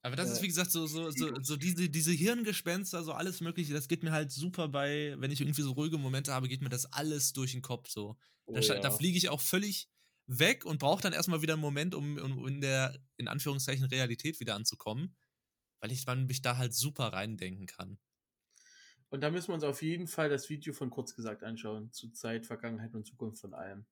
Aber 0.00 0.16
das 0.16 0.30
äh, 0.30 0.32
ist 0.32 0.42
wie 0.42 0.48
gesagt 0.48 0.70
so, 0.70 0.86
so, 0.86 1.10
so, 1.10 1.34
so 1.42 1.56
diese, 1.56 1.90
diese 1.90 2.12
Hirngespenster, 2.12 3.02
so 3.02 3.12
alles 3.12 3.40
Mögliche, 3.40 3.74
das 3.74 3.88
geht 3.88 4.02
mir 4.02 4.12
halt 4.12 4.32
super 4.32 4.68
bei, 4.68 5.14
wenn 5.18 5.30
ich 5.30 5.40
irgendwie 5.40 5.62
so 5.62 5.72
ruhige 5.72 5.98
Momente 5.98 6.32
habe, 6.32 6.48
geht 6.48 6.62
mir 6.62 6.70
das 6.70 6.90
alles 6.92 7.32
durch 7.32 7.52
den 7.52 7.62
Kopf 7.62 7.88
so. 7.88 8.16
Oh, 8.46 8.54
da, 8.54 8.60
ja. 8.60 8.80
da 8.80 8.90
fliege 8.90 9.18
ich 9.18 9.28
auch 9.28 9.40
völlig 9.40 9.90
weg 10.26 10.64
und 10.64 10.78
brauche 10.78 11.02
dann 11.02 11.12
erstmal 11.12 11.42
wieder 11.42 11.54
einen 11.54 11.62
Moment, 11.62 11.94
um, 11.94 12.16
um 12.16 12.46
in 12.46 12.60
der, 12.60 12.98
in 13.16 13.28
Anführungszeichen, 13.28 13.84
Realität 13.86 14.40
wieder 14.40 14.54
anzukommen, 14.54 15.16
weil 15.80 15.92
ich 15.92 16.04
dann 16.04 16.26
mich 16.26 16.40
da 16.40 16.56
halt 16.56 16.74
super 16.74 17.12
reindenken 17.12 17.66
kann. 17.66 17.98
Und 19.12 19.20
da 19.20 19.30
müssen 19.30 19.48
wir 19.48 19.54
uns 19.56 19.64
auf 19.64 19.82
jeden 19.82 20.06
Fall 20.06 20.30
das 20.30 20.48
Video 20.48 20.72
von 20.72 20.88
kurz 20.88 21.14
gesagt 21.14 21.44
anschauen, 21.44 21.92
zu 21.92 22.10
Zeit, 22.12 22.46
Vergangenheit 22.46 22.94
und 22.94 23.04
Zukunft 23.04 23.42
von 23.42 23.52
allem. 23.52 23.84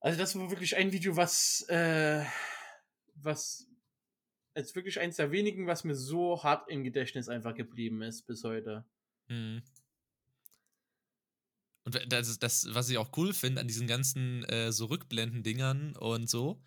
Also 0.00 0.18
das 0.18 0.36
war 0.36 0.50
wirklich 0.50 0.76
ein 0.76 0.92
Video, 0.92 1.16
was, 1.16 1.62
äh, 1.70 2.26
was 3.14 3.70
als 4.52 4.74
wirklich 4.74 5.00
eins 5.00 5.16
der 5.16 5.30
wenigen, 5.30 5.66
was 5.66 5.82
mir 5.82 5.94
so 5.94 6.42
hart 6.42 6.68
im 6.68 6.84
Gedächtnis 6.84 7.30
einfach 7.30 7.54
geblieben 7.54 8.02
ist 8.02 8.26
bis 8.26 8.44
heute. 8.44 8.84
Mhm. 9.28 9.62
Und 11.84 12.12
das 12.12 12.28
ist 12.28 12.42
das, 12.42 12.66
was 12.74 12.90
ich 12.90 12.98
auch 12.98 13.16
cool 13.16 13.32
finde 13.32 13.62
an 13.62 13.66
diesen 13.66 13.86
ganzen 13.86 14.44
äh, 14.44 14.72
so 14.72 14.84
Rückblenden-Dingern 14.84 15.96
und 15.96 16.28
so, 16.28 16.62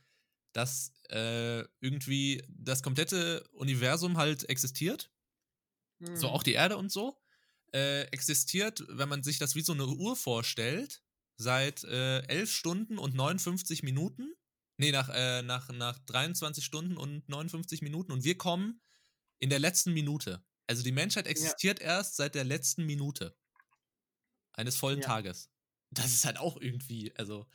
dass 0.52 0.96
äh, 1.10 1.60
irgendwie 1.80 2.44
das 2.50 2.82
komplette 2.82 3.48
Universum 3.52 4.18
halt 4.18 4.50
existiert. 4.50 5.11
Mhm. 6.02 6.16
So 6.16 6.30
auch 6.30 6.44
die 6.44 6.54
Erde 6.54 6.78
und 6.78 6.92
so. 6.92 7.18
Äh, 7.74 8.02
existiert, 8.12 8.84
wenn 8.90 9.08
man 9.08 9.24
sich 9.24 9.38
das 9.38 9.56
wie 9.56 9.62
so 9.62 9.74
eine 9.74 9.88
Uhr 9.88 10.16
vorstellt, 10.16 11.02
seit 11.38 11.84
äh, 11.86 12.22
11 12.28 12.52
Stunden 12.52 12.98
und 12.98 13.16
59 13.16 13.84
Minuten. 13.84 14.34
Nee, 14.78 14.92
nach, 14.92 15.10
äh, 15.10 15.42
nach, 15.42 15.70
nach 15.70 16.00
23 16.00 16.66
Stunden 16.66 16.98
und 16.98 17.28
59 17.30 17.82
Minuten. 17.82 18.12
Und 18.12 18.24
wir 18.24 18.38
kommen 18.38 18.82
in 19.40 19.50
der 19.50 19.60
letzten 19.60 19.94
Minute. 19.94 20.44
Also 20.68 20.84
die 20.84 20.92
Menschheit 20.92 21.28
existiert 21.28 21.80
ja. 21.80 21.98
erst 21.98 22.16
seit 22.16 22.36
der 22.36 22.44
letzten 22.44 22.86
Minute 22.86 23.36
eines 24.54 24.76
vollen 24.76 25.02
ja. 25.02 25.08
Tages. 25.08 25.50
Das 25.92 26.14
ist 26.14 26.26
halt 26.26 26.38
auch 26.38 26.58
irgendwie, 26.60 27.14
also, 27.18 27.46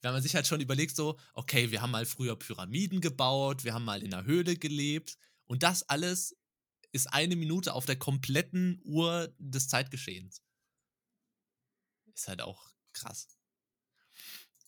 wenn 0.00 0.12
man 0.12 0.22
sich 0.22 0.34
halt 0.34 0.46
schon 0.46 0.60
überlegt, 0.60 0.96
so, 0.96 1.18
okay, 1.34 1.70
wir 1.70 1.82
haben 1.82 1.90
mal 1.90 2.06
früher 2.06 2.36
Pyramiden 2.36 3.00
gebaut, 3.00 3.64
wir 3.64 3.74
haben 3.74 3.84
mal 3.84 4.02
in 4.02 4.12
einer 4.12 4.24
Höhle 4.24 4.56
gelebt 4.56 5.18
und 5.46 5.62
das 5.62 5.88
alles 5.88 6.36
ist 6.92 7.12
eine 7.12 7.36
Minute 7.36 7.74
auf 7.74 7.86
der 7.86 7.98
kompletten 7.98 8.80
Uhr 8.84 9.34
des 9.38 9.68
Zeitgeschehens. 9.68 10.42
Ist 12.14 12.28
halt 12.28 12.42
auch 12.42 12.72
krass. 12.92 13.28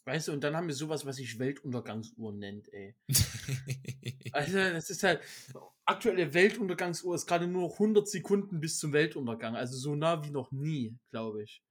Weißt 0.07 0.29
du, 0.29 0.33
und 0.33 0.43
dann 0.43 0.57
haben 0.57 0.67
wir 0.67 0.75
sowas, 0.75 1.07
was 1.07 1.17
sich 1.17 1.39
Weltuntergangsuhr 1.39 2.33
nennt, 2.33 2.71
ey. 2.73 2.95
also, 4.33 4.59
das 4.59 4.91
ist 4.91 5.03
halt, 5.03 5.23
aktuelle 5.87 6.35
Weltuntergangsuhr 6.35 7.15
ist 7.15 7.27
gerade 7.27 7.47
nur 7.47 7.69
noch 7.69 7.75
100 7.75 8.07
Sekunden 8.07 8.61
bis 8.61 8.79
zum 8.79 8.93
Weltuntergang. 8.93 9.57
Also 9.57 9.77
so 9.79 9.95
nah 9.95 10.23
wie 10.25 10.31
noch 10.31 10.53
nie, 10.53 10.99
glaube 11.11 11.43
ich 11.43 11.63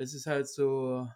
es 0.00 0.14
ist 0.14 0.26
halt 0.26 0.48
so. 0.48 1.08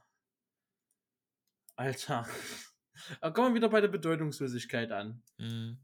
Alter. 1.76 2.28
Aber 3.20 3.32
kommen 3.32 3.50
wir 3.50 3.56
wieder 3.56 3.68
bei 3.68 3.80
der 3.80 3.88
Bedeutungslosigkeit 3.88 4.92
an. 4.92 5.22
Mhm. 5.38 5.78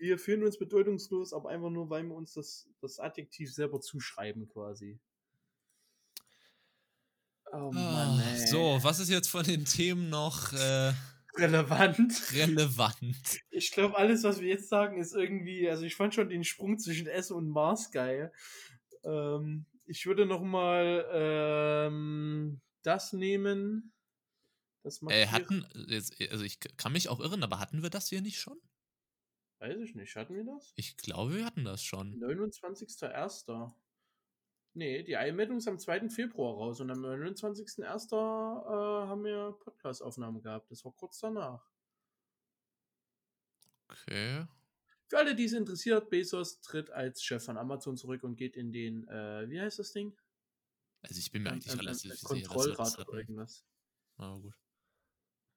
Wir 0.00 0.18
fühlen 0.18 0.42
uns 0.42 0.58
bedeutungslos, 0.58 1.34
aber 1.34 1.50
einfach 1.50 1.68
nur, 1.68 1.90
weil 1.90 2.04
wir 2.04 2.14
uns 2.14 2.32
das, 2.32 2.66
das 2.80 2.98
Adjektiv 2.98 3.52
selber 3.52 3.82
zuschreiben, 3.82 4.48
quasi. 4.48 4.98
Oh 7.52 7.70
Mann, 7.70 8.18
oh, 8.18 8.30
ey. 8.30 8.46
So, 8.46 8.78
was 8.80 8.98
ist 8.98 9.10
jetzt 9.10 9.28
von 9.28 9.44
den 9.44 9.66
Themen 9.66 10.08
noch 10.08 10.54
äh, 10.54 10.94
relevant? 11.36 12.32
Relevant. 12.32 13.40
Ich 13.50 13.72
glaube, 13.72 13.98
alles, 13.98 14.22
was 14.24 14.40
wir 14.40 14.48
jetzt 14.48 14.70
sagen, 14.70 14.98
ist 14.98 15.14
irgendwie. 15.14 15.68
Also, 15.68 15.84
ich 15.84 15.96
fand 15.96 16.14
schon 16.14 16.30
den 16.30 16.44
Sprung 16.44 16.78
zwischen 16.78 17.06
S 17.06 17.30
und 17.30 17.50
Mars 17.50 17.90
geil. 17.90 18.32
Ähm, 19.04 19.66
ich 19.84 20.06
würde 20.06 20.24
noch 20.24 20.42
mal 20.42 21.04
ähm, 21.12 22.62
das 22.82 23.12
nehmen. 23.12 23.92
Das 24.82 25.02
äh, 25.02 25.26
hatten, 25.26 25.66
also 26.30 26.42
ich 26.42 26.58
kann 26.78 26.92
mich 26.92 27.10
auch 27.10 27.20
irren, 27.20 27.42
aber 27.42 27.58
hatten 27.58 27.82
wir 27.82 27.90
das 27.90 28.08
hier 28.08 28.22
nicht 28.22 28.40
schon? 28.40 28.56
Weiß 29.60 29.78
ich 29.78 29.94
nicht. 29.94 30.16
Hatten 30.16 30.34
wir 30.34 30.44
das? 30.44 30.72
Ich 30.76 30.96
glaube, 30.96 31.34
wir 31.34 31.44
hatten 31.44 31.64
das 31.64 31.84
schon. 31.84 32.18
29.01. 32.18 33.72
Nee, 34.72 35.02
die 35.02 35.16
Einmeldung 35.16 35.58
ist 35.58 35.68
am 35.68 35.78
2. 35.78 36.08
Februar 36.08 36.54
raus 36.54 36.80
und 36.80 36.90
am 36.90 37.04
29.01. 37.04 38.12
Äh, 38.14 39.06
haben 39.06 39.24
wir 39.24 39.52
Podcast-Aufnahme 39.60 40.40
gehabt. 40.40 40.70
Das 40.70 40.84
war 40.84 40.92
kurz 40.92 41.18
danach. 41.18 41.68
Okay. 43.88 44.46
Für 45.08 45.18
alle, 45.18 45.34
die 45.34 45.44
es 45.44 45.52
interessiert, 45.52 46.08
Bezos 46.08 46.60
tritt 46.60 46.90
als 46.90 47.22
Chef 47.22 47.44
von 47.44 47.58
Amazon 47.58 47.96
zurück 47.96 48.22
und 48.22 48.36
geht 48.36 48.56
in 48.56 48.72
den, 48.72 49.06
äh, 49.08 49.50
wie 49.50 49.60
heißt 49.60 49.78
das 49.78 49.92
Ding? 49.92 50.16
Also 51.02 51.18
ich 51.18 51.30
bin 51.32 51.42
mir 51.42 51.50
eigentlich 51.50 51.72
ein, 51.72 51.80
relativ 51.80 52.12
sicher. 52.12 52.26
Kontrollrat 52.28 52.98
oder 52.98 53.18
irgendwas. 53.18 53.66
Ah, 54.16 54.38
gut. 54.38 54.54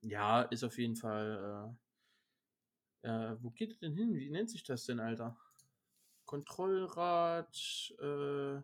Ja, 0.01 0.41
ist 0.41 0.63
auf 0.63 0.77
jeden 0.77 0.95
Fall. 0.95 1.77
Äh, 3.03 3.35
wo 3.41 3.51
geht 3.51 3.71
er 3.73 3.77
denn 3.79 3.95
hin? 3.95 4.15
Wie 4.15 4.29
nennt 4.29 4.49
sich 4.49 4.63
das 4.63 4.85
denn, 4.85 4.99
Alter? 4.99 5.37
Kontrollrat. 6.25 7.55
Äh, 7.99 8.61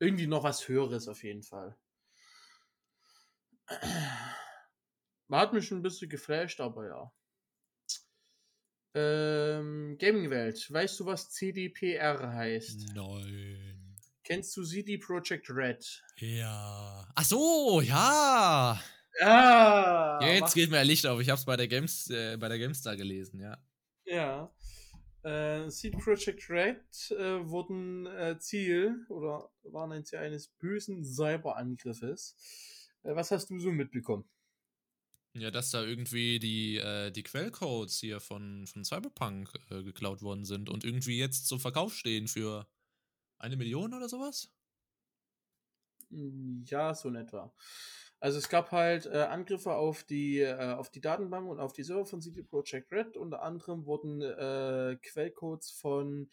irgendwie 0.00 0.26
noch 0.26 0.42
was 0.42 0.66
Höheres 0.68 1.08
auf 1.08 1.22
jeden 1.22 1.42
Fall. 1.42 1.76
Man 5.28 5.40
hat 5.40 5.52
mich 5.52 5.66
schon 5.66 5.78
ein 5.78 5.82
bisschen 5.82 6.08
geflasht, 6.08 6.60
aber 6.60 6.86
ja. 6.86 7.12
Ähm, 8.94 9.98
Gaming-Welt. 9.98 10.72
Weißt 10.72 10.98
du, 11.00 11.06
was 11.06 11.30
CDPR 11.30 12.32
heißt? 12.32 12.94
Nein. 12.94 13.96
Kennst 14.24 14.56
du 14.56 14.64
CD 14.64 14.96
Projekt 14.98 15.50
Red? 15.50 16.02
Ja. 16.16 17.06
Ach 17.14 17.24
so, 17.24 17.80
ja. 17.82 18.80
Ja. 19.20 20.20
Jetzt 20.22 20.54
geht 20.54 20.70
mir 20.70 20.78
ein 20.78 20.86
Licht 20.86 21.06
auf. 21.06 21.20
Ich 21.20 21.28
habe 21.28 21.38
es 21.38 21.44
bei 21.44 21.56
der 21.56 21.68
Games, 21.68 22.08
äh, 22.10 22.36
bei 22.36 22.48
der 22.48 22.58
GameStar 22.58 22.96
gelesen, 22.96 23.40
ja. 23.40 23.58
Ja. 24.04 24.52
Äh, 25.22 25.68
CD 25.68 25.98
Projekt 25.98 26.48
Red 26.48 27.10
äh, 27.10 27.48
wurden 27.48 28.06
äh, 28.06 28.38
Ziel 28.38 29.04
oder 29.08 29.50
waren 29.64 29.92
ein 29.92 30.04
Ziel 30.04 30.20
eines 30.20 30.48
bösen 30.48 31.04
Cyberangriffes. 31.04 32.36
Äh, 33.02 33.16
was 33.16 33.30
hast 33.30 33.50
du 33.50 33.58
so 33.58 33.72
mitbekommen? 33.72 34.28
Ja, 35.34 35.50
dass 35.50 35.70
da 35.70 35.82
irgendwie 35.82 36.38
die, 36.38 36.76
äh, 36.76 37.10
die 37.10 37.22
Quellcodes 37.22 37.98
hier 37.98 38.20
von, 38.20 38.66
von 38.66 38.84
Cyberpunk 38.84 39.52
äh, 39.70 39.82
geklaut 39.82 40.22
worden 40.22 40.44
sind 40.44 40.68
und 40.68 40.84
irgendwie 40.84 41.18
jetzt 41.18 41.46
zum 41.46 41.60
Verkauf 41.60 41.94
stehen 41.94 42.28
für 42.28 42.66
eine 43.38 43.56
Million 43.56 43.94
oder 43.94 44.08
sowas? 44.08 44.50
Hm, 46.10 46.64
ja, 46.66 46.94
so 46.94 47.08
in 47.08 47.16
etwa. 47.16 47.52
Also 48.20 48.38
es 48.38 48.48
gab 48.48 48.72
halt 48.72 49.06
äh, 49.06 49.18
Angriffe 49.18 49.74
auf 49.74 50.02
die, 50.02 50.40
äh, 50.40 50.72
auf 50.74 50.90
die 50.90 51.00
Datenbank 51.00 51.48
und 51.48 51.60
auf 51.60 51.72
die 51.72 51.84
Server 51.84 52.04
von 52.04 52.20
CD 52.20 52.42
Projekt 52.42 52.90
Red. 52.92 53.16
Unter 53.16 53.42
anderem 53.42 53.86
wurden 53.86 54.20
äh, 54.22 54.96
Quellcodes 55.02 55.70
von 55.70 56.28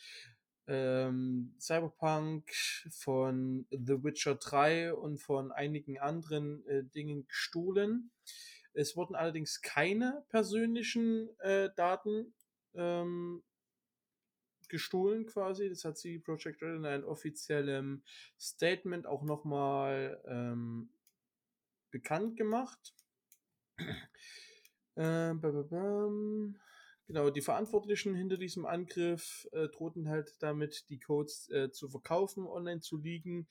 ähm, 0.67 1.53
Cyberpunk, 1.59 2.51
von 2.89 3.67
The 3.69 4.03
Witcher 4.03 4.35
3 4.35 4.93
und 4.93 5.17
von 5.17 5.51
einigen 5.51 5.99
anderen 5.99 6.65
äh, 6.65 6.83
Dingen 6.83 7.27
gestohlen. 7.27 8.09
Es 8.73 8.97
wurden 8.97 9.15
allerdings 9.15 9.61
keine 9.61 10.25
persönlichen 10.29 11.29
äh, 11.39 11.69
Daten 11.75 12.33
ähm, 12.73 13.43
gestohlen 14.69 15.27
quasi. 15.27 15.69
Das 15.69 15.85
hat 15.85 15.99
sie 15.99 16.17
Project 16.17 16.63
Red 16.63 16.77
in 16.77 16.85
einem 16.85 17.05
offiziellen 17.05 18.03
Statement 18.39 19.05
auch 19.05 19.21
nochmal 19.21 20.19
ähm, 20.27 20.89
bekannt 21.95 22.35
gemacht. 22.35 22.93
Äh, 24.97 25.33
Genau, 27.07 27.29
die 27.29 27.41
Verantwortlichen 27.41 28.15
hinter 28.15 28.37
diesem 28.37 28.65
Angriff 28.65 29.47
äh, 29.51 29.67
drohten 29.67 30.09
halt 30.09 30.35
damit, 30.39 30.89
die 30.89 30.99
Codes 30.99 31.49
äh, 31.51 31.69
zu 31.69 31.87
verkaufen, 31.87 32.47
online 32.47 32.81
zu 32.81 32.97
liegen 32.97 33.47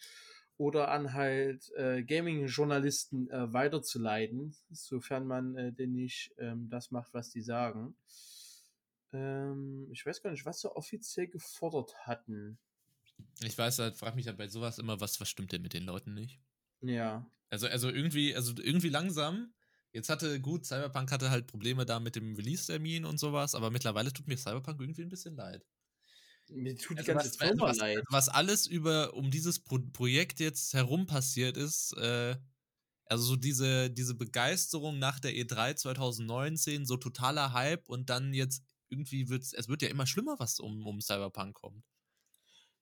oder 0.56 0.90
an 0.90 1.12
halt 1.12 1.70
äh, 1.76 2.02
Gaming-Journalisten 2.02 3.30
äh, 3.30 3.52
weiterzuleiten, 3.52 4.56
sofern 4.70 5.26
man 5.26 5.56
äh, 5.56 5.72
denn 5.72 5.92
nicht 5.92 6.34
ähm, 6.38 6.68
das 6.68 6.90
macht, 6.90 7.14
was 7.14 7.30
die 7.30 7.42
sagen. 7.42 7.96
Ähm, 9.12 9.88
ich 9.92 10.04
weiß 10.04 10.20
gar 10.22 10.30
nicht, 10.30 10.44
was 10.44 10.60
sie 10.60 10.74
offiziell 10.74 11.28
gefordert 11.28 11.94
hatten. 12.06 12.58
Ich 13.40 13.56
weiß 13.56 13.78
halt, 13.78 13.96
frage 13.96 14.16
mich 14.16 14.26
halt 14.26 14.38
bei 14.38 14.48
sowas 14.48 14.78
immer, 14.78 15.00
was, 15.00 15.20
was 15.20 15.28
stimmt 15.28 15.52
denn 15.52 15.62
mit 15.62 15.74
den 15.74 15.84
Leuten 15.84 16.14
nicht? 16.14 16.40
Ja. 16.88 17.30
Also, 17.50 17.66
also 17.68 17.88
irgendwie, 17.90 18.34
also 18.34 18.54
irgendwie 18.56 18.88
langsam. 18.88 19.54
Jetzt 19.92 20.08
hatte, 20.08 20.40
gut, 20.40 20.66
Cyberpunk 20.66 21.12
hatte 21.12 21.30
halt 21.30 21.46
Probleme 21.46 21.86
da 21.86 22.00
mit 22.00 22.16
dem 22.16 22.34
Release-Termin 22.34 23.04
und 23.04 23.18
sowas, 23.18 23.54
aber 23.54 23.70
mittlerweile 23.70 24.12
tut 24.12 24.26
mir 24.26 24.36
Cyberpunk 24.36 24.80
irgendwie 24.80 25.02
ein 25.02 25.08
bisschen 25.08 25.36
leid. 25.36 25.64
Mir 26.48 26.78
tut 26.78 27.00
die 27.00 27.06
Also 27.08 27.12
ganze 27.12 27.30
was, 27.30 27.36
Firma 27.36 27.66
was, 27.66 27.78
leid. 27.78 28.04
was 28.10 28.28
alles 28.28 28.66
über 28.66 29.14
um 29.14 29.30
dieses 29.30 29.60
Pro 29.60 29.78
Projekt 29.92 30.40
jetzt 30.40 30.74
herum 30.74 31.06
passiert 31.06 31.56
ist, 31.56 31.92
äh, 31.96 32.36
also 33.06 33.24
so 33.24 33.36
diese, 33.36 33.90
diese 33.90 34.14
Begeisterung 34.14 34.98
nach 34.98 35.20
der 35.20 35.32
E3 35.34 35.76
2019, 35.76 36.86
so 36.86 36.96
totaler 36.96 37.52
Hype 37.52 37.88
und 37.88 38.10
dann 38.10 38.34
jetzt 38.34 38.64
irgendwie 38.88 39.28
wird 39.28 39.44
es 39.44 39.68
wird 39.68 39.82
ja 39.82 39.88
immer 39.88 40.06
schlimmer, 40.06 40.38
was 40.38 40.60
um, 40.60 40.86
um 40.86 41.00
Cyberpunk 41.00 41.54
kommt. 41.56 41.84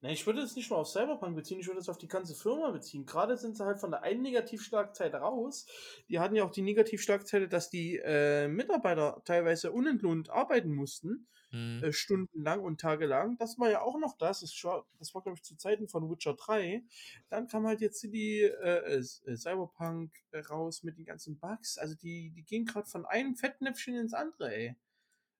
Na, 0.02 0.10
ich 0.10 0.26
würde 0.26 0.40
es 0.42 0.56
nicht 0.56 0.68
nur 0.68 0.80
auf 0.80 0.88
Cyberpunk 0.88 1.36
beziehen, 1.36 1.60
ich 1.60 1.68
würde 1.68 1.78
es 1.78 1.88
auf 1.88 1.96
die 1.96 2.08
ganze 2.08 2.34
Firma 2.34 2.70
beziehen. 2.72 3.06
Gerade 3.06 3.36
sind 3.36 3.56
sie 3.56 3.64
halt 3.64 3.78
von 3.78 3.92
der 3.92 4.02
einen 4.02 4.22
Negativschlagzeile 4.22 5.18
raus. 5.18 5.66
Die 6.08 6.18
hatten 6.18 6.34
ja 6.34 6.44
auch 6.44 6.50
die 6.50 6.62
Negativschlagzeile, 6.62 7.48
dass 7.48 7.70
die 7.70 7.98
äh, 8.02 8.48
Mitarbeiter 8.48 9.22
teilweise 9.24 9.70
unentlohnt 9.72 10.28
arbeiten 10.30 10.74
mussten, 10.74 11.28
Hm. 11.50 11.84
äh, 11.84 11.92
stundenlang 11.92 12.60
und 12.64 12.80
tagelang. 12.80 13.36
Das 13.38 13.58
war 13.58 13.70
ja 13.70 13.82
auch 13.82 13.98
noch 13.98 14.16
das. 14.18 14.40
Das 14.40 14.58
war, 14.64 14.86
das 14.98 15.14
war 15.14 15.22
glaube 15.22 15.36
ich, 15.36 15.44
zu 15.44 15.54
Zeiten 15.56 15.86
von 15.86 16.10
Witcher 16.10 16.34
3. 16.34 16.82
Dann 17.28 17.46
kam 17.46 17.66
halt 17.66 17.80
jetzt 17.80 18.02
die 18.02 18.40
äh, 18.40 18.98
äh, 18.98 19.36
Cyberpunk 19.36 20.12
äh, 20.32 20.38
raus 20.40 20.82
mit 20.82 20.96
den 20.98 21.04
ganzen 21.04 21.38
Bugs. 21.38 21.78
Also 21.78 21.94
die, 21.94 22.30
die 22.30 22.42
gehen 22.42 22.64
gerade 22.64 22.88
von 22.88 23.04
einem 23.06 23.36
Fettnäpfchen 23.36 23.94
ins 23.96 24.14
andere, 24.14 24.52
ey. 24.52 24.76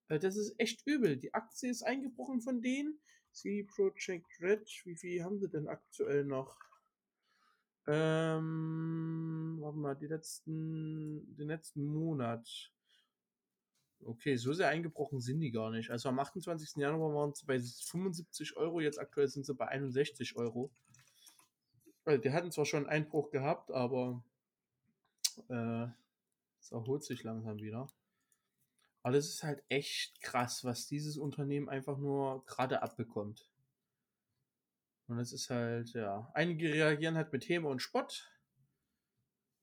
Äh, 0.08 0.18
Das 0.18 0.36
ist 0.36 0.54
echt 0.58 0.86
übel. 0.86 1.16
Die 1.16 1.34
Aktie 1.34 1.70
ist 1.70 1.82
eingebrochen 1.82 2.40
von 2.40 2.60
denen. 2.62 3.00
CD 3.32 3.64
Projekt 3.64 4.40
Red, 4.40 4.68
wie 4.84 4.96
viel 4.96 5.24
haben 5.24 5.38
sie 5.38 5.48
denn 5.48 5.68
aktuell 5.68 6.24
noch? 6.24 6.56
Ähm, 7.86 9.58
warte 9.60 9.78
mal, 9.78 9.94
die 9.96 10.06
letzten, 10.06 11.34
den 11.36 11.48
letzten 11.48 11.84
Monat. 11.84 12.70
Okay, 14.04 14.36
so 14.36 14.52
sehr 14.52 14.68
eingebrochen 14.68 15.20
sind 15.20 15.40
die 15.40 15.50
gar 15.50 15.70
nicht. 15.70 15.90
Also 15.90 16.08
am 16.08 16.18
28. 16.18 16.76
Januar 16.76 17.14
waren 17.14 17.34
sie 17.34 17.46
bei 17.46 17.58
75 17.60 18.56
Euro, 18.56 18.80
jetzt 18.80 18.98
aktuell 18.98 19.28
sind 19.28 19.46
sie 19.46 19.54
bei 19.54 19.68
61 19.68 20.36
Euro. 20.36 20.70
Also 22.04 22.20
die 22.20 22.32
hatten 22.32 22.50
zwar 22.50 22.66
schon 22.66 22.86
einen 22.86 23.04
Einbruch 23.04 23.30
gehabt, 23.30 23.70
aber 23.70 24.24
äh, 25.48 25.86
es 26.60 26.72
erholt 26.72 27.04
sich 27.04 27.22
langsam 27.22 27.58
wieder. 27.58 27.88
Aber 29.02 29.14
das 29.14 29.26
ist 29.28 29.42
halt 29.42 29.62
echt 29.68 30.20
krass, 30.20 30.62
was 30.64 30.86
dieses 30.86 31.16
Unternehmen 31.16 31.68
einfach 31.68 31.98
nur 31.98 32.44
gerade 32.46 32.82
abbekommt. 32.82 33.50
Und 35.08 35.18
das 35.18 35.32
ist 35.32 35.50
halt, 35.50 35.92
ja. 35.94 36.30
Einige 36.34 36.72
reagieren 36.72 37.16
halt 37.16 37.32
mit 37.32 37.48
Häme 37.48 37.68
und 37.68 37.80
Spott. 37.80 38.28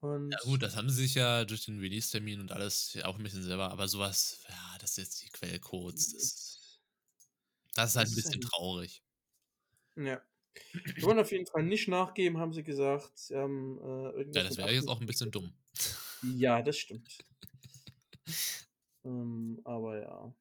Und 0.02 0.32
Ja 0.32 0.40
gut, 0.44 0.62
das 0.62 0.76
haben 0.76 0.90
sie 0.90 1.02
sich 1.04 1.16
ja 1.16 1.44
durch 1.46 1.66
den 1.66 1.80
Release-Termin 1.80 2.40
und 2.42 2.52
alles 2.52 2.98
auch 3.04 3.18
ein 3.18 3.24
bisschen 3.24 3.44
selber, 3.44 3.72
aber 3.72 3.88
sowas, 3.88 4.44
ja, 4.48 4.78
das 4.80 4.92
ist 4.92 4.98
jetzt 4.98 5.22
die 5.24 5.30
Quellcodes, 5.30 6.14
das, 6.14 6.24
ist, 6.24 6.82
das 7.76 7.90
ist 7.92 7.96
halt 7.98 8.08
das 8.08 8.14
ein 8.14 8.18
ist 8.20 8.24
bisschen 8.24 8.42
halt- 8.42 8.44
traurig. 8.52 9.04
ja. 9.96 10.22
Wir 10.96 11.04
wollen 11.04 11.20
auf 11.20 11.32
jeden 11.32 11.46
Fall 11.46 11.64
nicht 11.64 11.88
nachgeben, 11.88 12.38
haben 12.40 12.54
sie 12.54 12.64
gesagt. 12.64 13.30
Haben, 13.32 13.78
äh, 13.82 14.24
Ja, 14.34 14.44
das 14.44 14.58
wäre 14.58 14.72
jetzt 14.74 14.88
auch 14.88 15.00
ein 15.00 15.06
bisschen 15.06 15.32
dumm. 15.32 15.54
Ja, 16.24 16.62
das 16.62 16.78
stimmt. 16.78 17.18
ähm, 19.10 19.62
aber 19.64 20.01
ja. 20.01 20.34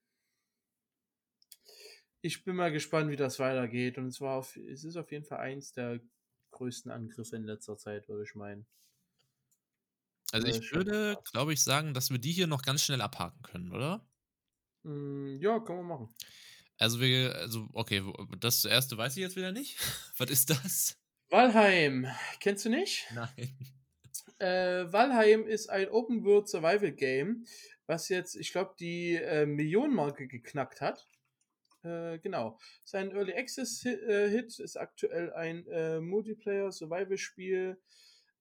Ich 2.21 2.45
bin 2.45 2.57
mal 2.57 2.73
gespannt, 2.73 3.11
wie 3.11 3.17
das 3.17 3.39
weitergeht. 3.39 3.97
Und 3.99 4.07
es, 4.07 4.21
war 4.21 4.37
auf, 4.37 4.57
es 4.57 4.85
ist 4.85 4.97
auf 4.97 5.11
jeden 5.13 5.25
Fall 5.25 5.39
eins 5.39 5.73
der 5.73 6.01
größten 6.51 6.91
Angriffe 6.91 7.37
in 7.37 7.45
letzter 7.45 7.77
Zeit, 7.77 8.09
würde 8.09 8.25
ich 8.25 8.35
meinen. 8.35 8.67
Also 10.33 10.47
Ja, 10.47 10.57
ich 10.57 10.73
würde, 10.73 11.17
glaube 11.33 11.53
ich, 11.53 11.63
sagen, 11.63 11.95
dass 11.95 12.11
wir 12.11 12.19
die 12.19 12.33
hier 12.33 12.47
noch 12.47 12.63
ganz 12.63 12.83
schnell 12.83 13.01
abhaken 13.01 13.41
können, 13.43 13.73
oder? 13.73 14.07
Mm, 14.83 15.39
ja, 15.41 15.61
können 15.61 15.79
wir 15.79 15.97
machen. 15.97 16.15
Also 16.77 17.01
wir, 17.01 17.35
also, 17.37 17.69
okay, 17.73 18.03
das 18.39 18.65
erste 18.65 18.97
weiß 18.97 19.17
ich 19.17 19.23
jetzt 19.23 19.37
wieder 19.37 19.53
nicht. 19.53 19.79
Was 20.19 20.31
ist 20.31 20.51
das? 20.51 20.99
Valheim, 21.31 22.07
kennst 22.41 22.65
du 22.65 22.71
nicht? 22.71 23.07
Nein. 23.15 23.57
Äh, 24.39 24.93
Valheim 24.93 25.47
ist 25.47 25.69
ein 25.69 25.89
Open 25.89 26.25
World 26.25 26.49
Survival 26.49 26.93
Game, 26.93 27.45
was 27.89 28.11
jetzt, 28.11 28.37
ich 28.37 28.53
glaube, 28.53 28.75
die 28.79 29.15
äh, 29.15 29.47
Millionenmarke 29.47 30.29
geknackt 30.29 30.81
hat. 30.81 31.09
Äh, 31.83 32.19
genau. 32.19 32.59
Sein 32.85 33.11
Early 33.13 33.33
Access 33.33 33.81
Hit, 33.83 34.03
äh, 34.03 34.29
Hit 34.29 34.59
ist 34.59 34.77
aktuell 34.77 35.33
ein 35.33 35.67
äh, 35.69 35.99
Multiplayer 35.99 36.71
Survival 36.71 37.17
Spiel 37.17 37.81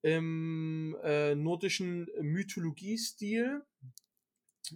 im 0.02 0.98
äh, 1.02 1.34
nordischen 1.34 2.08
Mythologie-Stil. 2.20 3.64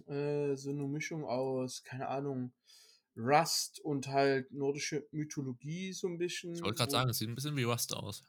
Äh, 0.06 0.56
so 0.56 0.70
eine 0.70 0.88
Mischung 0.88 1.26
aus, 1.26 1.84
keine 1.84 2.08
Ahnung, 2.08 2.54
Rust 3.14 3.78
und 3.80 4.08
halt 4.08 4.52
nordische 4.52 5.06
Mythologie 5.10 5.92
so 5.92 6.08
ein 6.08 6.16
bisschen. 6.16 6.54
Ich 6.54 6.62
wollte 6.62 6.78
gerade 6.78 6.92
sagen, 6.92 7.10
es 7.10 7.18
sieht 7.18 7.28
ein 7.28 7.34
bisschen 7.34 7.56
wie 7.56 7.64
Rust 7.64 7.94
aus. 7.94 8.24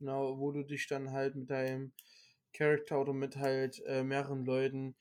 Genau, 0.00 0.36
wo 0.36 0.50
du 0.50 0.64
dich 0.64 0.88
dann 0.88 1.12
halt 1.12 1.36
mit 1.36 1.48
deinem 1.48 1.92
Charakter 2.52 3.00
oder 3.00 3.12
mit 3.12 3.36
halt 3.36 3.80
mehreren 3.86 4.44
Leuten 4.44 4.96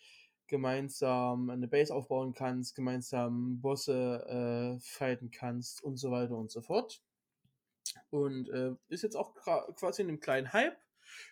gemeinsam 0.47 1.49
eine 1.49 1.67
Base 1.67 1.93
aufbauen 1.93 2.33
kannst, 2.33 2.75
gemeinsam 2.75 3.61
Bosse 3.61 4.75
äh, 4.77 4.79
fighten 4.79 5.31
kannst 5.31 5.83
und 5.83 5.97
so 5.97 6.11
weiter 6.11 6.37
und 6.37 6.51
so 6.51 6.61
fort. 6.61 7.01
Und 8.09 8.49
äh, 8.49 8.73
ist 8.89 9.03
jetzt 9.03 9.15
auch 9.15 9.33
quasi 9.35 10.01
in 10.01 10.09
einem 10.09 10.19
kleinen 10.19 10.53
Hype. 10.53 10.77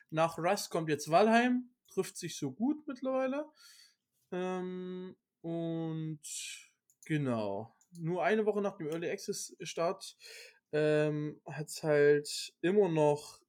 Nach 0.09 0.37
Rust 0.37 0.69
kommt 0.69 0.89
jetzt 0.89 1.09
Valheim, 1.09 1.69
trifft 1.87 2.17
sich 2.17 2.37
so 2.37 2.51
gut 2.51 2.87
mittlerweile. 2.87 3.45
Ähm, 4.31 5.15
und 5.41 6.21
genau, 7.05 7.75
nur 7.91 8.23
eine 8.23 8.45
Woche 8.45 8.61
nach 8.61 8.77
dem 8.77 8.87
Early 8.87 9.09
Access 9.09 9.55
Start 9.61 10.17
ähm, 10.71 11.39
hat 11.45 11.67
es 11.67 11.83
halt 11.83 12.53
immer 12.61 12.89
noch 12.89 13.42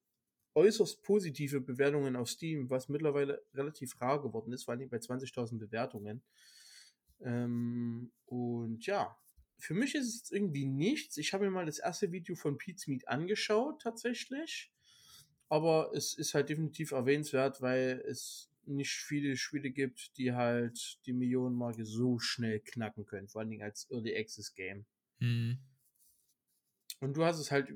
äußerst 0.55 1.03
positive 1.03 1.61
Bewertungen 1.61 2.17
auf 2.17 2.31
Steam, 2.31 2.71
was 2.71 2.89
mittlerweile 2.89 3.43
relativ 3.55 4.01
rar 4.01 4.23
geworden 4.23 4.53
ist, 4.53 4.65
vor 4.65 4.75
allem 4.75 4.89
bei 4.89 4.99
20.000 4.99 5.59
Bewertungen. 5.59 6.23
Ähm, 7.21 8.13
und 8.27 8.87
ja, 8.87 9.17
für 9.59 9.75
mich 9.75 9.95
ist 9.95 10.25
es 10.25 10.31
irgendwie 10.31 10.67
nichts. 10.67 11.17
Ich 11.17 11.33
habe 11.33 11.45
mir 11.45 11.51
mal 11.51 11.67
das 11.67 11.79
erste 11.79 12.13
Video 12.13 12.35
von 12.35 12.59
Pete's 12.59 12.87
Meat 12.87 13.09
angeschaut, 13.09 13.83
tatsächlich. 13.83 14.71
Aber 15.49 15.93
es 15.95 16.15
ist 16.15 16.35
halt 16.35 16.49
definitiv 16.49 16.93
erwähnenswert, 16.93 17.61
weil 17.61 18.03
es 18.07 18.51
nicht 18.67 18.93
viele 18.93 19.37
Spiele 19.37 19.71
gibt, 19.71 20.17
die 20.17 20.33
halt 20.33 20.99
die 21.07 21.13
Millionenmarke 21.13 21.85
so 21.85 22.19
schnell 22.19 22.61
knacken 22.61 23.05
können, 23.05 23.29
vor 23.29 23.41
allen 23.41 23.51
Dingen 23.51 23.63
als 23.63 23.91
Early 23.91 24.17
Access 24.17 24.55
Game. 24.55 24.87
Hm. 25.19 25.59
Und 27.05 27.19
du 27.19 27.23
hast 27.23 27.39
es 27.39 27.51
halt 27.51 27.71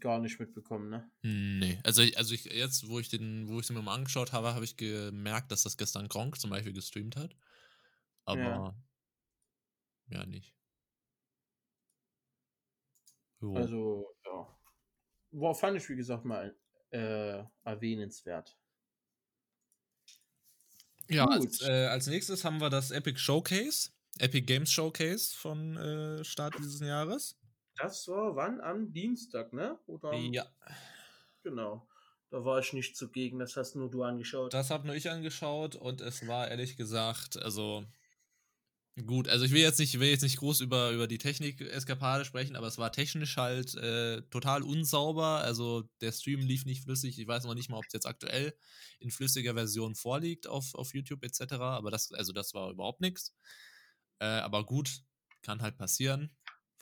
gar 0.00 0.18
nicht 0.18 0.40
mitbekommen, 0.40 0.90
ne? 0.90 1.08
Nee, 1.22 1.78
also, 1.84 2.02
also 2.16 2.34
ich, 2.34 2.46
jetzt, 2.46 2.88
wo 2.88 2.98
ich 2.98 3.08
den, 3.08 3.46
wo 3.46 3.60
ich 3.60 3.68
den 3.68 3.76
mir 3.76 3.82
mal 3.82 3.94
angeschaut 3.94 4.32
habe, 4.32 4.54
habe 4.54 4.64
ich 4.64 4.76
gemerkt, 4.76 5.52
dass 5.52 5.62
das 5.62 5.76
gestern 5.76 6.08
Gronk 6.08 6.40
zum 6.40 6.50
Beispiel 6.50 6.72
gestreamt 6.72 7.14
hat. 7.14 7.36
Aber 8.24 8.40
Ja. 8.40 8.74
ja, 10.08 10.26
nicht. 10.26 10.52
Jo. 13.40 13.54
Also, 13.54 14.16
ja. 14.26 14.58
War, 15.30 15.54
fand 15.54 15.76
ich, 15.76 15.88
wie 15.88 15.94
gesagt, 15.94 16.24
mal 16.24 16.52
äh, 16.90 17.44
erwähnenswert. 17.62 18.58
ja, 21.08 21.26
gut. 21.26 21.34
als, 21.34 21.62
äh, 21.62 21.86
als 21.86 22.08
nächstes 22.08 22.44
haben 22.44 22.60
wir 22.60 22.68
das 22.68 22.90
Epic 22.90 23.20
Showcase, 23.20 23.90
Epic 24.18 24.44
Games 24.44 24.72
Showcase 24.72 25.36
von 25.36 25.76
äh, 25.76 26.24
Start 26.24 26.58
dieses 26.58 26.80
Jahres. 26.80 27.38
Das 27.76 28.06
war 28.08 28.36
wann? 28.36 28.60
Am 28.60 28.92
Dienstag, 28.92 29.52
ne? 29.52 29.78
Oder 29.86 30.10
am, 30.10 30.32
Ja, 30.32 30.46
Genau. 31.42 31.86
Da 32.30 32.44
war 32.44 32.60
ich 32.60 32.72
nicht 32.72 32.96
zugegen, 32.96 33.38
das 33.38 33.56
hast 33.56 33.74
nur 33.74 33.90
du 33.90 34.04
angeschaut. 34.04 34.54
das 34.54 34.70
habe 34.70 34.86
nur 34.86 34.96
ich 34.96 35.10
angeschaut 35.10 35.76
und 35.76 36.00
es 36.00 36.26
war 36.26 36.48
ehrlich 36.48 36.78
gesagt, 36.78 37.36
also 37.36 37.84
gut, 39.06 39.28
also 39.28 39.44
ich 39.44 39.52
will 39.52 39.60
jetzt 39.60 39.78
nicht, 39.78 40.00
will 40.00 40.08
jetzt 40.08 40.22
nicht 40.22 40.38
groß 40.38 40.60
über, 40.60 40.92
über 40.92 41.06
die 41.06 41.18
Technik-Eskapade 41.18 42.24
sprechen, 42.24 42.56
aber 42.56 42.66
es 42.68 42.78
war 42.78 42.90
technisch 42.90 43.36
halt 43.36 43.74
äh, 43.74 44.22
total 44.30 44.62
unsauber. 44.62 45.38
Also 45.42 45.82
der 46.00 46.12
Stream 46.12 46.40
lief 46.40 46.64
nicht 46.64 46.84
flüssig. 46.84 47.18
Ich 47.18 47.26
weiß 47.26 47.44
noch 47.44 47.54
nicht 47.54 47.68
mal, 47.68 47.78
ob 47.78 47.84
es 47.86 47.92
jetzt 47.92 48.06
aktuell 48.06 48.54
in 48.98 49.10
flüssiger 49.10 49.52
Version 49.54 49.94
vorliegt 49.94 50.46
auf, 50.46 50.74
auf 50.74 50.94
YouTube 50.94 51.24
etc. 51.24 51.52
Aber 51.54 51.90
das, 51.90 52.12
also 52.12 52.32
das 52.32 52.54
war 52.54 52.70
überhaupt 52.70 53.02
nichts. 53.02 53.34
Äh, 54.20 54.26
aber 54.26 54.64
gut, 54.64 55.02
kann 55.42 55.60
halt 55.60 55.76
passieren. 55.76 56.30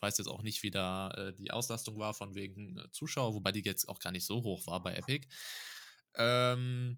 Weiß 0.01 0.17
jetzt 0.17 0.27
auch 0.27 0.41
nicht, 0.41 0.63
wie 0.63 0.71
da 0.71 1.11
äh, 1.11 1.33
die 1.33 1.51
Auslastung 1.51 1.97
war 1.97 2.13
von 2.13 2.35
wegen 2.35 2.77
äh, 2.77 2.91
Zuschauer, 2.91 3.33
wobei 3.33 3.51
die 3.51 3.63
jetzt 3.63 3.87
auch 3.87 3.99
gar 3.99 4.11
nicht 4.11 4.25
so 4.25 4.43
hoch 4.43 4.65
war 4.67 4.81
bei 4.81 4.95
Epic. 4.95 5.27
Ähm, 6.15 6.97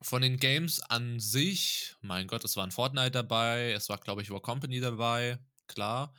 von 0.00 0.22
den 0.22 0.38
Games 0.38 0.80
an 0.80 1.20
sich, 1.20 1.94
mein 2.00 2.26
Gott, 2.26 2.44
es 2.44 2.56
war 2.56 2.64
ein 2.64 2.72
Fortnite 2.72 3.10
dabei, 3.10 3.72
es 3.72 3.88
war, 3.88 3.98
glaube 3.98 4.22
ich, 4.22 4.30
War 4.30 4.40
Company 4.40 4.80
dabei, 4.80 5.38
klar. 5.66 6.14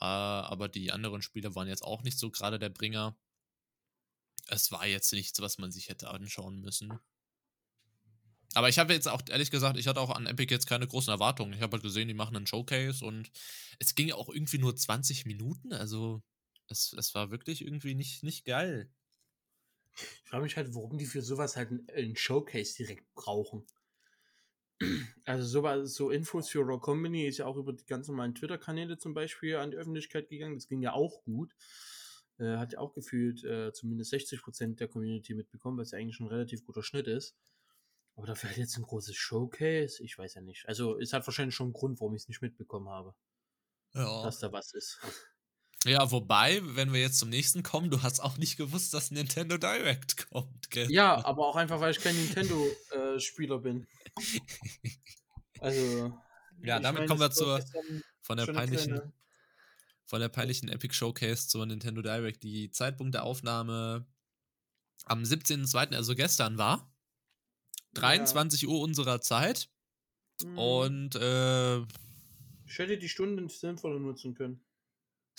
Äh, 0.00 0.04
aber 0.04 0.68
die 0.68 0.92
anderen 0.92 1.22
Spiele 1.22 1.54
waren 1.54 1.68
jetzt 1.68 1.82
auch 1.82 2.02
nicht 2.02 2.18
so 2.18 2.30
gerade 2.30 2.58
der 2.58 2.70
Bringer. 2.70 3.16
Es 4.48 4.70
war 4.70 4.86
jetzt 4.86 5.12
nichts, 5.12 5.40
was 5.40 5.58
man 5.58 5.72
sich 5.72 5.88
hätte 5.88 6.08
anschauen 6.10 6.60
müssen. 6.60 6.98
Aber 8.56 8.70
ich 8.70 8.78
habe 8.78 8.94
jetzt 8.94 9.06
auch, 9.06 9.20
ehrlich 9.28 9.50
gesagt, 9.50 9.76
ich 9.76 9.86
hatte 9.86 10.00
auch 10.00 10.08
an 10.08 10.26
Epic 10.26 10.50
jetzt 10.50 10.66
keine 10.66 10.86
großen 10.86 11.12
Erwartungen. 11.12 11.52
Ich 11.52 11.60
habe 11.60 11.72
halt 11.72 11.82
gesehen, 11.82 12.08
die 12.08 12.14
machen 12.14 12.34
einen 12.36 12.46
Showcase 12.46 13.04
und 13.04 13.30
es 13.80 13.94
ging 13.94 14.10
auch 14.12 14.30
irgendwie 14.30 14.56
nur 14.56 14.74
20 14.74 15.26
Minuten. 15.26 15.74
Also 15.74 16.22
es, 16.70 16.94
es 16.94 17.14
war 17.14 17.30
wirklich 17.30 17.62
irgendwie 17.62 17.94
nicht, 17.94 18.22
nicht 18.22 18.46
geil. 18.46 18.90
Ich 19.94 20.30
frage 20.30 20.44
mich 20.44 20.56
halt, 20.56 20.74
warum 20.74 20.96
die 20.96 21.04
für 21.04 21.20
sowas 21.20 21.54
halt 21.56 21.68
einen 21.94 22.16
Showcase 22.16 22.74
direkt 22.76 23.14
brauchen. 23.14 23.66
Also 25.26 25.46
sowas, 25.46 25.94
so 25.94 26.10
Infos 26.10 26.48
für 26.48 26.60
Raw 26.60 26.78
Company 26.78 27.26
ist 27.26 27.38
ja 27.38 27.46
auch 27.46 27.56
über 27.56 27.72
die 27.72 27.84
ganz 27.84 28.08
normalen 28.08 28.34
Twitter-Kanäle 28.34 28.96
zum 28.96 29.12
Beispiel 29.12 29.56
an 29.56 29.70
die 29.72 29.76
Öffentlichkeit 29.76 30.28
gegangen. 30.28 30.54
Das 30.54 30.68
ging 30.68 30.80
ja 30.80 30.92
auch 30.92 31.24
gut. 31.24 31.54
Äh, 32.38 32.56
hat 32.56 32.72
ja 32.72 32.78
auch 32.78 32.94
gefühlt 32.94 33.42
äh, 33.44 33.72
zumindest 33.72 34.14
60% 34.14 34.76
der 34.76 34.88
Community 34.88 35.34
mitbekommen, 35.34 35.78
was 35.78 35.90
ja 35.90 35.98
eigentlich 35.98 36.16
schon 36.16 36.26
ein 36.26 36.32
relativ 36.32 36.64
guter 36.64 36.82
Schnitt 36.82 37.06
ist. 37.06 37.36
Aber 38.16 38.26
dafür 38.26 38.48
halt 38.48 38.58
jetzt 38.58 38.76
ein 38.76 38.82
großes 38.82 39.14
Showcase, 39.14 40.02
ich 40.02 40.16
weiß 40.16 40.34
ja 40.34 40.40
nicht. 40.40 40.66
Also 40.66 40.98
es 40.98 41.12
hat 41.12 41.26
wahrscheinlich 41.26 41.54
schon 41.54 41.66
einen 41.66 41.74
Grund, 41.74 42.00
warum 42.00 42.14
ich 42.14 42.22
es 42.22 42.28
nicht 42.28 42.42
mitbekommen 42.42 42.88
habe. 42.88 43.14
Ja. 43.94 44.22
Dass 44.22 44.38
da 44.38 44.50
was 44.52 44.72
ist. 44.72 44.98
Ja, 45.84 46.10
wobei, 46.10 46.60
wenn 46.64 46.92
wir 46.92 47.00
jetzt 47.00 47.18
zum 47.18 47.28
nächsten 47.28 47.62
kommen, 47.62 47.90
du 47.90 48.02
hast 48.02 48.20
auch 48.20 48.38
nicht 48.38 48.56
gewusst, 48.56 48.92
dass 48.94 49.10
Nintendo 49.10 49.58
Direct 49.58 50.28
kommt, 50.30 50.70
gell? 50.70 50.90
Ja, 50.90 51.24
aber 51.24 51.46
auch 51.46 51.56
einfach, 51.56 51.78
weil 51.78 51.92
ich 51.92 52.00
kein 52.00 52.16
Nintendo-Spieler 52.16 53.56
äh, 53.56 53.60
bin. 53.60 53.86
Also. 55.60 56.12
Ja, 56.62 56.80
damit 56.80 57.00
meine, 57.00 57.06
kommen 57.06 57.20
wir 57.20 57.30
zur 57.30 57.64
von 58.22 58.36
der 58.36 58.46
peinlichen 58.46 59.12
von 60.06 60.20
der 60.20 60.28
peinlichen 60.28 60.68
Epic 60.68 60.94
Showcase 60.94 61.48
zur 61.48 61.66
Nintendo 61.66 62.00
Direct. 62.00 62.42
Die 62.42 62.70
Zeitpunkt 62.70 63.14
der 63.14 63.24
Aufnahme 63.24 64.06
am 65.04 65.22
17.02., 65.22 65.94
also 65.94 66.14
gestern 66.14 66.58
war. 66.58 66.90
23 68.00 68.62
ja. 68.62 68.68
Uhr 68.68 68.80
unserer 68.80 69.20
Zeit. 69.20 69.68
Mhm. 70.42 70.58
Und 70.58 71.14
äh, 71.16 71.78
ich 71.78 72.78
hätte 72.78 72.98
die 72.98 73.08
Stunden 73.08 73.48
sinnvoller 73.48 73.98
nutzen 73.98 74.34
können. 74.34 74.64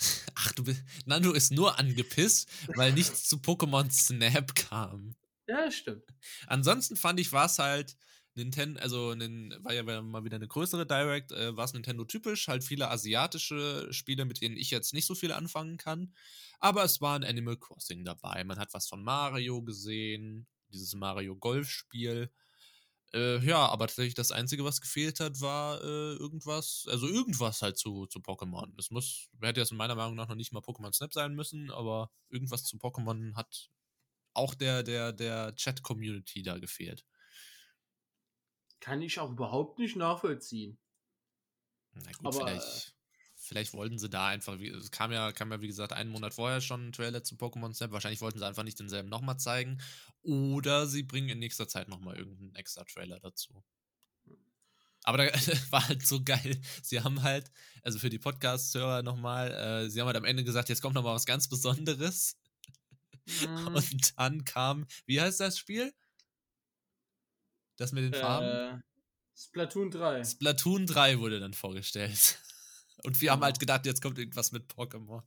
Ach, 0.34 0.52
du 0.52 0.64
bist. 0.64 0.82
Nando 1.06 1.32
ist 1.32 1.52
nur 1.52 1.78
angepisst, 1.78 2.48
weil 2.74 2.92
nichts 2.92 3.28
zu 3.28 3.36
Pokémon 3.36 3.90
Snap 3.90 4.54
kam. 4.54 5.14
Ja, 5.46 5.70
stimmt. 5.70 6.04
Ansonsten 6.46 6.96
fand 6.96 7.20
ich, 7.20 7.32
war 7.32 7.46
es 7.46 7.58
halt 7.58 7.96
Nintendo, 8.34 8.80
also 8.80 9.08
war 9.08 9.72
ja 9.72 10.02
mal 10.02 10.24
wieder 10.24 10.36
eine 10.36 10.46
größere 10.46 10.86
Direct, 10.86 11.32
äh, 11.32 11.56
war 11.56 11.64
es 11.64 11.72
Nintendo 11.72 12.04
typisch, 12.04 12.48
halt 12.48 12.62
viele 12.62 12.90
asiatische 12.90 13.92
Spiele, 13.92 14.24
mit 14.24 14.40
denen 14.40 14.56
ich 14.56 14.70
jetzt 14.70 14.94
nicht 14.94 15.06
so 15.06 15.14
viel 15.14 15.32
anfangen 15.32 15.76
kann. 15.76 16.14
Aber 16.60 16.84
es 16.84 17.00
war 17.00 17.18
ein 17.18 17.24
Animal 17.24 17.56
Crossing 17.56 18.04
dabei. 18.04 18.44
Man 18.44 18.58
hat 18.58 18.74
was 18.74 18.88
von 18.88 19.02
Mario 19.02 19.62
gesehen, 19.62 20.46
dieses 20.70 20.94
Mario 20.94 21.36
Golf 21.36 21.68
Spiel. 21.68 22.30
Äh, 23.14 23.38
ja, 23.38 23.66
aber 23.66 23.86
tatsächlich 23.86 24.14
das 24.14 24.32
Einzige, 24.32 24.64
was 24.64 24.80
gefehlt 24.80 25.20
hat, 25.20 25.40
war 25.40 25.80
äh, 25.82 26.14
irgendwas, 26.14 26.86
also 26.88 27.08
irgendwas 27.08 27.62
halt 27.62 27.78
zu, 27.78 28.06
zu 28.06 28.18
Pokémon. 28.18 28.72
Es 28.78 28.90
muss, 28.90 29.30
hätte 29.40 29.60
jetzt 29.60 29.72
in 29.72 29.78
meiner 29.78 29.94
Meinung 29.94 30.14
nach 30.14 30.28
noch 30.28 30.34
nicht 30.34 30.52
mal 30.52 30.60
Pokémon 30.60 30.92
Snap 30.92 31.14
sein 31.14 31.34
müssen, 31.34 31.70
aber 31.70 32.10
irgendwas 32.28 32.64
zu 32.64 32.76
Pokémon 32.76 33.34
hat 33.34 33.70
auch 34.34 34.54
der, 34.54 34.82
der, 34.82 35.12
der 35.12 35.54
Chat-Community 35.54 36.42
da 36.42 36.58
gefehlt. 36.58 37.06
Kann 38.80 39.00
ich 39.00 39.18
auch 39.18 39.30
überhaupt 39.30 39.78
nicht 39.78 39.96
nachvollziehen. 39.96 40.78
Na 41.94 42.12
gut, 42.12 42.26
aber, 42.26 42.46
vielleicht, 42.46 42.94
vielleicht 43.48 43.72
wollten 43.72 43.98
sie 43.98 44.10
da 44.10 44.28
einfach, 44.28 44.60
es 44.60 44.90
kam 44.90 45.10
ja, 45.10 45.32
kam 45.32 45.50
ja 45.50 45.60
wie 45.60 45.66
gesagt 45.66 45.92
einen 45.92 46.10
Monat 46.10 46.34
vorher 46.34 46.60
schon 46.60 46.88
ein 46.88 46.92
Trailer 46.92 47.24
zu 47.24 47.34
Pokémon 47.34 47.74
Snap. 47.74 47.90
Wahrscheinlich 47.90 48.20
wollten 48.20 48.38
sie 48.38 48.46
einfach 48.46 48.62
nicht 48.62 48.78
denselben 48.78 49.08
nochmal 49.08 49.38
zeigen. 49.38 49.80
Oder 50.22 50.86
sie 50.86 51.02
bringen 51.02 51.30
in 51.30 51.38
nächster 51.38 51.66
Zeit 51.66 51.88
nochmal 51.88 52.16
irgendeinen 52.16 52.54
extra 52.54 52.84
Trailer 52.84 53.18
dazu. 53.20 53.64
Aber 55.04 55.18
da 55.18 55.24
war 55.70 55.88
halt 55.88 56.06
so 56.06 56.22
geil. 56.22 56.60
Sie 56.82 57.00
haben 57.00 57.22
halt, 57.22 57.50
also 57.82 57.98
für 57.98 58.10
die 58.10 58.18
Podcast-Hörer 58.18 59.02
nochmal, 59.02 59.50
äh, 59.52 59.90
sie 59.90 60.00
haben 60.00 60.06
halt 60.06 60.16
am 60.16 60.24
Ende 60.24 60.44
gesagt, 60.44 60.68
jetzt 60.68 60.82
kommt 60.82 60.94
nochmal 60.94 61.14
was 61.14 61.26
ganz 61.26 61.48
Besonderes. 61.48 62.36
Mhm. 63.26 63.66
Und 63.68 64.18
dann 64.18 64.44
kam, 64.44 64.86
wie 65.06 65.20
heißt 65.20 65.40
das 65.40 65.58
Spiel? 65.58 65.94
Das 67.76 67.92
mit 67.92 68.04
den 68.04 68.12
äh, 68.12 68.20
Farben? 68.20 68.82
Splatoon 69.34 69.90
3. 69.90 70.24
Splatoon 70.24 70.86
3 70.86 71.20
wurde 71.20 71.40
dann 71.40 71.54
vorgestellt. 71.54 72.38
Und 73.04 73.20
wir 73.20 73.32
haben 73.32 73.42
halt 73.42 73.60
gedacht, 73.60 73.86
jetzt 73.86 74.02
kommt 74.02 74.18
irgendwas 74.18 74.52
mit 74.52 74.72
Pokémon. 74.72 75.22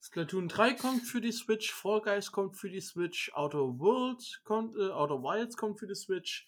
Splatoon 0.00 0.48
3 0.48 0.74
kommt 0.74 1.02
für 1.02 1.20
die 1.20 1.30
Switch, 1.30 1.72
Fall 1.72 2.00
Guys 2.00 2.32
kommt 2.32 2.56
für 2.56 2.68
die 2.68 2.80
Switch, 2.80 3.30
Outer 3.34 3.78
Worlds 3.78 4.40
kommt, 4.42 4.76
äh, 4.76 4.90
Outer 4.90 5.22
Wilds 5.22 5.56
kommt 5.56 5.78
für 5.78 5.86
die 5.86 5.94
Switch. 5.94 6.44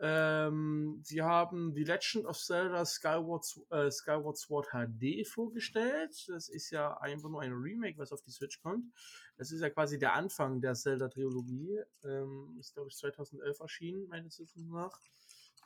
Ähm, 0.00 1.00
sie 1.04 1.22
haben 1.22 1.72
The 1.74 1.84
Legend 1.84 2.26
of 2.26 2.36
Zelda 2.36 2.84
Skyward, 2.84 3.46
äh, 3.70 3.88
Skyward 3.88 4.36
Sword 4.36 4.66
HD 4.72 5.24
vorgestellt. 5.24 6.24
Das 6.26 6.48
ist 6.48 6.70
ja 6.70 6.96
einfach 6.98 7.28
nur 7.28 7.40
ein 7.40 7.52
Remake, 7.52 7.98
was 7.98 8.10
auf 8.10 8.20
die 8.22 8.32
Switch 8.32 8.60
kommt. 8.60 8.92
Das 9.36 9.52
ist 9.52 9.60
ja 9.60 9.70
quasi 9.70 10.00
der 10.00 10.14
Anfang 10.14 10.60
der 10.60 10.74
Zelda-Trilogie. 10.74 11.78
Ähm, 12.02 12.56
ist, 12.58 12.74
glaube 12.74 12.88
ich, 12.88 12.96
2011 12.96 13.60
erschienen, 13.60 14.08
meines 14.08 14.40
Wissens 14.40 14.68
nach. 14.68 14.98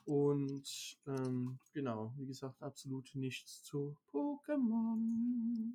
Und 0.07 0.97
ähm, 1.05 1.59
genau, 1.73 2.13
wie 2.15 2.27
gesagt, 2.27 2.63
absolut 2.63 3.13
nichts 3.13 3.61
zu 3.61 3.97
Pokémon. 4.09 5.73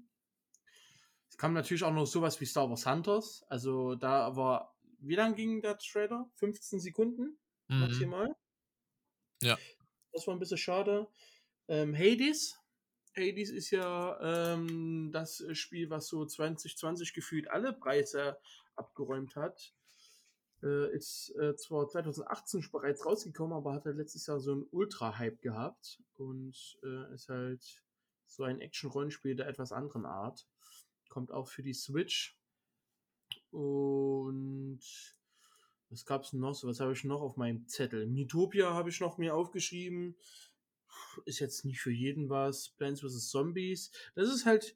Es 1.29 1.37
kam 1.37 1.53
natürlich 1.53 1.85
auch 1.85 1.93
noch 1.93 2.07
sowas 2.07 2.41
wie 2.41 2.47
Star 2.47 2.71
Wars 2.71 2.87
Hunters. 2.87 3.45
Also 3.51 3.95
da 3.95 4.35
war, 4.35 4.75
wie 5.01 5.17
lang 5.17 5.35
ging 5.35 5.61
der 5.61 5.77
Trailer? 5.77 6.31
15 6.37 6.81
Sekunden 6.81 7.39
mhm. 7.69 7.81
maximal. 7.81 8.35
Ja. 9.43 9.59
Das 10.13 10.27
war 10.27 10.35
ein 10.35 10.41
bisschen 10.41 10.57
schade. 10.57 11.07
Ähm, 11.69 11.95
Hades. 11.95 12.59
Hades 13.15 13.51
ist 13.51 13.71
ja 13.71 14.55
ähm, 14.55 15.11
das 15.13 15.45
Spiel, 15.53 15.91
was 15.91 16.09
so 16.09 16.25
2020 16.25 17.13
gefühlt 17.13 17.51
alle 17.51 17.75
Preise 17.75 18.39
abgeräumt 18.77 19.37
hat. 19.37 19.75
Äh, 20.63 20.95
ist 20.95 21.35
äh, 21.41 21.57
zwar 21.57 21.89
2018 21.89 22.69
bereits 22.71 23.05
rausgekommen, 23.05 23.57
aber 23.57 23.73
hat 23.73 23.85
halt 23.85 23.97
letztes 23.97 24.27
Jahr 24.27 24.39
so 24.39 24.53
einen 24.53 24.67
Ultra-Hype 24.71 25.41
gehabt 25.41 26.01
und 26.15 26.79
äh, 26.85 27.15
ist 27.15 27.29
halt 27.29 27.83
so 28.27 28.45
ein 28.45 28.61
Action-Rollenspiel 28.61 29.35
der 29.35 29.49
etwas 29.49 29.73
anderen 29.73 30.07
Art. 30.07 30.47
Kommt 31.09 31.33
auch 31.33 31.49
für 31.49 31.63
die 31.63 31.75
Switch. 31.75 32.39
Und 33.51 34.81
was 35.91 36.07
gab 36.07 36.23
es 36.23 36.33
noch? 36.33 36.63
Was 36.65 36.81
habe 36.81 36.93
ich 36.93 37.05
noch 37.05 37.21
auf 37.21 37.37
meinem 37.37 37.67
Zettel? 37.67 38.07
Mitopia 38.07 38.73
habe 38.73 38.89
ich 38.89 39.01
noch 39.01 39.19
mir 39.19 39.35
aufgeschrieben. 39.35 40.17
Ist 41.27 41.41
jetzt 41.41 41.65
nicht 41.65 41.81
für 41.81 41.91
jeden 41.91 42.31
was. 42.31 42.71
Plants 42.71 43.01
vs. 43.03 43.29
Zombies. 43.29 43.91
Das 44.15 44.33
ist 44.33 44.47
halt 44.47 44.75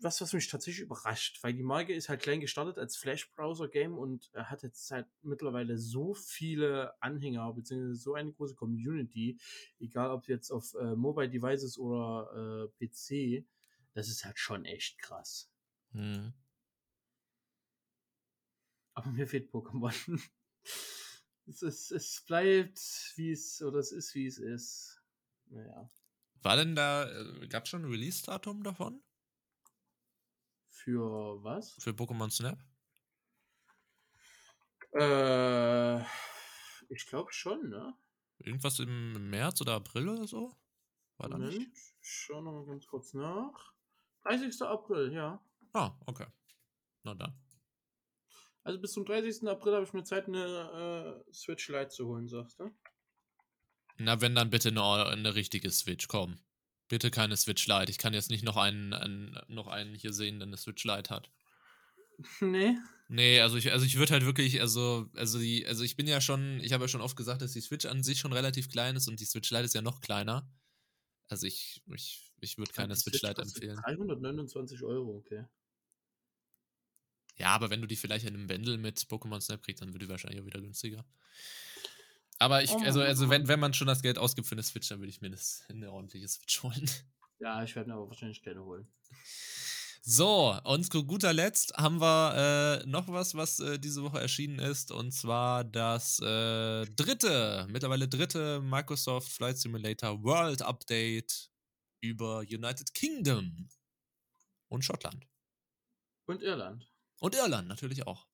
was, 0.00 0.20
was 0.20 0.32
mich 0.32 0.48
tatsächlich 0.48 0.82
überrascht, 0.82 1.42
weil 1.42 1.54
die 1.54 1.62
Marke 1.62 1.92
ist 1.92 2.08
halt 2.08 2.22
klein 2.22 2.40
gestartet 2.40 2.78
als 2.78 2.96
Flash-Browser-Game 2.96 3.98
und 3.98 4.30
er 4.32 4.50
hat 4.50 4.62
jetzt 4.62 4.90
halt 4.90 5.06
mittlerweile 5.22 5.76
so 5.78 6.14
viele 6.14 7.00
Anhänger, 7.02 7.52
beziehungsweise 7.52 7.96
so 7.96 8.14
eine 8.14 8.32
große 8.32 8.54
Community, 8.54 9.38
egal 9.80 10.10
ob 10.10 10.28
jetzt 10.28 10.50
auf 10.50 10.74
äh, 10.74 10.94
Mobile 10.94 11.28
Devices 11.28 11.78
oder 11.78 12.68
äh, 12.80 12.86
PC, 12.86 13.44
das 13.94 14.08
ist 14.08 14.24
halt 14.24 14.38
schon 14.38 14.64
echt 14.64 14.98
krass. 14.98 15.50
Mhm. 15.92 16.32
Aber 18.94 19.10
mir 19.10 19.26
fehlt 19.26 19.50
Pokémon. 19.50 19.92
es, 21.46 21.62
ist, 21.62 21.90
es 21.90 22.22
bleibt, 22.26 22.78
wie 23.16 23.32
es, 23.32 23.62
oder 23.62 23.78
es 23.78 23.92
ist, 23.92 24.14
wie 24.14 24.26
es 24.26 24.38
ist. 24.38 25.02
Naja. 25.46 25.90
War 26.42 26.56
denn 26.56 26.76
da, 26.76 27.10
äh, 27.10 27.48
gab 27.48 27.64
es 27.64 27.70
schon 27.70 27.82
ein 27.82 27.90
Release-Datum 27.90 28.62
davon? 28.62 29.02
Für 30.84 31.42
was? 31.42 31.72
Für 31.80 31.90
Pokémon 31.90 32.30
Snap? 32.30 32.58
Äh, 34.92 36.00
ich 36.88 37.06
glaube 37.06 37.32
schon, 37.32 37.68
ne? 37.68 37.94
Irgendwas 38.38 38.78
im 38.78 39.28
März 39.28 39.60
oder 39.60 39.74
April 39.74 40.08
oder 40.08 40.26
so? 40.26 40.56
War 41.16 41.28
Moment, 41.30 41.52
da 41.52 41.58
nicht? 41.58 41.72
Schau 42.00 42.40
noch 42.40 42.52
mal 42.52 42.66
ganz 42.66 42.86
kurz 42.86 43.12
nach. 43.12 43.72
30. 44.22 44.62
April, 44.62 45.12
ja. 45.12 45.42
Ah, 45.72 45.92
okay. 46.06 46.26
Na 47.02 47.14
dann. 47.14 47.34
Also 48.62 48.80
bis 48.80 48.92
zum 48.92 49.04
30. 49.04 49.48
April 49.48 49.74
habe 49.74 49.84
ich 49.84 49.92
mir 49.92 50.04
Zeit, 50.04 50.28
eine 50.28 51.24
äh, 51.26 51.32
Switch 51.32 51.68
Lite 51.68 51.88
zu 51.88 52.06
holen, 52.06 52.28
sagst 52.28 52.60
du? 52.60 52.70
Na, 53.96 54.20
wenn 54.20 54.36
dann 54.36 54.50
bitte 54.50 54.68
eine, 54.68 55.06
eine 55.06 55.34
richtige 55.34 55.70
Switch, 55.72 56.06
komm. 56.06 56.38
Bitte 56.88 57.10
keine 57.10 57.36
Switch 57.36 57.66
Lite. 57.66 57.90
Ich 57.90 57.98
kann 57.98 58.14
jetzt 58.14 58.30
nicht 58.30 58.44
noch 58.44 58.56
einen, 58.56 58.94
einen, 58.94 59.38
noch 59.48 59.66
einen 59.66 59.94
hier 59.94 60.12
sehen, 60.12 60.38
der 60.38 60.48
eine 60.48 60.56
Switch 60.56 60.84
Lite 60.84 61.10
hat. 61.10 61.30
Nee. 62.40 62.76
Nee, 63.08 63.40
also 63.40 63.56
ich, 63.56 63.72
also 63.72 63.86
ich 63.86 63.96
würde 63.96 64.12
halt 64.12 64.24
wirklich, 64.26 64.60
also, 64.60 65.08
also 65.14 65.38
die, 65.38 65.66
also 65.66 65.82
ich 65.82 65.96
bin 65.96 66.06
ja 66.06 66.20
schon, 66.20 66.60
ich 66.60 66.72
habe 66.72 66.84
ja 66.84 66.88
schon 66.88 67.00
oft 67.00 67.16
gesagt, 67.16 67.40
dass 67.40 67.52
die 67.52 67.60
Switch 67.60 67.86
an 67.86 68.02
sich 68.02 68.18
schon 68.18 68.32
relativ 68.32 68.68
klein 68.68 68.96
ist 68.96 69.08
und 69.08 69.20
die 69.20 69.24
Switch 69.24 69.50
Lite 69.50 69.64
ist 69.64 69.74
ja 69.74 69.82
noch 69.82 70.00
kleiner. 70.00 70.50
Also 71.28 71.46
ich, 71.46 71.82
ich, 71.94 72.32
ich 72.40 72.58
würde 72.58 72.72
keine 72.72 72.94
Die 72.94 73.00
Switch 73.00 73.22
Lite 73.22 73.42
empfehlen. 73.42 73.76
329 73.76 74.82
Euro, 74.82 75.16
okay. 75.16 75.46
Ja, 77.36 77.48
aber 77.48 77.70
wenn 77.70 77.80
du 77.80 77.86
die 77.86 77.96
vielleicht 77.96 78.26
in 78.26 78.34
einem 78.34 78.46
Bundle 78.46 78.78
mit 78.78 78.98
Pokémon 78.98 79.40
Snap 79.40 79.62
kriegst, 79.62 79.80
dann 79.80 79.92
wird 79.92 80.02
die 80.02 80.08
wahrscheinlich 80.08 80.40
auch 80.40 80.46
wieder 80.46 80.60
günstiger. 80.60 81.04
Aber 82.38 82.62
ich, 82.62 82.70
Oh 82.70 82.78
also, 82.78 83.00
also 83.00 83.26
oh 83.26 83.30
wenn, 83.30 83.48
wenn 83.48 83.60
man 83.60 83.74
schon 83.74 83.88
das 83.88 84.02
Geld 84.02 84.18
ausgibt 84.18 84.46
für 84.46 84.54
eine 84.54 84.62
Switch, 84.62 84.88
dann 84.88 85.00
würde 85.00 85.10
ich 85.10 85.20
mir 85.20 85.30
das 85.30 85.64
eine 85.68 85.90
ordentliche 85.90 86.28
Switch 86.28 86.62
holen. 86.62 86.88
Ja, 87.40 87.62
ich 87.62 87.74
werde 87.76 87.90
mir 87.90 87.96
aber 87.96 88.08
wahrscheinlich 88.08 88.42
keine 88.42 88.64
holen. 88.64 88.88
So, 90.02 90.58
und 90.64 90.90
zu 90.90 91.04
guter 91.04 91.32
Letzt 91.32 91.76
haben 91.76 92.00
wir 92.00 92.80
äh, 92.82 92.86
noch 92.86 93.08
was, 93.08 93.34
was 93.34 93.60
äh, 93.60 93.78
diese 93.78 94.02
Woche 94.02 94.20
erschienen 94.20 94.58
ist, 94.58 94.90
und 94.90 95.12
zwar 95.12 95.64
das 95.64 96.18
äh, 96.20 96.86
dritte, 96.86 97.66
mittlerweile 97.68 98.08
dritte 98.08 98.60
Microsoft 98.60 99.28
Flight 99.28 99.58
Simulator 99.58 100.22
World 100.22 100.62
Update 100.62 101.50
über 102.00 102.38
United 102.38 102.94
Kingdom 102.94 103.68
und 104.68 104.84
Schottland. 104.84 105.26
Und 106.26 106.42
Irland. 106.42 106.90
Und 107.20 107.34
Irland 107.34 107.68
natürlich 107.68 108.06
auch. 108.06 108.26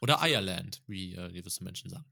Oder 0.00 0.20
Ireland, 0.22 0.82
wie 0.86 1.14
äh, 1.14 1.30
gewisse 1.32 1.64
Menschen 1.64 1.90
sagen. 1.90 2.06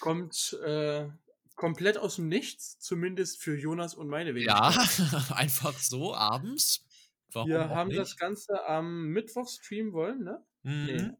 Kommt 0.00 0.52
äh, 0.64 1.08
komplett 1.54 1.98
aus 1.98 2.16
dem 2.16 2.28
Nichts, 2.28 2.78
zumindest 2.78 3.42
für 3.42 3.56
Jonas 3.56 3.94
und 3.94 4.08
meine 4.08 4.30
Ja, 4.38 4.70
Wenigkeit. 4.74 5.30
einfach 5.36 5.78
so 5.78 6.14
abends. 6.14 6.84
Warum 7.32 7.50
Wir 7.50 7.68
haben 7.70 7.88
nicht? 7.88 7.98
das 8.00 8.16
Ganze 8.16 8.64
am 8.66 9.08
Mittwoch 9.08 9.48
streamen 9.48 9.92
wollen, 9.92 10.22
ne? 10.24 10.44
Mhm. 10.62 10.84
Nee. 10.86 11.10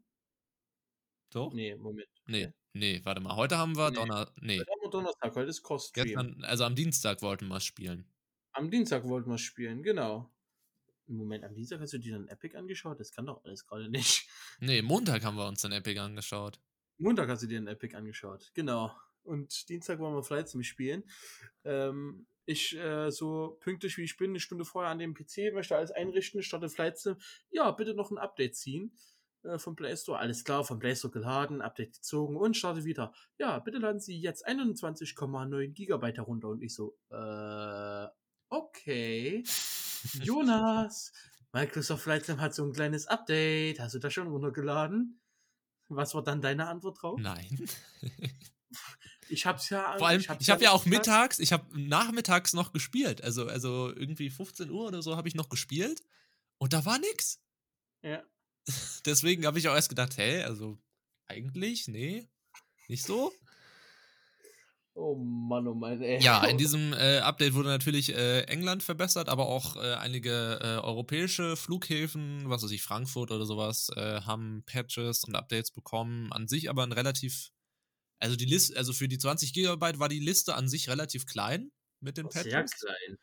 Doch? 1.30 1.52
Nee, 1.52 1.76
Moment. 1.76 2.08
Nee, 2.26 2.52
nee, 2.72 3.00
warte 3.04 3.20
mal. 3.20 3.36
Heute 3.36 3.58
haben 3.58 3.76
wir 3.76 3.90
Nee. 3.90 3.96
Donner. 3.96 4.32
Nee, 4.40 4.58
Heute 4.60 4.70
haben 4.70 4.80
wir 4.82 4.90
Donnerstag, 4.90 5.34
heute 5.34 5.50
ist 5.50 5.62
Cross-Stream. 5.62 6.38
also 6.42 6.64
am 6.64 6.74
Dienstag 6.74 7.22
wollten 7.22 7.48
wir 7.48 7.56
es 7.56 7.64
spielen. 7.64 8.10
Am 8.52 8.70
Dienstag 8.70 9.04
wollten 9.04 9.30
wir 9.30 9.38
spielen, 9.38 9.82
genau. 9.82 10.32
Moment, 11.08 11.44
am 11.44 11.54
Dienstag 11.54 11.80
hast 11.80 11.92
du 11.92 11.98
dir 11.98 12.14
dann 12.14 12.28
Epic 12.28 12.56
angeschaut? 12.56 12.98
Das 12.98 13.12
kann 13.12 13.26
doch 13.26 13.44
alles 13.44 13.66
gerade 13.66 13.88
nicht. 13.90 14.26
Nee, 14.60 14.82
Montag 14.82 15.24
haben 15.24 15.36
wir 15.36 15.46
uns 15.46 15.60
dann 15.62 15.72
Epic 15.72 15.98
angeschaut. 16.00 16.60
Montag 16.98 17.28
hast 17.28 17.42
du 17.42 17.46
dir 17.46 17.60
ein 17.60 17.66
Epic 17.66 17.94
angeschaut, 17.94 18.50
genau. 18.54 18.92
Und 19.22 19.68
Dienstag 19.68 19.98
wollen 19.98 20.14
wir 20.14 20.22
Flight 20.22 20.48
Sim 20.48 20.62
spielen. 20.62 21.04
Ähm, 21.64 22.26
ich, 22.46 22.76
äh, 22.76 23.10
so 23.10 23.58
pünktlich 23.60 23.98
wie 23.98 24.04
ich 24.04 24.16
bin, 24.16 24.30
eine 24.30 24.40
Stunde 24.40 24.64
vorher 24.64 24.90
an 24.90 24.98
dem 24.98 25.14
PC, 25.14 25.52
möchte 25.52 25.76
alles 25.76 25.90
einrichten, 25.90 26.42
starte 26.42 26.68
Flight 26.68 26.98
Sim. 26.98 27.16
Ja, 27.50 27.70
bitte 27.72 27.94
noch 27.94 28.10
ein 28.10 28.18
Update 28.18 28.54
ziehen 28.54 28.96
äh, 29.42 29.58
vom 29.58 29.74
Play 29.74 29.96
Store. 29.96 30.18
Alles 30.18 30.44
klar, 30.44 30.64
vom 30.64 30.78
Play 30.78 30.94
Store 30.94 31.12
geladen, 31.12 31.60
Update 31.60 31.94
gezogen 31.94 32.36
und 32.36 32.56
starte 32.56 32.84
wieder. 32.84 33.12
Ja, 33.38 33.58
bitte 33.58 33.78
laden 33.78 34.00
Sie 34.00 34.18
jetzt 34.18 34.46
21,9 34.46 35.72
Gigabyte 35.72 36.18
herunter. 36.18 36.48
Und 36.48 36.62
ich 36.62 36.74
so, 36.74 36.96
äh, 37.10 38.06
okay. 38.48 39.42
Jonas, 40.22 41.12
Microsoft 41.52 42.04
Flight 42.04 42.24
Sim 42.24 42.40
hat 42.40 42.54
so 42.54 42.64
ein 42.64 42.72
kleines 42.72 43.06
Update. 43.08 43.80
Hast 43.80 43.94
du 43.94 43.98
das 43.98 44.12
schon 44.12 44.28
runtergeladen? 44.28 45.20
Was 45.88 46.14
war 46.14 46.22
dann 46.22 46.40
deine 46.40 46.66
Antwort 46.66 47.02
drauf? 47.02 47.20
Nein. 47.20 47.68
Ich 49.28 49.46
hab's 49.46 49.70
ja. 49.70 49.96
Vor 49.98 50.06
allem, 50.06 50.20
ich 50.20 50.28
hab's 50.28 50.48
habe 50.48 50.62
ja 50.62 50.70
auch 50.70 50.84
gesagt. 50.84 51.06
mittags, 51.06 51.38
ich 51.38 51.52
habe 51.52 51.66
nachmittags 51.80 52.52
noch 52.52 52.72
gespielt. 52.72 53.22
Also, 53.22 53.46
also 53.48 53.92
irgendwie 53.92 54.30
15 54.30 54.70
Uhr 54.70 54.86
oder 54.86 55.02
so 55.02 55.16
habe 55.16 55.28
ich 55.28 55.34
noch 55.34 55.48
gespielt. 55.48 56.02
Und 56.58 56.72
da 56.72 56.84
war 56.84 56.98
nix. 56.98 57.40
Ja. 58.02 58.22
Deswegen 59.04 59.46
habe 59.46 59.58
ich 59.58 59.68
auch 59.68 59.74
erst 59.74 59.88
gedacht, 59.88 60.16
hä, 60.16 60.42
also 60.42 60.78
eigentlich, 61.26 61.88
nee, 61.88 62.28
nicht 62.88 63.04
so. 63.04 63.32
Oh 64.98 65.14
Mann, 65.14 65.68
oh 65.68 65.74
Mann, 65.74 66.00
ey. 66.00 66.22
Ja, 66.22 66.42
in 66.46 66.56
diesem 66.56 66.94
äh, 66.94 67.18
Update 67.18 67.52
wurde 67.52 67.68
natürlich 67.68 68.14
äh, 68.14 68.44
England 68.44 68.82
verbessert, 68.82 69.28
aber 69.28 69.46
auch 69.46 69.76
äh, 69.76 69.92
einige 69.94 70.58
äh, 70.62 70.82
europäische 70.82 71.54
Flughäfen, 71.54 72.48
was 72.48 72.62
weiß 72.62 72.70
ich, 72.70 72.82
Frankfurt 72.82 73.30
oder 73.30 73.44
sowas, 73.44 73.90
äh, 73.94 74.22
haben 74.22 74.62
Patches 74.64 75.24
und 75.24 75.34
Updates 75.34 75.70
bekommen. 75.70 76.32
An 76.32 76.48
sich 76.48 76.70
aber 76.70 76.82
ein 76.82 76.92
relativ, 76.92 77.50
also 78.20 78.36
die 78.36 78.46
Liste, 78.46 78.74
also 78.78 78.94
für 78.94 79.06
die 79.06 79.18
20 79.18 79.52
Gigabyte 79.52 79.98
war 79.98 80.08
die 80.08 80.18
Liste 80.18 80.54
an 80.54 80.66
sich 80.66 80.88
relativ 80.88 81.26
klein 81.26 81.70
mit 82.00 82.16
den 82.16 82.30
Sehr 82.30 82.44
Patches. 82.44 82.80
klein. 82.80 83.18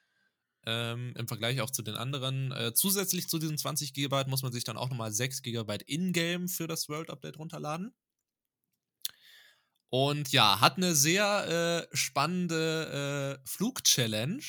Ähm, 0.65 1.13
Im 1.17 1.27
Vergleich 1.27 1.59
auch 1.61 1.71
zu 1.71 1.81
den 1.81 1.95
anderen. 1.95 2.51
Äh, 2.51 2.73
zusätzlich 2.75 3.27
zu 3.27 3.39
diesen 3.39 3.57
20 3.57 3.93
Gigabyte 3.93 4.27
muss 4.27 4.43
man 4.43 4.51
sich 4.51 4.63
dann 4.63 4.77
auch 4.77 4.89
nochmal 4.89 5.11
6 5.11 5.41
Gigabyte 5.41 5.81
in-game 5.81 6.47
für 6.47 6.67
das 6.67 6.87
World 6.87 7.09
Update 7.09 7.39
runterladen. 7.39 7.95
Und 9.93 10.31
ja, 10.31 10.59
hat 10.59 10.77
eine 10.77 10.95
sehr 10.95 11.87
äh, 11.91 11.95
spannende 11.95 13.39
äh, 13.45 13.47
Flug-Challenge. 13.47 14.41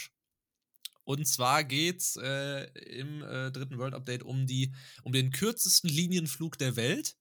Und 1.05 1.29
zwar 1.29 1.65
geht's 1.65 2.17
äh, 2.17 2.65
im 2.89 3.23
äh, 3.23 3.53
dritten 3.53 3.77
World 3.77 3.93
Update 3.93 4.23
um, 4.23 4.47
die, 4.47 4.75
um 5.03 5.13
den 5.13 5.33
kürzesten 5.33 5.91
Linienflug 5.91 6.57
der 6.57 6.77
Welt. 6.77 7.19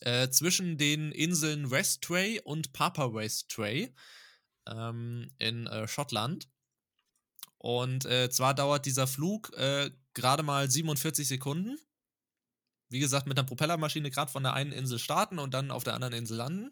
Äh, 0.00 0.30
zwischen 0.30 0.76
den 0.76 1.12
Inseln 1.12 1.70
Westray 1.70 2.40
und 2.40 2.72
Papa 2.72 3.14
Westray 3.14 3.94
ähm, 4.66 5.30
in 5.38 5.68
äh, 5.68 5.86
Schottland. 5.86 6.48
Und 7.58 8.04
äh, 8.04 8.30
zwar 8.30 8.52
dauert 8.52 8.84
dieser 8.84 9.06
Flug 9.06 9.52
äh, 9.56 9.92
gerade 10.12 10.42
mal 10.42 10.68
47 10.68 11.28
Sekunden. 11.28 11.78
Wie 12.94 13.00
gesagt, 13.00 13.26
mit 13.26 13.36
einer 13.36 13.44
Propellermaschine 13.44 14.08
gerade 14.08 14.30
von 14.30 14.44
der 14.44 14.52
einen 14.52 14.70
Insel 14.70 15.00
starten 15.00 15.40
und 15.40 15.52
dann 15.52 15.72
auf 15.72 15.82
der 15.82 15.94
anderen 15.94 16.14
Insel 16.14 16.36
landen. 16.36 16.70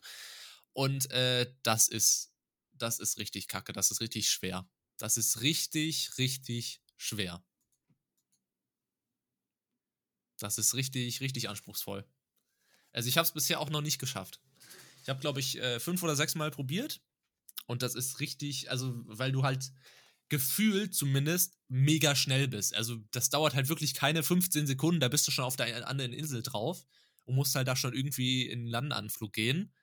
Und 0.73 1.11
äh, 1.11 1.53
das 1.65 1.89
ist, 1.89 2.33
das 2.75 3.01
ist 3.01 3.19
richtig 3.19 3.49
kacke, 3.49 3.73
das 3.73 3.91
ist 3.91 4.01
richtig 4.01 4.31
schwer. 4.31 4.71
Das 4.99 5.17
ist 5.17 5.41
richtig, 5.41 6.17
richtig 6.19 6.81
schwer. 6.97 7.45
Das 10.39 10.59
ist 10.59 10.75
richtig, 10.75 11.21
richtig 11.21 11.49
anspruchsvoll. 11.49 12.07
Also 12.93 13.09
ich 13.09 13.19
habe 13.19 13.27
es 13.27 13.33
bisher 13.33 13.59
auch 13.59 13.71
noch 13.71 13.81
nicht 13.81 13.99
geschafft. 13.99 14.41
Ich 15.03 15.09
habe, 15.09 15.19
glaube 15.19 15.41
ich, 15.41 15.59
äh, 15.59 15.81
fünf 15.81 16.05
oder 16.05 16.15
sechs 16.15 16.37
Mal 16.37 16.53
probiert. 16.53 17.01
Und 17.67 17.83
das 17.83 17.97
ist 17.97 18.21
richtig, 18.21 18.71
also 18.71 18.95
weil 19.07 19.33
du 19.33 19.43
halt 19.43 19.73
gefühlt 20.33 20.95
zumindest 20.95 21.59
mega 21.69 22.17
schnell 22.17 22.49
bist. 22.49 22.75
Also 22.75 22.97
das 23.11 23.29
dauert 23.29 23.55
halt 23.55 23.69
wirklich 23.69 23.93
keine 23.93 24.23
15 24.23 24.67
Sekunden, 24.67 24.99
da 24.99 25.09
bist 25.09 25.29
du 25.29 25.31
schon 25.31 25.45
auf 25.45 25.57
der 25.57 25.87
anderen 25.87 26.15
Insel 26.15 26.43
drauf 26.43 26.87
und 27.27 27.35
musst 27.35 27.55
halt 27.55 27.69
da 27.69 27.77
schon 27.77 27.93
irgendwie 27.93 28.47
in 28.49 28.61
den 28.61 28.69
Landeanflug 28.69 29.35
gehen. 29.35 29.75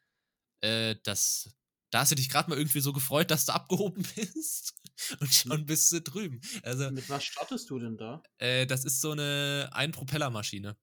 Äh, 0.61 0.95
das, 1.03 1.55
da 1.91 1.99
hast 2.01 2.11
du 2.11 2.15
dich 2.15 2.29
gerade 2.29 2.49
mal 2.49 2.57
irgendwie 2.57 2.81
so 2.81 2.93
gefreut, 2.93 3.29
dass 3.31 3.45
du 3.45 3.53
abgehoben 3.53 4.03
bist 4.15 4.73
und 5.19 5.31
schon 5.33 5.67
bist 5.67 5.91
du 5.91 6.01
drüben. 6.01 6.41
Also 6.63 6.89
Mit 6.89 7.07
was 7.09 7.23
startest 7.23 7.69
du 7.69 7.77
denn 7.77 7.95
da? 7.97 8.23
äh, 8.39 8.65
das 8.65 8.85
ist 8.85 9.01
so 9.01 9.11
eine 9.11 9.69
Ein-Propellermaschine. 9.73 10.77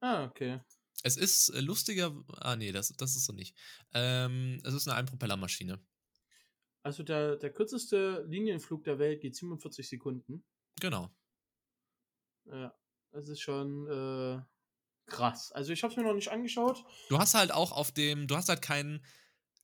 Ah, 0.00 0.24
okay. 0.24 0.60
Es 1.04 1.16
ist 1.16 1.48
lustiger, 1.60 2.12
ah 2.38 2.56
nee, 2.56 2.72
das, 2.72 2.88
das 2.96 3.16
ist 3.16 3.24
so 3.26 3.32
nicht. 3.32 3.56
Ähm, 3.92 4.60
es 4.64 4.74
ist 4.74 4.88
eine 4.88 4.96
Ein-Propellermaschine. 4.96 5.80
Also 6.82 7.02
der, 7.02 7.36
der 7.36 7.52
kürzeste 7.52 8.24
Linienflug 8.28 8.84
der 8.84 8.98
Welt 8.98 9.20
geht 9.20 9.36
47 9.36 9.88
Sekunden. 9.88 10.44
Genau. 10.80 11.10
Ja, 12.46 12.74
das 13.12 13.28
ist 13.28 13.40
schon 13.40 13.86
äh, 13.86 14.40
krass. 15.06 15.52
Also 15.52 15.72
ich 15.72 15.82
habe 15.82 15.92
es 15.92 15.96
mir 15.96 16.04
noch 16.04 16.14
nicht 16.14 16.30
angeschaut. 16.30 16.84
Du 17.08 17.18
hast 17.18 17.34
halt 17.34 17.52
auch 17.52 17.72
auf 17.72 17.92
dem, 17.92 18.26
du 18.26 18.36
hast 18.36 18.48
halt 18.48 18.62
keinen 18.62 19.04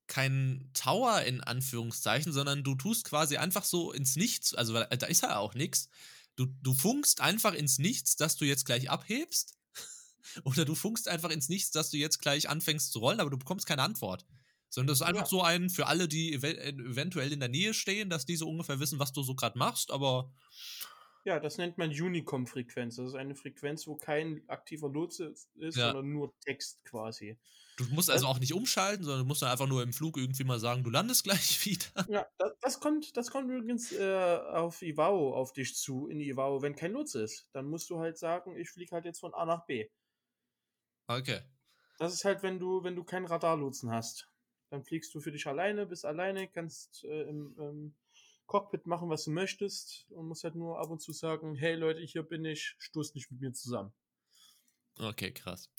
kein 0.07 0.71
Tower 0.73 1.23
in 1.23 1.43
Anführungszeichen, 1.43 2.33
sondern 2.33 2.65
du 2.65 2.75
tust 2.75 3.05
quasi 3.05 3.37
einfach 3.37 3.65
so 3.65 3.93
ins 3.93 4.17
Nichts, 4.17 4.55
also 4.55 4.73
da 4.73 5.07
ist 5.07 5.23
ja 5.23 5.37
auch 5.37 5.55
nichts. 5.55 5.91
Du, 6.35 6.47
du 6.47 6.73
funkst 6.73 7.21
einfach 7.21 7.53
ins 7.53 7.79
Nichts, 7.79 8.17
dass 8.17 8.37
du 8.37 8.45
jetzt 8.45 8.65
gleich 8.65 8.91
abhebst. 8.91 9.59
Oder 10.45 10.65
du 10.65 10.75
funkst 10.75 11.09
einfach 11.09 11.31
ins 11.31 11.49
Nichts, 11.49 11.73
dass 11.73 11.91
du 11.91 11.99
jetzt 11.99 12.21
gleich 12.21 12.49
anfängst 12.49 12.91
zu 12.93 13.01
rollen, 13.01 13.21
aber 13.21 13.31
du 13.31 13.39
bekommst 13.39 13.67
keine 13.67 13.83
Antwort. 13.83 14.25
Sondern 14.71 14.89
das 14.89 15.01
ist 15.01 15.07
einfach 15.07 15.23
Ja. 15.23 15.27
so 15.27 15.43
ein 15.43 15.71
für 15.71 15.87
alle, 15.87 16.09
die 16.09 16.35
ev 16.35 16.45
eventuell 16.45 17.33
in 17.33 17.41
der 17.41 17.49
Nähe 17.49 17.73
stehen, 17.75 18.11
dass 18.11 18.27
die 18.27 18.37
so 18.37 18.49
ungefähr 18.49 18.81
wissen, 18.81 18.99
was 18.99 19.13
du 19.13 19.23
so 19.23 19.35
gerade 19.35 19.59
machst, 19.59 19.91
aber 19.91 20.31
Ja, 21.25 21.41
das 21.41 21.59
nennt 21.59 21.77
man 21.79 21.91
Unicom-Frequenz. 21.91 22.97
Das 22.97 23.09
ist 23.09 23.15
eine 23.15 23.35
Frequenz, 23.35 23.87
wo 23.87 23.97
kein 23.97 24.43
aktiver 24.49 24.89
Lotse 24.89 25.35
ist, 25.57 25.77
Ja. 25.77 25.89
sondern 25.93 26.13
nur 26.13 26.33
Text 26.41 26.85
quasi. 26.85 27.39
du 27.77 27.85
musst 27.91 28.11
also 28.11 28.27
auch 28.27 28.39
nicht 28.41 28.55
umschalten, 28.55 29.05
sondern 29.05 29.21
du 29.23 29.27
musst 29.29 29.43
dann 29.43 29.51
einfach 29.51 29.67
nur 29.69 29.83
im 29.83 29.93
Flug 29.93 30.17
irgendwie 30.17 30.45
mal 30.45 30.59
sagen, 30.59 30.83
du 30.85 30.91
landest 30.91 31.25
gleich 31.25 31.65
wieder. 31.67 32.07
Ja, 32.09 32.27
das, 32.39 32.53
das 32.61 32.81
kommt, 32.81 33.17
das 33.17 33.31
kommt 33.31 33.51
übrigens 33.51 33.93
äh, 33.93 34.39
auf 34.53 34.83
Ivao 34.83 35.35
auf 35.35 35.53
dich 35.53 35.77
zu, 35.77 36.09
in 36.09 36.21
Ivao, 36.21 36.63
wenn 36.63 36.75
kein 36.77 36.93
Lotse 36.93 37.23
ist. 37.23 37.49
Dann 37.53 37.67
musst 37.69 37.89
du 37.91 37.99
halt 38.01 38.19
sagen, 38.19 38.57
ich 38.57 38.71
fliege 38.71 38.93
halt 38.93 39.05
jetzt 39.05 39.21
von 39.21 39.33
A 39.35 39.45
nach 39.45 39.65
B. 39.67 39.87
Okay. 41.09 41.41
Das 41.99 42.15
ist 42.15 42.25
halt, 42.25 42.43
wenn 42.43 42.59
du, 42.59 42.83
wenn 42.85 42.97
du 42.97 43.05
keinen 43.05 43.27
Radarlotsen 43.27 43.91
hast. 43.91 44.29
Dann 44.71 44.85
fliegst 44.85 45.15
du 45.15 45.21
für 45.21 45.33
dich 45.33 45.47
alleine, 45.47 45.87
bist 45.87 46.05
alleine, 46.05 46.49
kannst 46.49 47.05
äh, 47.05 47.23
im, 47.23 47.57
ähm, 47.59 47.95
Cockpit 48.49 48.87
machen, 48.87 49.11
was 49.11 49.25
du 49.25 49.31
möchtest 49.31 50.07
und 50.11 50.27
musst 50.27 50.43
halt 50.43 50.55
nur 50.55 50.81
ab 50.81 50.91
und 50.91 51.01
zu 51.01 51.13
sagen, 51.13 51.55
hey 51.55 51.75
Leute, 51.75 52.01
hier 52.01 52.23
bin 52.23 52.45
ich, 52.45 52.75
stoß 52.79 53.15
nicht 53.15 53.31
mit 53.31 53.41
mir 53.41 53.53
zusammen. 53.53 53.93
Okay, 54.97 55.33
krass. 55.33 55.71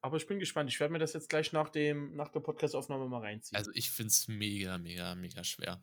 Aber 0.00 0.16
ich 0.16 0.26
bin 0.26 0.38
gespannt. 0.38 0.70
Ich 0.70 0.78
werde 0.78 0.92
mir 0.92 1.00
das 1.00 1.14
jetzt 1.14 1.28
gleich 1.28 1.52
nach, 1.52 1.70
dem, 1.70 2.14
nach 2.14 2.28
der 2.28 2.40
Podcast-Aufnahme 2.40 3.08
mal 3.08 3.20
reinziehen. 3.20 3.56
Also 3.56 3.72
ich 3.74 3.90
finde 3.90 4.10
es 4.10 4.28
mega, 4.28 4.78
mega, 4.78 5.14
mega 5.14 5.42
schwer. 5.42 5.82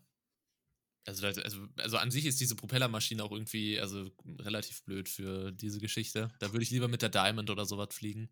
Also, 1.05 1.27
also, 1.27 1.67
also 1.77 1.97
an 1.97 2.11
sich 2.11 2.25
ist 2.25 2.39
diese 2.39 2.55
Propellermaschine 2.55 3.23
auch 3.23 3.31
irgendwie 3.31 3.79
also 3.79 4.09
relativ 4.39 4.83
blöd 4.85 5.09
für 5.09 5.51
diese 5.51 5.79
Geschichte. 5.79 6.31
Da 6.39 6.51
würde 6.51 6.63
ich 6.63 6.71
lieber 6.71 6.87
mit 6.87 7.01
der 7.01 7.09
Diamond 7.09 7.49
oder 7.49 7.65
sowas 7.65 7.93
fliegen. 7.93 8.29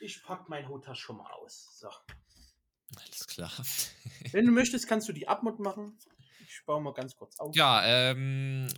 Ich 0.00 0.22
pack 0.22 0.48
mein 0.48 0.68
Hotas 0.68 0.98
schon 0.98 1.16
mal 1.16 1.30
aus. 1.30 1.78
So. 1.78 1.88
Alles 2.96 3.26
klar. 3.26 3.52
Wenn 4.32 4.46
du 4.46 4.52
möchtest, 4.52 4.88
kannst 4.88 5.08
du 5.08 5.12
die 5.12 5.28
Abmod 5.28 5.58
machen. 5.60 5.98
Ich 6.48 6.64
baue 6.64 6.80
mal 6.80 6.94
ganz 6.94 7.14
kurz 7.14 7.38
auf. 7.38 7.54
Ja, 7.54 7.84
ähm, 7.84 8.68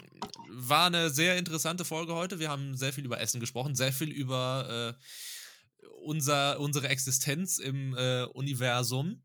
war 0.48 0.86
eine 0.86 1.10
sehr 1.10 1.38
interessante 1.38 1.84
Folge 1.84 2.14
heute. 2.14 2.38
Wir 2.38 2.50
haben 2.50 2.76
sehr 2.76 2.92
viel 2.92 3.04
über 3.04 3.20
Essen 3.20 3.40
gesprochen, 3.40 3.74
sehr 3.74 3.92
viel 3.92 4.10
über 4.10 4.96
äh, 4.98 5.86
unser, 6.02 6.58
unsere 6.58 6.88
Existenz 6.88 7.58
im 7.58 7.94
äh, 7.96 8.24
Universum. 8.24 9.22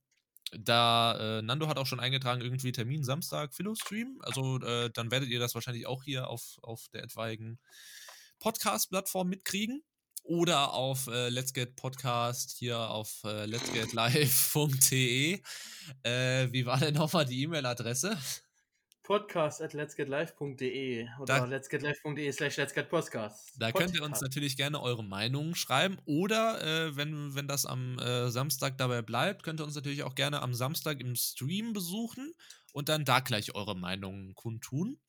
Da, 0.52 1.40
äh, 1.40 1.42
Nando 1.42 1.68
hat 1.68 1.78
auch 1.78 1.88
schon 1.88 2.00
eingetragen, 2.00 2.42
irgendwie 2.42 2.72
Termin 2.72 3.04
Samstag 3.04 3.54
Philo-Stream. 3.54 4.20
Also 4.22 4.60
äh, 4.62 4.92
dann 4.92 5.12
werdet 5.12 5.30
ihr 5.30 5.40
das 5.40 5.56
wahrscheinlich 5.56 5.88
auch 5.88 6.04
hier 6.04 6.28
auf, 6.28 6.60
auf 6.62 6.88
der 6.94 7.04
etwaigen 7.04 7.60
Podcast-Plattform 8.40 9.28
mitkriegen. 9.28 9.84
Oder 10.28 10.74
auf 10.74 11.06
äh, 11.06 11.30
Let's 11.30 11.54
Get 11.54 11.76
Podcast 11.76 12.56
hier 12.58 12.80
auf 12.90 13.24
äh, 13.24 13.46
letsgetlive.de. 13.46 15.42
Äh, 16.02 16.52
wie 16.52 16.66
war 16.66 16.80
denn 16.80 16.96
nochmal 16.96 17.26
die 17.26 17.44
E-Mail-Adresse? 17.44 18.18
Podcast 19.04 19.62
at 19.62 19.74
letsgetlive.de 19.74 21.08
oder 21.20 21.46
letsgetlive.de 21.46 22.32
slash 22.32 22.58
letsgetpodcast. 22.58 23.54
Da 23.60 23.68
Podcast. 23.68 23.94
könnt 23.94 23.96
ihr 23.96 24.04
uns 24.04 24.22
natürlich 24.22 24.58
gerne 24.58 24.82
eure 24.82 25.04
Meinungen 25.04 25.54
schreiben 25.54 26.00
oder 26.06 26.60
äh, 26.64 26.96
wenn, 26.96 27.36
wenn 27.36 27.48
das 27.48 27.68
am 27.68 28.00
äh, 28.00 28.32
Samstag 28.32 28.80
dabei 28.80 29.04
bleibt, 29.04 29.44
könnt 29.44 29.62
ihr 29.62 29.64
uns 29.64 29.76
natürlich 29.76 30.02
auch 30.02 30.16
gerne 30.16 30.42
am 30.42 30.56
Samstag 30.56 31.02
im 31.02 31.16
Stream 31.16 31.74
besuchen 31.74 32.34
und 32.74 32.90
dann 32.90 33.06
da 33.06 33.20
gleich 33.20 33.54
eure 33.54 33.76
Meinungen 33.76 34.34
kundtun 34.34 35.00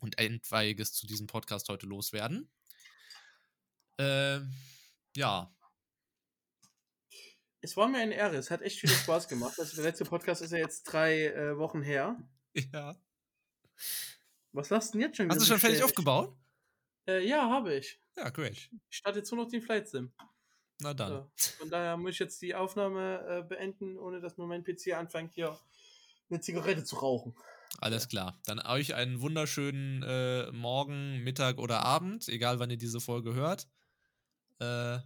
und 0.00 0.18
etwaiges 0.18 0.92
zu 0.92 1.06
diesem 1.06 1.28
Podcast 1.28 1.68
heute 1.68 1.86
loswerden. 1.86 2.50
Äh, 3.98 4.40
ja. 5.16 5.54
Es 7.60 7.76
war 7.76 7.88
mir 7.88 7.98
eine 7.98 8.14
Ehre. 8.14 8.36
Es 8.36 8.50
hat 8.50 8.62
echt 8.62 8.80
viel 8.80 8.90
Spaß 8.90 9.28
gemacht. 9.28 9.58
Also 9.58 9.76
der 9.76 9.84
letzte 9.84 10.04
Podcast 10.04 10.42
ist 10.42 10.52
ja 10.52 10.58
jetzt 10.58 10.84
drei 10.84 11.26
äh, 11.26 11.56
Wochen 11.58 11.82
her. 11.82 12.16
Ja. 12.72 12.96
Was 14.52 14.70
hast 14.70 14.92
du 14.92 14.98
denn 14.98 15.08
jetzt 15.08 15.16
schon 15.16 15.30
Hast 15.30 15.40
du 15.40 15.46
schon 15.46 15.58
fertig 15.58 15.82
aufgebaut? 15.82 16.36
Äh, 17.06 17.26
ja, 17.26 17.48
habe 17.48 17.74
ich. 17.74 17.98
Ja, 18.16 18.28
great. 18.28 18.68
Ich 18.90 18.96
starte 18.98 19.20
jetzt 19.20 19.32
nur 19.32 19.44
noch 19.44 19.50
den 19.50 19.62
Flight 19.62 19.88
Sim. 19.88 20.12
Na 20.80 20.92
dann. 20.94 21.28
So. 21.36 21.52
Von 21.58 21.70
daher 21.70 21.96
muss 21.96 22.12
ich 22.12 22.18
jetzt 22.18 22.42
die 22.42 22.54
Aufnahme 22.54 23.24
äh, 23.26 23.42
beenden, 23.42 23.98
ohne 23.98 24.20
dass 24.20 24.36
mir 24.36 24.46
mein 24.46 24.64
PC 24.64 24.94
anfängt, 24.94 25.32
hier 25.32 25.58
eine 26.28 26.40
Zigarette 26.40 26.84
zu 26.84 26.96
rauchen. 26.96 27.34
Alles 27.78 28.08
klar. 28.08 28.38
Dann 28.44 28.58
euch 28.60 28.94
einen 28.94 29.20
wunderschönen 29.20 30.02
äh, 30.02 30.52
Morgen, 30.52 31.22
Mittag 31.22 31.58
oder 31.58 31.84
Abend, 31.84 32.28
egal 32.28 32.58
wann 32.58 32.70
ihr 32.70 32.76
diese 32.76 33.00
Folge 33.00 33.34
hört. 33.34 33.68
Äh, 34.62 35.00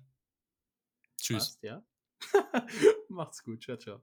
tschüss. 1.18 1.38
Passt, 1.38 1.62
ja. 1.62 1.82
Macht's 3.08 3.42
gut. 3.42 3.62
Ciao, 3.62 3.78
ciao. 3.78 4.02